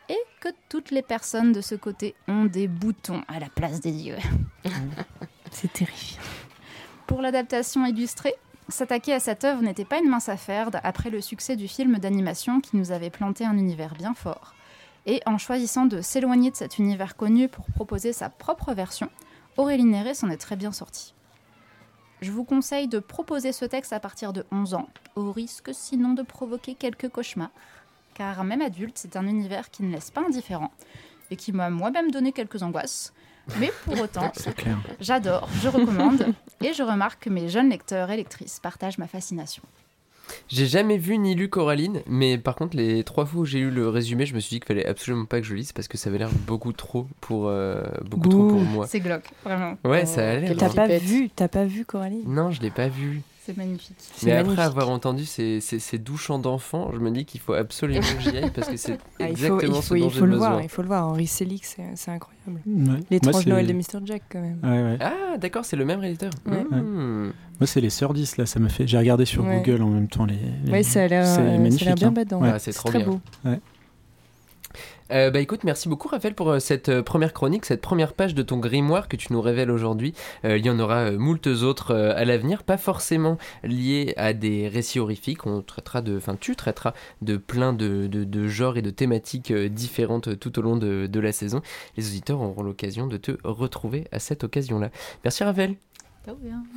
et 0.09 0.17
que 0.39 0.49
toutes 0.69 0.91
les 0.91 1.01
personnes 1.01 1.51
de 1.51 1.61
ce 1.61 1.75
côté 1.75 2.15
ont 2.27 2.45
des 2.45 2.67
boutons 2.67 3.23
à 3.27 3.39
la 3.39 3.49
place 3.49 3.79
des 3.79 3.91
yeux. 3.91 4.17
C'est 5.51 5.71
terrifiant. 5.71 6.21
Pour 7.07 7.21
l'adaptation 7.21 7.85
illustrée, 7.85 8.35
s'attaquer 8.67 9.13
à 9.13 9.19
cette 9.19 9.43
œuvre 9.43 9.61
n'était 9.61 9.85
pas 9.85 9.99
une 9.99 10.09
mince 10.09 10.29
affaire 10.29 10.69
après 10.83 11.09
le 11.09 11.21
succès 11.21 11.55
du 11.55 11.67
film 11.67 11.97
d'animation 11.97 12.61
qui 12.61 12.77
nous 12.77 12.91
avait 12.91 13.09
planté 13.09 13.45
un 13.45 13.57
univers 13.57 13.93
bien 13.95 14.13
fort. 14.13 14.55
Et 15.05 15.21
en 15.25 15.37
choisissant 15.37 15.85
de 15.85 16.01
s'éloigner 16.01 16.49
de 16.49 16.55
cet 16.55 16.79
univers 16.79 17.15
connu 17.15 17.47
pour 17.47 17.65
proposer 17.65 18.11
sa 18.11 18.29
propre 18.29 18.73
version, 18.73 19.09
Aurélie 19.57 19.85
Néré 19.85 20.15
s'en 20.15 20.29
est 20.29 20.37
très 20.37 20.55
bien 20.55 20.71
sortie. 20.71 21.13
Je 22.21 22.31
vous 22.31 22.43
conseille 22.43 22.87
de 22.87 22.99
proposer 22.99 23.51
ce 23.51 23.65
texte 23.65 23.93
à 23.93 23.99
partir 23.99 24.33
de 24.33 24.45
11 24.51 24.73
ans, 24.73 24.89
au 25.15 25.31
risque 25.31 25.69
sinon 25.73 26.13
de 26.13 26.23
provoquer 26.23 26.73
quelques 26.73 27.09
cauchemars 27.09 27.51
car 28.15 28.43
même 28.43 28.61
adulte, 28.61 28.97
c'est 28.97 29.15
un 29.15 29.27
univers 29.27 29.69
qui 29.69 29.83
ne 29.83 29.91
laisse 29.91 30.09
pas 30.09 30.21
indifférent 30.21 30.71
et 31.29 31.35
qui 31.35 31.51
m'a 31.51 31.69
moi-même 31.69 32.09
donné 32.09 32.31
quelques 32.31 32.63
angoisses. 32.63 33.13
Mais 33.59 33.71
pour 33.83 34.01
autant, 34.01 34.31
j'adore, 34.99 35.47
je 35.61 35.67
recommande 35.67 36.33
et 36.63 36.73
je 36.73 36.81
remarque 36.81 37.25
que 37.25 37.29
mes 37.29 37.47
jeunes 37.47 37.69
lecteurs 37.69 38.09
et 38.09 38.17
lectrices 38.17 38.59
partagent 38.59 38.97
ma 38.97 39.05
fascination. 39.05 39.61
J'ai 40.47 40.65
jamais 40.65 40.97
vu 40.97 41.19
ni 41.19 41.35
lu 41.35 41.49
Coraline, 41.49 42.01
mais 42.07 42.39
par 42.39 42.55
contre, 42.55 42.75
les 42.75 43.03
trois 43.03 43.27
fois 43.27 43.41
où 43.41 43.45
j'ai 43.45 43.59
lu 43.59 43.69
le 43.69 43.87
résumé, 43.89 44.25
je 44.25 44.33
me 44.33 44.39
suis 44.39 44.55
dit 44.55 44.59
qu'il 44.59 44.67
fallait 44.67 44.87
absolument 44.87 45.25
pas 45.25 45.39
que 45.39 45.45
je 45.45 45.53
lise 45.53 45.71
parce 45.71 45.87
que 45.87 45.99
ça 45.99 46.09
avait 46.09 46.17
l'air 46.17 46.31
beaucoup 46.47 46.73
trop 46.73 47.07
pour, 47.21 47.47
euh, 47.47 47.83
beaucoup 48.09 48.29
trop 48.29 48.47
pour 48.47 48.61
moi. 48.61 48.87
C'est 48.87 48.99
glauque, 48.99 49.29
vraiment. 49.43 49.77
Ouais, 49.83 50.07
ça 50.07 50.27
a 50.27 50.35
l'air. 50.37 50.57
T'as 50.57 50.73
pas 50.73 50.87
vu, 50.87 51.29
t'as 51.29 51.47
pas 51.47 51.65
vu 51.65 51.85
Coraline? 51.85 52.23
Non, 52.25 52.49
je 52.49 52.61
l'ai 52.61 52.71
pas 52.71 52.87
vu. 52.87 53.21
C'est 53.45 53.55
magnifique. 53.57 53.95
Mais 54.23 54.31
après 54.31 54.59
avoir 54.63 54.89
entendu 54.89 55.23
ces, 55.25 55.61
ces, 55.61 55.77
ces 55.77 55.99
doux 55.99 56.17
chants 56.17 56.39
d'enfants, 56.39 56.89
je 56.93 56.97
me 56.99 57.11
dis 57.11 57.25
qu'il 57.25 57.39
faut 57.39 57.53
absolument 57.53 57.99
que 58.01 58.21
j'y 58.21 58.35
aille 58.37 58.49
parce 58.49 58.69
que 58.69 58.77
c'est 58.77 58.97
Ah, 59.19 59.29
il 59.29 59.37
faut, 59.37 59.59
exactement 59.59 59.77
il 59.77 59.81
ce 59.83 59.87
faut, 59.87 59.95
dont 59.95 60.07
il 60.07 60.09
j'ai 60.13 60.19
faut 60.19 60.25
le 60.25 60.31
besoin. 60.31 60.49
voir, 60.49 60.61
il 60.63 60.69
faut 60.69 60.81
le 60.81 60.87
voir. 60.87 61.07
Henri 61.07 61.27
Selick, 61.27 61.63
c'est 61.65 61.83
c'est 61.95 62.09
incroyable. 62.11 62.61
Ouais. 62.65 62.99
L'étrange 63.11 63.45
Noël 63.45 63.67
de 63.67 63.73
Mr. 63.73 63.99
Jack, 64.05 64.23
quand 64.31 64.41
même. 64.41 64.59
Ouais, 64.63 64.83
ouais. 64.93 64.97
Ah, 64.99 65.37
d'accord, 65.37 65.63
c'est 65.63 65.75
le 65.75 65.85
même 65.85 65.99
réalisateur. 65.99 66.31
Ouais. 66.47 66.63
Hmm. 66.63 67.31
Moi, 67.59 67.67
c'est 67.67 67.81
les 67.81 67.89
Sœurs 67.91 68.13
10, 68.13 68.37
là, 68.37 68.45
ça 68.47 68.59
m'a 68.59 68.69
fait. 68.69 68.87
J'ai 68.87 68.97
regardé 68.97 69.25
sur 69.25 69.43
Ouais. 69.45 69.61
Google 69.63 69.83
en 69.83 69.89
même 69.89 70.07
temps 70.07 70.25
les. 70.25 70.37
les- 70.65 70.71
Ouais, 70.71 70.83
ça 70.83 71.03
a 71.03 71.07
l'air 71.07 71.25
c'est 71.25 71.39
euh, 71.41 71.47
ça 71.47 71.53
a 71.53 71.57
magnifique. 71.59 71.85
l'air 71.85 71.95
bien 71.95 72.07
hein. 72.07 72.11
badant. 72.11 72.41
Ouais. 72.41 72.49
Ah, 72.53 72.59
c'est 72.59 72.73
trop 72.73 72.89
très 72.89 72.99
bien. 72.99 73.07
beau. 73.07 73.19
Euh, 75.11 75.29
bah 75.29 75.39
écoute, 75.39 75.63
merci 75.63 75.87
beaucoup 75.87 76.07
Raphaël 76.07 76.33
pour 76.33 76.49
euh, 76.49 76.59
cette 76.59 76.89
euh, 76.89 77.03
première 77.03 77.33
chronique, 77.33 77.65
cette 77.65 77.81
première 77.81 78.13
page 78.13 78.33
de 78.33 78.41
ton 78.41 78.57
grimoire 78.57 79.07
que 79.07 79.15
tu 79.15 79.31
nous 79.33 79.41
révèles 79.41 79.69
aujourd'hui. 79.69 80.13
Euh, 80.45 80.57
il 80.57 80.65
y 80.65 80.69
en 80.69 80.79
aura 80.79 81.11
euh, 81.11 81.17
moultes 81.17 81.47
autres 81.47 81.91
euh, 81.91 82.15
à 82.15 82.25
l'avenir, 82.25 82.63
pas 82.63 82.77
forcément 82.77 83.37
liées 83.63 84.13
à 84.17 84.33
des 84.33 84.67
récits 84.67 84.99
horrifiques. 84.99 85.45
On 85.45 85.61
traitera 85.61 86.01
de, 86.01 86.17
enfin 86.17 86.35
tu 86.39 86.55
traiteras 86.55 86.93
de 87.21 87.37
plein 87.37 87.73
de, 87.73 88.07
de, 88.07 88.23
de 88.23 88.47
genres 88.47 88.77
et 88.77 88.81
de 88.81 88.89
thématiques 88.89 89.51
euh, 89.51 89.69
différentes 89.69 90.39
tout 90.39 90.57
au 90.57 90.61
long 90.63 90.75
de, 90.75 91.07
de 91.07 91.19
la 91.19 91.31
saison. 91.31 91.61
Les 91.97 92.07
auditeurs 92.07 92.41
auront 92.41 92.63
l'occasion 92.63 93.05
de 93.05 93.17
te 93.17 93.31
retrouver 93.43 94.05
à 94.11 94.19
cette 94.19 94.43
occasion-là. 94.43 94.89
Merci 95.23 95.43
Raphaël. 95.43 95.75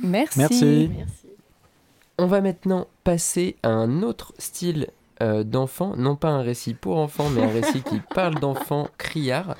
Merci. 0.03 0.39
Merci. 0.39 0.91
Merci. 0.95 1.27
On 2.19 2.27
va 2.27 2.41
maintenant 2.41 2.87
passer 3.03 3.55
à 3.63 3.69
un 3.69 4.03
autre 4.03 4.33
style 4.37 4.87
euh, 5.21 5.43
d'enfant, 5.43 5.95
non 5.97 6.15
pas 6.15 6.29
un 6.29 6.41
récit 6.41 6.73
pour 6.73 6.97
enfants, 6.97 7.29
mais 7.29 7.41
un 7.41 7.49
récit 7.49 7.81
qui 7.81 7.99
parle 8.15 8.35
d'enfants 8.35 8.89
criards. 8.97 9.55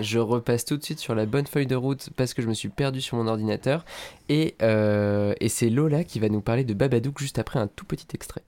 Je 0.00 0.18
repasse 0.18 0.64
tout 0.64 0.76
de 0.76 0.82
suite 0.82 0.98
sur 0.98 1.14
la 1.14 1.26
bonne 1.26 1.46
feuille 1.46 1.66
de 1.66 1.76
route 1.76 2.10
parce 2.16 2.34
que 2.34 2.42
je 2.42 2.48
me 2.48 2.54
suis 2.54 2.68
perdu 2.68 3.00
sur 3.00 3.16
mon 3.16 3.26
ordinateur. 3.26 3.84
Et, 4.28 4.56
euh, 4.62 5.34
et 5.40 5.48
c'est 5.48 5.70
Lola 5.70 6.04
qui 6.04 6.20
va 6.20 6.28
nous 6.28 6.40
parler 6.40 6.64
de 6.64 6.74
Babadook 6.74 7.18
juste 7.18 7.38
après 7.38 7.58
un 7.58 7.68
tout 7.68 7.84
petit 7.84 8.06
extrait. 8.14 8.42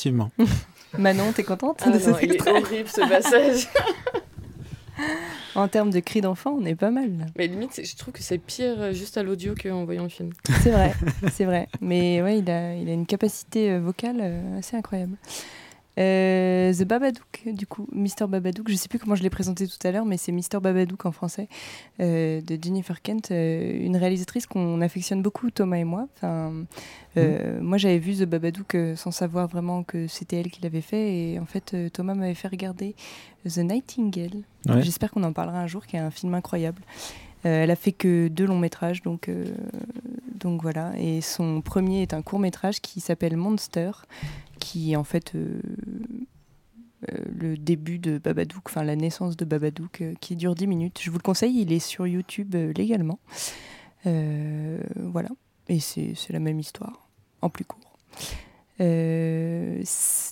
Effectivement. 0.00 0.30
Manon, 0.98 1.32
t'es 1.32 1.44
contente 1.44 1.80
Ah 1.84 1.90
de 1.90 1.98
non, 1.98 2.00
cet 2.00 2.22
il 2.22 2.30
est 2.30 2.34
extrait 2.34 2.52
horrible 2.62 2.88
ce 2.88 3.00
passage. 3.08 3.68
En 5.54 5.66
termes 5.66 5.90
de 5.90 5.98
cris 6.00 6.20
d'enfant, 6.20 6.56
on 6.60 6.64
est 6.66 6.74
pas 6.74 6.90
mal. 6.90 7.10
là. 7.18 7.24
Mais 7.36 7.46
limite, 7.46 7.70
c'est- 7.72 7.84
je 7.84 7.96
trouve 7.96 8.12
que 8.12 8.22
c'est 8.22 8.36
pire 8.38 8.74
euh, 8.78 8.92
juste 8.92 9.16
à 9.16 9.22
l'audio 9.22 9.54
qu'en 9.60 9.84
voyant 9.84 10.02
le 10.04 10.08
film. 10.10 10.30
C'est 10.62 10.70
vrai, 10.70 10.92
c'est 11.32 11.44
vrai. 11.46 11.68
Mais 11.80 12.20
ouais, 12.22 12.38
il 12.38 12.50
a, 12.50 12.74
il 12.76 12.88
a 12.88 12.92
une 12.92 13.06
capacité 13.06 13.70
euh, 13.72 13.80
vocale 13.80 14.18
euh, 14.20 14.58
assez 14.58 14.76
incroyable. 14.76 15.16
Euh, 15.98 16.72
The 16.72 16.84
Babadook, 16.84 17.24
du 17.46 17.66
coup, 17.66 17.86
Mr. 17.92 18.26
Babadook, 18.28 18.68
je 18.68 18.74
sais 18.74 18.88
plus 18.88 18.98
comment 18.98 19.14
je 19.14 19.22
l'ai 19.22 19.30
présenté 19.30 19.66
tout 19.66 19.86
à 19.86 19.90
l'heure, 19.90 20.04
mais 20.04 20.16
c'est 20.16 20.32
Mr. 20.32 20.60
Babadook 20.60 21.06
en 21.06 21.12
français, 21.12 21.48
euh, 22.00 22.40
de 22.40 22.58
Jennifer 22.62 23.00
Kent, 23.02 23.30
euh, 23.30 23.84
une 23.84 23.96
réalisatrice 23.96 24.46
qu'on 24.46 24.80
affectionne 24.80 25.22
beaucoup, 25.22 25.50
Thomas 25.50 25.76
et 25.76 25.84
moi. 25.84 26.08
Enfin, 26.16 26.52
euh, 27.16 27.60
Moi, 27.60 27.78
j'avais 27.78 27.98
vu 27.98 28.14
The 28.14 28.24
Babadook 28.24 28.76
sans 28.96 29.10
savoir 29.10 29.48
vraiment 29.48 29.82
que 29.82 30.06
c'était 30.06 30.36
elle 30.40 30.50
qui 30.50 30.62
l'avait 30.62 30.80
fait, 30.80 31.14
et 31.14 31.38
en 31.38 31.46
fait, 31.46 31.74
Thomas 31.92 32.14
m'avait 32.14 32.34
fait 32.34 32.48
regarder 32.48 32.94
The 33.44 33.58
Nightingale. 33.58 34.42
Ouais. 34.68 34.82
J'espère 34.82 35.10
qu'on 35.10 35.24
en 35.24 35.32
parlera 35.32 35.58
un 35.58 35.66
jour, 35.66 35.86
qui 35.86 35.96
est 35.96 36.00
un 36.00 36.10
film 36.10 36.34
incroyable. 36.34 36.82
Euh, 37.46 37.64
elle 37.64 37.70
a 37.70 37.76
fait 37.76 37.92
que 37.92 38.28
deux 38.28 38.46
longs 38.46 38.58
métrages, 38.58 39.02
donc, 39.02 39.28
euh, 39.28 39.46
donc 40.34 40.62
voilà. 40.62 40.92
Et 40.98 41.20
son 41.20 41.62
premier 41.62 42.02
est 42.02 42.12
un 42.12 42.22
court 42.22 42.38
métrage 42.38 42.80
qui 42.80 43.00
s'appelle 43.00 43.36
Monster, 43.36 43.92
qui 44.58 44.94
en 44.94 45.04
fait 45.04 45.34
euh, 45.34 45.60
le 47.08 47.56
début 47.56 47.98
de 47.98 48.18
Babadook, 48.18 48.62
enfin 48.66 48.84
la 48.84 48.96
naissance 48.96 49.36
de 49.36 49.44
Babadook, 49.44 50.00
euh, 50.00 50.14
qui 50.20 50.36
dure 50.36 50.54
10 50.54 50.66
minutes. 50.66 51.00
Je 51.02 51.10
vous 51.10 51.18
le 51.18 51.22
conseille, 51.22 51.60
il 51.60 51.72
est 51.72 51.78
sur 51.78 52.06
YouTube 52.06 52.54
euh, 52.54 52.72
légalement. 52.76 53.18
Euh, 54.06 54.80
voilà. 54.96 55.28
Et 55.68 55.80
c'est 55.80 56.14
la 56.30 56.40
même 56.40 56.58
histoire, 56.58 57.08
en 57.42 57.48
plus 57.48 57.64
court. 57.64 57.80
Euh, 58.80 59.82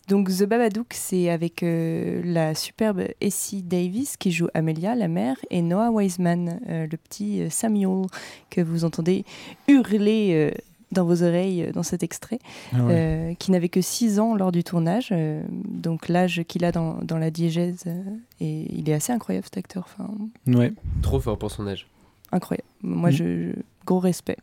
donc 0.08 0.30
The 0.30 0.44
Babadook, 0.44 0.94
c'est 0.94 1.28
avec 1.28 1.62
euh, 1.62 2.22
la 2.24 2.54
superbe 2.54 3.04
Essie 3.20 3.62
Davis 3.62 4.16
qui 4.16 4.32
joue 4.32 4.48
Amelia, 4.54 4.94
la 4.94 5.08
mère, 5.08 5.36
et 5.50 5.60
Noah 5.60 5.90
Wiseman, 5.90 6.60
euh, 6.68 6.86
le 6.90 6.96
petit 6.96 7.42
euh, 7.42 7.50
Samuel 7.50 8.06
que 8.48 8.62
vous 8.62 8.84
entendez 8.84 9.24
hurler 9.68 10.30
euh, 10.32 10.58
dans 10.92 11.04
vos 11.04 11.22
oreilles 11.22 11.64
euh, 11.64 11.72
dans 11.72 11.82
cet 11.82 12.02
extrait, 12.02 12.38
Ah 12.72 12.82
ouais. 12.84 12.92
euh, 12.94 13.34
qui 13.34 13.50
n'avait 13.50 13.68
que 13.68 13.80
6 13.80 14.18
ans 14.20 14.34
lors 14.36 14.52
du 14.52 14.64
tournage, 14.64 15.08
euh, 15.12 15.42
donc 15.68 16.08
l'âge 16.08 16.42
qu'il 16.48 16.64
a 16.64 16.72
dans, 16.72 16.94
dans 17.02 17.18
la 17.18 17.30
diégèse, 17.30 17.84
euh, 17.86 18.02
et 18.40 18.66
il 18.74 18.88
est 18.88 18.94
assez 18.94 19.12
incroyable 19.12 19.44
cet 19.44 19.58
acteur, 19.58 19.84
enfin 19.86 20.10
Ouais. 20.46 20.72
Trop 21.02 21.20
fort 21.20 21.38
pour 21.38 21.50
son 21.50 21.66
âge. 21.66 21.86
incroyable. 22.32 22.68
Moi, 22.82 23.08
Mm. 23.10 23.12
je, 23.12 23.24
je- 23.24 23.52
gros 23.86 24.00
respect. 24.00 24.36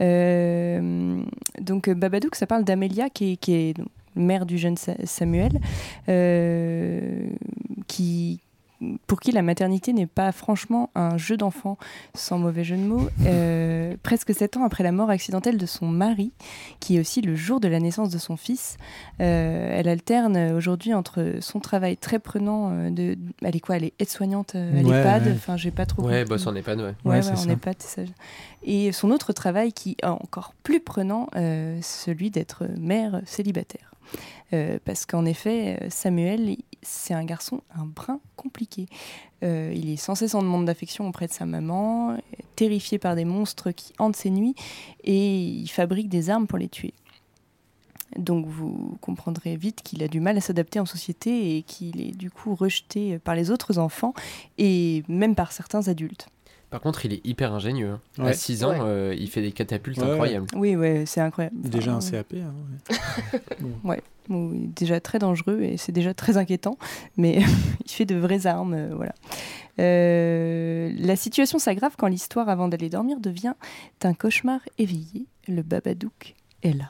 Euh, 0.00 1.20
donc, 1.60 1.88
Babadook, 1.90 2.34
ça 2.34 2.46
parle 2.46 2.64
d'Amélia, 2.64 3.10
qui 3.10 3.32
est, 3.32 3.36
qui 3.36 3.52
est 3.54 3.74
donc, 3.74 3.88
mère 4.14 4.46
du 4.46 4.58
jeune 4.58 4.76
Sa- 4.76 4.94
Samuel, 5.06 5.60
euh, 6.08 7.28
qui, 7.86 8.40
pour 9.06 9.20
qui 9.20 9.32
la 9.32 9.42
maternité 9.42 9.92
n'est 9.92 10.06
pas 10.06 10.30
franchement 10.32 10.90
un 10.94 11.16
jeu 11.18 11.36
d'enfant, 11.36 11.78
sans 12.14 12.38
mauvais 12.38 12.64
jeu 12.64 12.76
de 12.76 12.82
mots. 12.82 13.08
Euh, 13.26 13.96
presque 14.02 14.34
sept 14.34 14.56
ans 14.56 14.64
après 14.64 14.84
la 14.84 14.92
mort 14.92 15.10
accidentelle 15.10 15.58
de 15.58 15.66
son 15.66 15.86
mari, 15.86 16.32
qui 16.80 16.96
est 16.96 17.00
aussi 17.00 17.20
le 17.20 17.34
jour 17.34 17.60
de 17.60 17.68
la 17.68 17.80
naissance 17.80 18.10
de 18.10 18.18
son 18.18 18.36
fils, 18.36 18.76
euh, 19.20 19.70
elle 19.78 19.88
alterne 19.88 20.52
aujourd'hui 20.52 20.94
entre 20.94 21.34
son 21.40 21.60
travail 21.60 21.96
très 21.96 22.18
prenant 22.18 22.70
euh, 22.72 22.90
de, 22.90 23.16
elle 23.42 23.56
est 23.56 23.60
quoi, 23.60 23.76
elle 23.76 23.84
est 23.84 23.94
aide-soignante 23.98 24.54
à 24.54 24.58
Ouais, 24.58 24.82
l'EHPAD. 24.82 25.26
ouais. 25.26 25.32
Enfin, 25.34 25.56
j'ai 25.56 25.70
pas 25.70 25.86
trop. 25.86 26.02
Ouais, 26.02 26.18
compris. 26.20 26.28
boss 26.28 26.46
en 26.46 26.54
EHPAD, 26.54 26.78
ouais. 26.80 26.84
Ouais, 27.04 27.16
Ouais, 27.16 27.22
c'est 27.22 27.46
n'est 27.46 27.56
pas 27.56 27.72
c'est 27.78 28.06
ça. 28.06 28.12
Et 28.62 28.92
son 28.92 29.10
autre 29.10 29.32
travail 29.32 29.72
qui 29.72 29.96
est 30.02 30.06
encore 30.06 30.54
plus 30.62 30.80
prenant, 30.80 31.28
euh, 31.36 31.78
celui 31.82 32.30
d'être 32.30 32.64
mère 32.78 33.22
célibataire. 33.24 33.94
Euh, 34.54 34.78
parce 34.84 35.04
qu'en 35.04 35.24
effet, 35.26 35.78
Samuel, 35.90 36.56
c'est 36.82 37.14
un 37.14 37.24
garçon 37.24 37.62
un 37.74 37.86
brin 37.86 38.20
compliqué. 38.36 38.86
Euh, 39.42 39.72
il 39.74 39.90
est 39.90 39.96
sans 39.96 40.14
cesse 40.14 40.34
en 40.34 40.42
demande 40.42 40.66
d'affection 40.66 41.08
auprès 41.08 41.26
de 41.26 41.32
sa 41.32 41.46
maman, 41.46 42.16
terrifié 42.56 42.98
par 42.98 43.14
des 43.14 43.24
monstres 43.24 43.70
qui 43.70 43.92
hantent 43.98 44.16
ses 44.16 44.30
nuits, 44.30 44.54
et 45.04 45.38
il 45.38 45.68
fabrique 45.68 46.08
des 46.08 46.30
armes 46.30 46.46
pour 46.46 46.58
les 46.58 46.68
tuer. 46.68 46.94
Donc 48.16 48.46
vous 48.46 48.96
comprendrez 49.00 49.56
vite 49.56 49.82
qu'il 49.82 50.02
a 50.02 50.08
du 50.08 50.20
mal 50.20 50.36
à 50.38 50.40
s'adapter 50.40 50.80
en 50.80 50.86
société 50.86 51.56
et 51.56 51.62
qu'il 51.62 52.00
est 52.00 52.16
du 52.16 52.30
coup 52.30 52.54
rejeté 52.54 53.18
par 53.18 53.34
les 53.34 53.50
autres 53.50 53.78
enfants 53.78 54.14
et 54.56 55.02
même 55.08 55.34
par 55.34 55.52
certains 55.52 55.88
adultes. 55.88 56.28
Par 56.70 56.80
contre, 56.82 57.06
il 57.06 57.14
est 57.14 57.26
hyper 57.26 57.52
ingénieux. 57.54 57.92
hein. 57.92 58.00
À 58.18 58.24
Ouais. 58.26 58.34
6 58.34 58.62
ans, 58.64 58.70
Ouais. 58.70 58.78
euh, 58.82 59.14
il 59.18 59.28
fait 59.30 59.40
des 59.40 59.52
catapultes 59.52 59.96
Ouais, 59.98 60.04
incroyables. 60.10 60.46
Oui, 60.54 60.76
ouais, 60.76 61.04
c'est 61.06 61.20
incroyable. 61.22 61.56
Déjà 61.60 61.94
un 61.94 62.00
CAP. 62.00 62.34
hein, 62.34 62.52
ouais. 63.84 64.02
bon, 64.28 64.52
est 64.52 64.66
déjà 64.78 65.00
très 65.00 65.18
dangereux 65.18 65.62
et 65.62 65.76
c'est 65.78 65.92
déjà 65.92 66.12
très 66.12 66.36
inquiétant, 66.36 66.76
mais 67.16 67.38
il 67.86 67.90
fait 67.90 68.04
de 68.04 68.16
vraies 68.16 68.46
armes, 68.46 68.74
euh, 68.74 68.90
voilà. 68.94 69.14
Euh, 69.80 70.92
la 70.98 71.16
situation 71.16 71.58
s'aggrave 71.58 71.94
quand 71.96 72.08
l'histoire, 72.08 72.48
avant 72.48 72.68
d'aller 72.68 72.90
dormir, 72.90 73.18
devient 73.20 73.54
un 74.02 74.12
cauchemar 74.14 74.60
éveillé. 74.78 75.24
le 75.46 75.62
Babadook 75.62 76.34
est 76.62 76.72
là. 76.76 76.88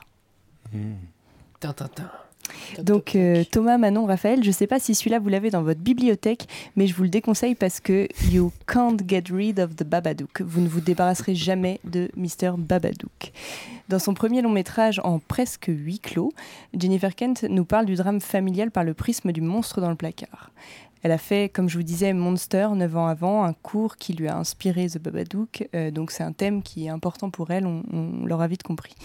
Tintintin. 1.59 2.09
Donc 2.81 3.15
euh, 3.15 3.43
Thomas, 3.49 3.77
Manon, 3.77 4.05
Raphaël, 4.05 4.43
je 4.43 4.47
ne 4.47 4.53
sais 4.53 4.67
pas 4.67 4.79
si 4.79 4.95
celui-là 4.95 5.19
vous 5.19 5.29
l'avez 5.29 5.49
dans 5.49 5.63
votre 5.63 5.79
bibliothèque, 5.79 6.47
mais 6.75 6.87
je 6.87 6.93
vous 6.93 7.03
le 7.03 7.09
déconseille 7.09 7.55
parce 7.55 7.79
que 7.79 8.07
you 8.31 8.51
can't 8.67 8.97
get 9.07 9.23
rid 9.31 9.59
of 9.59 9.75
the 9.75 9.83
Babadook. 9.83 10.41
Vous 10.41 10.61
ne 10.61 10.67
vous 10.67 10.81
débarrasserez 10.81 11.35
jamais 11.35 11.79
de 11.83 12.09
Mr. 12.15 12.53
Babadook. 12.57 13.31
Dans 13.89 13.99
son 13.99 14.13
premier 14.13 14.41
long 14.41 14.51
métrage 14.51 15.01
en 15.03 15.19
presque 15.19 15.65
huis 15.67 15.99
clos, 15.99 16.31
Jennifer 16.77 17.15
Kent 17.15 17.45
nous 17.49 17.65
parle 17.65 17.85
du 17.85 17.95
drame 17.95 18.21
familial 18.21 18.71
par 18.71 18.83
le 18.83 18.93
prisme 18.93 19.31
du 19.31 19.41
monstre 19.41 19.81
dans 19.81 19.89
le 19.89 19.95
placard. 19.95 20.51
Elle 21.01 21.11
a 21.11 21.17
fait, 21.17 21.49
comme 21.49 21.69
je 21.69 21.77
vous 21.77 21.83
disais, 21.83 22.11
Monster 22.13 22.67
9 22.75 22.97
ans 22.97 23.07
avant, 23.07 23.43
un 23.45 23.53
cours 23.53 23.95
qui 23.95 24.13
lui 24.13 24.27
a 24.27 24.37
inspiré 24.37 24.87
The 24.87 24.99
Babadook. 24.99 25.67
Euh, 25.73 25.91
donc 25.91 26.11
c'est 26.11 26.23
un 26.23 26.33
thème 26.33 26.61
qui 26.61 26.85
est 26.85 26.89
important 26.89 27.29
pour 27.29 27.51
elle, 27.51 27.65
on, 27.65 27.83
on 27.91 28.25
l'aura 28.25 28.47
vite 28.47 28.63
compris. 28.63 28.95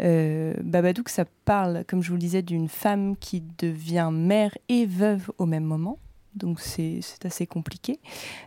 Euh, 0.00 0.54
Babadook, 0.62 1.08
ça 1.08 1.24
parle, 1.44 1.84
comme 1.86 2.02
je 2.02 2.08
vous 2.08 2.14
le 2.14 2.20
disais, 2.20 2.42
d'une 2.42 2.68
femme 2.68 3.16
qui 3.16 3.42
devient 3.58 4.10
mère 4.12 4.56
et 4.68 4.86
veuve 4.86 5.30
au 5.38 5.46
même 5.46 5.64
moment. 5.64 5.98
Donc 6.34 6.60
c'est 6.60 7.00
assez 7.24 7.46
compliqué. 7.46 7.98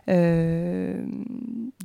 Euh, 0.08 1.04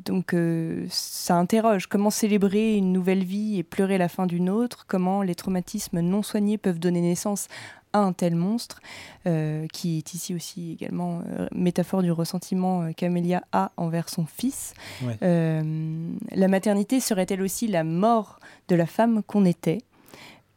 donc 0.05 0.33
euh, 0.33 0.85
ça 0.89 1.35
interroge 1.35 1.87
comment 1.87 2.09
célébrer 2.09 2.75
une 2.75 2.93
nouvelle 2.93 3.25
vie 3.25 3.59
et 3.59 3.63
pleurer 3.63 3.97
la 3.97 4.07
fin 4.07 4.25
d'une 4.25 4.49
autre, 4.49 4.85
comment 4.87 5.21
les 5.23 5.35
traumatismes 5.35 5.99
non 5.99 6.23
soignés 6.23 6.57
peuvent 6.57 6.79
donner 6.79 7.01
naissance 7.01 7.47
un 7.93 8.13
tel 8.13 8.35
monstre, 8.35 8.81
euh, 9.25 9.65
qui 9.73 9.97
est 9.97 10.13
ici 10.13 10.35
aussi 10.35 10.71
également 10.71 11.21
euh, 11.27 11.47
métaphore 11.51 12.01
du 12.01 12.11
ressentiment 12.11 12.83
euh, 12.83 12.91
qu'Amélia 12.95 13.43
a 13.51 13.71
envers 13.77 14.09
son 14.09 14.25
fils. 14.25 14.73
Ouais. 15.03 15.17
Euh, 15.23 16.11
la 16.31 16.47
maternité 16.47 16.99
serait-elle 16.99 17.41
aussi 17.41 17.67
la 17.67 17.83
mort 17.83 18.39
de 18.67 18.75
la 18.75 18.85
femme 18.85 19.23
qu'on 19.23 19.45
était? 19.45 19.79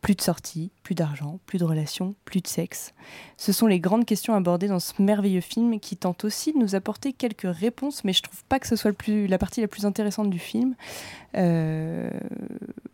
Plus 0.03 0.16
de 0.16 0.20
sorties, 0.20 0.72
plus 0.82 0.96
d'argent, 0.96 1.38
plus 1.46 1.59
de 1.59 1.64
relations, 1.64 2.16
plus 2.24 2.40
de 2.40 2.48
sexe. 2.48 2.92
Ce 3.36 3.53
sont 3.53 3.68
les 3.68 3.78
grandes 3.78 4.05
questions 4.05 4.34
abordées 4.34 4.66
dans 4.66 4.80
ce 4.80 5.00
merveilleux 5.00 5.40
film 5.40 5.78
qui 5.78 5.96
tente 5.96 6.24
aussi 6.24 6.53
de 6.53 6.59
nous 6.59 6.74
apporter 6.74 7.12
quelques 7.12 7.46
réponses, 7.46 8.03
mais 8.03 8.12
je 8.12 8.22
trouve 8.22 8.42
pas 8.48 8.59
que 8.59 8.66
ce 8.66 8.74
soit 8.74 8.92
plus, 8.92 9.28
la 9.28 9.38
partie 9.38 9.61
la 9.61 9.68
plus 9.68 9.86
intéressante 9.86 10.28
du 10.28 10.40
film. 10.40 10.74
Euh, 11.36 12.11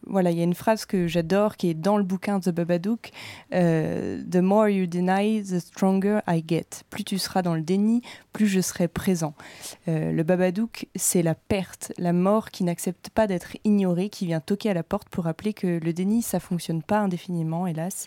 voilà, 0.07 0.31
il 0.31 0.39
y 0.39 0.41
a 0.41 0.45
une 0.45 0.55
phrase 0.55 0.85
que 0.85 1.07
j'adore 1.07 1.57
qui 1.57 1.71
est 1.71 1.75
dans 1.75 1.97
le 1.97 2.05
bouquin 2.05 2.41
The 2.41 2.51
Babadook. 2.51 3.11
Euh, 3.55 4.23
the 4.31 4.37
more 4.37 4.69
you 4.69 4.87
deny, 4.87 5.43
the 5.43 5.61
stronger 5.61 6.21
I 6.29 6.45
get. 6.47 6.83
Plus 6.91 7.05
tu 7.05 7.19
seras 7.19 7.41
dans 7.41 7.55
le 7.55 7.63
déni, 7.63 8.03
plus 8.39 8.47
je 8.47 8.61
serai 8.61 8.87
présent. 8.87 9.35
Euh, 9.89 10.13
le 10.13 10.23
Babadook, 10.23 10.87
c'est 10.95 11.23
la 11.23 11.35
perte, 11.35 11.93
la 11.99 12.13
mort 12.13 12.53
qui 12.53 12.63
n'accepte 12.63 13.11
pas 13.11 13.27
d'être 13.27 13.57
ignorée, 13.65 14.11
qui 14.11 14.27
vient 14.27 14.39
toquer 14.39 14.71
à 14.71 14.75
la 14.75 14.85
porte 14.85 15.09
pour 15.09 15.25
rappeler 15.25 15.53
que 15.53 15.81
le 15.83 15.93
déni, 15.93 16.23
ça 16.23 16.39
fonctionne 16.39 16.85
pas 16.85 17.01
indéfiniment, 17.01 17.67
hélas. 17.67 18.07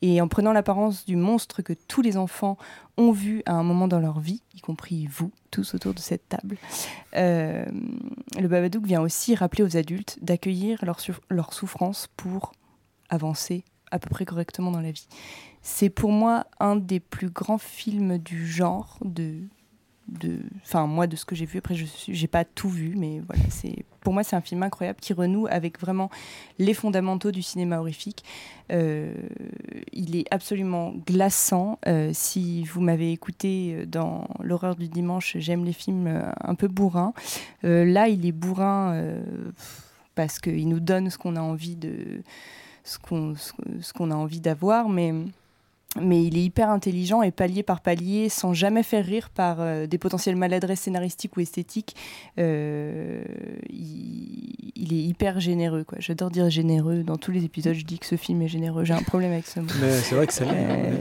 Et 0.00 0.22
en 0.22 0.28
prenant 0.28 0.54
l'apparence 0.54 1.04
du 1.04 1.16
monstre 1.16 1.60
que 1.60 1.74
tous 1.74 2.00
les 2.00 2.16
enfants 2.16 2.56
ont 2.96 3.12
vu 3.12 3.42
à 3.44 3.52
un 3.52 3.62
moment 3.62 3.86
dans 3.86 4.00
leur 4.00 4.18
vie, 4.18 4.40
y 4.54 4.62
compris 4.62 5.06
vous, 5.08 5.30
tous 5.50 5.74
autour 5.74 5.92
de 5.92 5.98
cette 5.98 6.26
table, 6.26 6.56
euh, 7.14 7.66
le 8.40 8.48
Babadook 8.48 8.86
vient 8.86 9.02
aussi 9.02 9.34
rappeler 9.34 9.62
aux 9.62 9.76
adultes 9.76 10.16
d'accueillir 10.22 10.82
leur, 10.86 11.00
leur 11.28 11.52
souffrance 11.52 12.08
pour 12.16 12.52
avancer 13.10 13.62
à 13.90 13.98
peu 13.98 14.08
près 14.08 14.24
correctement 14.24 14.70
dans 14.70 14.80
la 14.80 14.90
vie. 14.90 15.06
C'est 15.60 15.90
pour 15.90 16.12
moi 16.12 16.46
un 16.60 16.76
des 16.76 16.98
plus 17.00 17.28
grands 17.28 17.58
films 17.58 18.16
du 18.16 18.46
genre 18.46 18.98
de 19.04 19.42
enfin 20.62 20.86
moi 20.86 21.06
de 21.06 21.16
ce 21.16 21.24
que 21.24 21.34
j'ai 21.34 21.46
vu. 21.46 21.58
Après 21.58 21.74
je 21.74 21.86
j'ai 22.08 22.26
pas 22.26 22.44
tout 22.44 22.68
vu 22.68 22.94
mais 22.96 23.20
voilà 23.26 23.42
c'est 23.50 23.84
pour 24.00 24.12
moi 24.12 24.22
c'est 24.22 24.36
un 24.36 24.40
film 24.40 24.62
incroyable 24.62 25.00
qui 25.00 25.12
renoue 25.12 25.46
avec 25.50 25.80
vraiment 25.80 26.10
les 26.58 26.74
fondamentaux 26.74 27.30
du 27.30 27.42
cinéma 27.42 27.78
horrifique. 27.78 28.24
Euh, 28.72 29.12
il 29.92 30.16
est 30.16 30.26
absolument 30.30 30.94
glaçant. 31.06 31.78
Euh, 31.86 32.10
si 32.12 32.64
vous 32.64 32.80
m'avez 32.80 33.12
écouté 33.12 33.74
euh, 33.74 33.86
dans 33.86 34.28
l'horreur 34.40 34.76
du 34.76 34.88
dimanche 34.88 35.36
j'aime 35.38 35.64
les 35.64 35.72
films 35.72 36.22
un 36.40 36.54
peu 36.54 36.68
bourrins. 36.68 37.12
Là 37.62 38.08
il 38.08 38.26
est 38.26 38.32
bourrin 38.32 39.16
parce 40.14 40.38
qu'il 40.38 40.68
nous 40.68 40.80
donne 40.80 41.10
ce 41.10 41.18
qu'on 41.18 41.36
a 41.36 41.40
envie 41.40 41.76
de 41.76 42.22
ce 42.84 42.98
qu'on 42.98 44.10
a 44.10 44.14
envie 44.14 44.40
d'avoir 44.40 44.88
mais 44.88 45.12
mais 46.00 46.22
il 46.24 46.36
est 46.36 46.42
hyper 46.42 46.70
intelligent 46.70 47.22
et 47.22 47.30
palier 47.30 47.62
par 47.62 47.80
palier, 47.80 48.28
sans 48.28 48.52
jamais 48.54 48.82
faire 48.82 49.04
rire 49.04 49.30
par 49.30 49.56
euh, 49.60 49.86
des 49.86 49.98
potentielles 49.98 50.36
maladresses 50.36 50.80
scénaristiques 50.80 51.36
ou 51.36 51.40
esthétiques. 51.40 51.94
Euh, 52.38 53.22
il, 53.70 54.72
il 54.76 54.92
est 54.92 55.02
hyper 55.02 55.40
généreux. 55.40 55.84
quoi. 55.84 55.98
J'adore 56.00 56.30
dire 56.30 56.50
généreux. 56.50 57.02
Dans 57.02 57.16
tous 57.16 57.30
les 57.30 57.44
épisodes, 57.44 57.74
je 57.74 57.84
dis 57.84 57.98
que 57.98 58.06
ce 58.06 58.16
film 58.16 58.42
est 58.42 58.48
généreux. 58.48 58.84
J'ai 58.84 58.94
un 58.94 59.02
problème 59.02 59.32
avec 59.32 59.46
ce 59.46 59.60
mot. 59.60 59.66
Mais 59.80 59.92
c'est 59.92 60.14
vrai 60.14 60.26
que 60.26 60.32
ça 60.32 60.44
l'est. 60.44 60.52
Euh, 60.54 60.92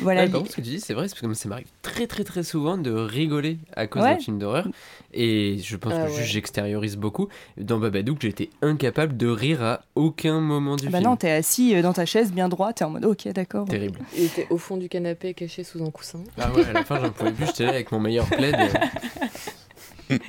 voilà. 0.00 0.22
Ouais, 0.24 0.28
par 0.28 0.40
contre, 0.40 0.52
ce 0.52 0.56
que 0.56 0.62
tu 0.62 0.70
dis, 0.70 0.80
c'est 0.80 0.94
vrai, 0.94 1.08
c'est 1.08 1.14
parce 1.18 1.26
que 1.26 1.34
ça 1.34 1.48
m'arrive 1.48 1.66
très 1.82 2.06
très 2.06 2.24
très 2.24 2.42
souvent 2.42 2.78
de 2.78 2.90
rigoler 2.92 3.58
à 3.74 3.86
cause 3.86 4.02
Ouais. 4.02 4.14
d'un 4.14 4.20
film 4.20 4.38
d'horreur. 4.38 4.68
Et 5.12 5.58
je 5.62 5.76
pense 5.76 5.92
Ah 5.94 6.06
que 6.06 6.12
ouais. 6.12 6.22
j'extériorise 6.24 6.96
beaucoup. 6.96 7.28
Dans 7.58 7.78
Babadook, 7.78 8.18
j'ai 8.20 8.28
été 8.28 8.50
incapable 8.62 9.16
de 9.16 9.26
rire 9.26 9.62
à 9.62 9.80
aucun 9.96 10.40
moment 10.40 10.76
du 10.76 10.88
bah 10.88 10.98
film. 10.98 11.10
non, 11.10 11.16
t'es 11.16 11.30
assis 11.32 11.74
euh, 11.74 11.82
dans 11.82 11.92
ta 11.92 12.06
chaise 12.06 12.32
bien 12.32 12.48
droit, 12.48 12.72
t'es 12.72 12.84
en 12.84 12.90
mode 12.90 13.04
ok, 13.04 13.26
d'accord. 13.32 13.66
Terrible. 13.66 13.98
Il 14.20 14.26
était 14.26 14.46
au 14.50 14.58
fond 14.58 14.76
du 14.76 14.90
canapé, 14.90 15.32
caché 15.32 15.64
sous 15.64 15.82
un 15.82 15.90
coussin. 15.90 16.22
Ah 16.36 16.52
ouais, 16.52 16.62
à 16.66 16.72
la 16.74 16.84
fin, 16.84 17.00
j'en 17.00 17.10
pouvais 17.10 17.32
plus, 17.32 17.46
j'étais 17.46 17.64
là 17.64 17.70
avec 17.70 17.90
mon 17.90 18.00
meilleur 18.00 18.26
plaid. 18.26 18.54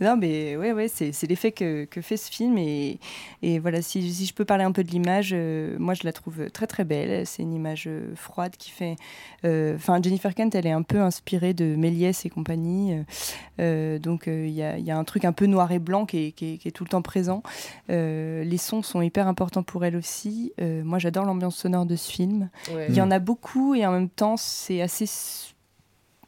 Non, 0.00 0.16
mais 0.16 0.56
ouais, 0.56 0.72
ouais, 0.72 0.88
c'est 0.88 1.12
c'est 1.12 1.26
l'effet 1.26 1.52
que, 1.52 1.84
que 1.84 2.00
fait 2.00 2.16
ce 2.16 2.30
film. 2.30 2.58
Et, 2.58 2.98
et 3.42 3.58
voilà, 3.58 3.80
si, 3.82 4.12
si 4.12 4.26
je 4.26 4.34
peux 4.34 4.44
parler 4.44 4.64
un 4.64 4.72
peu 4.72 4.82
de 4.84 4.90
l'image, 4.90 5.30
euh, 5.32 5.76
moi 5.78 5.94
je 5.94 6.02
la 6.04 6.12
trouve 6.12 6.50
très 6.50 6.66
très 6.66 6.84
belle. 6.84 7.26
C'est 7.26 7.42
une 7.42 7.52
image 7.54 7.84
euh, 7.86 8.14
froide 8.16 8.56
qui 8.58 8.70
fait. 8.70 8.96
euh, 9.44 9.76
Enfin, 9.76 10.00
Jennifer 10.02 10.34
Kent, 10.34 10.54
elle 10.54 10.66
est 10.66 10.70
un 10.72 10.82
peu 10.82 11.00
inspirée 11.00 11.54
de 11.54 11.76
Méliès 11.76 12.24
et 12.26 12.30
compagnie. 12.30 12.94
donc 13.58 14.28
euh, 14.28 14.46
il 14.46 14.52
y, 14.54 14.62
a, 14.62 14.78
il 14.78 14.84
y 14.84 14.90
a 14.90 14.98
un 14.98 15.04
truc 15.04 15.24
un 15.24 15.32
peu 15.32 15.46
noir 15.46 15.70
et 15.72 15.78
blanc 15.78 16.06
qui 16.06 16.26
est, 16.26 16.32
qui 16.32 16.54
est- 16.54 16.58
qui 16.58 16.68
est 16.68 16.72
tout 16.72 16.84
le 16.84 16.88
temps 16.90 17.02
présent. 17.02 17.42
Euh, 17.90 18.42
les 18.44 18.58
sons 18.58 18.82
sont 18.82 19.00
hyper 19.02 19.28
importants 19.28 19.62
pour 19.62 19.84
elle 19.84 19.96
aussi. 19.96 20.52
Euh, 20.60 20.82
moi 20.84 20.98
j'adore 20.98 21.24
l'ambiance 21.24 21.56
sonore 21.56 21.86
de 21.86 21.96
ce 21.96 22.10
film. 22.10 22.48
Ouais. 22.74 22.86
Il 22.88 22.94
y 22.94 23.00
en 23.00 23.10
a 23.10 23.18
beaucoup 23.18 23.74
et 23.74 23.86
en 23.86 23.92
même 23.92 24.08
temps 24.08 24.36
c'est 24.36 24.80
assez 24.82 25.06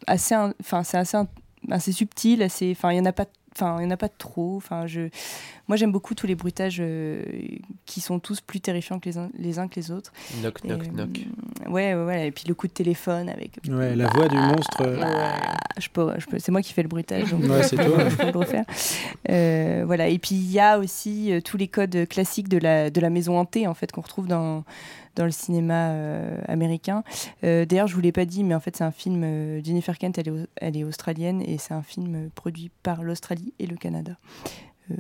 assez 0.07 0.35
enfin 0.61 0.85
c'est 0.85 0.99
assez 0.99 1.17
un- 1.17 1.29
assez 1.71 1.93
subtil 1.93 2.43
assez 2.43 2.71
enfin 2.73 2.93
il 2.93 2.97
y 2.99 3.01
en 3.01 3.05
a 3.07 3.13
pas 3.13 3.27
enfin 3.57 3.81
il 3.81 3.85
y 3.85 3.87
en 3.87 3.91
a 3.91 3.97
pas 3.97 4.09
trop 4.09 4.57
enfin 4.57 4.87
je 4.87 5.09
moi 5.69 5.77
j'aime 5.77 5.93
beaucoup 5.93 6.15
tous 6.15 6.27
les 6.27 6.35
bruitages 6.35 6.79
euh, 6.81 7.23
qui 7.87 8.01
sont 8.01 8.19
tous 8.19 8.41
plus 8.41 8.61
terrifiants 8.61 8.99
que 9.01 9.09
les 9.09 9.19
uns, 9.19 9.31
les 9.39 9.59
uns 9.59 9.69
que 9.69 9.75
les 9.77 9.91
autres 9.91 10.13
knock, 10.43 10.61
Et, 10.65 10.69
knock, 10.69 10.83
knock. 10.93 11.09
euh, 11.67 11.71
ouais, 11.71 11.95
ouais 11.95 12.05
ouais 12.05 12.29
et 12.29 12.31
puis 12.31 12.45
le 12.47 12.55
coup 12.55 12.67
de 12.69 12.73
téléphone 12.73 13.29
avec 13.29 13.59
Ouais, 13.69 13.95
la 13.97 14.07
voix 14.09 14.29
du 14.29 14.37
monstre. 14.37 14.83
euh, 14.83 14.99
ah, 15.03 15.57
je 15.79 15.89
peux, 15.89 16.13
je 16.19 16.27
peux- 16.27 16.39
c'est 16.39 16.53
moi 16.53 16.63
qui 16.63 16.73
fais 16.73 16.83
le 16.83 16.89
bruitage, 16.89 17.31
donc 17.31 17.43
Ouais, 17.45 17.63
c'est 17.63 17.77
toi. 17.77 18.09
je 18.09 18.17
peux 18.17 18.31
le 18.33 18.39
refaire. 18.39 18.65
Euh, 19.31 19.83
voilà. 19.87 20.09
Et 20.09 20.19
puis 20.19 20.35
il 20.35 20.51
y 20.51 20.61
a 20.61 20.79
aussi 20.79 21.33
euh, 21.33 21.41
tous 21.41 21.57
les 21.57 21.69
codes 21.69 22.07
classiques 22.09 22.49
de 22.49 22.59
la, 22.59 22.91
de 22.91 23.01
la 23.01 23.11
maison 23.11 23.39
hantée 23.39 23.67
en 23.67 23.75
fait 23.75 23.93
qu'on 23.93 24.01
retrouve 24.03 24.27
dans, 24.29 24.65
dans 25.17 25.25
le 25.25 25.31
cinéma 25.31 25.91
euh, 25.91 26.41
américain. 26.49 27.03
Euh, 27.45 27.65
D'ailleurs, 27.65 27.89
je 27.89 27.95
vous 27.95 28.01
l'ai 28.01 28.13
pas 28.13 28.25
dit, 28.25 28.45
mais 28.45 28.55
en 28.55 28.61
fait 28.61 28.77
c'est 28.77 28.85
un 28.85 28.91
film. 28.93 29.23
euh, 29.25 29.61
Jennifer 29.65 29.99
Kent, 29.99 30.19
elle 30.19 30.29
est, 30.29 30.47
elle 30.57 30.77
est 30.77 30.85
australienne 30.85 31.43
et 31.43 31.59
c'est 31.59 31.75
un 31.75 31.83
film 31.83 32.15
euh, 32.15 32.29
produit 32.35 32.71
par 32.83 33.03
l'Australie 33.03 33.53
et 33.59 33.67
le 33.67 33.77
Canada. 33.77 34.13
Euh, 34.91 34.95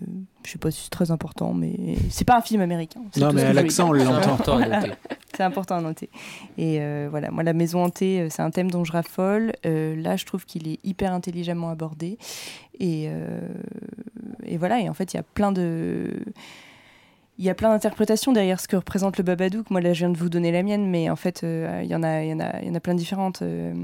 je 0.44 0.50
sais 0.50 0.58
pas 0.58 0.70
si 0.70 0.84
c'est 0.84 0.90
très 0.90 1.10
important, 1.10 1.54
mais 1.54 1.96
c'est 2.10 2.24
pas 2.24 2.36
un 2.38 2.40
film 2.40 2.60
américain. 2.60 3.00
Non, 3.16 3.32
mais 3.32 3.42
à 3.42 3.52
l'accent, 3.52 3.88
on 3.88 3.92
l'entend. 3.92 4.60
C'est 5.36 5.42
important 5.42 5.76
à 5.76 5.80
noter. 5.82 6.08
Et 6.56 6.78
euh, 6.80 7.08
voilà, 7.10 7.30
moi, 7.30 7.42
la 7.42 7.52
maison 7.52 7.84
hantée, 7.84 8.22
euh, 8.22 8.28
c'est 8.30 8.40
un 8.40 8.50
thème 8.50 8.70
dont 8.70 8.84
je 8.84 8.92
raffole. 8.92 9.52
Euh, 9.66 9.94
là, 9.94 10.16
je 10.16 10.24
trouve 10.24 10.46
qu'il 10.46 10.66
est 10.66 10.78
hyper 10.82 11.12
intelligemment 11.12 11.68
abordé. 11.68 12.16
Et, 12.80 13.04
euh, 13.08 13.40
et 14.46 14.56
voilà, 14.56 14.80
et 14.80 14.88
en 14.88 14.94
fait, 14.94 15.12
il 15.12 15.18
y 15.18 15.20
a 15.20 15.22
plein 15.22 15.52
de. 15.52 16.10
Il 17.38 17.44
y 17.44 17.50
a 17.50 17.54
plein 17.54 17.68
d'interprétations 17.68 18.32
derrière 18.32 18.58
ce 18.60 18.66
que 18.66 18.76
représente 18.76 19.18
le 19.18 19.22
Babadook. 19.24 19.68
Moi, 19.70 19.82
là, 19.82 19.92
je 19.92 19.98
viens 19.98 20.08
de 20.08 20.16
vous 20.16 20.30
donner 20.30 20.50
la 20.52 20.62
mienne, 20.62 20.88
mais 20.88 21.10
en 21.10 21.16
fait, 21.16 21.44
euh, 21.44 21.82
il 21.84 21.90
y 21.90 21.94
en 21.94 22.02
a, 22.02 22.24
y 22.24 22.32
en 22.32 22.40
a, 22.40 22.62
y 22.62 22.70
en 22.70 22.74
a 22.74 22.80
plein 22.80 22.94
de 22.94 22.98
différentes. 22.98 23.42
Euh, 23.42 23.74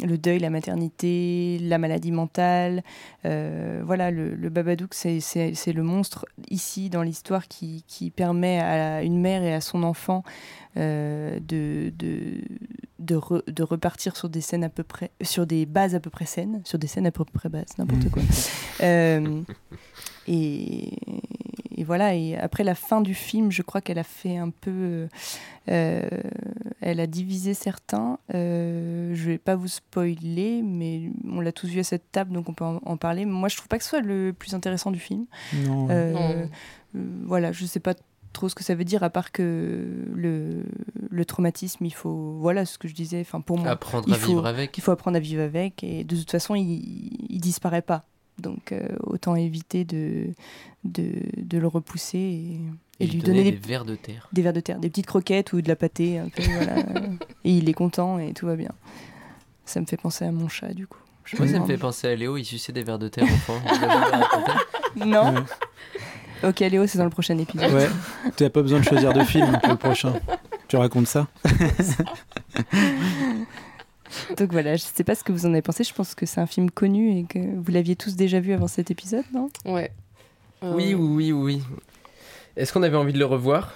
le 0.00 0.16
deuil, 0.16 0.38
la 0.38 0.48
maternité, 0.50 1.58
la 1.60 1.78
maladie 1.78 2.12
mentale. 2.12 2.84
Euh, 3.24 3.82
voilà, 3.84 4.12
le, 4.12 4.36
le 4.36 4.48
Babadook, 4.48 4.94
c'est- 4.94 5.18
le 5.72 5.82
monstre 5.82 6.24
ici 6.50 6.88
dans 6.88 7.02
l'histoire 7.02 7.48
qui, 7.48 7.82
qui 7.88 8.10
permet 8.10 8.60
à 8.60 9.02
une 9.02 9.20
mère 9.20 9.42
et 9.42 9.54
à 9.54 9.60
son 9.60 9.82
enfant 9.82 10.22
de, 10.76 11.40
de, 11.98 12.40
de, 13.00 13.16
re- 13.16 13.50
de 13.52 13.62
repartir 13.64 14.16
sur 14.16 14.28
des 14.28 14.40
scènes 14.40 14.62
à 14.62 14.68
peu 14.68 14.84
près, 14.84 15.10
sur 15.20 15.46
des 15.46 15.66
bases 15.66 15.96
à 15.96 16.00
peu 16.00 16.10
près 16.10 16.26
saines, 16.26 16.60
sur 16.64 16.78
des 16.78 16.86
scènes 16.86 17.06
à 17.06 17.10
peu 17.10 17.24
près 17.24 17.48
basses, 17.48 17.76
n'importe 17.76 18.08
quoi. 18.10 18.22
Et, 20.28 20.92
et 21.80 21.84
voilà. 21.84 22.14
Et 22.14 22.36
après 22.36 22.62
la 22.64 22.74
fin 22.74 23.00
du 23.00 23.14
film, 23.14 23.50
je 23.50 23.62
crois 23.62 23.80
qu'elle 23.80 23.98
a 23.98 24.04
fait 24.04 24.36
un 24.36 24.50
peu. 24.50 25.08
euh, 25.70 26.08
elle 26.80 27.00
a 27.00 27.06
divisé 27.06 27.54
certains. 27.54 28.18
Euh, 28.34 29.12
je 29.14 29.30
vais 29.30 29.38
pas 29.38 29.56
vous 29.56 29.68
spoiler, 29.68 30.62
mais 30.62 31.10
on 31.28 31.40
l'a 31.40 31.52
tous 31.52 31.68
vu 31.68 31.80
à 31.80 31.84
cette 31.84 32.10
table, 32.12 32.32
donc 32.32 32.48
on 32.48 32.54
peut 32.54 32.64
en, 32.64 32.80
en 32.84 32.96
parler. 32.96 33.24
Moi, 33.24 33.48
je 33.48 33.56
trouve 33.56 33.68
pas 33.68 33.78
que 33.78 33.84
ce 33.84 33.90
soit 33.90 34.00
le 34.00 34.32
plus 34.38 34.54
intéressant 34.54 34.90
du 34.90 34.98
film. 35.00 35.26
Non. 35.54 35.88
Euh, 35.90 36.12
Non. 36.12 36.20
euh, 36.20 36.46
voilà, 37.24 37.52
je 37.52 37.64
sais 37.66 37.80
pas 37.80 37.94
trop 38.32 38.48
ce 38.48 38.54
que 38.54 38.62
ça 38.62 38.74
veut 38.74 38.84
dire, 38.84 39.02
à 39.02 39.10
part 39.10 39.32
que 39.32 40.06
le, 40.14 40.62
le 41.10 41.24
traumatisme, 41.24 41.84
il 41.84 41.94
faut. 41.94 42.36
Voilà 42.38 42.64
ce 42.64 42.78
que 42.78 42.86
je 42.88 42.94
disais. 42.94 43.20
Enfin, 43.20 43.40
pour 43.40 43.58
moi, 43.58 43.70
Apprendre 43.70 44.04
il 44.06 44.14
à 44.14 44.16
faut- 44.18 44.28
vivre 44.28 44.46
avec. 44.46 44.76
il 44.76 44.80
faut 44.82 44.92
apprendre 44.92 45.16
à 45.16 45.20
vivre 45.20 45.42
avec, 45.42 45.82
et 45.82 46.04
de 46.04 46.14
toute 46.16 46.30
façon, 46.30 46.54
il, 46.54 47.26
il 47.28 47.40
disparaît 47.40 47.82
pas. 47.82 48.04
Donc, 48.40 48.72
euh, 48.72 48.80
autant 49.02 49.36
éviter 49.36 49.84
de, 49.84 50.26
de, 50.84 51.12
de 51.36 51.58
le 51.58 51.66
repousser 51.66 52.18
et, 52.18 52.60
et 53.00 53.06
lui 53.06 53.20
donner 53.20 53.44
des 53.44 53.52
des, 53.52 53.56
vers 53.68 53.84
de 53.84 53.94
terre. 53.94 54.28
des 54.32 54.42
vers 54.42 54.52
de 54.52 54.60
terre, 54.60 54.78
des 54.78 54.88
petites 54.88 55.06
croquettes 55.06 55.52
ou 55.52 55.60
de 55.62 55.68
la 55.68 55.76
pâtée. 55.76 56.18
Un 56.18 56.28
peu, 56.28 56.42
voilà. 56.42 56.76
et 57.44 57.52
il 57.52 57.68
est 57.68 57.74
content 57.74 58.18
et 58.18 58.32
tout 58.32 58.46
va 58.46 58.56
bien. 58.56 58.72
Ça 59.64 59.80
me 59.80 59.86
fait 59.86 59.96
penser 59.96 60.24
à 60.24 60.32
mon 60.32 60.48
chat, 60.48 60.74
du 60.74 60.86
coup. 60.86 60.98
Je 61.24 61.36
Moi, 61.36 61.46
ça 61.46 61.60
me 61.60 61.66
fait 61.66 61.76
penser 61.78 62.08
à 62.08 62.16
Léo, 62.16 62.36
il 62.36 62.44
suçait 62.44 62.72
des 62.72 62.82
vers 62.82 62.98
de 62.98 63.08
terre 63.08 63.24
enfant. 63.24 63.60
Non 65.06 65.34
Ouais. 65.34 66.48
Ok, 66.48 66.60
Léo, 66.60 66.86
c'est 66.86 66.98
dans 66.98 67.04
le 67.04 67.10
prochain 67.10 67.36
épisode. 67.38 67.70
Ouais, 67.72 67.88
tu 68.36 68.42
n'as 68.42 68.50
pas 68.50 68.62
besoin 68.62 68.80
de 68.80 68.84
choisir 68.84 69.12
de 69.12 69.22
film 69.22 69.58
pour 69.62 69.72
le 69.72 69.76
prochain. 69.78 70.14
Tu 70.68 70.76
racontes 70.76 71.06
ça 71.06 71.28
Donc 74.36 74.52
voilà, 74.52 74.76
je 74.76 74.82
sais 74.82 75.04
pas 75.04 75.14
ce 75.14 75.24
que 75.24 75.32
vous 75.32 75.46
en 75.46 75.52
avez 75.52 75.62
pensé. 75.62 75.84
Je 75.84 75.94
pense 75.94 76.14
que 76.14 76.26
c'est 76.26 76.40
un 76.40 76.46
film 76.46 76.70
connu 76.70 77.18
et 77.18 77.24
que 77.24 77.38
vous 77.38 77.70
l'aviez 77.70 77.96
tous 77.96 78.16
déjà 78.16 78.40
vu 78.40 78.52
avant 78.52 78.66
cet 78.68 78.90
épisode, 78.90 79.24
non? 79.32 79.48
Ouais. 79.64 79.90
Euh, 80.62 80.72
Oui, 80.74 80.94
oui, 80.94 81.32
oui, 81.32 81.32
oui. 81.32 81.62
Est-ce 82.56 82.72
qu'on 82.72 82.82
avait 82.82 82.96
envie 82.96 83.12
de 83.12 83.18
le 83.18 83.24
revoir? 83.26 83.74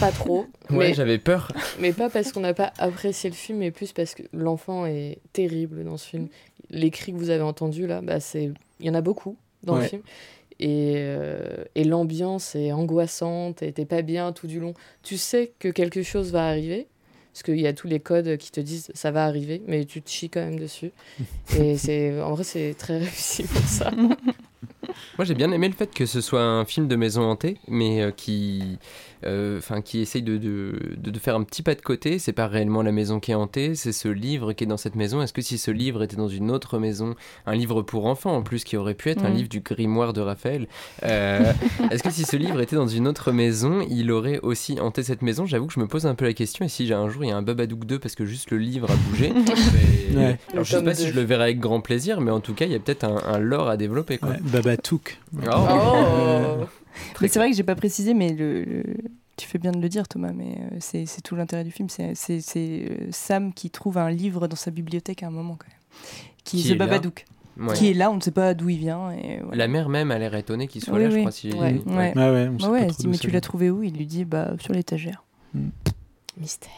Pas 0.00 0.10
trop. 0.12 0.46
Ouais, 0.70 0.94
j'avais 0.94 1.18
peur. 1.18 1.52
mais 1.80 1.92
pas 1.92 2.08
parce 2.08 2.32
qu'on 2.32 2.40
n'a 2.40 2.54
pas 2.54 2.72
apprécié 2.78 3.28
le 3.30 3.36
film, 3.36 3.58
mais 3.58 3.70
plus 3.70 3.92
parce 3.92 4.14
que 4.14 4.22
l'enfant 4.32 4.86
est 4.86 5.18
terrible 5.32 5.84
dans 5.84 5.96
ce 5.96 6.06
film. 6.08 6.28
Les 6.70 6.90
cris 6.90 7.12
que 7.12 7.18
vous 7.18 7.30
avez 7.30 7.42
entendus 7.42 7.86
là, 7.86 8.00
bah, 8.00 8.20
c'est... 8.20 8.50
il 8.80 8.86
y 8.86 8.90
en 8.90 8.94
a 8.94 9.00
beaucoup 9.00 9.36
dans 9.62 9.76
le 9.76 9.82
film. 9.82 10.02
Et, 10.60 10.94
euh, 10.98 11.64
et 11.74 11.82
l'ambiance 11.84 12.54
est 12.54 12.70
angoissante, 12.72 13.62
et 13.62 13.72
t'es 13.72 13.84
pas 13.84 14.02
bien 14.02 14.32
tout 14.32 14.46
du 14.46 14.60
long. 14.60 14.72
Tu 15.02 15.16
sais 15.16 15.52
que 15.58 15.68
quelque 15.68 16.02
chose 16.02 16.30
va 16.30 16.46
arriver, 16.46 16.86
parce 17.34 17.42
qu'il 17.42 17.60
y 17.60 17.66
a 17.66 17.72
tous 17.72 17.88
les 17.88 17.98
codes 17.98 18.36
qui 18.36 18.52
te 18.52 18.60
disent 18.60 18.92
ça 18.94 19.10
va 19.10 19.24
arriver, 19.24 19.60
mais 19.66 19.84
tu 19.86 20.00
te 20.00 20.08
chies 20.08 20.30
quand 20.30 20.38
même 20.38 20.60
dessus. 20.60 20.92
et 21.58 21.76
c'est, 21.76 22.20
en 22.22 22.30
vrai, 22.30 22.44
c'est 22.44 22.76
très 22.78 22.98
réussi 22.98 23.42
pour 23.42 23.62
ça. 23.62 23.90
Moi, 25.18 25.24
j'ai 25.24 25.34
bien 25.34 25.50
aimé 25.52 25.68
le 25.68 25.74
fait 25.74 25.92
que 25.92 26.06
ce 26.06 26.20
soit 26.20 26.42
un 26.42 26.64
film 26.64 26.88
de 26.88 26.96
maison 26.96 27.22
hantée, 27.22 27.58
mais 27.68 28.00
euh, 28.02 28.10
qui, 28.10 28.78
euh, 29.24 29.58
enfin, 29.58 29.80
qui 29.80 30.00
essaye 30.00 30.22
de, 30.22 30.36
de, 30.38 30.74
de- 30.96 31.10
de 31.10 31.18
faire 31.18 31.34
un 31.36 31.42
petit 31.44 31.62
pas 31.62 31.74
de 31.74 31.80
côté. 31.80 32.18
C'est 32.18 32.32
pas 32.32 32.46
réellement 32.46 32.82
la 32.82 32.92
maison 32.92 33.20
qui 33.20 33.30
est 33.30 33.34
hantée, 33.34 33.74
c'est 33.74 33.92
ce 33.92 34.08
livre 34.08 34.52
qui 34.52 34.64
est 34.64 34.66
dans 34.66 34.76
cette 34.76 34.94
maison. 34.96 35.22
Est-ce 35.22 35.32
que 35.32 35.42
si 35.42 35.58
ce 35.58 35.70
livre 35.70 36.02
était 36.02 36.16
dans 36.16 36.28
une 36.28 36.50
autre 36.50 36.78
maison, 36.78 37.14
un 37.46 37.54
livre 37.54 37.82
pour 37.82 38.06
enfants 38.06 38.34
en 38.36 38.42
plus, 38.42 38.64
qui 38.64 38.76
aurait 38.76 38.94
pu 38.94 39.10
être 39.10 39.24
un 39.24 39.30
Mm. 39.30 39.34
livre 39.36 39.48
du 39.48 39.60
grimoire 39.60 40.12
de 40.12 40.20
Raphaël, 40.20 40.66
euh, 41.04 41.52
est-ce 41.90 42.02
que 42.02 42.10
si 42.10 42.24
ce 42.24 42.36
livre 42.36 42.60
était 42.60 42.76
dans 42.76 42.88
une 42.88 43.06
autre 43.08 43.32
maison, 43.32 43.86
il 43.88 44.10
aurait 44.10 44.40
aussi 44.40 44.80
hanté 44.80 45.02
cette 45.02 45.22
maison? 45.22 45.46
J'avoue 45.46 45.66
que 45.66 45.72
je 45.74 45.80
me 45.80 45.86
pose 45.86 46.06
un 46.06 46.14
peu 46.14 46.24
la 46.24 46.32
question. 46.34 46.64
Et 46.64 46.68
si 46.68 46.86
j'ai 46.86 46.94
un 46.94 47.08
jour 47.08 47.24
il 47.24 47.28
y 47.28 47.32
a 47.32 47.36
un 47.36 47.42
Babadook 47.42 47.84
2 47.84 47.98
parce 47.98 48.14
que 48.14 48.24
juste 48.26 48.50
le 48.50 48.58
livre 48.58 48.90
a 48.90 48.96
bougé, 49.10 49.32
mais- 50.12 50.14
Ouais. 50.14 50.38
alors, 50.52 50.64
je 50.64 50.76
sais 50.76 50.84
pas 50.84 50.94
si 50.94 51.08
je 51.08 51.14
le 51.14 51.22
verrai 51.22 51.42
avec 51.44 51.58
grand 51.58 51.80
plaisir, 51.80 52.20
mais 52.20 52.30
en 52.30 52.38
tout 52.38 52.54
cas, 52.54 52.66
il 52.66 52.72
y 52.72 52.74
a 52.76 52.78
peut-être 52.78 53.02
un, 53.04 53.16
un 53.26 53.38
lore 53.38 53.68
à 53.68 53.76
développer. 53.76 54.18
Quoi. 54.18 54.28
ouais, 54.30 54.36
Oh 54.92 56.64
Mais 57.20 57.28
c'est 57.28 57.38
vrai 57.38 57.50
que 57.50 57.56
j'ai 57.56 57.62
pas 57.64 57.74
précisé, 57.74 58.14
mais 58.14 58.32
le, 58.32 58.62
le- 58.64 58.84
tu 59.36 59.48
fais 59.48 59.58
bien 59.58 59.72
de 59.72 59.80
le 59.80 59.88
dire, 59.88 60.06
Thomas, 60.06 60.32
mais 60.32 60.56
euh, 60.72 60.76
c'est 60.78 61.06
c'est 61.06 61.20
tout 61.22 61.34
l'intérêt 61.34 61.64
du 61.64 61.72
film. 61.72 61.88
C'est 61.88 62.14
c'est- 62.14 62.40
c'est, 62.40 62.86
euh, 62.90 63.08
Sam 63.10 63.52
qui 63.52 63.70
trouve 63.70 63.98
un 63.98 64.10
livre 64.10 64.46
dans 64.46 64.56
sa 64.56 64.70
bibliothèque 64.70 65.22
à 65.24 65.26
un 65.26 65.30
moment, 65.30 65.56
quand 65.58 65.66
même. 65.68 65.78
Qui, 66.44 66.62
Qui 66.62 66.70
est 66.70 66.74
The. 66.74 66.78
Babadook. 66.78 67.24
Ouais. 67.58 67.74
Qui 67.74 67.90
est 67.90 67.94
là, 67.94 68.10
on 68.10 68.16
ne 68.16 68.20
sait 68.20 68.30
pas 68.32 68.52
d'où 68.54 68.68
il 68.68 68.78
vient. 68.78 69.10
Et. 69.12 69.40
La 69.52 69.66
mère 69.68 69.88
même 69.88 70.10
a 70.10 70.18
l'air 70.18 70.34
étonnée 70.34 70.66
qu'il 70.68 70.82
soit 70.82 70.94
Oui, 70.94 71.04
là, 71.04 71.10
je 71.10 71.18
crois. 71.18 71.30
Si... 71.30 71.52
Ouais. 71.52 71.80
Ouais. 71.86 72.12
Ah 72.16 72.20
on 72.52 72.58
sait 72.58 72.66
Bah 72.68 72.78
pas 72.80 72.92
trop 72.92 73.08
mais 73.08 73.16
tu 73.18 73.30
l'as 73.30 73.40
trouvé 73.40 73.70
où? 73.70 73.82
Il 73.82 73.96
lui 73.96 74.06
dit, 74.06 74.24
bah, 74.24 74.52
sur 74.60 74.72
l'étagère. 74.72 75.24
Mystère. 76.36 76.70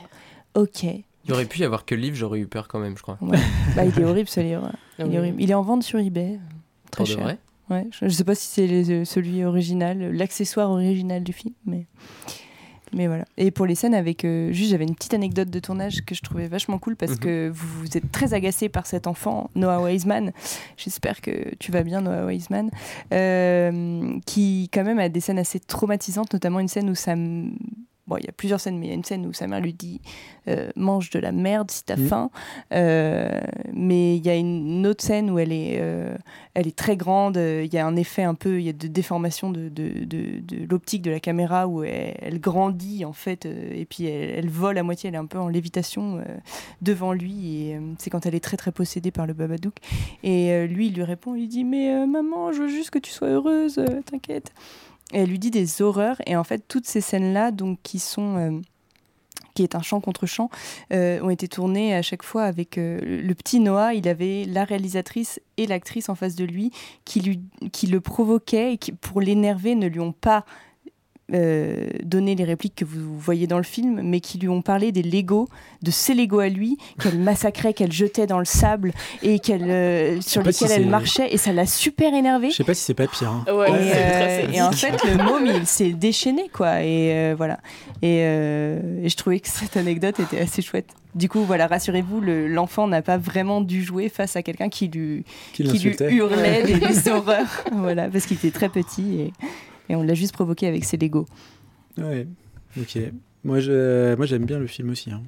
Ok. 0.54 0.84
Il 0.84 1.32
aurait 1.32 1.46
pu 1.46 1.60
y 1.60 1.64
avoir 1.64 1.84
que 1.86 1.94
le 1.94 2.02
livre, 2.02 2.16
j'aurais 2.16 2.38
eu 2.40 2.46
peur 2.46 2.68
quand 2.68 2.78
même, 2.78 2.96
je 2.96 3.02
crois. 3.02 3.18
Ouais. 3.22 3.38
bah, 3.74 3.84
il 3.84 3.98
est 3.98 4.04
horrible 4.04 4.28
ce 4.28 4.40
livre. 4.40 4.70
Ah 4.98 5.04
Il 5.04 5.06
est, 5.06 5.08
oui. 5.08 5.16
horrible. 5.18 5.42
Il 5.42 5.50
est 5.50 5.54
en 5.54 5.62
vente 5.62 5.82
sur 5.82 5.98
eBay. 5.98 6.38
Très 6.90 6.98
Pour 6.98 7.06
de 7.06 7.10
cher. 7.10 7.22
vrai 7.22 7.38
Ouais, 7.70 7.86
je 7.90 8.04
ne 8.04 8.10
sais 8.10 8.24
pas 8.24 8.34
si 8.34 8.46
c'est 8.46 8.66
les- 8.66 9.04
celui 9.04 9.44
original, 9.44 10.12
l'accessoire 10.12 10.70
original 10.70 11.24
du 11.24 11.32
film, 11.32 11.52
mais, 11.66 11.86
mais 12.92 13.08
voilà. 13.08 13.24
Et 13.36 13.50
pour 13.50 13.66
les 13.66 13.74
scènes 13.74 13.94
avec. 13.94 14.24
euh, 14.24 14.52
juste, 14.52 14.70
j'avais 14.70 14.84
une 14.84 14.94
petite 14.94 15.14
anecdote 15.14 15.50
de 15.50 15.58
tournage 15.58 16.04
que 16.04 16.14
je 16.14 16.22
trouvais 16.22 16.46
vachement 16.46 16.78
cool 16.78 16.94
parce 16.94 17.12
Mhm. 17.12 17.18
que 17.18 17.50
vous, 17.52 17.80
vous 17.80 17.96
êtes 17.96 18.12
très 18.12 18.34
agacé 18.34 18.68
par 18.68 18.86
cet 18.86 19.08
enfant, 19.08 19.50
Noah 19.56 19.82
Wiseman. 19.82 20.30
J'espère 20.76 21.20
que 21.20 21.54
tu 21.58 21.72
vas 21.72 21.82
bien, 21.82 22.00
Noah 22.02 22.26
Wiseman. 22.26 22.70
euh, 23.12 24.16
qui, 24.26 24.70
quand 24.72 24.84
même, 24.84 25.00
a 25.00 25.08
des 25.08 25.20
scènes 25.20 25.38
assez 25.40 25.58
traumatisantes, 25.58 26.32
notamment 26.32 26.60
une 26.60 26.68
scène 26.68 26.88
où 26.88 26.94
ça. 26.94 27.14
Bon, 28.06 28.16
il 28.18 28.24
y 28.24 28.28
a 28.28 28.32
plusieurs 28.32 28.60
scènes, 28.60 28.78
mais 28.78 28.86
il 28.86 28.88
y 28.90 28.92
a 28.92 28.94
une 28.94 29.04
scène 29.04 29.26
où 29.26 29.32
sa 29.32 29.48
mère 29.48 29.60
lui 29.60 29.72
dit 29.72 30.00
euh, 30.48 30.70
mange 30.76 31.10
de 31.10 31.18
la 31.18 31.32
merde 31.32 31.70
si 31.72 31.84
t'as 31.84 31.96
Mhm. 31.96 32.06
faim. 32.06 32.30
Euh, 32.72 33.40
mais 33.72 34.16
il 34.16 34.24
y 34.24 34.30
a 34.30 34.36
une 34.36 34.86
autre 34.86 35.02
scène 35.02 35.28
où 35.30 35.40
elle 35.40 35.50
est, 35.52 35.78
euh, 35.80 36.16
elle 36.54 36.68
est 36.68 36.76
très 36.76 36.96
grande. 36.96 37.36
Il 37.36 37.72
y 37.74 37.78
a 37.78 37.84
un 37.86 37.96
effet 37.96 38.22
un 38.22 38.34
peu, 38.36 38.60
il 38.60 38.66
y 38.66 38.68
a 38.68 38.72
de 38.72 38.86
déformation 38.86 39.50
de, 39.50 39.68
de, 39.68 40.04
de, 40.04 40.38
de 40.40 40.66
l'optique 40.70 41.02
de 41.02 41.10
la 41.10 41.18
caméra 41.18 41.66
où 41.66 41.82
elle, 41.82 42.14
elle 42.22 42.40
grandit 42.40 43.04
en 43.04 43.12
fait, 43.12 43.44
et 43.46 43.84
puis 43.90 44.04
elle, 44.06 44.30
elle 44.44 44.48
vole 44.50 44.78
à 44.78 44.84
moitié. 44.84 45.08
Elle 45.08 45.14
est 45.16 45.18
un 45.18 45.26
peu 45.26 45.38
en 45.40 45.48
lévitation 45.48 46.22
devant 46.82 47.12
lui. 47.12 47.62
Et 47.70 47.80
c'est 47.98 48.10
quand 48.10 48.24
elle 48.24 48.36
est 48.36 48.40
très 48.40 48.56
très 48.56 48.70
possédée 48.70 49.10
par 49.10 49.26
le 49.26 49.32
Babadook. 49.32 49.74
Et 50.22 50.66
lui, 50.68 50.86
il 50.88 50.94
lui 50.94 51.02
répond, 51.02 51.34
il 51.34 51.48
dit 51.48 51.64
mais 51.64 52.06
maman, 52.06 52.52
je 52.52 52.62
veux 52.62 52.68
juste 52.68 52.90
que 52.90 53.00
tu 53.00 53.10
sois 53.10 53.28
heureuse, 53.28 53.80
t'inquiète. 54.08 54.52
Elle 55.12 55.28
lui 55.28 55.38
dit 55.38 55.50
des 55.50 55.82
horreurs. 55.82 56.20
Et 56.26 56.36
en 56.36 56.44
fait, 56.44 56.64
toutes 56.66 56.86
ces 56.86 57.00
scènes-là, 57.00 57.50
donc 57.52 57.78
qui 57.82 57.98
sont 57.98 58.36
euh, 58.36 58.60
qui 59.56 59.64
est 59.64 59.74
un 59.74 59.82
chant 59.82 60.00
contre 60.00 60.26
chant, 60.26 60.50
euh, 60.92 61.20
ont 61.22 61.30
été 61.30 61.48
tournées 61.48 61.94
à 61.94 62.02
chaque 62.02 62.22
fois 62.22 62.44
avec 62.44 62.78
euh, 62.78 63.00
le 63.02 63.34
petit 63.34 63.58
Noah. 63.58 63.94
Il 63.94 64.06
avait 64.06 64.44
la 64.44 64.64
réalisatrice 64.64 65.40
et 65.56 65.66
l'actrice 65.66 66.08
en 66.08 66.14
face 66.14 66.36
de 66.36 66.44
lui 66.44 66.70
qui, 67.04 67.20
lui, 67.20 67.40
qui 67.72 67.88
le 67.88 68.00
provoquaient 68.00 68.74
et 68.74 68.78
qui, 68.78 68.92
pour 68.92 69.20
l'énerver, 69.20 69.74
ne 69.74 69.88
lui 69.88 70.00
ont 70.00 70.12
pas 70.12 70.44
euh, 71.34 71.88
donné 72.04 72.34
les 72.36 72.44
répliques 72.44 72.76
que 72.76 72.84
vous 72.84 73.18
voyez 73.18 73.46
dans 73.46 73.56
le 73.58 73.64
film, 73.64 74.00
mais 74.02 74.20
qui 74.20 74.38
lui 74.38 74.48
ont 74.48 74.62
parlé 74.62 74.92
des 74.92 75.02
Legos, 75.02 75.48
de 75.82 75.90
ses 75.90 76.14
Legos 76.14 76.38
à 76.38 76.48
lui, 76.48 76.78
qu'elle 77.00 77.18
massacrait, 77.18 77.74
qu'elle 77.74 77.90
jetait 77.92 78.26
dans 78.26 78.38
le 78.38 78.44
sable 78.44 78.92
et 79.22 79.38
qu'elle, 79.40 79.68
euh, 79.70 80.20
sur 80.20 80.42
si 80.42 80.46
lesquels 80.48 80.72
elle 80.82 80.88
marchait. 80.88 81.32
Et 81.34 81.36
ça 81.36 81.52
l'a 81.52 81.66
super 81.66 82.14
énervé. 82.14 82.50
Je 82.50 82.56
sais 82.56 82.64
pas 82.64 82.74
si 82.74 82.82
c'est 82.84 82.94
pas 82.94 83.08
pire. 83.08 83.28
hein. 83.30 83.44
Ouais, 83.52 83.68
Et, 83.70 83.92
euh, 83.94 84.52
et 84.52 84.62
en 84.62 84.70
fait, 84.72 84.94
le 85.04 85.16
môme, 85.22 85.46
il 85.46 85.66
s'est 85.66 85.90
déchaîné, 85.92 86.48
quoi. 86.52 86.82
Et 86.82 87.12
euh, 87.12 87.34
voilà. 87.36 87.58
Et, 88.02 88.20
euh, 88.22 89.02
et 89.02 89.08
je 89.08 89.16
trouvais 89.16 89.40
que 89.40 89.48
cette 89.48 89.76
anecdote 89.76 90.20
était 90.20 90.38
assez 90.40 90.62
chouette. 90.62 90.90
Du 91.16 91.28
coup, 91.28 91.40
voilà, 91.44 91.66
rassurez-vous, 91.66 92.20
le- 92.20 92.46
l'enfant 92.46 92.86
n'a 92.86 93.00
pas 93.02 93.16
vraiment 93.16 93.62
dû 93.62 93.82
jouer 93.82 94.08
face 94.10 94.36
à 94.36 94.42
quelqu'un 94.42 94.68
qui 94.68 94.86
lui, 94.88 95.24
Qui 95.54 95.62
qui 95.62 95.62
lui 95.64 95.72
l'insultait. 95.72 96.12
hurlait 96.12 96.62
des, 96.62 96.74
des 96.78 97.08
horreurs. 97.08 97.64
voilà, 97.72 98.08
parce 98.08 98.26
qu'il 98.26 98.36
était 98.36 98.50
très 98.50 98.68
petit 98.68 99.20
et, 99.20 99.32
et 99.88 99.96
on 99.96 100.02
l'a 100.02 100.14
juste 100.14 100.32
provoqué 100.32 100.66
avec 100.66 100.84
ses 100.84 100.96
Legos. 100.96 101.26
Ouais, 101.98 102.26
ok. 102.78 102.98
Moi, 103.44 103.60
je, 103.60 104.14
moi, 104.16 104.26
j'aime 104.26 104.44
bien 104.44 104.58
le 104.58 104.66
film 104.66 104.90
aussi. 104.90 105.10
hein. 105.10 105.22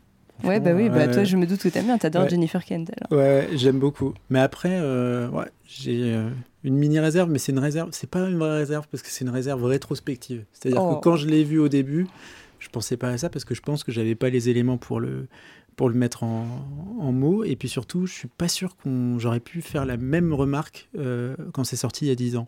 Ouais, 0.45 0.61
bah 0.61 0.71
oui, 0.73 0.89
bah 0.89 1.09
toi, 1.09 1.25
je 1.25 1.37
me 1.37 1.47
doute 1.47 1.61
que 1.61 1.69
t'aimes 1.69 1.87
bien. 1.87 1.99
T'adores 1.99 2.25
Ouais. 2.25 2.31
Jennifer 2.31 2.65
Kent, 2.65 2.93
alors. 2.97 3.21
Ouais, 3.21 3.49
j'aime 3.57 3.79
beaucoup. 3.81 4.15
Mais 4.31 4.39
après, 4.39 4.79
euh, 4.81 5.29
ouais, 5.31 5.47
j'ai 5.67 6.15
euh, 6.15 6.31
une 6.63 6.77
mini 6.77 7.01
réserve, 7.01 7.29
mais 7.29 7.39
c'est 7.39 7.51
une 7.51 7.59
réserve. 7.59 7.89
C'est 7.93 8.09
pas 8.09 8.21
une 8.29 8.39
vraie 8.39 8.57
réserve 8.59 8.87
parce 8.89 9.03
que 9.03 9.09
c'est 9.09 9.25
une 9.25 9.31
réserve 9.31 9.65
rétrospective. 9.65 10.45
C'est-à-dire 10.53 10.81
Oh. 10.83 10.97
que 10.97 11.01
quand 11.03 11.17
je 11.17 11.27
l'ai 11.27 11.43
vu 11.43 11.59
au 11.59 11.69
début, 11.69 12.07
je 12.61 12.69
pensais 12.69 12.97
pas 12.97 13.09
à 13.09 13.19
ça 13.19 13.31
parce 13.31 13.45
que 13.45 13.55
je 13.57 13.63
pense 13.63 13.83
que 13.83 13.91
j'avais 13.91 14.15
pas 14.15 14.29
les 14.31 14.49
éléments 14.49 14.79
pour 14.79 15.01
le 15.01 15.27
pour 15.75 15.89
le 15.89 15.95
mettre 15.97 16.23
en, 16.25 16.47
en 17.01 17.11
mots. 17.13 17.43
Et 17.45 17.57
puis 17.57 17.69
surtout, 17.69 18.07
je 18.07 18.13
suis 18.13 18.29
pas 18.29 18.49
sûr 18.49 18.77
qu'on 18.77 19.19
j'aurais 19.19 19.41
pu 19.41 19.61
faire 19.61 19.87
la 19.87 19.97
même 19.97 20.33
remarque 20.33 20.89
euh, 20.99 21.35
quand 21.53 21.65
c'est 21.65 21.77
sorti 21.77 22.05
il 22.07 22.09
y 22.09 22.13
a 22.13 22.17
10 22.17 22.37
ans. 22.37 22.47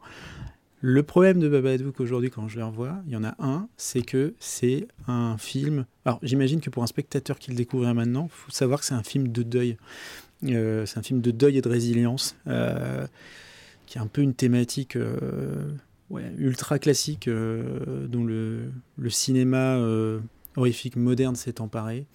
Le 0.83 1.03
problème 1.03 1.41
de 1.41 1.49
Babadook 1.49 2.01
aujourd'hui, 2.01 2.31
quand 2.31 2.49
je 2.49 2.59
le 2.59 2.64
revois, 2.64 2.97
il 3.07 3.12
y 3.12 3.16
en 3.16 3.24
a 3.24 3.35
un, 3.39 3.68
c'est 3.76 4.01
que 4.01 4.33
c'est 4.39 4.89
un 5.07 5.37
film. 5.37 5.85
Alors, 6.07 6.18
j'imagine 6.22 6.61
que 6.61 6.70
pour 6.70 6.83
un 6.83 6.87
spectateur 6.87 7.39
qui 7.39 7.51
le 7.51 7.57
découvrirait 7.57 7.93
maintenant, 7.93 8.28
il 8.31 8.35
faut 8.35 8.51
savoir 8.51 8.81
que 8.81 8.87
c'est 8.87 8.95
un 8.95 9.03
film 9.03 9.28
de 9.28 9.43
deuil. 9.43 9.76
Euh, 10.45 10.87
c'est 10.87 10.99
un 10.99 11.03
film 11.03 11.20
de 11.20 11.31
deuil 11.33 11.59
et 11.59 11.61
de 11.61 11.68
résilience, 11.68 12.35
euh, 12.47 13.07
qui 13.85 13.99
est 13.99 14.01
un 14.01 14.07
peu 14.07 14.22
une 14.22 14.33
thématique 14.33 14.97
euh, 14.97 15.70
ultra 16.39 16.78
classique 16.78 17.28
dont 17.28 18.24
le, 18.24 18.70
cinéma 19.11 19.78
horrifique 20.57 20.97
moderne 20.97 21.36
s'est 21.36 21.61
emparé. 21.61 22.07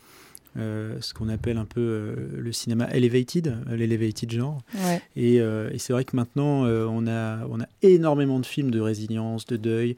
Euh, 0.57 0.97
ce 1.01 1.13
qu'on 1.13 1.29
appelle 1.29 1.57
un 1.57 1.65
peu 1.65 1.81
euh, 1.81 2.15
le 2.37 2.51
cinéma 2.51 2.85
elevated, 2.91 3.47
euh, 3.47 3.75
l'elevated 3.75 4.31
genre. 4.31 4.61
Ouais. 4.73 5.01
Et, 5.15 5.41
euh, 5.41 5.69
et 5.71 5.79
c'est 5.79 5.93
vrai 5.93 6.05
que 6.05 6.15
maintenant, 6.15 6.65
on, 6.65 7.07
a, 7.07 7.45
on 7.49 7.59
a 7.61 7.67
énormément 7.81 8.39
de 8.39 8.45
films 8.45 8.71
de 8.71 8.79
résilience, 8.79 9.45
de 9.45 9.57
deuil, 9.57 9.95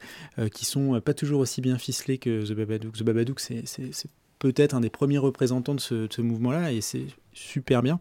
qui 0.52 0.64
sont 0.64 1.00
pas 1.00 1.14
toujours 1.14 1.40
aussi 1.40 1.60
bien 1.60 1.78
ficelés 1.78 2.18
que 2.18 2.44
The 2.46 2.52
Babadook. 2.52 2.96
The 2.96 3.02
Babadook, 3.02 3.40
c'est 3.40 3.64
peut-être 4.38 4.74
un 4.74 4.80
des 4.80 4.90
premiers 4.90 5.18
représentants 5.18 5.74
de 5.74 5.80
ce, 5.80 5.94
de 6.06 6.12
ce 6.12 6.20
mouvement-là, 6.22 6.72
et 6.72 6.80
c'est 6.80 7.06
super 7.32 7.82
bien 7.82 8.00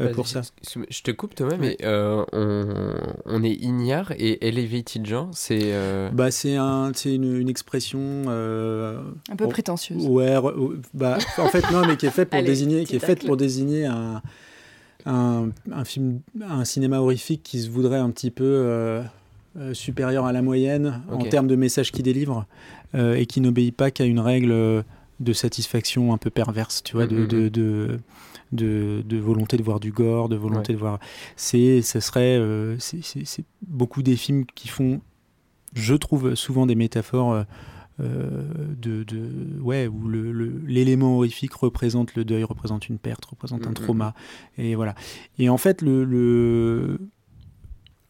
euh, 0.00 0.08
Bah, 0.08 0.12
pour 0.14 0.28
ça. 0.28 0.42
Je 0.90 1.02
te 1.02 1.10
coupe 1.10 1.34
Thomas, 1.34 1.56
mais 1.58 1.76
euh, 1.82 2.24
on, 2.32 2.94
on 3.24 3.42
est 3.42 3.52
ignare 3.54 4.12
et 4.18 4.46
elevated 4.46 5.06
genre, 5.06 5.28
c'est... 5.32 5.58
euh, 5.72 6.10
Bah, 6.12 6.30
c'est 6.30 6.56
un, 6.56 6.92
c'est 6.94 7.14
une, 7.14 7.38
une 7.40 7.48
expression. 7.48 7.98
euh, 8.28 9.00
Un 9.30 9.36
peu 9.36 9.44
oh, 9.44 9.48
prétentieuse. 9.48 10.06
Ouais, 10.06 10.34
re- 10.36 10.76
bah, 10.92 11.18
en 11.38 11.48
fait, 11.48 11.70
non, 11.72 11.86
mais 11.86 11.96
qui 11.96 12.06
est 12.06 12.10
faite 12.10 12.28
pour 12.30 12.38
Allez, 12.40 12.46
désigner, 12.48 12.84
qui 12.84 12.96
est 12.96 12.98
petit 12.98 13.06
faite 13.06 13.18
tacle. 13.18 13.26
pour 13.26 13.36
désigner 13.38 13.86
un, 13.86 14.20
un, 15.06 15.48
un 15.72 15.84
film, 15.84 16.20
un 16.46 16.64
cinéma 16.64 17.00
horrifique 17.00 17.42
qui 17.42 17.60
se 17.60 17.70
voudrait 17.70 17.98
un 17.98 18.10
petit 18.10 18.30
peu 18.30 18.44
euh, 18.44 19.02
euh, 19.58 19.72
supérieur 19.74 20.24
à 20.26 20.32
la 20.32 20.42
moyenne 20.42 21.02
en 21.10 21.18
termes 21.24 21.46
de 21.46 21.56
messages 21.56 21.92
qu'il 21.92 22.02
délivre 22.04 22.46
euh, 22.94 23.14
et 23.14 23.26
qui 23.26 23.40
n'obéit 23.40 23.74
pas 23.76 23.90
qu'à 23.90 24.04
une 24.04 24.20
règle 24.20 24.52
euh, 24.52 24.82
de 25.20 25.32
satisfaction 25.32 26.12
un 26.12 26.18
peu 26.18 26.30
perverse, 26.30 26.82
tu 26.82 26.94
vois, 26.96 27.06
de, 27.06 27.16
Mhm. 27.18 27.26
de, 27.28 27.48
de, 27.48 28.00
de- 28.52 29.02
de 29.06 29.16
volonté 29.18 29.56
de 29.56 29.62
voir 29.62 29.80
du 29.80 29.92
gore, 29.92 30.28
de 30.28 30.36
volonté 30.36 30.72
de 30.72 30.78
voir. 30.78 30.98
C'est, 31.36 31.82
ce 31.82 32.00
serait, 32.00 32.36
euh, 32.38 32.76
c'est, 32.78 33.44
beaucoup 33.66 34.02
des 34.02 34.16
films 34.16 34.44
qui 34.54 34.68
font, 34.68 35.00
je 35.74 35.94
trouve, 35.94 36.34
souvent 36.34 36.66
des 36.66 36.74
métaphores. 36.74 37.32
euh, 37.32 37.44
euh, 38.00 38.42
de, 38.76 39.04
de 39.04 39.60
ouais 39.60 39.86
où 39.86 40.08
l'élément 40.66 41.18
horrifique 41.18 41.54
représente 41.54 42.16
le 42.16 42.24
deuil 42.24 42.42
représente 42.42 42.88
une 42.88 42.98
perte 42.98 43.24
représente 43.24 43.68
un 43.68 43.72
trauma 43.72 44.14
et 44.58 44.74
voilà 44.74 44.96
et 45.38 45.48
en 45.48 45.58
fait 45.58 45.80
le, 45.80 46.98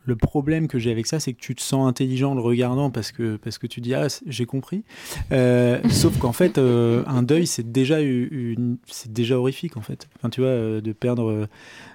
le 0.05 0.17
problème 0.17 0.69
que 0.69 0.79
j'ai 0.79 0.91
avec 0.91 1.07
ça, 1.07 1.19
c'est 1.19 1.33
que 1.33 1.41
tu 1.41 1.55
te 1.55 1.63
sens 1.63 1.89
intelligent 1.89 2.33
en 2.33 2.35
le 2.35 2.41
regardant 2.41 2.91
parce 2.91 3.11
que, 3.11 3.37
parce 3.37 3.59
que 3.59 3.67
tu 3.67 3.81
dis 3.81 3.95
Ah, 3.95 4.07
j'ai 4.27 4.45
compris. 4.45 4.85
Euh, 5.33 5.81
sauf 5.91 6.19
qu'en 6.19 6.33
fait, 6.33 6.59
euh, 6.59 7.03
un 7.07 7.23
deuil, 7.23 7.47
c'est 7.47 7.73
déjà, 7.73 8.01
une, 8.01 8.77
déjà 9.09 9.39
horrifique, 9.39 9.77
en 9.77 9.81
fait. 9.81 10.09
Enfin, 10.17 10.29
tu 10.29 10.41
vois, 10.41 10.51
euh, 10.51 10.81
de 10.81 10.93
perdre, 10.93 11.49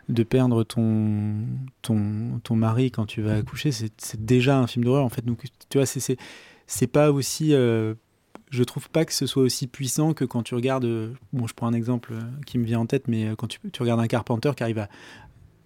de 0.09 0.23
perdre 0.23 0.63
ton, 0.63 1.35
ton, 1.81 2.39
ton 2.43 2.55
mari 2.55 2.89
quand 2.91 3.05
tu 3.05 3.21
vas 3.21 3.35
accoucher, 3.35 3.71
c'est, 3.71 3.91
déjà 4.25 4.57
un 4.57 4.67
film 4.67 4.85
d'horreur, 4.85 5.05
en 5.05 5.09
fait. 5.09 5.23
Donc, 5.23 5.43
tu 5.69 5.77
vois, 5.77 5.85
c'est, 5.85 6.17
c'est, 6.65 6.87
pas 6.87 7.11
aussi. 7.11 7.51
je 7.51 8.63
trouve 8.63 8.89
pas 8.89 9.05
que 9.05 9.13
ce 9.13 9.27
soit 9.27 9.43
aussi 9.43 9.67
puissant 9.67 10.13
que 10.13 10.25
quand 10.25 10.41
tu 10.41 10.55
regardes. 10.55 11.13
Bon, 11.31 11.45
je 11.45 11.53
prends 11.53 11.67
un 11.67 11.73
exemple 11.73 12.13
qui 12.47 12.57
me 12.57 12.65
vient 12.65 12.79
en 12.79 12.87
tête, 12.87 13.07
mais 13.07 13.27
quand 13.37 13.47
tu, 13.47 13.59
tu 13.71 13.81
regardes 13.83 13.99
un 14.01 14.07
Carpenter 14.07 14.51
qui 14.55 14.63
arrive 14.63 14.79
à 14.79 14.89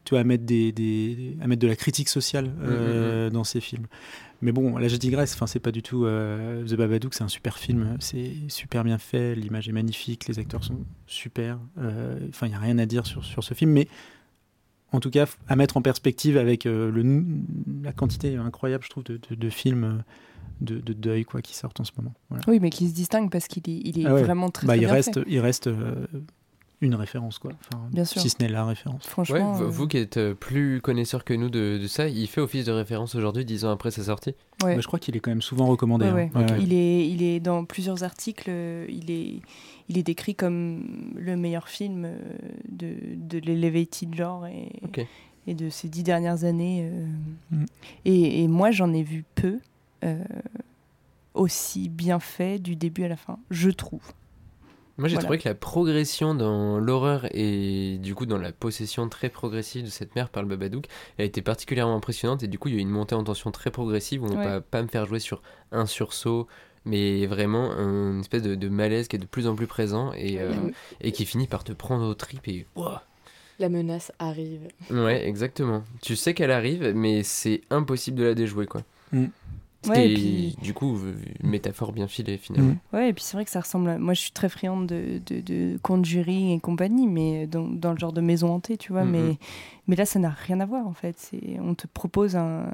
tu 0.06 0.12
vois, 0.12 0.20
à 0.20 0.24
mettre, 0.24 0.44
des, 0.46 0.72
des- 0.72 1.38
à 1.42 1.48
mettre 1.48 1.62
de 1.62 1.68
la 1.68 1.76
critique 1.76 2.10
sociale 2.10 2.52
euh, 2.62 3.30
dans 3.30 3.44
ses 3.44 3.62
films. 3.62 3.86
Mais 4.42 4.52
bon, 4.52 4.78
là 4.78 4.90
je 4.90 4.98
digresse, 4.98 5.34
enfin, 5.36 5.48
c'est 5.48 5.60
pas 5.62 5.72
du 5.72 5.82
tout 5.82 6.06
euh, 6.06 6.66
The 6.66 6.74
Babadook, 6.76 7.14
c'est 7.14 7.24
un 7.24 7.30
super 7.30 7.58
film, 7.58 7.96
c'est 8.02 8.34
super 8.50 8.84
bien 8.84 8.98
fait, 8.98 9.36
l'image 9.36 9.70
est 9.70 9.72
magnifique, 9.72 10.28
les 10.28 10.38
acteurs 10.40 10.64
sont 10.66 10.80
super, 11.08 11.60
euh, 11.78 12.20
enfin 12.30 12.48
il 12.48 12.50
n'y 12.50 12.56
a 12.56 12.60
rien 12.60 12.78
à 12.78 12.86
dire 12.86 13.06
sur, 13.06 13.24
sur 13.24 13.42
ce 13.42 13.54
film, 13.54 13.72
mais 13.72 13.88
en 14.92 15.00
tout 15.00 15.10
cas 15.10 15.28
à 15.48 15.56
mettre 15.56 15.78
en 15.78 15.82
perspective 15.82 16.36
avec 16.38 16.66
euh, 16.66 16.92
le, 16.92 17.24
la 17.84 17.94
quantité 17.94 18.36
incroyable, 18.36 18.84
je 18.84 18.90
trouve, 18.90 19.06
de, 19.06 19.18
de- 19.30 19.36
de 19.36 19.50
films 19.50 19.84
euh, 19.86 19.94
de, 20.60 20.80
de 20.80 20.92
deuil 20.94 21.24
quoi, 21.24 21.42
qui 21.42 21.56
sortent 21.56 21.80
en 21.80 21.86
ce 21.86 21.92
moment. 21.98 22.14
Voilà. 22.30 22.44
Oui, 22.50 22.60
mais 22.60 22.70
qui 22.70 22.90
se 22.90 22.94
distingue 22.94 23.32
parce 23.32 23.48
qu'il 23.48 23.64
est, 23.70 23.82
il 23.86 24.02
est 24.02 24.06
Ah 24.06 24.14
ouais. 24.14 24.24
vraiment 24.24 24.50
très, 24.50 24.68
Bah, 24.68 24.74
très 24.74 24.82
il, 24.84 24.86
bien 24.86 24.94
reste, 24.94 25.14
fait. 25.14 25.26
il 25.28 25.40
reste 25.40 25.68
euh, 25.68 26.06
une 26.84 26.96
référence, 26.96 27.40
quoi. 27.40 27.52
Enfin, 27.72 27.84
Bien 27.92 28.06
sûr. 28.06 28.22
Si 28.22 28.30
ce 28.30 28.36
n'est 28.40 28.50
la 28.50 28.66
référence. 28.66 29.06
Franchement, 29.08 29.54
vous, 29.54 29.64
euh, 29.64 29.68
vous 29.70 29.88
qui 29.88 29.98
êtes 29.98 30.18
euh, 30.18 30.34
plus 30.34 30.82
connaisseur 30.82 31.24
que 31.24 31.34
nous 31.34 31.50
de, 31.50 31.80
de 31.82 31.88
ça, 31.88 32.08
il 32.08 32.28
fait 32.28 32.42
office 32.42 32.66
de 32.66 32.72
référence 32.72 33.16
aujourd'hui, 33.16 33.46
dix 33.46 33.66
ans 33.66 33.72
après 33.72 33.92
sa 33.92 34.04
sortie. 34.04 34.36
ouais. 34.64 34.76
Bah, 34.76 34.82
je 34.82 34.88
crois 34.88 35.00
qu'il 35.00 35.16
est 35.16 35.20
quand 35.20 35.32
même 35.32 35.42
souvent 35.42 35.66
recommandé. 35.66 36.10
Ouais, 36.12 36.30
hein. 36.36 36.46
Il, 36.60 36.74
est, 36.74 37.10
il 37.10 37.24
est 37.24 37.40
dans 37.40 37.66
plusieurs 37.66 38.04
articles, 38.04 38.50
euh, 38.50 38.86
il 38.90 39.10
est, 39.12 39.40
il 39.90 39.98
est 39.98 40.04
décrit 40.04 40.36
comme 40.36 41.14
le 41.18 41.36
meilleur 41.36 41.68
film 41.68 42.08
de, 42.70 42.94
de 43.16 43.40
l'Elevated 43.40 44.14
genre 44.16 44.46
et, 44.48 45.54
de 45.54 45.70
ces 45.70 45.90
dix 45.90 46.04
dernières 46.04 46.44
années. 46.46 46.90
euh. 46.92 47.06
Mm. 47.52 47.66
Et, 48.06 48.44
et 48.44 48.48
moi, 48.48 48.72
j'en 48.72 48.94
ai 48.94 49.04
vu 49.04 49.26
peu 49.36 49.60
euh, 50.06 50.24
aussi 51.34 51.90
bien 51.90 52.20
fait 52.20 52.60
du 52.60 52.76
début 52.76 53.04
à 53.04 53.08
la 53.08 53.18
fin, 53.18 53.40
je 53.50 53.70
trouve. 53.70 54.14
Moi 54.98 55.08
j'ai 55.08 55.16
Voilà. 55.16 55.26
trouvé 55.26 55.38
que 55.40 55.50
la 55.50 55.56
progression 55.56 56.36
dans 56.36 56.78
l'horreur 56.80 57.26
et 57.32 57.98
du 58.00 58.14
coup 58.14 58.26
dans 58.28 58.38
la 58.38 58.52
possession 58.52 59.10
très 59.10 59.30
progressive 59.30 59.84
de 59.86 59.90
cette 59.90 60.16
mère 60.16 60.30
par 60.30 60.44
le 60.44 60.50
Babadook, 60.50 60.86
a 61.18 61.24
été 61.24 61.42
particulièrement 61.42 61.96
impressionnante 61.96 62.44
et 62.44 62.48
du 62.48 62.60
coup 62.60 62.68
il 62.68 62.76
y 62.76 62.78
a 62.78 62.80
eu 62.80 62.84
une 62.84 62.90
montée 62.90 63.16
en 63.16 63.24
tension 63.24 63.50
très 63.52 63.72
progressive 63.72 64.22
où 64.24 64.28
on 64.28 64.38
Ouais. 64.38 64.46
va 64.46 64.62
pas 64.62 64.82
me 64.84 64.88
faire 64.88 65.06
jouer 65.08 65.20
sur 65.20 65.42
un 65.72 65.88
sursaut 65.88 66.48
mais 66.86 67.26
vraiment 67.26 67.72
une 67.72 68.20
espèce 68.20 68.44
de, 68.44 68.54
de 68.56 68.70
malaise 68.70 69.08
qui 69.08 69.16
est 69.16 69.20
de 69.20 69.26
plus 69.26 69.48
en 69.48 69.56
plus 69.56 69.68
présent 69.68 70.12
et, 70.16 70.40
euh, 70.40 70.52
et 71.02 71.12
qui 71.12 71.26
finit 71.26 71.48
par 71.48 71.64
te 71.64 71.72
prendre 71.72 72.06
aux 72.06 72.14
tripes 72.14 72.48
et 72.48 72.68
La 73.60 73.70
menace 73.70 74.12
arrive. 74.20 74.68
ouais 74.92 75.26
exactement 75.28 75.84
tu 76.04 76.16
sais 76.16 76.34
qu'elle 76.36 76.52
arrive 76.52 76.92
mais 76.94 77.24
c'est 77.24 77.62
impossible 77.72 78.20
de 78.20 78.26
la 78.26 78.36
déjouer 78.36 78.68
quoi 78.68 78.84
Mm. 79.12 79.26
Ouais, 79.90 80.12
et 80.12 80.14
puis- 80.14 80.56
du 80.62 80.74
coup 80.74 80.98
une 81.44 81.50
métaphore 81.50 81.92
bien 81.92 82.08
filée 82.08 82.38
finalement 82.38 82.74
Mm. 82.92 82.96
Ouais, 82.96 83.10
et 83.10 83.14
puis 83.14 83.24
c'est 83.24 83.36
vrai 83.38 83.44
que 83.46 83.52
ça 83.52 83.60
ressemble 83.60 83.90
à... 83.90 83.98
Moi, 83.98 84.14
je 84.14 84.22
suis 84.22 84.32
très 84.32 84.50
friande 84.50 84.88
de, 84.88 85.20
de, 85.26 85.42
de 85.42 85.78
Conjuring 85.82 86.52
et 86.56 86.60
compagnie, 86.60 87.08
mais 87.08 87.48
dans, 87.48 87.68
dans 87.68 87.92
le 87.92 87.98
genre 87.98 88.14
de 88.14 88.22
maison 88.22 88.50
hantée, 88.54 88.78
tu 88.78 88.92
vois. 88.92 89.04
Mhm. 89.04 89.12
Mais, 89.12 89.38
mais 89.88 89.96
là, 89.96 90.06
ça 90.06 90.20
n'a 90.20 90.30
rien 90.30 90.60
à 90.60 90.66
voir, 90.66 90.88
en 90.88 90.94
fait. 90.94 91.16
C'est- 91.18 91.60
On 91.60 91.74
te 91.76 91.88
propose 91.88 92.36
un... 92.36 92.72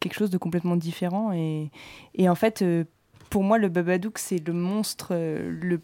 quelque 0.00 0.14
chose 0.14 0.30
de 0.30 0.38
complètement 0.38 0.76
différent. 0.76 1.32
Et, 1.32 1.70
et 2.14 2.28
en 2.28 2.34
fait, 2.34 2.62
euh, 2.62 2.84
pour 3.30 3.42
moi, 3.42 3.58
le 3.58 3.68
Babadook, 3.68 4.18
c'est 4.18 4.46
le 4.46 4.52
monstre 4.52 5.08
euh, 5.12 5.50
le, 5.60 5.80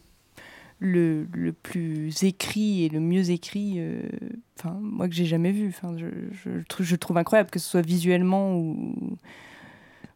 le, 0.78 1.26
le 1.32 1.52
plus 1.52 2.22
écrit 2.22 2.84
et 2.84 2.88
le 2.88 3.00
mieux 3.00 3.30
écrit, 3.30 3.74
euh, 3.78 4.02
enfin, 4.58 4.78
moi, 4.80 5.08
que 5.08 5.14
j'ai 5.14 5.24
jamais 5.26 5.50
vu. 5.52 5.68
Enfin, 5.68 5.96
je, 5.96 6.06
je, 6.32 6.50
je 6.84 6.92
le 6.92 6.98
trouve 6.98 7.18
incroyable, 7.18 7.50
que 7.50 7.58
ce 7.58 7.68
soit 7.68 7.82
visuellement 7.86 8.54
ou 8.56 8.94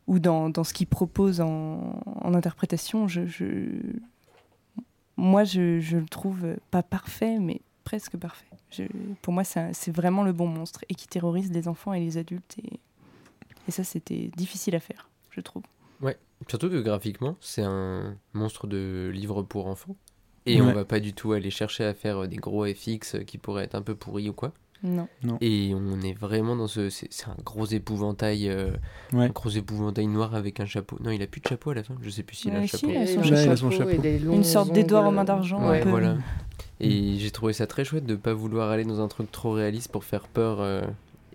ou 0.07 0.19
dans, 0.19 0.49
dans 0.51 0.65
ce 0.65 0.73
qu'il 0.73 0.87
propose 0.87 1.41
en, 1.41 2.01
en 2.07 2.35
interprétation, 2.35 3.09
je, 3.09 3.27
je- 3.27 3.81
moi, 5.16 5.45
je, 5.45 5.81
je 5.81 5.97
le 5.97 6.07
trouve 6.07 6.57
pas 6.70 6.83
parfait, 6.83 7.39
mais 7.39 7.61
presque 7.85 8.16
parfait. 8.16 8.47
Je- 8.70 8.85
pour 9.23 9.33
moi, 9.33 9.45
c'est 9.45 9.91
vraiment 9.91 10.23
le 10.23 10.33
bon 10.33 10.47
monstre 10.47 10.85
et 10.89 10.95
qui 10.95 11.09
terrorise 11.09 11.51
les 11.53 11.69
enfants 11.69 11.93
et 11.93 12.01
les 12.01 12.19
adultes. 12.19 12.57
Et, 12.62 12.78
et 13.69 13.70
ça, 13.70 13.85
c'était 13.85 14.31
difficile 14.37 14.74
à 14.77 14.81
faire, 14.81 15.09
je 15.31 15.41
trouve. 15.41 15.62
Surtout 16.49 16.69
que 16.69 16.83
graphiquement, 16.83 17.35
c'est 17.41 17.62
un 17.62 18.15
monstre 18.35 18.66
de 18.66 19.11
livre 19.15 19.43
pour 19.43 19.69
enfants. 19.69 19.97
Et 20.45 20.61
on 20.61 20.66
Ouais. 20.66 20.74
va 20.74 20.85
pas 20.85 21.01
du 21.01 21.15
tout 21.15 21.33
aller 21.33 21.49
chercher 21.51 21.85
à 21.85 21.95
faire 21.95 22.28
des 22.28 22.37
gros 22.37 22.66
FX 22.66 23.16
qui 23.27 23.39
pourraient 23.39 23.65
être 23.65 23.74
un 23.74 23.81
peu 23.81 23.95
pourris 23.95 24.28
ou 24.28 24.35
quoi. 24.35 24.53
Non. 24.82 25.09
Et 25.40 25.73
on 25.74 26.01
est 26.03 26.12
vraiment 26.12 26.55
dans 26.57 26.66
ce. 26.69 26.90
C'est 26.90 27.09
c'est 27.11 27.27
un 27.28 27.36
gros 27.44 27.66
épouvantail. 27.66 28.48
euh, 28.48 28.70
Ouais. 29.12 29.24
Un 29.24 29.28
gros 29.28 29.48
épouvantail 29.51 30.07
noir 30.07 30.35
avec 30.35 30.61
un 30.61 30.66
chapeau. 30.66 30.97
Non, 31.03 31.11
il 31.11 31.23
a 31.23 31.27
plus 31.27 31.40
de 31.40 31.47
chapeau 31.48 31.70
à 31.70 31.74
la 31.74 31.82
fin. 31.82 31.94
Je 32.03 32.11
sais 32.11 32.23
plus 32.23 32.36
s'il 32.36 32.55
a 32.55 32.59
un 32.59 32.62
si, 32.66 32.69
chapeau. 32.78 32.89
il 32.90 32.97
a 32.97 33.07
son 33.07 33.20
Ouais, 33.20 33.27
il 33.44 33.48
a 33.51 33.57
son 33.57 33.70
chapeau 33.70 33.90
chapeau. 34.03 34.32
Une 34.32 34.44
sorte 34.44 34.73
d'Édouard 34.73 35.07
aux 35.09 35.11
mains 35.11 35.24
d'argent, 35.24 35.66
Ouais, 35.69 35.81
un 35.81 35.82
peu. 35.85 35.90
voilà. 35.90 36.16
Et 36.81 37.15
j'ai 37.19 37.31
trouvé 37.31 37.53
ça 37.55 37.66
très 37.66 37.85
chouette 37.85 38.05
de 38.05 38.16
pas 38.16 38.35
vouloir 38.35 38.70
aller 38.70 38.85
dans 38.85 39.01
un 39.01 39.09
truc 39.09 39.32
trop 39.32 39.53
réaliste 39.53 39.90
pour 39.90 40.05
faire 40.05 40.28
peur. 40.28 40.61
euh, 40.61 40.82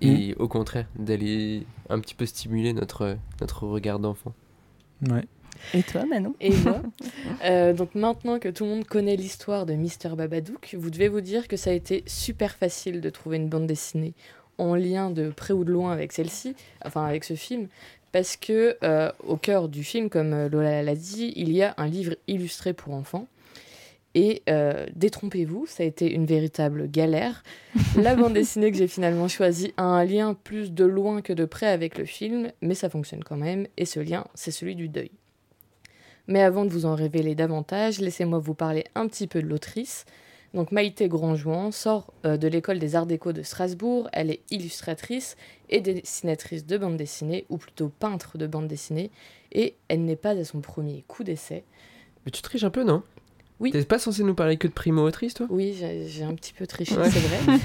et 0.01 0.33
au 0.39 0.47
contraire, 0.47 0.87
d'aller 0.97 1.65
un 1.89 1.99
petit 1.99 2.15
peu 2.15 2.25
stimuler 2.25 2.73
notre, 2.73 3.17
notre 3.39 3.67
regard 3.67 3.99
d'enfant. 3.99 4.33
Ouais. 5.09 5.25
Et 5.73 5.83
toi, 5.83 6.05
Manon? 6.05 6.35
Et 6.39 6.51
moi 6.51 6.81
Euh, 7.45 7.73
Donc 7.73 7.95
maintenant 7.95 8.39
que 8.39 8.49
tout 8.49 8.65
le 8.65 8.71
monde 8.71 8.85
connaît 8.85 9.15
l'histoire 9.15 9.65
de 9.65 9.73
Mister 9.73 10.09
Babadook, 10.09 10.75
vous 10.77 10.89
devez 10.89 11.07
vous 11.07 11.21
dire 11.21 11.47
que 11.47 11.57
ça 11.57 11.71
a 11.71 11.73
été 11.73 12.03
super 12.05 12.55
facile 12.55 13.01
de 13.01 13.09
trouver 13.09 13.37
une 13.37 13.49
bande 13.49 13.67
dessinée 13.67 14.13
en 14.57 14.75
lien 14.75 15.09
de 15.09 15.29
près 15.29 15.53
ou 15.53 15.63
de 15.63 15.71
loin 15.71 15.91
avec 15.91 16.11
celle-ci, 16.11 16.55
enfin 16.85 17.05
avec 17.05 17.23
ce 17.23 17.33
film, 17.33 17.67
parce 18.11 18.37
que 18.37 18.77
euh, 18.83 19.11
au 19.25 19.37
cœur 19.37 19.69
du 19.69 19.83
film, 19.83 20.09
comme 20.09 20.33
euh, 20.33 20.49
Lola 20.49 20.83
l'a 20.83 20.95
dit, 20.95 21.33
il 21.35 21.51
y 21.51 21.63
a 21.63 21.73
un 21.77 21.87
livre 21.87 22.15
illustré 22.27 22.73
pour 22.73 22.93
enfants. 22.93 23.27
Et 24.13 24.43
euh, 24.49 24.85
détrompez-vous, 24.93 25.65
ça 25.67 25.83
a 25.83 25.85
été 25.85 26.11
une 26.11 26.25
véritable 26.25 26.91
galère. 26.91 27.43
La 27.95 28.13
bande 28.13 28.33
dessinée 28.33 28.69
que 28.69 28.77
j'ai 28.77 28.89
finalement 28.89 29.29
choisie 29.29 29.73
a 29.77 29.83
un 29.83 30.03
lien 30.03 30.33
plus 30.33 30.73
de 30.73 30.83
loin 30.83 31.21
que 31.21 31.31
de 31.31 31.45
près 31.45 31.67
avec 31.67 31.97
le 31.97 32.03
film, 32.03 32.51
mais 32.61 32.75
ça 32.75 32.89
fonctionne 32.89 33.23
quand 33.23 33.37
même, 33.37 33.67
et 33.77 33.85
ce 33.85 34.01
lien, 34.01 34.25
c'est 34.35 34.51
celui 34.51 34.75
du 34.75 34.89
deuil. 34.89 35.11
Mais 36.27 36.41
avant 36.41 36.65
de 36.65 36.69
vous 36.69 36.85
en 36.85 36.95
révéler 36.95 37.35
davantage, 37.35 37.99
laissez-moi 37.99 38.39
vous 38.39 38.53
parler 38.53 38.85
un 38.95 39.07
petit 39.07 39.27
peu 39.27 39.41
de 39.41 39.47
l'autrice. 39.47 40.05
Donc 40.53 40.71
Maïté 40.71 41.07
Grandjouan 41.07 41.71
sort 41.71 42.11
euh, 42.25 42.35
de 42.37 42.47
l'école 42.47 42.77
des 42.79 42.95
arts 42.95 43.05
déco 43.05 43.31
de 43.33 43.41
Strasbourg. 43.41 44.09
Elle 44.11 44.29
est 44.31 44.41
illustratrice 44.51 45.37
et 45.69 45.79
dessinatrice 45.81 46.65
de 46.65 46.77
bande 46.77 46.97
dessinée, 46.97 47.45
ou 47.49 47.57
plutôt 47.57 47.89
peintre 47.89 48.37
de 48.37 48.47
bande 48.47 48.67
dessinée. 48.67 49.11
Et 49.53 49.75
elle 49.87 50.03
n'est 50.03 50.15
pas 50.17 50.31
à 50.31 50.43
son 50.43 50.59
premier 50.61 51.03
coup 51.07 51.23
d'essai. 51.23 51.63
Mais 52.25 52.31
tu 52.31 52.41
triches 52.41 52.63
un 52.65 52.69
peu, 52.69 52.83
non? 52.83 53.01
Oui. 53.61 53.71
T'es 53.71 53.83
pas 53.85 53.99
censé 53.99 54.23
nous 54.23 54.33
parler 54.33 54.57
que 54.57 54.67
de 54.67 54.73
primo 54.73 55.03
autrice, 55.03 55.35
toi? 55.35 55.45
Oui, 55.49 55.75
j'ai 55.79 56.07
j'ai 56.07 56.23
un 56.23 56.33
petit 56.33 56.51
peu 56.53 56.65
triché, 56.67 56.97
Ouais. 56.97 57.09
c'est 57.09 57.19
vrai. 57.19 57.57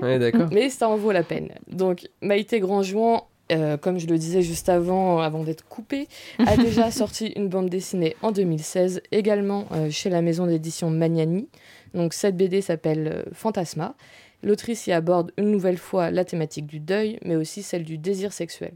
Ouais, 0.02 0.18
d'accord. 0.18 0.48
Mais 0.52 0.70
ça 0.70 0.88
en 0.88 0.96
vaut 0.96 1.12
la 1.12 1.24
peine. 1.24 1.50
Donc, 1.68 2.08
Maïté 2.22 2.60
Grandjouan, 2.60 3.26
euh, 3.52 3.76
comme 3.76 3.98
je 3.98 4.06
le 4.06 4.18
disais 4.18 4.42
juste 4.42 4.68
avant, 4.68 5.20
avant 5.20 5.44
d'être 5.44 5.66
coupée, 5.68 6.08
a 6.38 6.56
déjà 6.58 6.90
sorti 6.90 7.28
une 7.36 7.48
bande 7.48 7.68
dessinée 7.68 8.16
en 8.22 8.32
2016, 8.32 9.02
également 9.12 9.66
euh, 9.72 9.90
chez 9.90 10.10
la 10.10 10.22
maison 10.22 10.46
d'édition 10.46 10.90
Magnani. 10.90 11.48
Donc, 11.94 12.14
cette 12.14 12.36
BD 12.36 12.60
s'appelle 12.60 13.08
euh, 13.08 13.22
Fantasma. 13.32 13.94
L'autrice 14.42 14.86
y 14.86 14.92
aborde 14.92 15.32
une 15.38 15.50
nouvelle 15.50 15.78
fois 15.78 16.10
la 16.10 16.24
thématique 16.24 16.66
du 16.66 16.80
deuil, 16.80 17.18
mais 17.24 17.36
aussi 17.36 17.62
celle 17.62 17.84
du 17.84 17.98
désir 17.98 18.32
sexuel. 18.32 18.72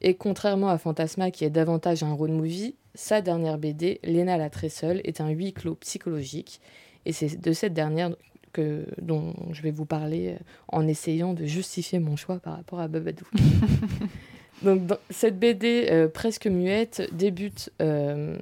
Et 0.00 0.14
contrairement 0.14 0.68
à 0.68 0.78
Fantasma, 0.78 1.30
qui 1.30 1.44
est 1.44 1.50
davantage 1.50 2.02
un 2.02 2.12
road 2.12 2.30
movie, 2.30 2.74
sa 2.94 3.20
dernière 3.20 3.58
BD, 3.58 4.00
Léna 4.02 4.36
la 4.36 4.50
très 4.50 4.68
seule, 4.68 5.00
est 5.04 5.20
un 5.20 5.28
huis 5.28 5.52
clos 5.52 5.76
psychologique. 5.76 6.60
Et 7.06 7.12
c'est 7.12 7.40
de 7.40 7.52
cette 7.52 7.72
dernière 7.72 8.10
que, 8.52 8.84
dont 9.00 9.34
je 9.52 9.62
vais 9.62 9.70
vous 9.70 9.86
parler 9.86 10.28
euh, 10.28 10.44
en 10.68 10.86
essayant 10.86 11.34
de 11.34 11.44
justifier 11.44 11.98
mon 11.98 12.16
choix 12.16 12.38
par 12.38 12.56
rapport 12.56 12.80
à 12.80 12.88
Babadook. 12.88 13.28
Donc, 14.62 14.86
dans 14.86 14.98
cette 15.08 15.38
BD 15.38 15.86
euh, 15.90 16.08
presque 16.08 16.46
muette 16.46 17.08
débute, 17.12 17.70
euh, 17.80 18.36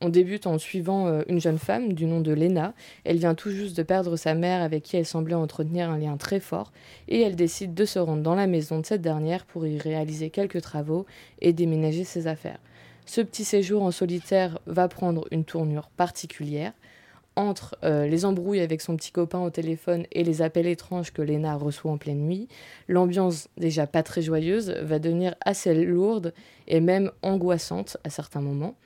on 0.00 0.08
débute 0.08 0.46
en 0.46 0.58
suivant 0.58 1.06
euh, 1.06 1.22
une 1.28 1.40
jeune 1.40 1.58
femme 1.58 1.92
du 1.92 2.06
nom 2.06 2.20
de 2.20 2.32
Lena. 2.32 2.74
Elle 3.04 3.18
vient 3.18 3.34
tout 3.34 3.50
juste 3.50 3.76
de 3.76 3.82
perdre 3.82 4.16
sa 4.16 4.34
mère 4.34 4.62
avec 4.62 4.82
qui 4.82 4.96
elle 4.96 5.06
semblait 5.06 5.34
entretenir 5.34 5.90
un 5.90 5.98
lien 5.98 6.16
très 6.16 6.40
fort 6.40 6.72
et 7.06 7.20
elle 7.20 7.36
décide 7.36 7.74
de 7.74 7.84
se 7.84 7.98
rendre 7.98 8.22
dans 8.22 8.34
la 8.34 8.48
maison 8.48 8.80
de 8.80 8.86
cette 8.86 9.02
dernière 9.02 9.44
pour 9.44 9.66
y 9.66 9.78
réaliser 9.78 10.30
quelques 10.30 10.62
travaux 10.62 11.06
et 11.40 11.52
déménager 11.52 12.04
ses 12.04 12.26
affaires. 12.26 12.58
Ce 13.06 13.20
petit 13.20 13.44
séjour 13.44 13.82
en 13.82 13.90
solitaire 13.90 14.58
va 14.66 14.88
prendre 14.88 15.26
une 15.30 15.44
tournure 15.44 15.88
particulière 15.90 16.72
entre 17.40 17.76
euh, 17.84 18.06
les 18.06 18.24
embrouilles 18.24 18.60
avec 18.60 18.80
son 18.80 18.96
petit 18.96 19.12
copain 19.12 19.40
au 19.40 19.50
téléphone 19.50 20.06
et 20.12 20.24
les 20.24 20.42
appels 20.42 20.66
étranges 20.66 21.12
que 21.12 21.22
Lena 21.22 21.56
reçoit 21.56 21.90
en 21.90 21.98
pleine 21.98 22.20
nuit, 22.20 22.48
l'ambiance 22.88 23.48
déjà 23.56 23.86
pas 23.86 24.02
très 24.02 24.22
joyeuse 24.22 24.70
va 24.82 24.98
devenir 24.98 25.34
assez 25.44 25.74
lourde 25.84 26.34
et 26.68 26.80
même 26.80 27.10
angoissante 27.22 27.96
à 28.04 28.10
certains 28.10 28.40
moments, 28.40 28.76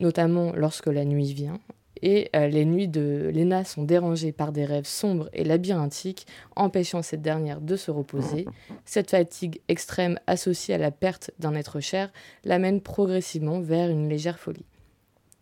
notamment 0.00 0.52
lorsque 0.54 0.86
la 0.86 1.04
nuit 1.04 1.32
vient. 1.32 1.60
Et 2.02 2.30
euh, 2.36 2.46
les 2.46 2.64
nuits 2.64 2.88
de 2.88 3.30
Lena 3.34 3.64
sont 3.64 3.82
dérangées 3.82 4.32
par 4.32 4.52
des 4.52 4.64
rêves 4.64 4.86
sombres 4.86 5.28
et 5.32 5.44
labyrinthiques, 5.44 6.26
empêchant 6.54 7.02
cette 7.02 7.22
dernière 7.22 7.60
de 7.60 7.76
se 7.76 7.90
reposer. 7.90 8.46
Cette 8.84 9.10
fatigue 9.10 9.60
extrême 9.68 10.18
associée 10.26 10.74
à 10.74 10.78
la 10.78 10.90
perte 10.90 11.32
d'un 11.38 11.54
être 11.54 11.80
cher 11.80 12.12
l'amène 12.44 12.80
progressivement 12.80 13.60
vers 13.60 13.90
une 13.90 14.08
légère 14.08 14.38
folie. 14.38 14.64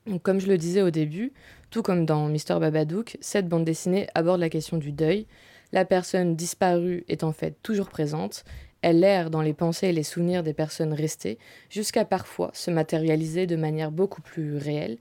Donc, 0.06 0.22
comme 0.22 0.40
je 0.40 0.46
le 0.46 0.56
disais 0.56 0.82
au 0.82 0.90
début, 0.90 1.32
tout 1.70 1.82
comme 1.82 2.06
dans 2.06 2.28
Mister 2.28 2.58
Babadook, 2.58 3.18
cette 3.20 3.48
bande 3.48 3.64
dessinée 3.64 4.06
aborde 4.14 4.40
la 4.40 4.48
question 4.48 4.76
du 4.78 4.92
deuil. 4.92 5.26
La 5.72 5.84
personne 5.84 6.36
disparue 6.36 7.04
est 7.08 7.24
en 7.24 7.32
fait 7.32 7.56
toujours 7.62 7.88
présente. 7.88 8.44
Elle 8.82 9.02
erre 9.02 9.30
dans 9.30 9.42
les 9.42 9.54
pensées 9.54 9.88
et 9.88 9.92
les 9.92 10.04
souvenirs 10.04 10.42
des 10.42 10.52
personnes 10.52 10.92
restées, 10.92 11.38
jusqu'à 11.70 12.04
parfois 12.04 12.50
se 12.54 12.70
matérialiser 12.70 13.46
de 13.46 13.56
manière 13.56 13.90
beaucoup 13.90 14.22
plus 14.22 14.56
réelle. 14.56 14.98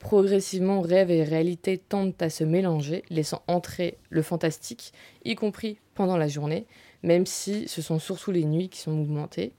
Progressivement, 0.00 0.80
rêve 0.80 1.10
et 1.10 1.22
réalité 1.22 1.78
tendent 1.78 2.14
à 2.20 2.28
se 2.28 2.44
mélanger, 2.44 3.04
laissant 3.08 3.42
entrer 3.46 3.96
le 4.10 4.20
fantastique, 4.20 4.92
y 5.24 5.36
compris 5.36 5.78
pendant 5.94 6.16
la 6.16 6.28
journée, 6.28 6.66
même 7.02 7.24
si 7.24 7.68
ce 7.68 7.80
sont 7.80 8.00
surtout 8.00 8.32
les 8.32 8.44
nuits 8.44 8.68
qui 8.68 8.80
sont 8.80 8.90
mouvementées. 8.90 9.52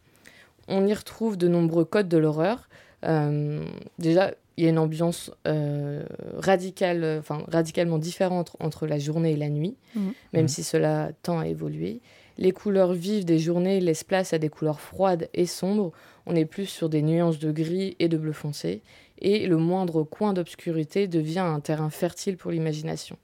On 0.67 0.85
y 0.85 0.93
retrouve 0.93 1.37
de 1.37 1.47
nombreux 1.47 1.85
codes 1.85 2.09
de 2.09 2.17
l'horreur. 2.17 2.69
Euh, 3.05 3.65
déjà, 3.99 4.33
il 4.57 4.63
y 4.63 4.67
a 4.67 4.69
une 4.69 4.77
ambiance 4.79 5.31
euh, 5.47 6.03
radicale, 6.37 7.17
enfin, 7.19 7.43
radicalement 7.47 7.97
différente 7.97 8.55
entre 8.59 8.85
la 8.87 8.99
journée 8.99 9.33
et 9.33 9.37
la 9.37 9.49
nuit, 9.49 9.75
Mhm. 9.95 10.13
même 10.33 10.41
Mhm. 10.43 10.47
si 10.47 10.63
cela 10.63 11.11
tend 11.23 11.39
à 11.39 11.47
évoluer. 11.47 12.01
Les 12.37 12.51
couleurs 12.51 12.93
vives 12.93 13.25
des 13.25 13.37
journées 13.39 13.79
laissent 13.79 14.03
place 14.03 14.33
à 14.33 14.39
des 14.39 14.49
couleurs 14.49 14.79
froides 14.79 15.29
et 15.33 15.45
sombres. 15.45 15.91
On 16.25 16.35
est 16.35 16.45
plus 16.45 16.65
sur 16.65 16.89
des 16.89 17.01
nuances 17.03 17.37
de 17.39 17.51
gris 17.51 17.95
et 17.99 18.07
de 18.07 18.17
bleu 18.17 18.31
foncé. 18.31 18.81
Et 19.19 19.45
le 19.45 19.57
moindre 19.57 20.03
coin 20.03 20.33
d'obscurité 20.33 21.07
devient 21.07 21.39
un 21.39 21.59
terrain 21.59 21.89
fertile 21.91 22.37
pour 22.37 22.49
l'imagination. 22.51 23.17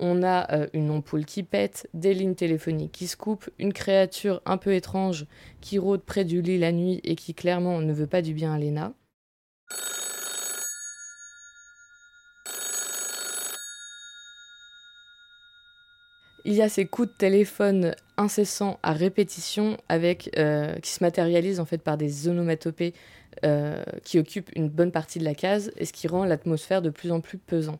On 0.00 0.22
a 0.22 0.52
euh, 0.52 0.66
une 0.72 0.90
ampoule 0.90 1.24
qui 1.26 1.42
pète, 1.42 1.88
des 1.94 2.12
lignes 2.14 2.34
téléphoniques 2.34 2.90
qui 2.92 3.06
se 3.06 3.16
coupent, 3.16 3.48
une 3.58 3.72
créature 3.72 4.40
un 4.46 4.56
peu 4.56 4.74
étrange 4.74 5.26
qui 5.60 5.78
rôde 5.78 6.00
près 6.02 6.24
du 6.24 6.42
lit 6.42 6.58
la 6.58 6.72
nuit 6.72 7.00
et 7.04 7.14
qui 7.16 7.34
clairement 7.34 7.80
ne 7.80 7.92
veut 7.92 8.06
pas 8.06 8.22
du 8.22 8.32
bien 8.34 8.52
à 8.54 8.58
Lena. 8.58 8.92
Il 16.44 16.54
y 16.54 16.62
a 16.62 16.68
ces 16.68 16.86
coups 16.86 17.08
de 17.08 17.14
téléphone 17.14 17.94
incessants 18.16 18.78
à 18.82 18.92
répétition 18.92 19.76
avec, 19.88 20.30
euh, 20.38 20.74
qui 20.76 20.90
se 20.90 21.04
matérialisent 21.04 21.60
en 21.60 21.66
fait 21.66 21.82
par 21.82 21.96
des 21.98 22.28
onomatopées 22.28 22.94
euh, 23.44 23.82
qui 24.04 24.18
occupent 24.18 24.50
une 24.56 24.68
bonne 24.68 24.90
partie 24.90 25.18
de 25.18 25.24
la 25.24 25.34
case 25.34 25.70
et 25.76 25.84
ce 25.84 25.92
qui 25.92 26.08
rend 26.08 26.24
l'atmosphère 26.24 26.82
de 26.82 26.90
plus 26.90 27.12
en 27.12 27.20
plus 27.20 27.38
pesant. 27.38 27.78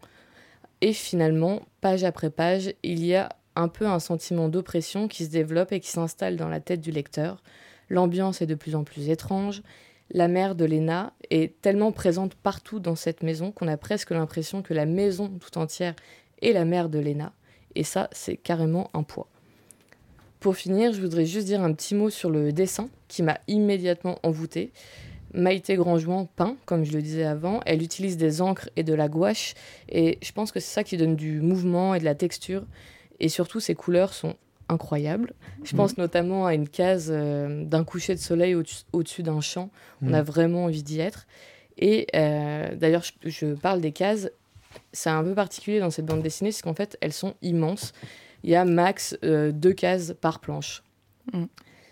Et 0.80 0.92
finalement, 0.92 1.62
page 1.80 2.04
après 2.04 2.30
page, 2.30 2.72
il 2.82 3.04
y 3.04 3.14
a 3.14 3.30
un 3.56 3.68
peu 3.68 3.86
un 3.86 3.98
sentiment 3.98 4.48
d'oppression 4.48 5.08
qui 5.08 5.24
se 5.24 5.30
développe 5.30 5.72
et 5.72 5.80
qui 5.80 5.90
s'installe 5.90 6.36
dans 6.36 6.48
la 6.48 6.60
tête 6.60 6.80
du 6.80 6.90
lecteur. 6.90 7.42
L'ambiance 7.88 8.40
est 8.40 8.46
de 8.46 8.54
plus 8.54 8.74
en 8.74 8.84
plus 8.84 9.08
étrange. 9.08 9.62
La 10.12 10.28
mère 10.28 10.54
de 10.54 10.64
Lena 10.64 11.12
est 11.30 11.60
tellement 11.60 11.92
présente 11.92 12.34
partout 12.34 12.78
dans 12.80 12.96
cette 12.96 13.22
maison 13.22 13.52
qu'on 13.52 13.68
a 13.68 13.76
presque 13.76 14.10
l'impression 14.10 14.62
que 14.62 14.74
la 14.74 14.86
maison 14.86 15.28
tout 15.28 15.58
entière 15.58 15.94
est 16.42 16.52
la 16.52 16.64
mère 16.64 16.88
de 16.88 16.98
Lena. 16.98 17.32
Et 17.74 17.84
ça, 17.84 18.08
c'est 18.12 18.36
carrément 18.36 18.90
un 18.94 19.02
poids. 19.02 19.26
Pour 20.40 20.56
finir, 20.56 20.92
je 20.92 21.00
voudrais 21.00 21.26
juste 21.26 21.46
dire 21.46 21.62
un 21.62 21.72
petit 21.74 21.94
mot 21.94 22.08
sur 22.10 22.30
le 22.30 22.52
dessin 22.52 22.88
qui 23.08 23.22
m'a 23.22 23.38
immédiatement 23.46 24.18
envoûté. 24.22 24.72
Maïté 25.34 25.76
Grandjouan 25.76 26.26
peint, 26.34 26.56
comme 26.64 26.84
je 26.84 26.92
le 26.92 27.02
disais 27.02 27.24
avant. 27.24 27.60
Elle 27.66 27.82
utilise 27.82 28.16
des 28.16 28.40
encres 28.40 28.68
et 28.76 28.82
de 28.82 28.94
la 28.94 29.08
gouache. 29.08 29.54
Et 29.88 30.18
je 30.22 30.32
pense 30.32 30.50
que 30.50 30.58
c'est 30.58 30.72
ça 30.72 30.82
qui 30.82 30.96
donne 30.96 31.14
du 31.14 31.40
mouvement 31.40 31.94
et 31.94 32.00
de 32.00 32.04
la 32.04 32.14
texture. 32.14 32.64
Et 33.20 33.28
surtout, 33.28 33.60
ses 33.60 33.74
couleurs 33.74 34.12
sont 34.14 34.34
incroyables. 34.68 35.34
Je 35.62 35.76
pense 35.76 35.98
notamment 35.98 36.46
à 36.46 36.54
une 36.54 36.68
case 36.68 37.10
euh, 37.12 37.64
d'un 37.64 37.84
coucher 37.84 38.14
de 38.14 38.20
soleil 38.20 38.54
au- 38.54 38.62
au-dessus 38.92 39.22
d'un 39.22 39.40
champ. 39.40 39.68
On 40.02 40.06
Mhm. 40.08 40.14
a 40.14 40.22
vraiment 40.22 40.64
envie 40.64 40.82
d'y 40.82 41.00
être. 41.00 41.26
Et 41.76 42.06
euh, 42.14 42.74
d'ailleurs, 42.74 43.02
je, 43.04 43.28
je 43.28 43.46
parle 43.54 43.80
des 43.80 43.92
cases. 43.92 44.30
C'est 44.92 45.10
un 45.10 45.24
peu 45.24 45.34
particulier 45.34 45.80
dans 45.80 45.90
cette 45.90 46.06
bande 46.06 46.22
dessinée, 46.22 46.52
c'est 46.52 46.62
qu'en 46.62 46.74
fait, 46.74 46.96
elles 47.00 47.12
sont 47.12 47.34
immenses. 47.42 47.92
Il 48.42 48.50
y 48.50 48.56
a 48.56 48.64
max 48.64 49.16
euh, 49.24 49.52
deux 49.52 49.72
cases 49.72 50.14
par 50.20 50.40
planche. 50.40 50.82
Mm. 51.32 51.44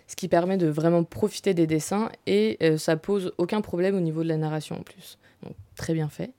Ce 0.07 0.15
qui 0.15 0.27
permet 0.27 0.57
de 0.57 0.67
vraiment 0.67 1.03
profiter 1.03 1.53
des 1.53 1.67
dessins 1.67 2.09
et 2.25 2.57
euh, 2.63 2.77
ça 2.77 2.97
pose 2.97 3.31
aucun 3.37 3.61
problème 3.61 3.95
au 3.95 3.99
niveau 3.99 4.23
de 4.23 4.27
la 4.27 4.37
narration 4.37 4.79
en 4.79 4.81
plus. 4.81 5.19
Donc, 5.43 5.53
très 5.75 5.93
bien 5.93 6.09
fait. 6.09 6.31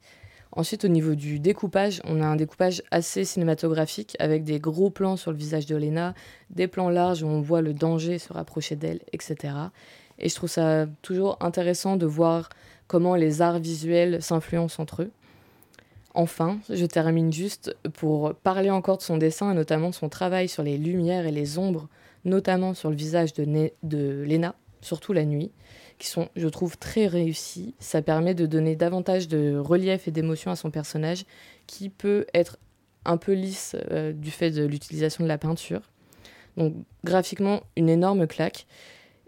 Ensuite, 0.52 0.84
au 0.84 0.88
niveau 0.88 1.14
du 1.14 1.38
découpage, 1.38 2.00
on 2.04 2.20
a 2.20 2.26
un 2.26 2.34
découpage 2.34 2.82
assez 2.90 3.24
cinématographique 3.24 4.16
avec 4.18 4.42
des 4.42 4.58
gros 4.58 4.90
plans 4.90 5.16
sur 5.16 5.30
le 5.30 5.36
visage 5.36 5.66
de 5.66 5.76
Lena, 5.76 6.14
des 6.50 6.66
plans 6.66 6.88
larges 6.88 7.22
où 7.22 7.28
on 7.28 7.40
voit 7.40 7.62
le 7.62 7.72
danger 7.72 8.18
se 8.18 8.32
rapprocher 8.32 8.74
d'elle, 8.74 9.00
etc. 9.12 9.54
Et 10.18 10.28
je 10.28 10.34
trouve 10.34 10.50
ça 10.50 10.86
toujours 11.02 11.36
intéressant 11.40 11.96
de 11.96 12.06
voir 12.06 12.48
comment 12.88 13.14
les 13.14 13.40
arts 13.42 13.60
visuels 13.60 14.20
s'influencent 14.20 14.82
entre 14.82 15.02
eux. 15.02 15.10
Enfin, 16.14 16.58
je 16.68 16.86
termine 16.86 17.32
juste 17.32 17.76
pour 17.94 18.34
parler 18.34 18.70
encore 18.70 18.98
de 18.98 19.02
son 19.02 19.16
dessin 19.16 19.52
et 19.52 19.54
notamment 19.54 19.90
de 19.90 19.94
son 19.94 20.08
travail 20.08 20.48
sur 20.48 20.62
les 20.62 20.76
lumières 20.76 21.26
et 21.26 21.30
les 21.30 21.56
ombres, 21.56 21.88
notamment 22.24 22.74
sur 22.74 22.90
le 22.90 22.96
visage 22.96 23.32
de, 23.32 23.44
Lena, 24.24 24.54
surtout 24.80 25.12
la 25.12 25.24
nuit, 25.24 25.52
qui 25.98 26.08
sont, 26.08 26.28
je 26.34 26.48
trouve, 26.48 26.78
très 26.78 27.06
réussis. 27.06 27.74
Ça 27.78 28.02
permet 28.02 28.34
de 28.34 28.46
donner 28.46 28.74
davantage 28.74 29.28
de 29.28 29.56
relief 29.56 30.08
et 30.08 30.10
d'émotion 30.10 30.50
à 30.50 30.56
son 30.56 30.70
personnage, 30.70 31.24
qui 31.66 31.90
peut 31.90 32.26
être 32.34 32.58
un 33.04 33.16
peu 33.16 33.32
lisse 33.32 33.76
euh, 33.90 34.12
du 34.12 34.30
fait 34.30 34.50
de 34.50 34.64
l'utilisation 34.64 35.22
de 35.22 35.28
la 35.28 35.38
peinture. 35.38 35.82
Donc, 36.56 36.74
graphiquement, 37.04 37.62
une 37.76 37.88
énorme 37.88 38.26
claque. 38.26 38.66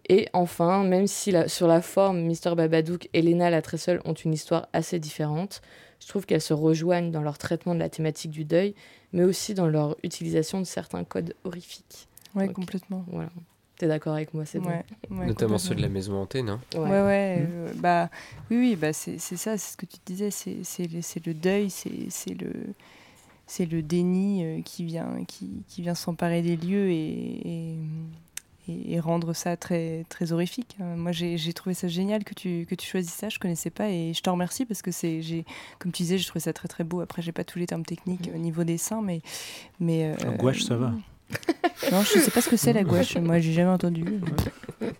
Et 0.08 0.28
enfin, 0.32 0.82
même 0.82 1.06
si 1.06 1.32
sur 1.46 1.68
la 1.68 1.80
forme, 1.80 2.22
Mr. 2.22 2.56
Babadook 2.56 3.08
et 3.12 3.22
Lena 3.22 3.50
la 3.50 3.62
très 3.62 3.78
seule 3.78 4.00
ont 4.04 4.14
une 4.14 4.34
histoire 4.34 4.68
assez 4.72 4.98
différente, 4.98 5.62
je 6.02 6.08
trouve 6.08 6.26
qu'elles 6.26 6.40
se 6.42 6.52
rejoignent 6.52 7.10
dans 7.12 7.22
leur 7.22 7.38
traitement 7.38 7.74
de 7.74 7.80
la 7.80 7.88
thématique 7.88 8.32
du 8.32 8.44
deuil, 8.44 8.74
mais 9.12 9.22
aussi 9.22 9.54
dans 9.54 9.68
leur 9.68 9.96
utilisation 10.02 10.58
de 10.58 10.64
certains 10.64 11.04
codes 11.04 11.34
horrifiques. 11.44 12.08
Ok. 12.34 12.52
complètement. 12.52 13.04
Voilà. 13.08 13.30
T'es 13.76 13.86
d'accord 13.86 14.14
avec 14.14 14.34
moi, 14.34 14.44
c'est 14.44 14.58
bon. 14.58 14.68
Ouais, 14.68 14.84
ouais, 15.10 15.26
Notamment 15.26 15.58
ceux 15.58 15.74
de 15.74 15.82
la 15.82 15.88
maison 15.88 16.14
hantée, 16.14 16.42
non? 16.42 16.58
Ouais. 16.74 16.80
Ouais, 16.80 17.02
ouais. 17.02 17.38
Mhm. 17.40 17.48
euh, 17.50 17.72
bah, 17.76 18.10
oui, 18.50 18.56
oui, 18.58 18.76
bah, 18.76 18.92
c'est 18.92 19.18
c'est 19.18 19.36
ça, 19.36 19.56
c'est 19.58 19.72
ce 19.72 19.76
que 19.76 19.86
tu 19.86 19.98
disais, 20.04 20.30
c'est 20.30 20.58
c'est 20.64 20.86
le, 20.86 21.02
c'est 21.02 21.24
le 21.24 21.34
deuil, 21.34 21.70
c'est 21.70 22.08
c'est 22.08 22.34
le, 22.34 22.52
c'est 23.46 23.66
le 23.66 23.82
déni 23.82 24.44
euh, 24.44 24.62
qui 24.62 24.84
vient, 24.84 25.24
qui, 25.26 25.62
qui 25.68 25.82
vient 25.82 25.94
s'emparer 25.94 26.42
des 26.42 26.56
lieux 26.56 26.90
et, 26.90 27.48
et, 27.48 27.76
et, 28.68 28.94
et 28.94 29.00
rendre 29.00 29.32
ça 29.34 29.56
très, 29.56 30.04
très 30.08 30.32
horrifique. 30.32 30.76
Euh, 30.80 30.96
moi, 30.96 31.12
j'ai 31.12 31.52
trouvé 31.52 31.74
ça 31.74 31.88
génial 31.88 32.24
que 32.24 32.34
tu, 32.34 32.66
que 32.68 32.74
tu 32.74 32.86
choisisses 32.86 33.14
ça. 33.14 33.28
Je 33.28 33.38
connaissais 33.38 33.70
pas 33.70 33.88
et 33.90 34.12
je 34.14 34.20
te 34.22 34.30
remercie 34.30 34.64
parce 34.64 34.82
que 34.82 34.90
c'est, 34.90 35.20
j'ai, 35.22 35.44
comme 35.78 35.90
tu 35.92 36.02
disais, 36.02 36.18
j'ai 36.18 36.26
trouvé 36.26 36.40
ça 36.40 36.52
très 36.52 36.68
très 36.68 36.84
beau. 36.84 37.00
Après, 37.00 37.22
j'ai 37.22 37.32
pas 37.32 37.44
tous 37.44 37.58
les 37.58 37.66
termes 37.66 37.84
techniques 37.84 38.30
au 38.34 38.38
niveau 38.38 38.64
dessin, 38.64 39.02
mais, 39.02 39.20
mais 39.80 40.04
euh, 40.12 40.14
La 40.24 40.30
gouache, 40.36 40.62
ça 40.64 40.76
va. 40.76 40.92
Non, 41.90 42.02
je 42.02 42.18
sais 42.20 42.30
pas 42.30 42.40
ce 42.40 42.48
que 42.48 42.56
c'est 42.56 42.72
la 42.72 42.84
gouache. 42.84 43.16
Moi, 43.16 43.40
j'ai 43.40 43.52
jamais 43.52 43.70
entendu. 43.70 44.04
Moi, 44.04 44.90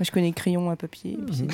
je 0.00 0.10
connais 0.10 0.30
crayon 0.32 0.70
à 0.70 0.76
papier. 0.76 1.16
tout. 1.26 1.46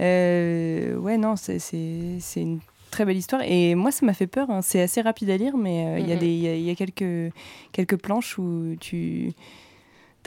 Euh, 0.00 0.96
ouais, 0.96 1.16
non, 1.18 1.36
c'est 1.36 1.58
c'est- 1.58 2.18
c'est 2.20 2.42
une 2.42 2.60
très 2.90 3.04
belle 3.04 3.16
histoire. 3.16 3.42
Et 3.44 3.74
moi, 3.74 3.90
ça 3.92 4.04
m'a 4.04 4.14
fait 4.14 4.26
peur. 4.26 4.50
hein. 4.50 4.62
C'est 4.62 4.80
assez 4.82 5.00
rapide 5.00 5.30
à 5.30 5.36
lire, 5.36 5.56
mais 5.56 5.86
euh, 5.86 5.98
il 6.00 6.08
y 6.08 6.12
a 6.12 6.16
des- 6.16 6.26
il 6.26 6.38
y, 6.40 6.48
a- 6.48 6.54
il 6.56 6.62
y 6.62 6.70
a 6.70 6.74
quelques, 6.74 7.32
quelques 7.72 7.96
planches 7.96 8.38
où 8.38 8.76
tu 8.80 9.32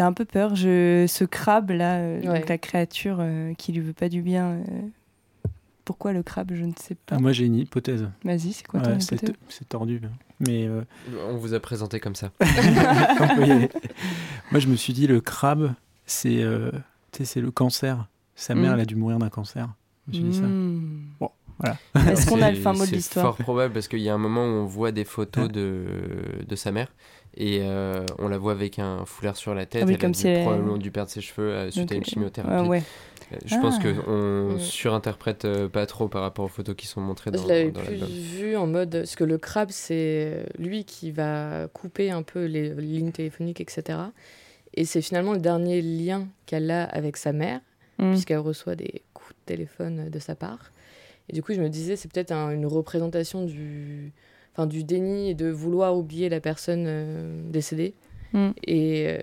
as 0.01 0.05
un 0.05 0.13
peu 0.13 0.25
peur. 0.25 0.55
Je, 0.55 1.05
ce 1.07 1.23
crabe 1.23 1.71
là, 1.71 1.97
euh, 1.97 2.21
donc 2.21 2.47
la 2.49 2.57
créature 2.57 3.17
euh, 3.19 3.53
qui 3.55 3.71
lui 3.73 3.81
veut 3.81 3.93
pas 3.93 4.09
du 4.09 4.21
bien. 4.21 4.51
euh, 4.51 4.63
pourquoi 5.85 6.13
le 6.13 6.23
crabe 6.23 6.51
Je 6.53 6.63
ne 6.63 6.71
sais 6.77 6.95
pas. 6.95 7.17
Ah, 7.17 7.19
moi, 7.19 7.33
j'ai 7.33 7.45
une 7.45 7.55
hypothèse. 7.55 8.07
Vas-y, 8.23 8.53
c'est 8.53 8.65
quoi 8.65 8.79
ton 8.79 8.99
c'est 8.99 9.15
hypothèse? 9.15 9.35
c'est 9.49 9.67
tordu. 9.67 10.01
Mais 10.39 10.65
euh, 10.65 10.81
On 11.29 11.35
vous 11.37 11.53
a 11.53 11.59
présenté 11.59 11.99
comme 11.99 12.15
ça. 12.15 12.31
Moi, 14.51 14.59
je 14.59 14.67
me 14.67 14.75
suis 14.75 14.93
dit, 14.93 15.07
le 15.07 15.21
crabe, 15.21 15.73
c'est 16.05 16.41
euh, 16.41 16.71
le 17.35 17.51
cancer. 17.51 18.07
Sa 18.35 18.55
mère, 18.55 18.71
Mm. 18.71 18.73
elle 18.75 18.79
a 18.81 18.85
dû 18.85 18.95
mourir 18.95 19.19
d'un 19.19 19.29
cancer. 19.29 19.67
Je 20.11 20.17
me 20.19 20.23
suis 20.23 20.31
dit 20.31 20.37
ça. 20.37 20.43
Hmm. 20.45 21.03
Bon, 21.19 21.29
voilà. 21.63 22.11
Est-ce 22.11 22.25
qu'on 22.29 22.41
a 22.41 22.49
le 22.51 22.55
C'est- 22.57 22.61
fin 22.61 22.73
mot 22.73 22.81
de 22.81 22.85
C'est 22.89 22.95
l'histoire 22.97 23.25
fort 23.25 23.37
probable 23.37 23.73
parce 23.73 23.87
qu'il 23.87 23.99
y 24.01 24.09
a 24.09 24.13
un 24.13 24.17
moment 24.19 24.43
où 24.45 24.49
on 24.49 24.65
voit 24.65 24.91
des 24.91 25.05
photos 25.05 25.49
de, 25.49 25.85
de 26.47 26.55
sa 26.55 26.71
mère 26.71 26.93
et 27.35 27.59
euh, 27.63 28.05
on 28.19 28.27
la 28.27 28.37
voit 28.37 28.51
avec 28.51 28.77
un 28.79 29.05
foulard 29.05 29.35
sur 29.37 29.55
la 29.55 29.65
tête. 29.65 29.81
Ah 29.83 29.85
oui, 29.87 29.93
elle 29.93 29.99
comme 29.99 30.11
a 30.11 30.13
si 30.13 30.23
dû 30.23 30.29
elle- 30.29 30.43
probablement 30.43 30.77
dû 30.77 30.91
perdre 30.91 31.09
ses 31.09 31.21
cheveux 31.21 31.49
euh, 31.51 31.71
suite 31.71 31.91
à 31.91 31.95
une 31.95 32.03
chimiothérapie. 32.05 32.53
ah 32.55 32.63
ouais. 32.63 32.83
Euh, 33.31 33.37
Je 33.45 33.55
pense 33.55 33.75
Ah. 33.79 33.83
qu'on 33.83 34.53
Mm. 34.55 34.59
surinterprète 34.59 35.45
euh, 35.45 35.67
pas 35.69 35.85
trop 35.87 36.07
par 36.09 36.21
rapport 36.21 36.45
aux 36.45 36.49
photos 36.49 36.75
qui 36.75 36.85
sont 36.87 37.01
montrées 37.01 37.31
dans, 37.31 37.41
Je 37.41 37.47
l'avais 37.47 37.71
dans 37.71 37.79
plus 37.81 37.95
vu 37.95 38.55
en 38.57 38.67
mode. 38.67 38.91
Parce 38.91 39.15
que 39.15 39.23
le 39.23 39.37
crabe, 39.37 39.69
c'est 39.71 40.45
lui 40.59 40.83
qui 40.83 41.11
va 41.11 41.67
couper 41.73 42.11
un 42.11 42.21
peu 42.21 42.45
les 42.45 42.69
lignes 42.75 43.11
téléphoniques, 43.11 43.61
etc. 43.61 43.97
Et 44.75 44.85
c'est 44.85 45.01
finalement 45.01 45.33
le 45.33 45.39
dernier 45.39 45.81
lien 45.81 46.27
qu'elle 46.45 46.69
a 46.69 46.83
avec 46.83 47.17
sa 47.17 47.31
mère, 47.31 47.61
Hmm. 47.99 48.09
puisqu'elle 48.11 48.39
reçoit 48.39 48.75
des 48.75 49.03
coups 49.13 49.29
de 49.31 49.45
téléphone 49.55 50.09
de 50.09 50.19
sa 50.19 50.33
part. 50.35 50.71
Et 51.29 51.33
du 51.33 51.41
coup, 51.43 51.53
je 51.53 51.61
me 51.61 51.69
disais, 51.69 51.95
c'est 51.95 52.11
peut-être 52.11 52.31
un- 52.31 52.51
une 52.51 52.65
représentation 52.65 53.45
du, 53.45 54.11
enfin, 54.53 54.67
du 54.67 54.83
déni 54.83 55.29
et 55.29 55.35
de 55.35 55.49
vouloir 55.49 55.97
oublier 55.97 56.29
la 56.29 56.39
personne 56.41 56.85
euh, 56.87 57.41
décédée. 57.49 57.93
Hmm. 58.33 58.51
Et 58.65 59.07
euh, 59.07 59.17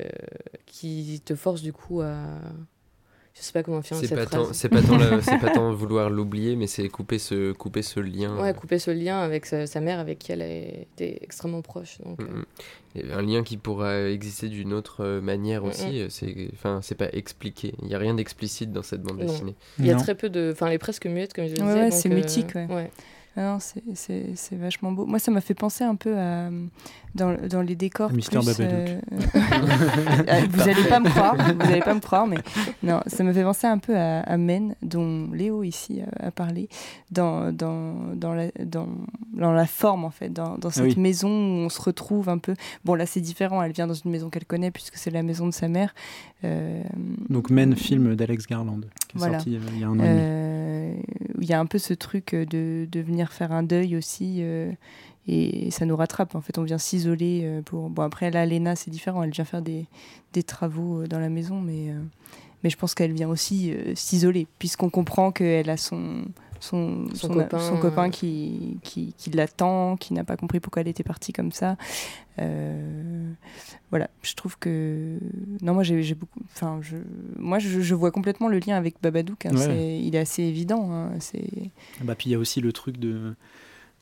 qui 0.66 1.20
te 1.24 1.34
force 1.34 1.62
du 1.62 1.72
coup 1.72 2.00
à. 2.00 2.24
Je 3.40 3.46
sais 3.46 3.52
pas 3.52 3.62
comment 3.62 3.80
finir 3.80 4.00
C'est 4.02 4.08
cette 4.08 4.18
pas, 4.18 4.26
phrase. 4.26 4.48
tant, 4.48 4.52
c'est 4.52 4.68
pas 4.68 4.82
tant, 4.82 4.98
la- 4.98 5.22
c'est 5.22 5.38
pas 5.38 5.48
tant 5.54 5.72
vouloir 5.72 6.10
l'oublier, 6.10 6.56
mais 6.56 6.66
c'est 6.66 6.86
couper 6.90 7.18
ce, 7.18 7.52
couper 7.52 7.80
ce 7.80 7.98
lien. 7.98 8.36
Ouais, 8.38 8.52
couper 8.52 8.78
ce 8.78 8.90
lien 8.90 9.18
avec 9.20 9.46
sa, 9.46 9.66
sa 9.66 9.80
mère, 9.80 9.98
avec 9.98 10.18
qui 10.18 10.32
elle 10.32 10.42
a 10.42 10.46
été 10.48 11.22
extrêmement 11.24 11.62
proche. 11.62 11.98
Donc, 12.04 12.20
Mm, 12.20 12.24
euh, 12.96 13.02
mm. 13.06 13.12
Un 13.12 13.22
lien 13.22 13.42
qui 13.42 13.56
pourra 13.56 14.08
exister 14.08 14.48
d'une 14.48 14.72
autre 14.74 15.02
euh, 15.04 15.20
manière 15.22 15.64
Mm, 15.64 15.68
aussi. 15.68 16.00
euh, 16.02 16.06
C'est, 16.10 16.50
enfin, 16.52 16.80
c'est 16.82 16.96
pas 16.96 17.08
expliqué. 17.12 17.74
Il 17.82 17.88
y 17.88 17.94
a 17.94 17.98
rien 17.98 18.14
d'explicite 18.14 18.72
dans 18.72 18.82
cette 18.82 19.02
bande 19.02 19.18
Non. 19.20 19.26
dessinée. 19.26 19.54
Il 19.78 19.86
y 19.86 19.90
a 19.90 19.94
Non. 19.94 20.00
très 20.02 20.14
peu 20.14 20.28
de. 20.28 20.50
Enfin, 20.52 20.66
elle 20.66 20.74
est 20.74 20.78
presque 20.78 21.06
muette, 21.06 21.32
comme 21.32 21.46
je 21.48 21.54
le 21.54 21.60
Ouais, 21.62 21.66
disais. 21.66 21.78
ouais, 21.80 21.90
donc, 21.90 21.98
c'est 21.98 22.10
euh, 22.12 22.14
mutique, 22.14 22.54
ouais. 22.54 22.90
Ah 23.36 23.42
non, 23.52 23.58
c'est- 23.60 23.82
c'est 23.94 24.26
c'est 24.34 24.56
vachement 24.56 24.90
beau. 24.90 25.06
Moi, 25.06 25.20
ça 25.20 25.30
m'a 25.30 25.40
fait 25.40 25.54
penser 25.54 25.84
un 25.84 25.94
peu 25.94 26.14
à 26.18 26.50
dans, 27.14 27.36
dans 27.48 27.62
les 27.62 27.74
décors. 27.76 28.12
Mister 28.12 28.38
plus, 28.38 28.46
Babadook. 28.58 28.72
euh, 28.72 29.00
Ah, 30.28 30.40
vous 30.50 30.62
allez 30.62 30.84
pas 30.88 31.00
me 31.00 31.08
croire, 31.08 31.36
vous 31.36 31.66
allez 31.70 31.80
pas 31.80 31.94
me 31.94 32.00
croire, 32.00 32.26
mais 32.26 32.38
non, 32.82 33.00
ça 33.06 33.24
me 33.24 33.32
fait 33.32 33.42
penser 33.42 33.66
un 33.66 33.78
peu 33.78 33.96
à, 33.96 34.20
à 34.20 34.36
Men, 34.36 34.74
dont 34.82 35.28
Léo 35.32 35.62
ici 35.62 36.00
a, 36.20 36.26
a 36.26 36.30
parlé, 36.30 36.68
dans, 37.10 37.52
dans, 37.52 37.94
dans, 38.14 38.34
la, 38.34 38.46
dans, 38.64 38.88
dans 39.34 39.52
la 39.52 39.66
forme 39.66 40.04
en 40.04 40.10
fait, 40.10 40.28
dans, 40.32 40.56
dans 40.58 40.70
cette 40.70 40.84
oui. 40.84 40.98
maison 40.98 41.28
où 41.28 41.64
on 41.64 41.68
se 41.68 41.80
retrouve 41.80 42.28
un 42.28 42.38
peu. 42.38 42.54
Bon, 42.84 42.94
là, 42.94 43.06
c'est 43.06 43.20
différent. 43.20 43.62
Elle 43.62 43.72
vient 43.72 43.86
dans 43.86 43.94
une 43.94 44.10
maison 44.10 44.30
qu'elle 44.30 44.44
connaît 44.46 44.70
puisque 44.70 44.96
c'est 44.96 45.10
la 45.10 45.22
maison 45.22 45.46
de 45.46 45.52
sa 45.52 45.68
mère. 45.68 45.94
Euh, 46.44 46.82
Donc, 47.28 47.50
Men, 47.50 47.74
film 47.76 48.14
d'Alex 48.16 48.46
Garland, 48.46 48.80
qui 49.08 49.16
est 49.16 49.18
Voilà. 49.18 49.38
sorti 49.38 49.56
euh, 49.56 49.60
il 49.74 49.80
y 49.80 49.84
a 49.84 49.88
un 49.88 49.98
an 49.98 50.02
euh, 50.02 50.94
il 51.40 51.48
y 51.48 51.52
a 51.52 51.60
un 51.60 51.66
peu 51.66 51.78
ce 51.78 51.94
truc 51.94 52.34
de, 52.34 52.86
de 52.90 53.00
venir 53.00 53.32
faire 53.32 53.52
un 53.52 53.62
deuil 53.62 53.96
aussi. 53.96 54.38
euh, 54.40 54.70
et 55.32 55.70
ça 55.70 55.86
nous 55.86 55.96
rattrape. 55.96 56.34
En 56.34 56.40
fait, 56.40 56.58
on 56.58 56.62
vient 56.64 56.78
s'isoler 56.78 57.42
euh, 57.44 57.62
pour. 57.62 57.88
Bon, 57.90 58.02
après, 58.02 58.30
là, 58.30 58.44
Léna, 58.44 58.74
c'est 58.76 58.90
différent. 58.90 59.22
Elle 59.22 59.30
vient 59.30 59.44
faire 59.44 59.62
des, 59.62 59.86
des 60.32 60.42
travaux 60.42 61.02
euh, 61.02 61.06
dans 61.06 61.20
la 61.20 61.28
maison, 61.28 61.60
mais, 61.60 61.90
euh, 61.90 62.00
mais 62.64 62.70
je 62.70 62.76
pense 62.76 62.94
qu'elle 62.94 63.12
vient 63.12 63.28
aussi 63.28 63.72
euh, 63.72 63.94
s'isoler, 63.94 64.46
puisqu'on 64.58 64.90
comprend 64.90 65.30
qu'elle 65.32 65.70
a 65.70 65.76
son. 65.76 66.24
Son, 66.62 67.06
Son 67.14 67.28
son, 67.28 67.34
copain, 67.34 67.58
son 67.58 67.78
copain 67.78 68.08
euh. 68.08 68.10
qui, 68.10 68.76
qui, 68.82 69.14
qui 69.16 69.30
l'attend, 69.30 69.96
qui 69.96 70.12
n'a 70.12 70.24
pas 70.24 70.36
compris 70.36 70.60
pourquoi 70.60 70.82
elle 70.82 70.88
était 70.88 71.02
partie 71.02 71.32
comme 71.32 71.52
ça. 71.52 71.78
Euh, 72.38 73.30
voilà, 73.90 74.10
je 74.22 74.34
trouve 74.34 74.58
que. 74.58 75.18
Non, 75.62 75.72
moi, 75.72 75.82
j'ai 75.84 76.02
j'ai 76.02 76.14
beaucoup. 76.14 76.40
Enfin, 76.54 76.78
je... 76.82 76.96
moi, 77.38 77.58
je, 77.58 77.80
je 77.80 77.94
vois 77.94 78.10
complètement 78.10 78.48
le 78.48 78.58
lien 78.58 78.76
avec 78.76 78.96
Babadook. 79.02 79.46
hein. 79.46 79.52
Ouais. 79.54 79.64
C'est- 79.64 80.00
Il 80.02 80.14
est 80.14 80.18
assez 80.18 80.42
évident. 80.42 80.92
hein. 80.92 81.12
C'est. 81.18 81.48
Bah, 82.02 82.14
puis 82.14 82.28
il 82.28 82.32
y 82.32 82.36
a 82.36 82.38
aussi 82.38 82.60
le 82.60 82.72
truc 82.74 82.98
de, 82.98 83.34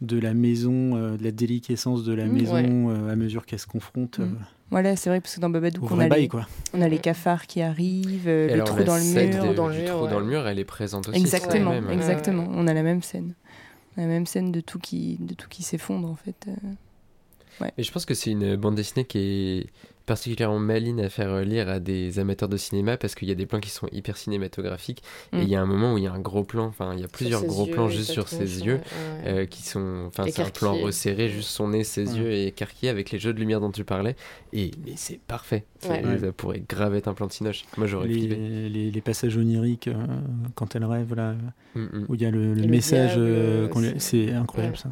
de 0.01 0.19
la 0.19 0.33
maison, 0.35 0.97
euh, 0.97 1.17
de 1.17 1.25
la 1.25 1.31
déliquescence 1.33 2.05
de 2.05 2.13
la 2.13 2.27
Mm, 2.27 2.33
maison 2.33 2.55
ouais. 2.55 2.95
euh, 2.97 3.11
à 3.13 3.17
mesure 3.17 3.45
qu'elle 3.47 3.59
se 3.59 3.67
confronte 3.67 4.19
Mm. 4.19 4.23
euh, 4.23 4.27
Voilà, 4.71 4.97
c'est 4.97 5.11
vrai, 5.11 5.21
parce 5.21 5.35
que 5.37 5.41
dans 5.41 5.51
Babadook, 5.51 5.83
on 5.91 5.97
vrai 5.97 6.05
a, 6.05 6.09
bail. 6.09 6.21
les, 6.23 6.29
Quoi. 6.29 6.47
on 6.75 6.83
a 6.83 6.89
les 6.89 6.99
cafards 6.99 7.47
qui 7.47 7.63
arrivent, 7.63 8.29
euh, 8.29 8.47
le 8.49 8.53
alors, 8.53 8.67
trou 8.69 8.85
dans 8.85 8.97
le 8.97 9.03
mur. 9.03 9.49
de- 9.49 9.55
Dans 9.55 9.69
le 9.69 9.75
mur, 9.75 9.97
trou 9.97 10.07
dans 10.07 10.15
ouais. 10.17 10.21
le 10.21 10.27
mur, 10.27 10.47
elle 10.47 10.59
est 10.59 10.65
présente 10.65 11.09
aussi. 11.09 11.19
Exactement, 11.19 11.71
même, 11.71 11.87
hein. 11.89 11.93
exactement. 11.93 12.43
Ouais, 12.45 12.49
ouais. 12.51 12.55
On 12.59 12.67
a 12.69 12.75
la 12.75 12.83
même 12.83 13.03
scène. 13.03 13.35
On 13.97 14.03
a 14.03 14.05
la 14.07 14.13
même 14.13 14.27
scène 14.27 14.53
de 14.53 14.61
tout 14.61 14.79
qui, 14.79 15.17
de 15.21 15.35
tout 15.35 15.49
qui 15.49 15.63
s'effondre, 15.63 16.09
en 16.09 16.15
fait. 16.17 16.47
euh. 16.49 17.67
Et 17.77 17.83
je 17.83 17.91
pense 17.91 18.05
que 18.07 18.15
c'est 18.15 18.31
une 18.31 18.55
bande 18.55 18.77
dessinée 18.77 19.05
qui 19.05 19.19
est 19.19 19.67
particulièrement 20.09 20.59
maline 20.59 20.99
à 21.01 21.09
faire 21.09 21.43
lire 21.43 21.69
à 21.69 21.79
des 21.79 22.19
amateurs 22.19 22.49
de 22.49 22.57
cinéma 22.57 22.97
parce 22.97 23.15
qu'il 23.15 23.29
y 23.29 23.31
a 23.31 23.35
des 23.37 23.47
plans 23.47 23.61
qui 23.61 23.71
sont 23.71 23.87
hyper 23.93 24.17
cinématographiques 24.17 25.03
et 25.33 25.37
Mm. 25.37 25.43
il 25.43 25.49
y 25.49 25.55
a 25.55 25.61
un 25.63 25.67
moment 25.67 25.95
où 25.95 25.99
il 25.99 26.05
y 26.05 26.07
a 26.09 26.13
un 26.13 26.19
gros 26.19 26.43
plan, 26.43 26.65
enfin 26.67 26.93
il 26.95 27.01
y 27.01 27.05
a 27.05 27.09
plusieurs 27.09 27.45
gros 27.45 27.67
yeux 27.67 27.73
plans 27.75 27.89
juste 27.89 28.11
sur 28.11 28.29
ses 28.29 28.65
yeux 28.65 28.75
ouais. 28.75 28.81
euh, 29.27 29.47
qui 29.47 29.63
sont, 29.63 30.05
enfin 30.07 30.25
c'est 30.31 30.43
un 30.43 30.51
plan 30.51 30.75
resserré, 30.75 31.29
juste 31.29 31.51
son 31.51 31.69
nez, 31.69 31.85
ses 31.85 32.09
Ouais. 32.13 32.19
yeux 32.19 32.31
et 32.33 32.47
écarquillés 32.49 32.91
avec 32.91 33.11
les 33.13 33.19
jeux 33.19 33.33
de 33.33 33.39
lumière 33.39 33.61
dont 33.61 33.71
tu 33.71 33.85
parlais 33.85 34.17
et 34.53 34.71
mais 34.85 34.95
c'est 34.97 35.21
parfait, 35.21 35.65
Ouais. 35.89 36.03
ça 36.21 36.33
pourrait 36.33 36.63
grave 36.69 36.95
être 36.97 37.07
un 37.09 37.15
plan 37.15 37.27
de 37.27 37.33
cinoche. 37.33 37.65
Moi 37.77 37.87
j'aurais. 37.87 38.09
Les, 38.09 38.69
les, 38.69 38.91
les 38.91 39.01
passages 39.01 39.37
oniriques, 39.37 39.89
euh, 39.89 39.95
quand 40.55 40.75
elle 40.75 40.85
rêve, 40.85 41.15
là, 41.15 41.35
Mm, 41.75 41.81
mm. 41.83 42.07
où 42.09 42.15
il 42.15 42.23
y 42.23 42.27
a 42.27 42.31
le, 42.31 42.55
le 42.55 42.67
message, 42.67 43.13
euh, 43.19 43.69
qu'on 43.69 43.81
lui- 43.81 43.93
c'est- 43.99 44.29
c'est 44.29 44.33
incroyable 44.33 44.75
ouais. 44.77 44.83
ça. 44.83 44.91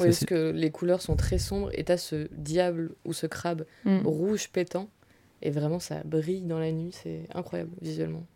Oui, 0.00 0.06
parce 0.06 0.24
que 0.24 0.50
les 0.50 0.70
couleurs 0.70 1.02
sont 1.02 1.16
très 1.16 1.38
sombres 1.38 1.70
et 1.72 1.84
t'as 1.84 1.96
ce 1.96 2.28
diable 2.32 2.92
ou 3.04 3.12
ce 3.12 3.26
crabe 3.26 3.64
Mm. 3.84 4.00
rouge 4.06 4.48
pétant 4.52 4.88
et 5.42 5.50
vraiment 5.50 5.78
ça 5.80 6.02
brille 6.04 6.42
dans 6.42 6.58
la 6.58 6.72
nuit, 6.72 6.90
c'est 6.92 7.22
incroyable 7.34 7.70
visuellement. 7.80 8.26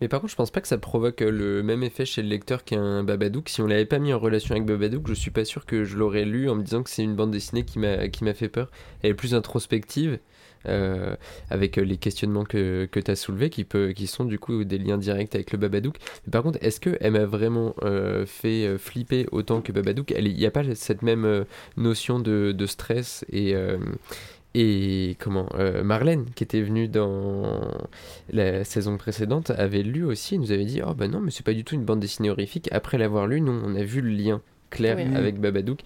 Mais 0.00 0.08
par 0.08 0.20
contre, 0.20 0.32
je 0.32 0.36
pense 0.36 0.50
pas 0.50 0.60
que 0.60 0.66
ça 0.68 0.76
provoque 0.76 1.20
le 1.20 1.62
même 1.62 1.84
effet 1.84 2.04
chez 2.04 2.20
le 2.20 2.28
lecteur 2.28 2.64
qu'un 2.64 3.04
Babadook. 3.04 3.48
Si 3.48 3.62
on 3.62 3.66
l'avait 3.68 3.84
pas 3.86 4.00
mis 4.00 4.12
en 4.12 4.18
relation 4.18 4.54
avec 4.56 4.66
Babadook, 4.66 5.06
je 5.06 5.14
suis 5.14 5.30
pas 5.30 5.44
sûr 5.44 5.66
que 5.66 5.84
je 5.84 5.96
l'aurais 5.96 6.24
lu 6.24 6.50
en 6.50 6.56
me 6.56 6.62
disant 6.64 6.82
que 6.82 6.90
c'est 6.90 7.04
une 7.04 7.14
bande 7.14 7.30
dessinée 7.30 7.64
qui 7.64 7.78
m'a 7.78 8.08
qui 8.08 8.24
m'a 8.24 8.34
fait 8.34 8.48
peur. 8.48 8.70
Elle 9.02 9.10
est 9.12 9.14
plus 9.14 9.34
introspective. 9.34 10.18
Euh, 10.66 11.16
avec 11.50 11.76
les 11.76 11.96
questionnements 11.96 12.44
que, 12.44 12.88
que 12.90 13.00
tu 13.00 13.10
as 13.10 13.16
soulevés 13.16 13.50
qui, 13.50 13.64
peut, 13.64 13.92
qui 13.94 14.06
sont 14.06 14.24
du 14.24 14.38
coup 14.38 14.64
des 14.64 14.78
liens 14.78 14.98
directs 14.98 15.34
avec 15.34 15.52
le 15.52 15.58
Babadook. 15.58 15.96
Mais 16.26 16.30
par 16.30 16.42
contre, 16.42 16.58
est-ce 16.62 16.80
qu'elle 16.80 17.12
m'a 17.12 17.26
vraiment 17.26 17.74
euh, 17.82 18.26
fait 18.26 18.66
euh, 18.66 18.78
flipper 18.78 19.26
autant 19.32 19.60
que 19.60 19.72
Babadook? 19.72 20.14
Il 20.16 20.34
n'y 20.34 20.46
a 20.46 20.50
pas 20.50 20.62
cette 20.74 21.02
même 21.02 21.44
notion 21.76 22.18
de, 22.18 22.52
de 22.52 22.66
stress 22.66 23.24
et, 23.30 23.54
et 24.54 25.16
comment 25.18 25.48
Marlène, 25.82 26.26
qui 26.34 26.44
était 26.44 26.62
venue 26.62 26.88
dans 26.88 27.60
la 28.30 28.64
saison 28.64 28.96
précédente, 28.96 29.50
avait 29.50 29.82
lu 29.82 30.04
aussi 30.04 30.36
et 30.36 30.38
nous 30.38 30.52
avait 30.52 30.64
dit 30.64 30.80
Oh 30.86 30.94
bah 30.94 31.08
non, 31.08 31.20
mais 31.20 31.30
c'est 31.30 31.44
pas 31.44 31.52
du 31.52 31.64
tout 31.64 31.74
une 31.74 31.84
bande 31.84 32.00
dessinée 32.00 32.30
horrifique. 32.30 32.68
Après 32.72 32.98
l'avoir 32.98 33.26
lu, 33.26 33.40
nous, 33.40 33.52
on 33.52 33.74
a 33.74 33.82
vu 33.82 34.00
le 34.00 34.10
lien 34.10 34.40
clair 34.74 34.96
Oui. 34.98 35.06
avec 35.16 35.40
Babadook. 35.40 35.80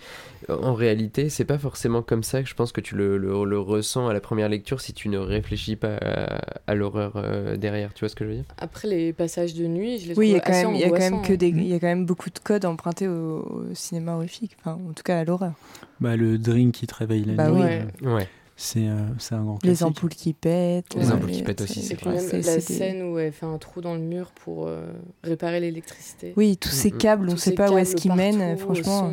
En 0.49 0.73
réalité, 0.75 1.29
c'est 1.29 1.45
pas 1.45 1.59
forcément 1.59 2.01
comme 2.03 2.23
ça 2.23 2.43
que 2.43 2.49
je 2.49 2.55
pense 2.55 2.73
que 2.73 2.81
tu 2.81 2.97
le, 2.97 3.19
le- 3.19 3.45
le 3.45 3.59
ressens 3.61 4.09
à 4.09 4.13
la 4.13 4.21
première 4.21 4.49
lecture 4.49 4.81
si 4.81 4.93
tu 4.95 5.09
ne 5.09 5.19
réfléchis 5.19 5.77
pas 5.77 5.97
à, 5.99 6.41
à 6.67 6.75
l'horreur 6.75 7.13
euh, 7.17 7.57
derrière. 7.57 7.93
Tu 7.95 8.01
vois 8.01 8.09
ce 8.09 8.15
que 8.17 8.25
je 8.25 8.31
veux 8.31 8.37
dire? 8.37 8.45
Après 8.57 8.89
les 8.89 9.13
passages 9.13 9.55
de 9.55 9.67
nuit, 9.67 9.99
je 9.99 10.09
les 10.09 10.19
Oui, 10.19 10.29
il 10.29 10.33
y, 10.33 10.37
a 10.37 10.41
trouve 10.41 10.47
quand 10.47 10.59
assez 10.59 10.67
même, 10.67 10.75
il 10.77 10.81
y 10.81 10.85
a 10.85 10.89
quand 10.89 10.99
même 10.99 11.15
angoissants, 11.15 11.29
que 11.29 11.33
hein. 11.35 11.37
des, 11.37 11.49
il 11.49 11.67
y 11.69 11.75
a 11.75 11.79
quand 11.81 11.87
même 11.87 12.07
beaucoup 12.07 12.31
de 12.31 12.39
codes 12.39 12.65
empruntés 12.65 13.07
au, 13.09 13.41
au 13.71 13.75
cinéma 13.75 14.15
horrifique, 14.15 14.57
enfin, 14.61 14.79
en 14.89 14.93
tout 14.93 15.03
cas 15.05 15.19
à 15.21 15.25
l'horreur. 15.25 15.53
Bah, 16.01 16.17
le 16.17 16.39
drink 16.39 16.75
qui 16.75 16.87
te 16.87 16.95
réveille 16.95 17.25
la 17.25 17.35
Bah 17.35 17.51
nuit, 17.51 17.61
oui. 17.61 17.67
Ouais. 17.67 17.85
euh, 18.05 18.15
Ouais. 18.17 18.29
C'est 18.61 18.89
euh, 18.89 18.97
c'est 19.19 19.37
un 19.37 19.45
grand 19.45 19.55
Les 19.63 19.69
classique. 19.69 19.87
ampoules 19.87 20.11
qui 20.11 20.33
pètent. 20.35 20.95
Les 20.97 21.13
ampoules 21.13 21.31
qui 21.31 21.43
pètent 21.43 21.61
aussi, 21.61 21.81
c'est 21.81 21.95
vrai. 22.01 22.17
même 22.17 22.29
c'est- 22.29 22.43
la 22.45 22.61
scène 22.61 23.03
où 23.05 23.17
elle 23.19 23.33
fait 23.33 23.47
un 23.47 23.57
trou 23.59 23.81
dans 23.81 23.95
le 23.95 24.01
mur 24.01 24.33
pour 24.33 24.67
euh, 24.67 24.85
réparer 25.23 25.61
l'électricité. 25.61 26.35
Oui, 26.37 26.57
tous 26.57 26.71
ces 26.71 26.91
Mm, 26.91 26.99
câbles, 26.99 27.29
on 27.29 27.33
ne 27.33 27.37
sait 27.37 27.53
pas 27.53 27.71
où 27.71 27.79
est-ce 27.79 27.95
qu'ils 27.95 28.13
mènent, 28.13 28.59
franchement. 28.59 29.13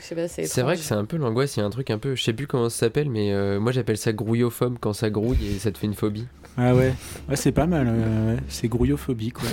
c'est 0.00 0.62
vrai 0.62 0.76
que 0.76 0.82
c'est 0.82 0.94
un 0.94 1.04
peu 1.04 1.18
l'angoisse, 1.18 1.56
il 1.56 1.60
y 1.60 1.62
a 1.62 1.66
un 1.66 1.70
truc 1.70 1.90
un 1.90 1.98
peu, 1.98 2.14
je 2.14 2.22
sais 2.22 2.32
plus 2.32 2.46
comment 2.46 2.70
ça 2.70 2.78
s'appelle, 2.86 3.10
mais 3.10 3.32
euh, 3.32 3.60
moi 3.60 3.70
j'appelle 3.70 3.98
ça 3.98 4.14
grouillophobe 4.14 4.78
quand 4.80 4.94
ça 4.94 5.10
grouille 5.10 5.36
et 5.56 5.58
ça 5.58 5.70
te 5.70 5.76
fait 5.78 5.86
une 5.86 5.94
phobie. 5.94 6.26
Ah 6.56 6.74
ouais, 6.74 6.94
ouais 7.28 7.36
c'est 7.36 7.52
pas 7.52 7.66
mal. 7.66 7.86
euh, 7.90 8.34
ouais. 8.36 8.40
C'est. 8.48 8.70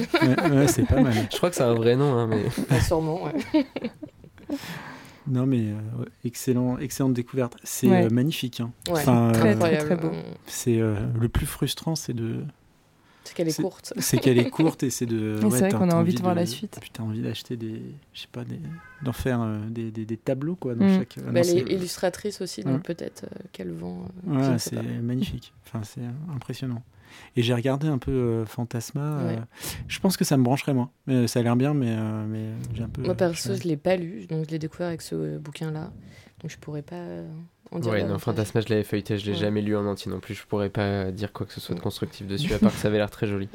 Ouais, 0.23 0.51
ouais, 0.57 0.67
c'est 0.69 0.85
pas 0.87 1.01
mal. 1.01 1.13
Je 1.29 1.35
crois 1.37 1.49
que 1.49 1.55
c'est 1.57 1.63
un 1.63 1.73
vrai 1.73 1.97
nom, 1.97 2.13
hein, 2.17 2.27
mais. 2.27 2.43
Bah, 2.69 2.79
sûrement, 2.87 3.23
ouais. 3.25 3.33
Non 5.27 5.45
mais 5.45 5.69
euh, 5.71 5.99
ouais, 6.01 6.07
excellent, 6.25 6.77
excellente 6.77 7.13
découverte. 7.13 7.55
C'est 7.63 7.87
Ouais. 7.87 8.05
euh, 8.05 8.09
magnifique. 8.09 8.59
hein. 8.59 8.71
Ouais, 8.87 8.93
Enfin, 9.01 9.31
très, 9.33 9.55
euh, 9.55 9.59
très, 9.59 9.77
très 9.77 9.95
beau. 9.95 10.11
C'est 10.47 10.79
euh, 10.79 10.95
le 11.19 11.29
plus 11.29 11.45
frustrant, 11.45 11.95
c'est 11.95 12.13
de, 12.13 12.43
C'est 13.23 13.33
qu'elle 13.33 13.47
est 13.47 13.61
courte. 13.61 13.93
c'est 13.99 14.17
qu'elle 14.17 14.37
est 14.37 14.49
courte 14.49 14.83
et 14.83 14.89
c'est 14.89 15.05
de. 15.05 15.39
Mais 15.41 15.49
c'est 15.51 15.69
vrai 15.69 15.71
qu'on 15.71 15.89
a 15.89 15.95
envie 15.95 16.13
de 16.13 16.21
voir 16.21 16.35
la 16.35 16.45
suite. 16.45 16.77
Puis 16.81 16.89
t'as 16.91 17.03
envie 17.03 17.21
d'acheter 17.21 17.55
des, 17.55 17.81
je 18.13 18.19
sais 18.21 18.27
pas, 18.31 18.43
des, 18.43 18.59
d'en 19.01 19.13
faire 19.13 19.41
euh, 19.41 19.59
des, 19.69 19.91
des, 19.91 20.05
des 20.05 20.17
tableaux 20.17 20.55
quoi 20.55 20.75
dans 20.75 20.85
Mm. 20.85 20.97
chaque. 20.97 21.15
ah 21.19 21.31
Bah, 21.31 21.39
elle 21.39 21.57
est 21.57 21.71
illustratrice 21.73 22.41
aussi, 22.41 22.63
donc 22.63 22.73
Ouais. 22.73 22.79
peut-être 22.81 23.23
euh, 23.23 23.43
qu'elle 23.53 23.71
vend. 23.71 24.05
euh, 24.29 24.51
Ouais, 24.51 24.59
c'est 24.59 24.81
magnifique. 25.01 25.53
Enfin, 25.65 25.83
c'est 25.83 26.01
euh, 26.01 26.35
impressionnant. 26.35 26.83
Et 27.35 27.41
j'ai 27.43 27.53
regardé 27.53 27.87
un 27.87 27.97
peu 27.97 28.11
euh, 28.11 28.45
Fantasma. 28.45 29.01
euh, 29.01 29.35
Ouais. 29.35 29.39
je 29.87 29.99
pense 29.99 30.17
que 30.17 30.23
ça 30.25 30.37
me 30.37 30.43
brancherait 30.43 30.73
moins. 30.73 30.89
Mais 31.07 31.27
ça 31.27 31.39
a 31.39 31.43
l'air 31.43 31.55
bien, 31.55 31.73
mais, 31.73 31.89
euh, 31.89 32.25
mais 32.27 32.45
j'ai 32.75 32.83
un 32.83 32.89
peu. 32.89 33.01
Moi, 33.01 33.15
perso, 33.15 33.55
je- 33.55 33.61
je 33.61 33.67
l'ai 33.67 33.77
pas 33.77 33.95
lu, 33.95 34.25
donc 34.27 34.45
je 34.45 34.51
l'ai 34.51 34.59
découvert 34.59 34.87
avec 34.87 35.01
ce 35.01 35.15
euh, 35.15 35.39
bouquin-là. 35.39 35.91
Donc 36.41 36.51
je 36.51 36.57
pourrais 36.57 36.81
pas 36.81 36.95
euh, 36.95 37.25
en 37.71 37.79
dire 37.79 37.91
Ouais, 37.91 38.03
non. 38.03 38.19
Fantasma, 38.19 38.59
je 38.59 38.67
l'avais 38.67 38.83
feuilleté, 38.83 39.17
je 39.17 39.25
l'ai 39.25 39.31
Ouais. 39.31 39.37
jamais 39.37 39.61
lu 39.61 39.77
en 39.77 39.85
entier 39.85 40.11
non 40.11 40.19
plus. 40.19 40.33
Je 40.35 40.45
pourrais 40.45 40.69
pas 40.69 41.09
dire 41.11 41.31
quoi 41.31 41.45
que 41.45 41.53
ce 41.53 41.61
soit 41.61 41.73
de 41.73 41.79
constructif 41.79 42.27
dessus, 42.27 42.53
à 42.53 42.59
part 42.59 42.71
que 42.73 42.77
ça 42.77 42.89
avait 42.89 42.97
l'air 42.97 43.09
très 43.09 43.27
joli. 43.27 43.47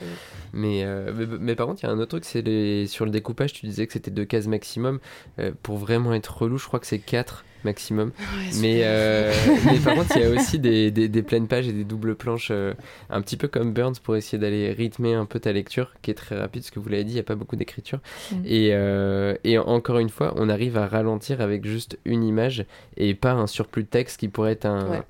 Mais, 0.54 0.84
euh, 0.84 1.12
mais, 1.14 1.26
mais 1.38 1.54
par 1.54 1.66
contre, 1.66 1.82
il 1.82 1.86
y 1.86 1.88
a 1.88 1.92
un 1.92 1.98
autre 1.98 2.10
truc, 2.12 2.24
c'est 2.24 2.40
les... 2.42 2.86
sur 2.86 3.04
le 3.04 3.10
découpage, 3.10 3.52
tu 3.52 3.66
disais 3.66 3.86
que 3.86 3.92
c'était 3.92 4.10
deux 4.10 4.24
cases 4.24 4.46
maximum. 4.46 5.00
Euh, 5.38 5.52
pour 5.62 5.76
vraiment 5.76 6.14
être 6.14 6.38
relou, 6.38 6.56
je 6.56 6.66
crois 6.66 6.80
que 6.80 6.86
c'est 6.86 6.98
quatre 6.98 7.44
maximum. 7.64 8.12
Ouais, 8.18 8.50
Mais, 8.60 8.80
euh, 8.84 9.32
mais 9.66 9.78
par 9.78 9.94
contre, 9.94 10.16
il 10.16 10.22
y 10.22 10.24
a 10.24 10.30
aussi 10.30 10.58
des, 10.68 10.90
des, 10.90 11.08
des 11.08 11.22
pleines 11.22 11.48
pages 11.48 11.68
et 11.68 11.72
des 11.72 11.84
doubles 11.84 12.14
planches, 12.14 12.48
euh, 12.50 12.74
un 13.10 13.20
petit 13.22 13.36
peu 13.36 13.48
comme 13.48 13.72
Burns, 13.72 13.96
pour 14.02 14.16
essayer 14.16 14.38
d'aller 14.38 14.72
rythmer 14.72 15.14
un 15.14 15.24
peu 15.26 15.40
ta 15.40 15.52
lecture, 15.52 15.92
qui 16.02 16.10
est 16.10 16.14
très 16.14 16.36
rapide, 16.38 16.62
parce 16.62 16.70
que 16.70 16.80
vous 16.80 16.88
l'avez 16.88 17.04
dit, 17.04 17.12
il 17.12 17.14
n'y 17.14 17.20
a 17.20 17.24
pas 17.24 17.34
beaucoup 17.34 17.56
d'écriture. 17.56 17.98
Mm. 18.32 18.36
Et, 18.44 18.68
euh, 18.72 19.34
et 19.44 19.58
encore 19.58 19.98
une 19.98 20.10
fois, 20.10 20.32
on 20.36 20.48
arrive 20.48 20.76
à 20.76 20.86
ralentir 20.86 21.40
avec 21.40 21.64
juste 21.66 21.98
une 22.04 22.22
image 22.24 22.64
et 22.96 23.14
pas 23.14 23.32
un 23.32 23.46
surplus 23.46 23.84
de 23.84 23.88
texte 23.88 24.20
qui 24.20 24.28
pourrait 24.28 24.52
être 24.52 24.66
un, 24.66 24.88
Ouais. 24.90 25.02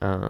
un, 0.00 0.28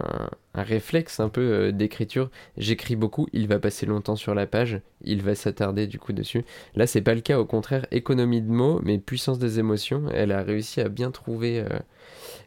un 0.53 0.63
réflexe 0.63 1.19
un 1.19 1.29
peu 1.29 1.41
euh, 1.41 1.71
d'écriture. 1.71 2.29
J'écris 2.57 2.95
beaucoup, 2.95 3.27
il 3.33 3.47
va 3.47 3.59
passer 3.59 3.85
longtemps 3.85 4.15
sur 4.15 4.35
la 4.35 4.45
page, 4.45 4.81
il 5.03 5.21
va 5.21 5.35
s'attarder 5.35 5.87
du 5.87 5.99
coup 5.99 6.13
dessus. 6.13 6.43
Là, 6.75 6.87
c'est 6.87 7.01
pas 7.01 7.15
le 7.15 7.21
cas, 7.21 7.39
au 7.39 7.45
contraire, 7.45 7.85
économie 7.91 8.41
de 8.41 8.51
mots, 8.51 8.79
mais 8.83 8.97
puissance 8.99 9.39
des 9.39 9.59
émotions. 9.59 10.05
Elle 10.13 10.31
a 10.31 10.43
réussi 10.43 10.81
à 10.81 10.89
bien 10.89 11.11
trouver, 11.11 11.59
euh, 11.59 11.67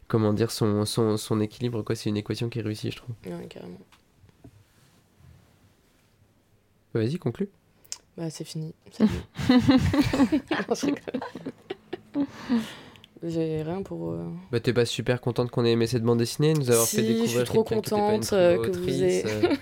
comment 0.07 0.33
dire, 0.33 0.51
son, 0.51 0.85
son, 0.85 1.17
son 1.17 1.41
équilibre. 1.41 1.81
quoi. 1.83 1.95
C'est 1.95 2.09
une 2.09 2.17
équation 2.17 2.49
qui 2.49 2.59
est 2.59 2.63
réussie, 2.63 2.91
je 2.91 2.97
trouve. 2.97 3.15
Ouais, 3.25 3.47
carrément. 3.47 3.79
Vas-y, 6.93 7.17
conclue. 7.17 7.49
Bah, 8.17 8.29
c'est 8.29 8.45
fini. 8.45 8.73
Non. 12.15 12.25
J'ai 13.23 13.61
rien 13.63 13.81
pour. 13.81 14.11
euh, 14.11 14.25
Bah, 14.51 14.59
t'es 14.59 14.73
pas 14.73 14.85
super 14.85 15.21
contente 15.21 15.49
qu'on 15.51 15.65
ait 15.65 15.71
aimé 15.71 15.87
cette 15.87 16.03
bande 16.03 16.19
dessinée, 16.19 16.53
nous 16.53 16.69
avoir 16.69 16.85
Si, 16.87 16.95
fait 16.97 17.01
je 17.03 17.07
découvrir 17.13 17.37
suis 17.37 17.45
trop 17.45 17.63
contente, 17.63 18.29
euh, 18.33 18.57
que 18.57 18.71
vous 18.71 18.89
ayez- 18.89 19.23
euh. 19.25 19.55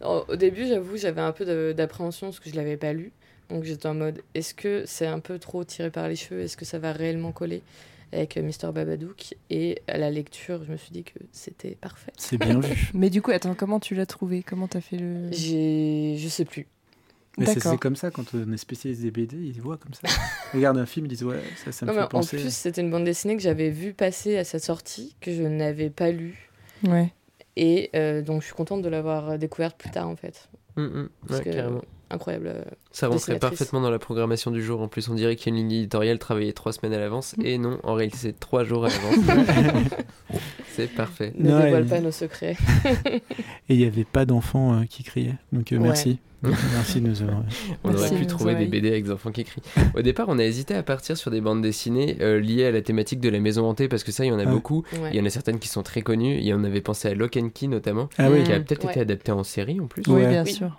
Au 0.28 0.36
début, 0.36 0.66
j'avoue, 0.66 0.96
j'avais 0.96 1.20
un 1.22 1.32
peu 1.32 1.72
d'appréhension 1.74 2.26
parce 2.28 2.40
que 2.40 2.50
je 2.50 2.56
l'avais 2.56 2.76
pas 2.76 2.92
lu. 2.92 3.12
Donc 3.48 3.64
j'étais 3.64 3.86
en 3.86 3.94
mode, 3.94 4.20
est-ce 4.34 4.52
que 4.54 4.82
c'est 4.86 5.06
un 5.06 5.20
peu 5.20 5.38
trop 5.38 5.64
tiré 5.64 5.90
par 5.90 6.08
les 6.08 6.16
cheveux? 6.16 6.40
Est-ce 6.40 6.56
que 6.56 6.64
ça 6.64 6.78
va 6.78 6.92
réellement 6.92 7.32
coller 7.32 7.62
avec 8.12 8.36
Mr 8.36 8.72
Babadook? 8.74 9.34
Et 9.50 9.80
à 9.86 9.96
la 9.98 10.10
lecture, 10.10 10.64
je 10.64 10.72
me 10.72 10.76
suis 10.76 10.90
dit 10.90 11.04
que 11.04 11.18
c'était 11.32 11.76
parfait. 11.80 12.12
C'est 12.18 12.36
bien 12.38 12.58
vu. 12.60 12.90
Mais 12.92 13.08
du 13.08 13.22
coup, 13.22 13.30
attends, 13.30 13.54
comment 13.54 13.80
tu 13.80 13.94
l'as 13.94 14.06
trouvé? 14.06 14.42
Comment 14.42 14.66
t'as 14.68 14.80
fait 14.80 14.96
le. 14.98 15.30
J'ai, 15.32 16.16
je 16.18 16.28
sais 16.28 16.44
plus. 16.44 16.66
Mais 17.38 17.46
c'est 17.46 17.76
comme 17.78 17.96
ça, 17.96 18.10
quand 18.10 18.24
on 18.34 18.50
est 18.52 18.56
spécialiste 18.56 19.02
des 19.02 19.10
BD, 19.10 19.36
ils 19.36 19.60
voient 19.60 19.76
comme 19.76 19.92
ça. 19.94 20.00
Ils 20.54 20.56
regardent 20.58 20.78
un 20.78 20.86
film, 20.86 21.06
ils 21.06 21.10
disent 21.10 21.24
Ouais, 21.24 21.42
ça, 21.64 21.70
ça 21.72 21.84
me 21.84 21.90
Non, 21.90 21.96
fait 21.98 22.04
en 22.04 22.08
penser. 22.08 22.36
plus, 22.38 22.54
c'était 22.54 22.80
une 22.80 22.90
bande 22.90 23.04
dessinée 23.04 23.36
que 23.36 23.42
j'avais 23.42 23.68
vue 23.70 23.92
passer 23.92 24.38
à 24.38 24.44
sa 24.44 24.58
sortie, 24.58 25.16
que 25.20 25.32
je 25.34 25.42
n'avais 25.42 25.90
pas 25.90 26.10
lue. 26.10 26.50
Ouais. 26.86 27.12
Et 27.56 27.90
euh, 27.94 28.22
donc, 28.22 28.40
je 28.42 28.46
suis 28.46 28.54
contente 28.54 28.80
de 28.82 28.88
l'avoir 28.88 29.38
découverte 29.38 29.76
plus 29.76 29.90
tard, 29.90 30.08
en 30.08 30.16
fait. 30.16 30.48
Mm, 30.76 30.82
mm, 30.82 31.08
Parce 31.26 31.38
ouais, 31.40 31.44
que, 31.50 31.56
carrément. 31.56 31.82
incroyable. 32.10 32.46
euh, 32.48 32.62
Ça 32.90 33.08
rentrait 33.08 33.38
parfaitement 33.38 33.80
dans 33.80 33.90
la 33.90 33.98
programmation 33.98 34.50
du 34.50 34.62
jour. 34.62 34.80
En 34.82 34.88
plus, 34.88 35.08
on 35.08 35.14
dirait 35.14 35.36
qu'il 35.36 35.52
y 35.52 35.56
a 35.56 35.60
une 35.60 35.68
ligne 35.68 35.78
éditoriale 35.80 36.18
travaillée 36.18 36.52
trois 36.52 36.72
semaines 36.72 36.92
à 36.94 36.98
l'avance. 36.98 37.34
Et 37.42 37.58
non, 37.58 37.78
en 37.82 37.94
réalité, 37.94 38.18
c'est 38.20 38.38
trois 38.40 38.62
jours 38.64 38.84
à 38.86 38.88
l'avance. 38.88 39.16
c'est 40.72 40.88
parfait. 40.92 41.32
Ne 41.38 41.50
Non, 41.50 41.60
dévoile 41.60 41.86
et- 41.86 41.88
pas 41.88 42.00
nos 42.00 42.10
secrets. 42.12 42.56
Et 43.68 43.74
il 43.74 43.78
n'y 43.78 43.84
avait 43.86 44.04
pas 44.04 44.24
d'enfants 44.26 44.80
euh, 44.80 44.84
qui 44.84 45.02
criaient. 45.02 45.34
Donc 45.52 45.72
euh, 45.72 45.76
Ouais. 45.78 45.82
merci. 45.82 46.18
merci 46.74 47.00
de 47.00 47.08
nous 47.08 47.22
avoir. 47.22 47.42
On 47.84 47.90
Merci, 47.90 48.06
aurait 48.06 48.16
pu 48.20 48.26
trouver 48.26 48.54
des. 48.54 48.66
BD 48.66 48.88
avec 48.88 49.04
des 49.04 49.10
enfants 49.10 49.30
qui 49.32 49.44
crient. 49.44 49.62
Au 49.96 50.02
départ, 50.02 50.26
on 50.28 50.38
a 50.38 50.44
hésité 50.44 50.74
à 50.74 50.82
partir 50.82 51.16
sur 51.16 51.30
des 51.30 51.40
bandes 51.40 51.62
dessinées 51.62 52.16
euh, 52.20 52.40
liées 52.40 52.66
à 52.66 52.70
la 52.70 52.82
thématique 52.82 53.20
de 53.20 53.28
la 53.28 53.40
maison 53.40 53.64
hantée 53.68 53.88
parce 53.88 54.04
que 54.04 54.12
ça, 54.12 54.24
il 54.24 54.28
y 54.28 54.32
en 54.32 54.38
a 54.38 54.44
Ouais. 54.44 54.50
beaucoup. 54.50 54.84
Ouais. 55.02 55.10
Il 55.12 55.16
y 55.16 55.20
en 55.20 55.26
a 55.26 55.30
certaines 55.30 55.58
qui 55.58 55.68
sont 55.68 55.82
très 55.82 56.02
connues. 56.02 56.36
Il 56.36 56.44
y 56.46 56.52
en 56.54 56.62
avait 56.64 56.80
pensé 56.80 57.08
à 57.08 57.14
Lock 57.14 57.36
and 57.36 57.50
Key 57.54 57.66
notamment, 57.68 58.08
Ah 58.18 58.30
oui. 58.30 58.44
qui 58.44 58.52
a 58.52 58.60
peut-être 58.60 58.84
ouais. 58.84 58.90
été 58.92 59.00
adapté 59.00 59.32
en 59.32 59.42
série 59.44 59.80
en 59.80 59.86
plus. 59.86 60.02
Oui, 60.08 60.14
Ouais. 60.22 60.28
bien 60.28 60.44
Oui. 60.44 60.52
sûr. 60.52 60.76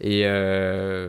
Et, 0.00 0.22
euh, 0.24 1.08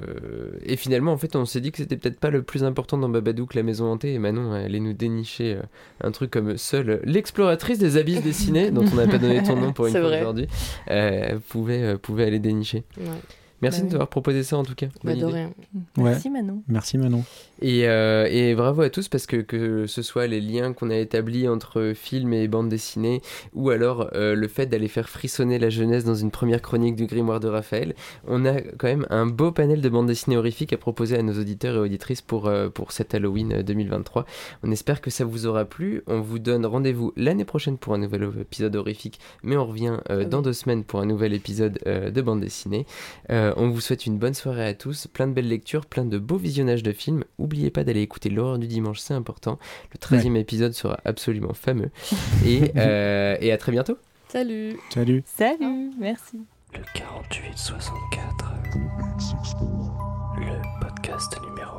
et 0.64 0.78
finalement, 0.78 1.12
en 1.12 1.18
fait, 1.18 1.36
on 1.36 1.44
s'est 1.46 1.60
dit 1.60 1.72
que 1.72 1.78
c'était 1.80 1.98
peut-être 1.98 2.20
pas 2.20 2.30
le 2.30 2.42
plus 2.42 2.64
important 2.64 2.98
dans 2.98 3.10
Babadook, 3.10 3.54
la 3.54 3.64
maison 3.64 3.92
hantée. 3.92 4.14
Et 4.14 4.20
Manon 4.20 4.54
allait 4.54 4.80
nous 4.80 4.94
dénicher 4.94 5.56
euh, 5.56 5.62
un 6.02 6.12
truc 6.12 6.32
comme 6.32 6.58
seule 6.58 7.02
l'exploratrice 7.04 7.80
des 7.80 7.98
abysses 7.98 8.24
dessinés, 8.24 8.72
dont 8.72 8.86
on 8.92 8.96
n'a 8.96 9.08
pas 9.08 9.18
donné 9.18 9.44
ton 9.44 9.56
nom 9.58 9.74
pour 9.74 9.88
une 9.88 9.92
fois 9.94 10.08
aujourd'hui, 10.20 10.48
euh, 10.92 11.38
pouvait, 11.50 11.82
euh, 11.84 11.98
pouvait 11.98 12.24
aller 12.26 12.40
dénicher. 12.40 12.84
Ouais. 12.98 13.06
Merci 13.62 13.80
Bah 13.80 13.82
de 13.82 13.86
oui. 13.86 13.90
nous 13.90 13.96
avoir 13.96 14.10
proposé 14.10 14.44
ça 14.44 14.58
en 14.58 14.64
tout 14.64 14.76
cas. 14.76 14.88
Bah, 15.04 15.16
de. 15.16 15.26
Ouais. 15.26 15.50
Merci 15.98 16.30
Manon. 16.30 16.62
Merci 16.68 16.98
Manon. 16.98 17.24
Et, 17.62 17.88
euh, 17.88 18.28
et 18.30 18.56
bravo 18.56 18.82
à 18.82 18.90
tous 18.90 19.08
parce 19.08 19.26
que 19.26 19.38
que 19.38 19.88
ce 19.88 20.02
soit 20.02 20.28
les 20.28 20.42
liens 20.42 20.74
qu'on 20.74 20.90
a 20.90 20.98
établis 20.98 21.48
entre 21.48 21.94
films 21.96 22.34
et 22.34 22.48
bande 22.48 22.70
dessinée 22.70 23.22
ou 23.54 23.70
alors 23.70 24.10
euh, 24.14 24.36
le 24.36 24.48
fait 24.48 24.66
d'aller 24.66 24.88
faire 24.88 25.10
frissonner 25.10 25.60
la 25.60 25.70
jeunesse 25.70 26.04
dans 26.04 26.16
une 26.16 26.32
première 26.32 26.62
chronique 26.62 26.96
du 26.96 27.06
grimoire 27.06 27.40
de 27.40 27.48
Raphaël, 27.48 27.96
on 28.28 28.46
a 28.46 28.62
quand 28.62 28.88
même 28.88 29.06
un 29.10 29.26
beau 29.26 29.52
panel 29.52 29.82
de 29.82 29.90
bandes 29.90 30.08
dessinées 30.08 30.38
horrifiques 30.38 30.74
à 30.74 30.78
proposer 30.78 31.18
à 31.18 31.22
nos 31.22 31.40
auditeurs 31.40 31.76
et 31.76 31.80
auditrices 31.80 32.22
pour, 32.22 32.48
euh, 32.48 32.70
pour 32.70 32.92
cet 32.92 33.14
Halloween 33.16 33.54
euh, 33.54 33.64
2023. 33.64 34.26
On 34.64 34.72
espère 34.72 35.02
que 35.02 35.10
ça 35.10 35.26
vous 35.26 35.46
aura 35.46 35.66
plu. 35.66 36.04
On 36.08 36.22
vous 36.22 36.40
donne 36.40 36.66
rendez-vous 36.66 37.14
l'année 37.16 37.46
prochaine 37.46 37.78
pour 37.78 37.94
un 37.94 37.98
nouvel 37.98 38.30
épisode 38.40 38.76
horrifique, 38.76 39.20
mais 39.44 39.58
on 39.58 39.66
revient 39.66 39.98
euh, 40.10 40.24
Ah 40.24 40.26
dans 40.26 40.42
deux 40.42 40.54
semaines 40.54 40.84
pour 40.84 41.00
un 41.00 41.06
nouvel 41.06 41.34
épisode 41.34 41.80
euh, 41.88 42.12
de 42.12 42.22
bande 42.22 42.42
dessinée. 42.42 42.86
Euh, 43.32 43.54
on 43.58 43.70
vous 43.70 43.82
souhaite 43.82 44.06
une 44.06 44.18
bonne 44.18 44.34
soirée 44.34 44.66
à 44.66 44.74
tous, 44.74 45.08
plein 45.08 45.28
de 45.28 45.34
belles 45.34 45.48
lectures, 45.48 45.86
plein 45.86 46.06
de 46.06 46.18
beaux 46.18 46.38
visionnages 46.38 46.84
de 46.84 46.92
films. 46.92 47.24
N'oubliez 47.46 47.70
pas 47.70 47.84
d'aller 47.84 48.02
écouter 48.02 48.32
l'horreur 48.32 48.58
du 48.58 48.66
dimanche, 48.66 48.98
c'est 48.98 49.14
important. 49.14 49.60
Le 49.94 50.00
13e 50.00 50.36
épisode 50.36 50.74
sera 50.74 50.98
absolument 51.06 51.54
fameux. 51.54 51.92
Et, 52.44 52.72
euh, 52.76 53.38
et 53.40 53.52
à 53.52 53.58
très 53.60 53.72
bientôt. 53.72 54.00
Salut 54.30 54.80
Salut. 54.92 55.22
Salut, 55.28 55.92
merci. 56.00 56.40
Le 56.74 56.80
4864. 56.96 58.52
Le 60.40 60.82
podcast 60.82 61.40
numéro 61.48 61.75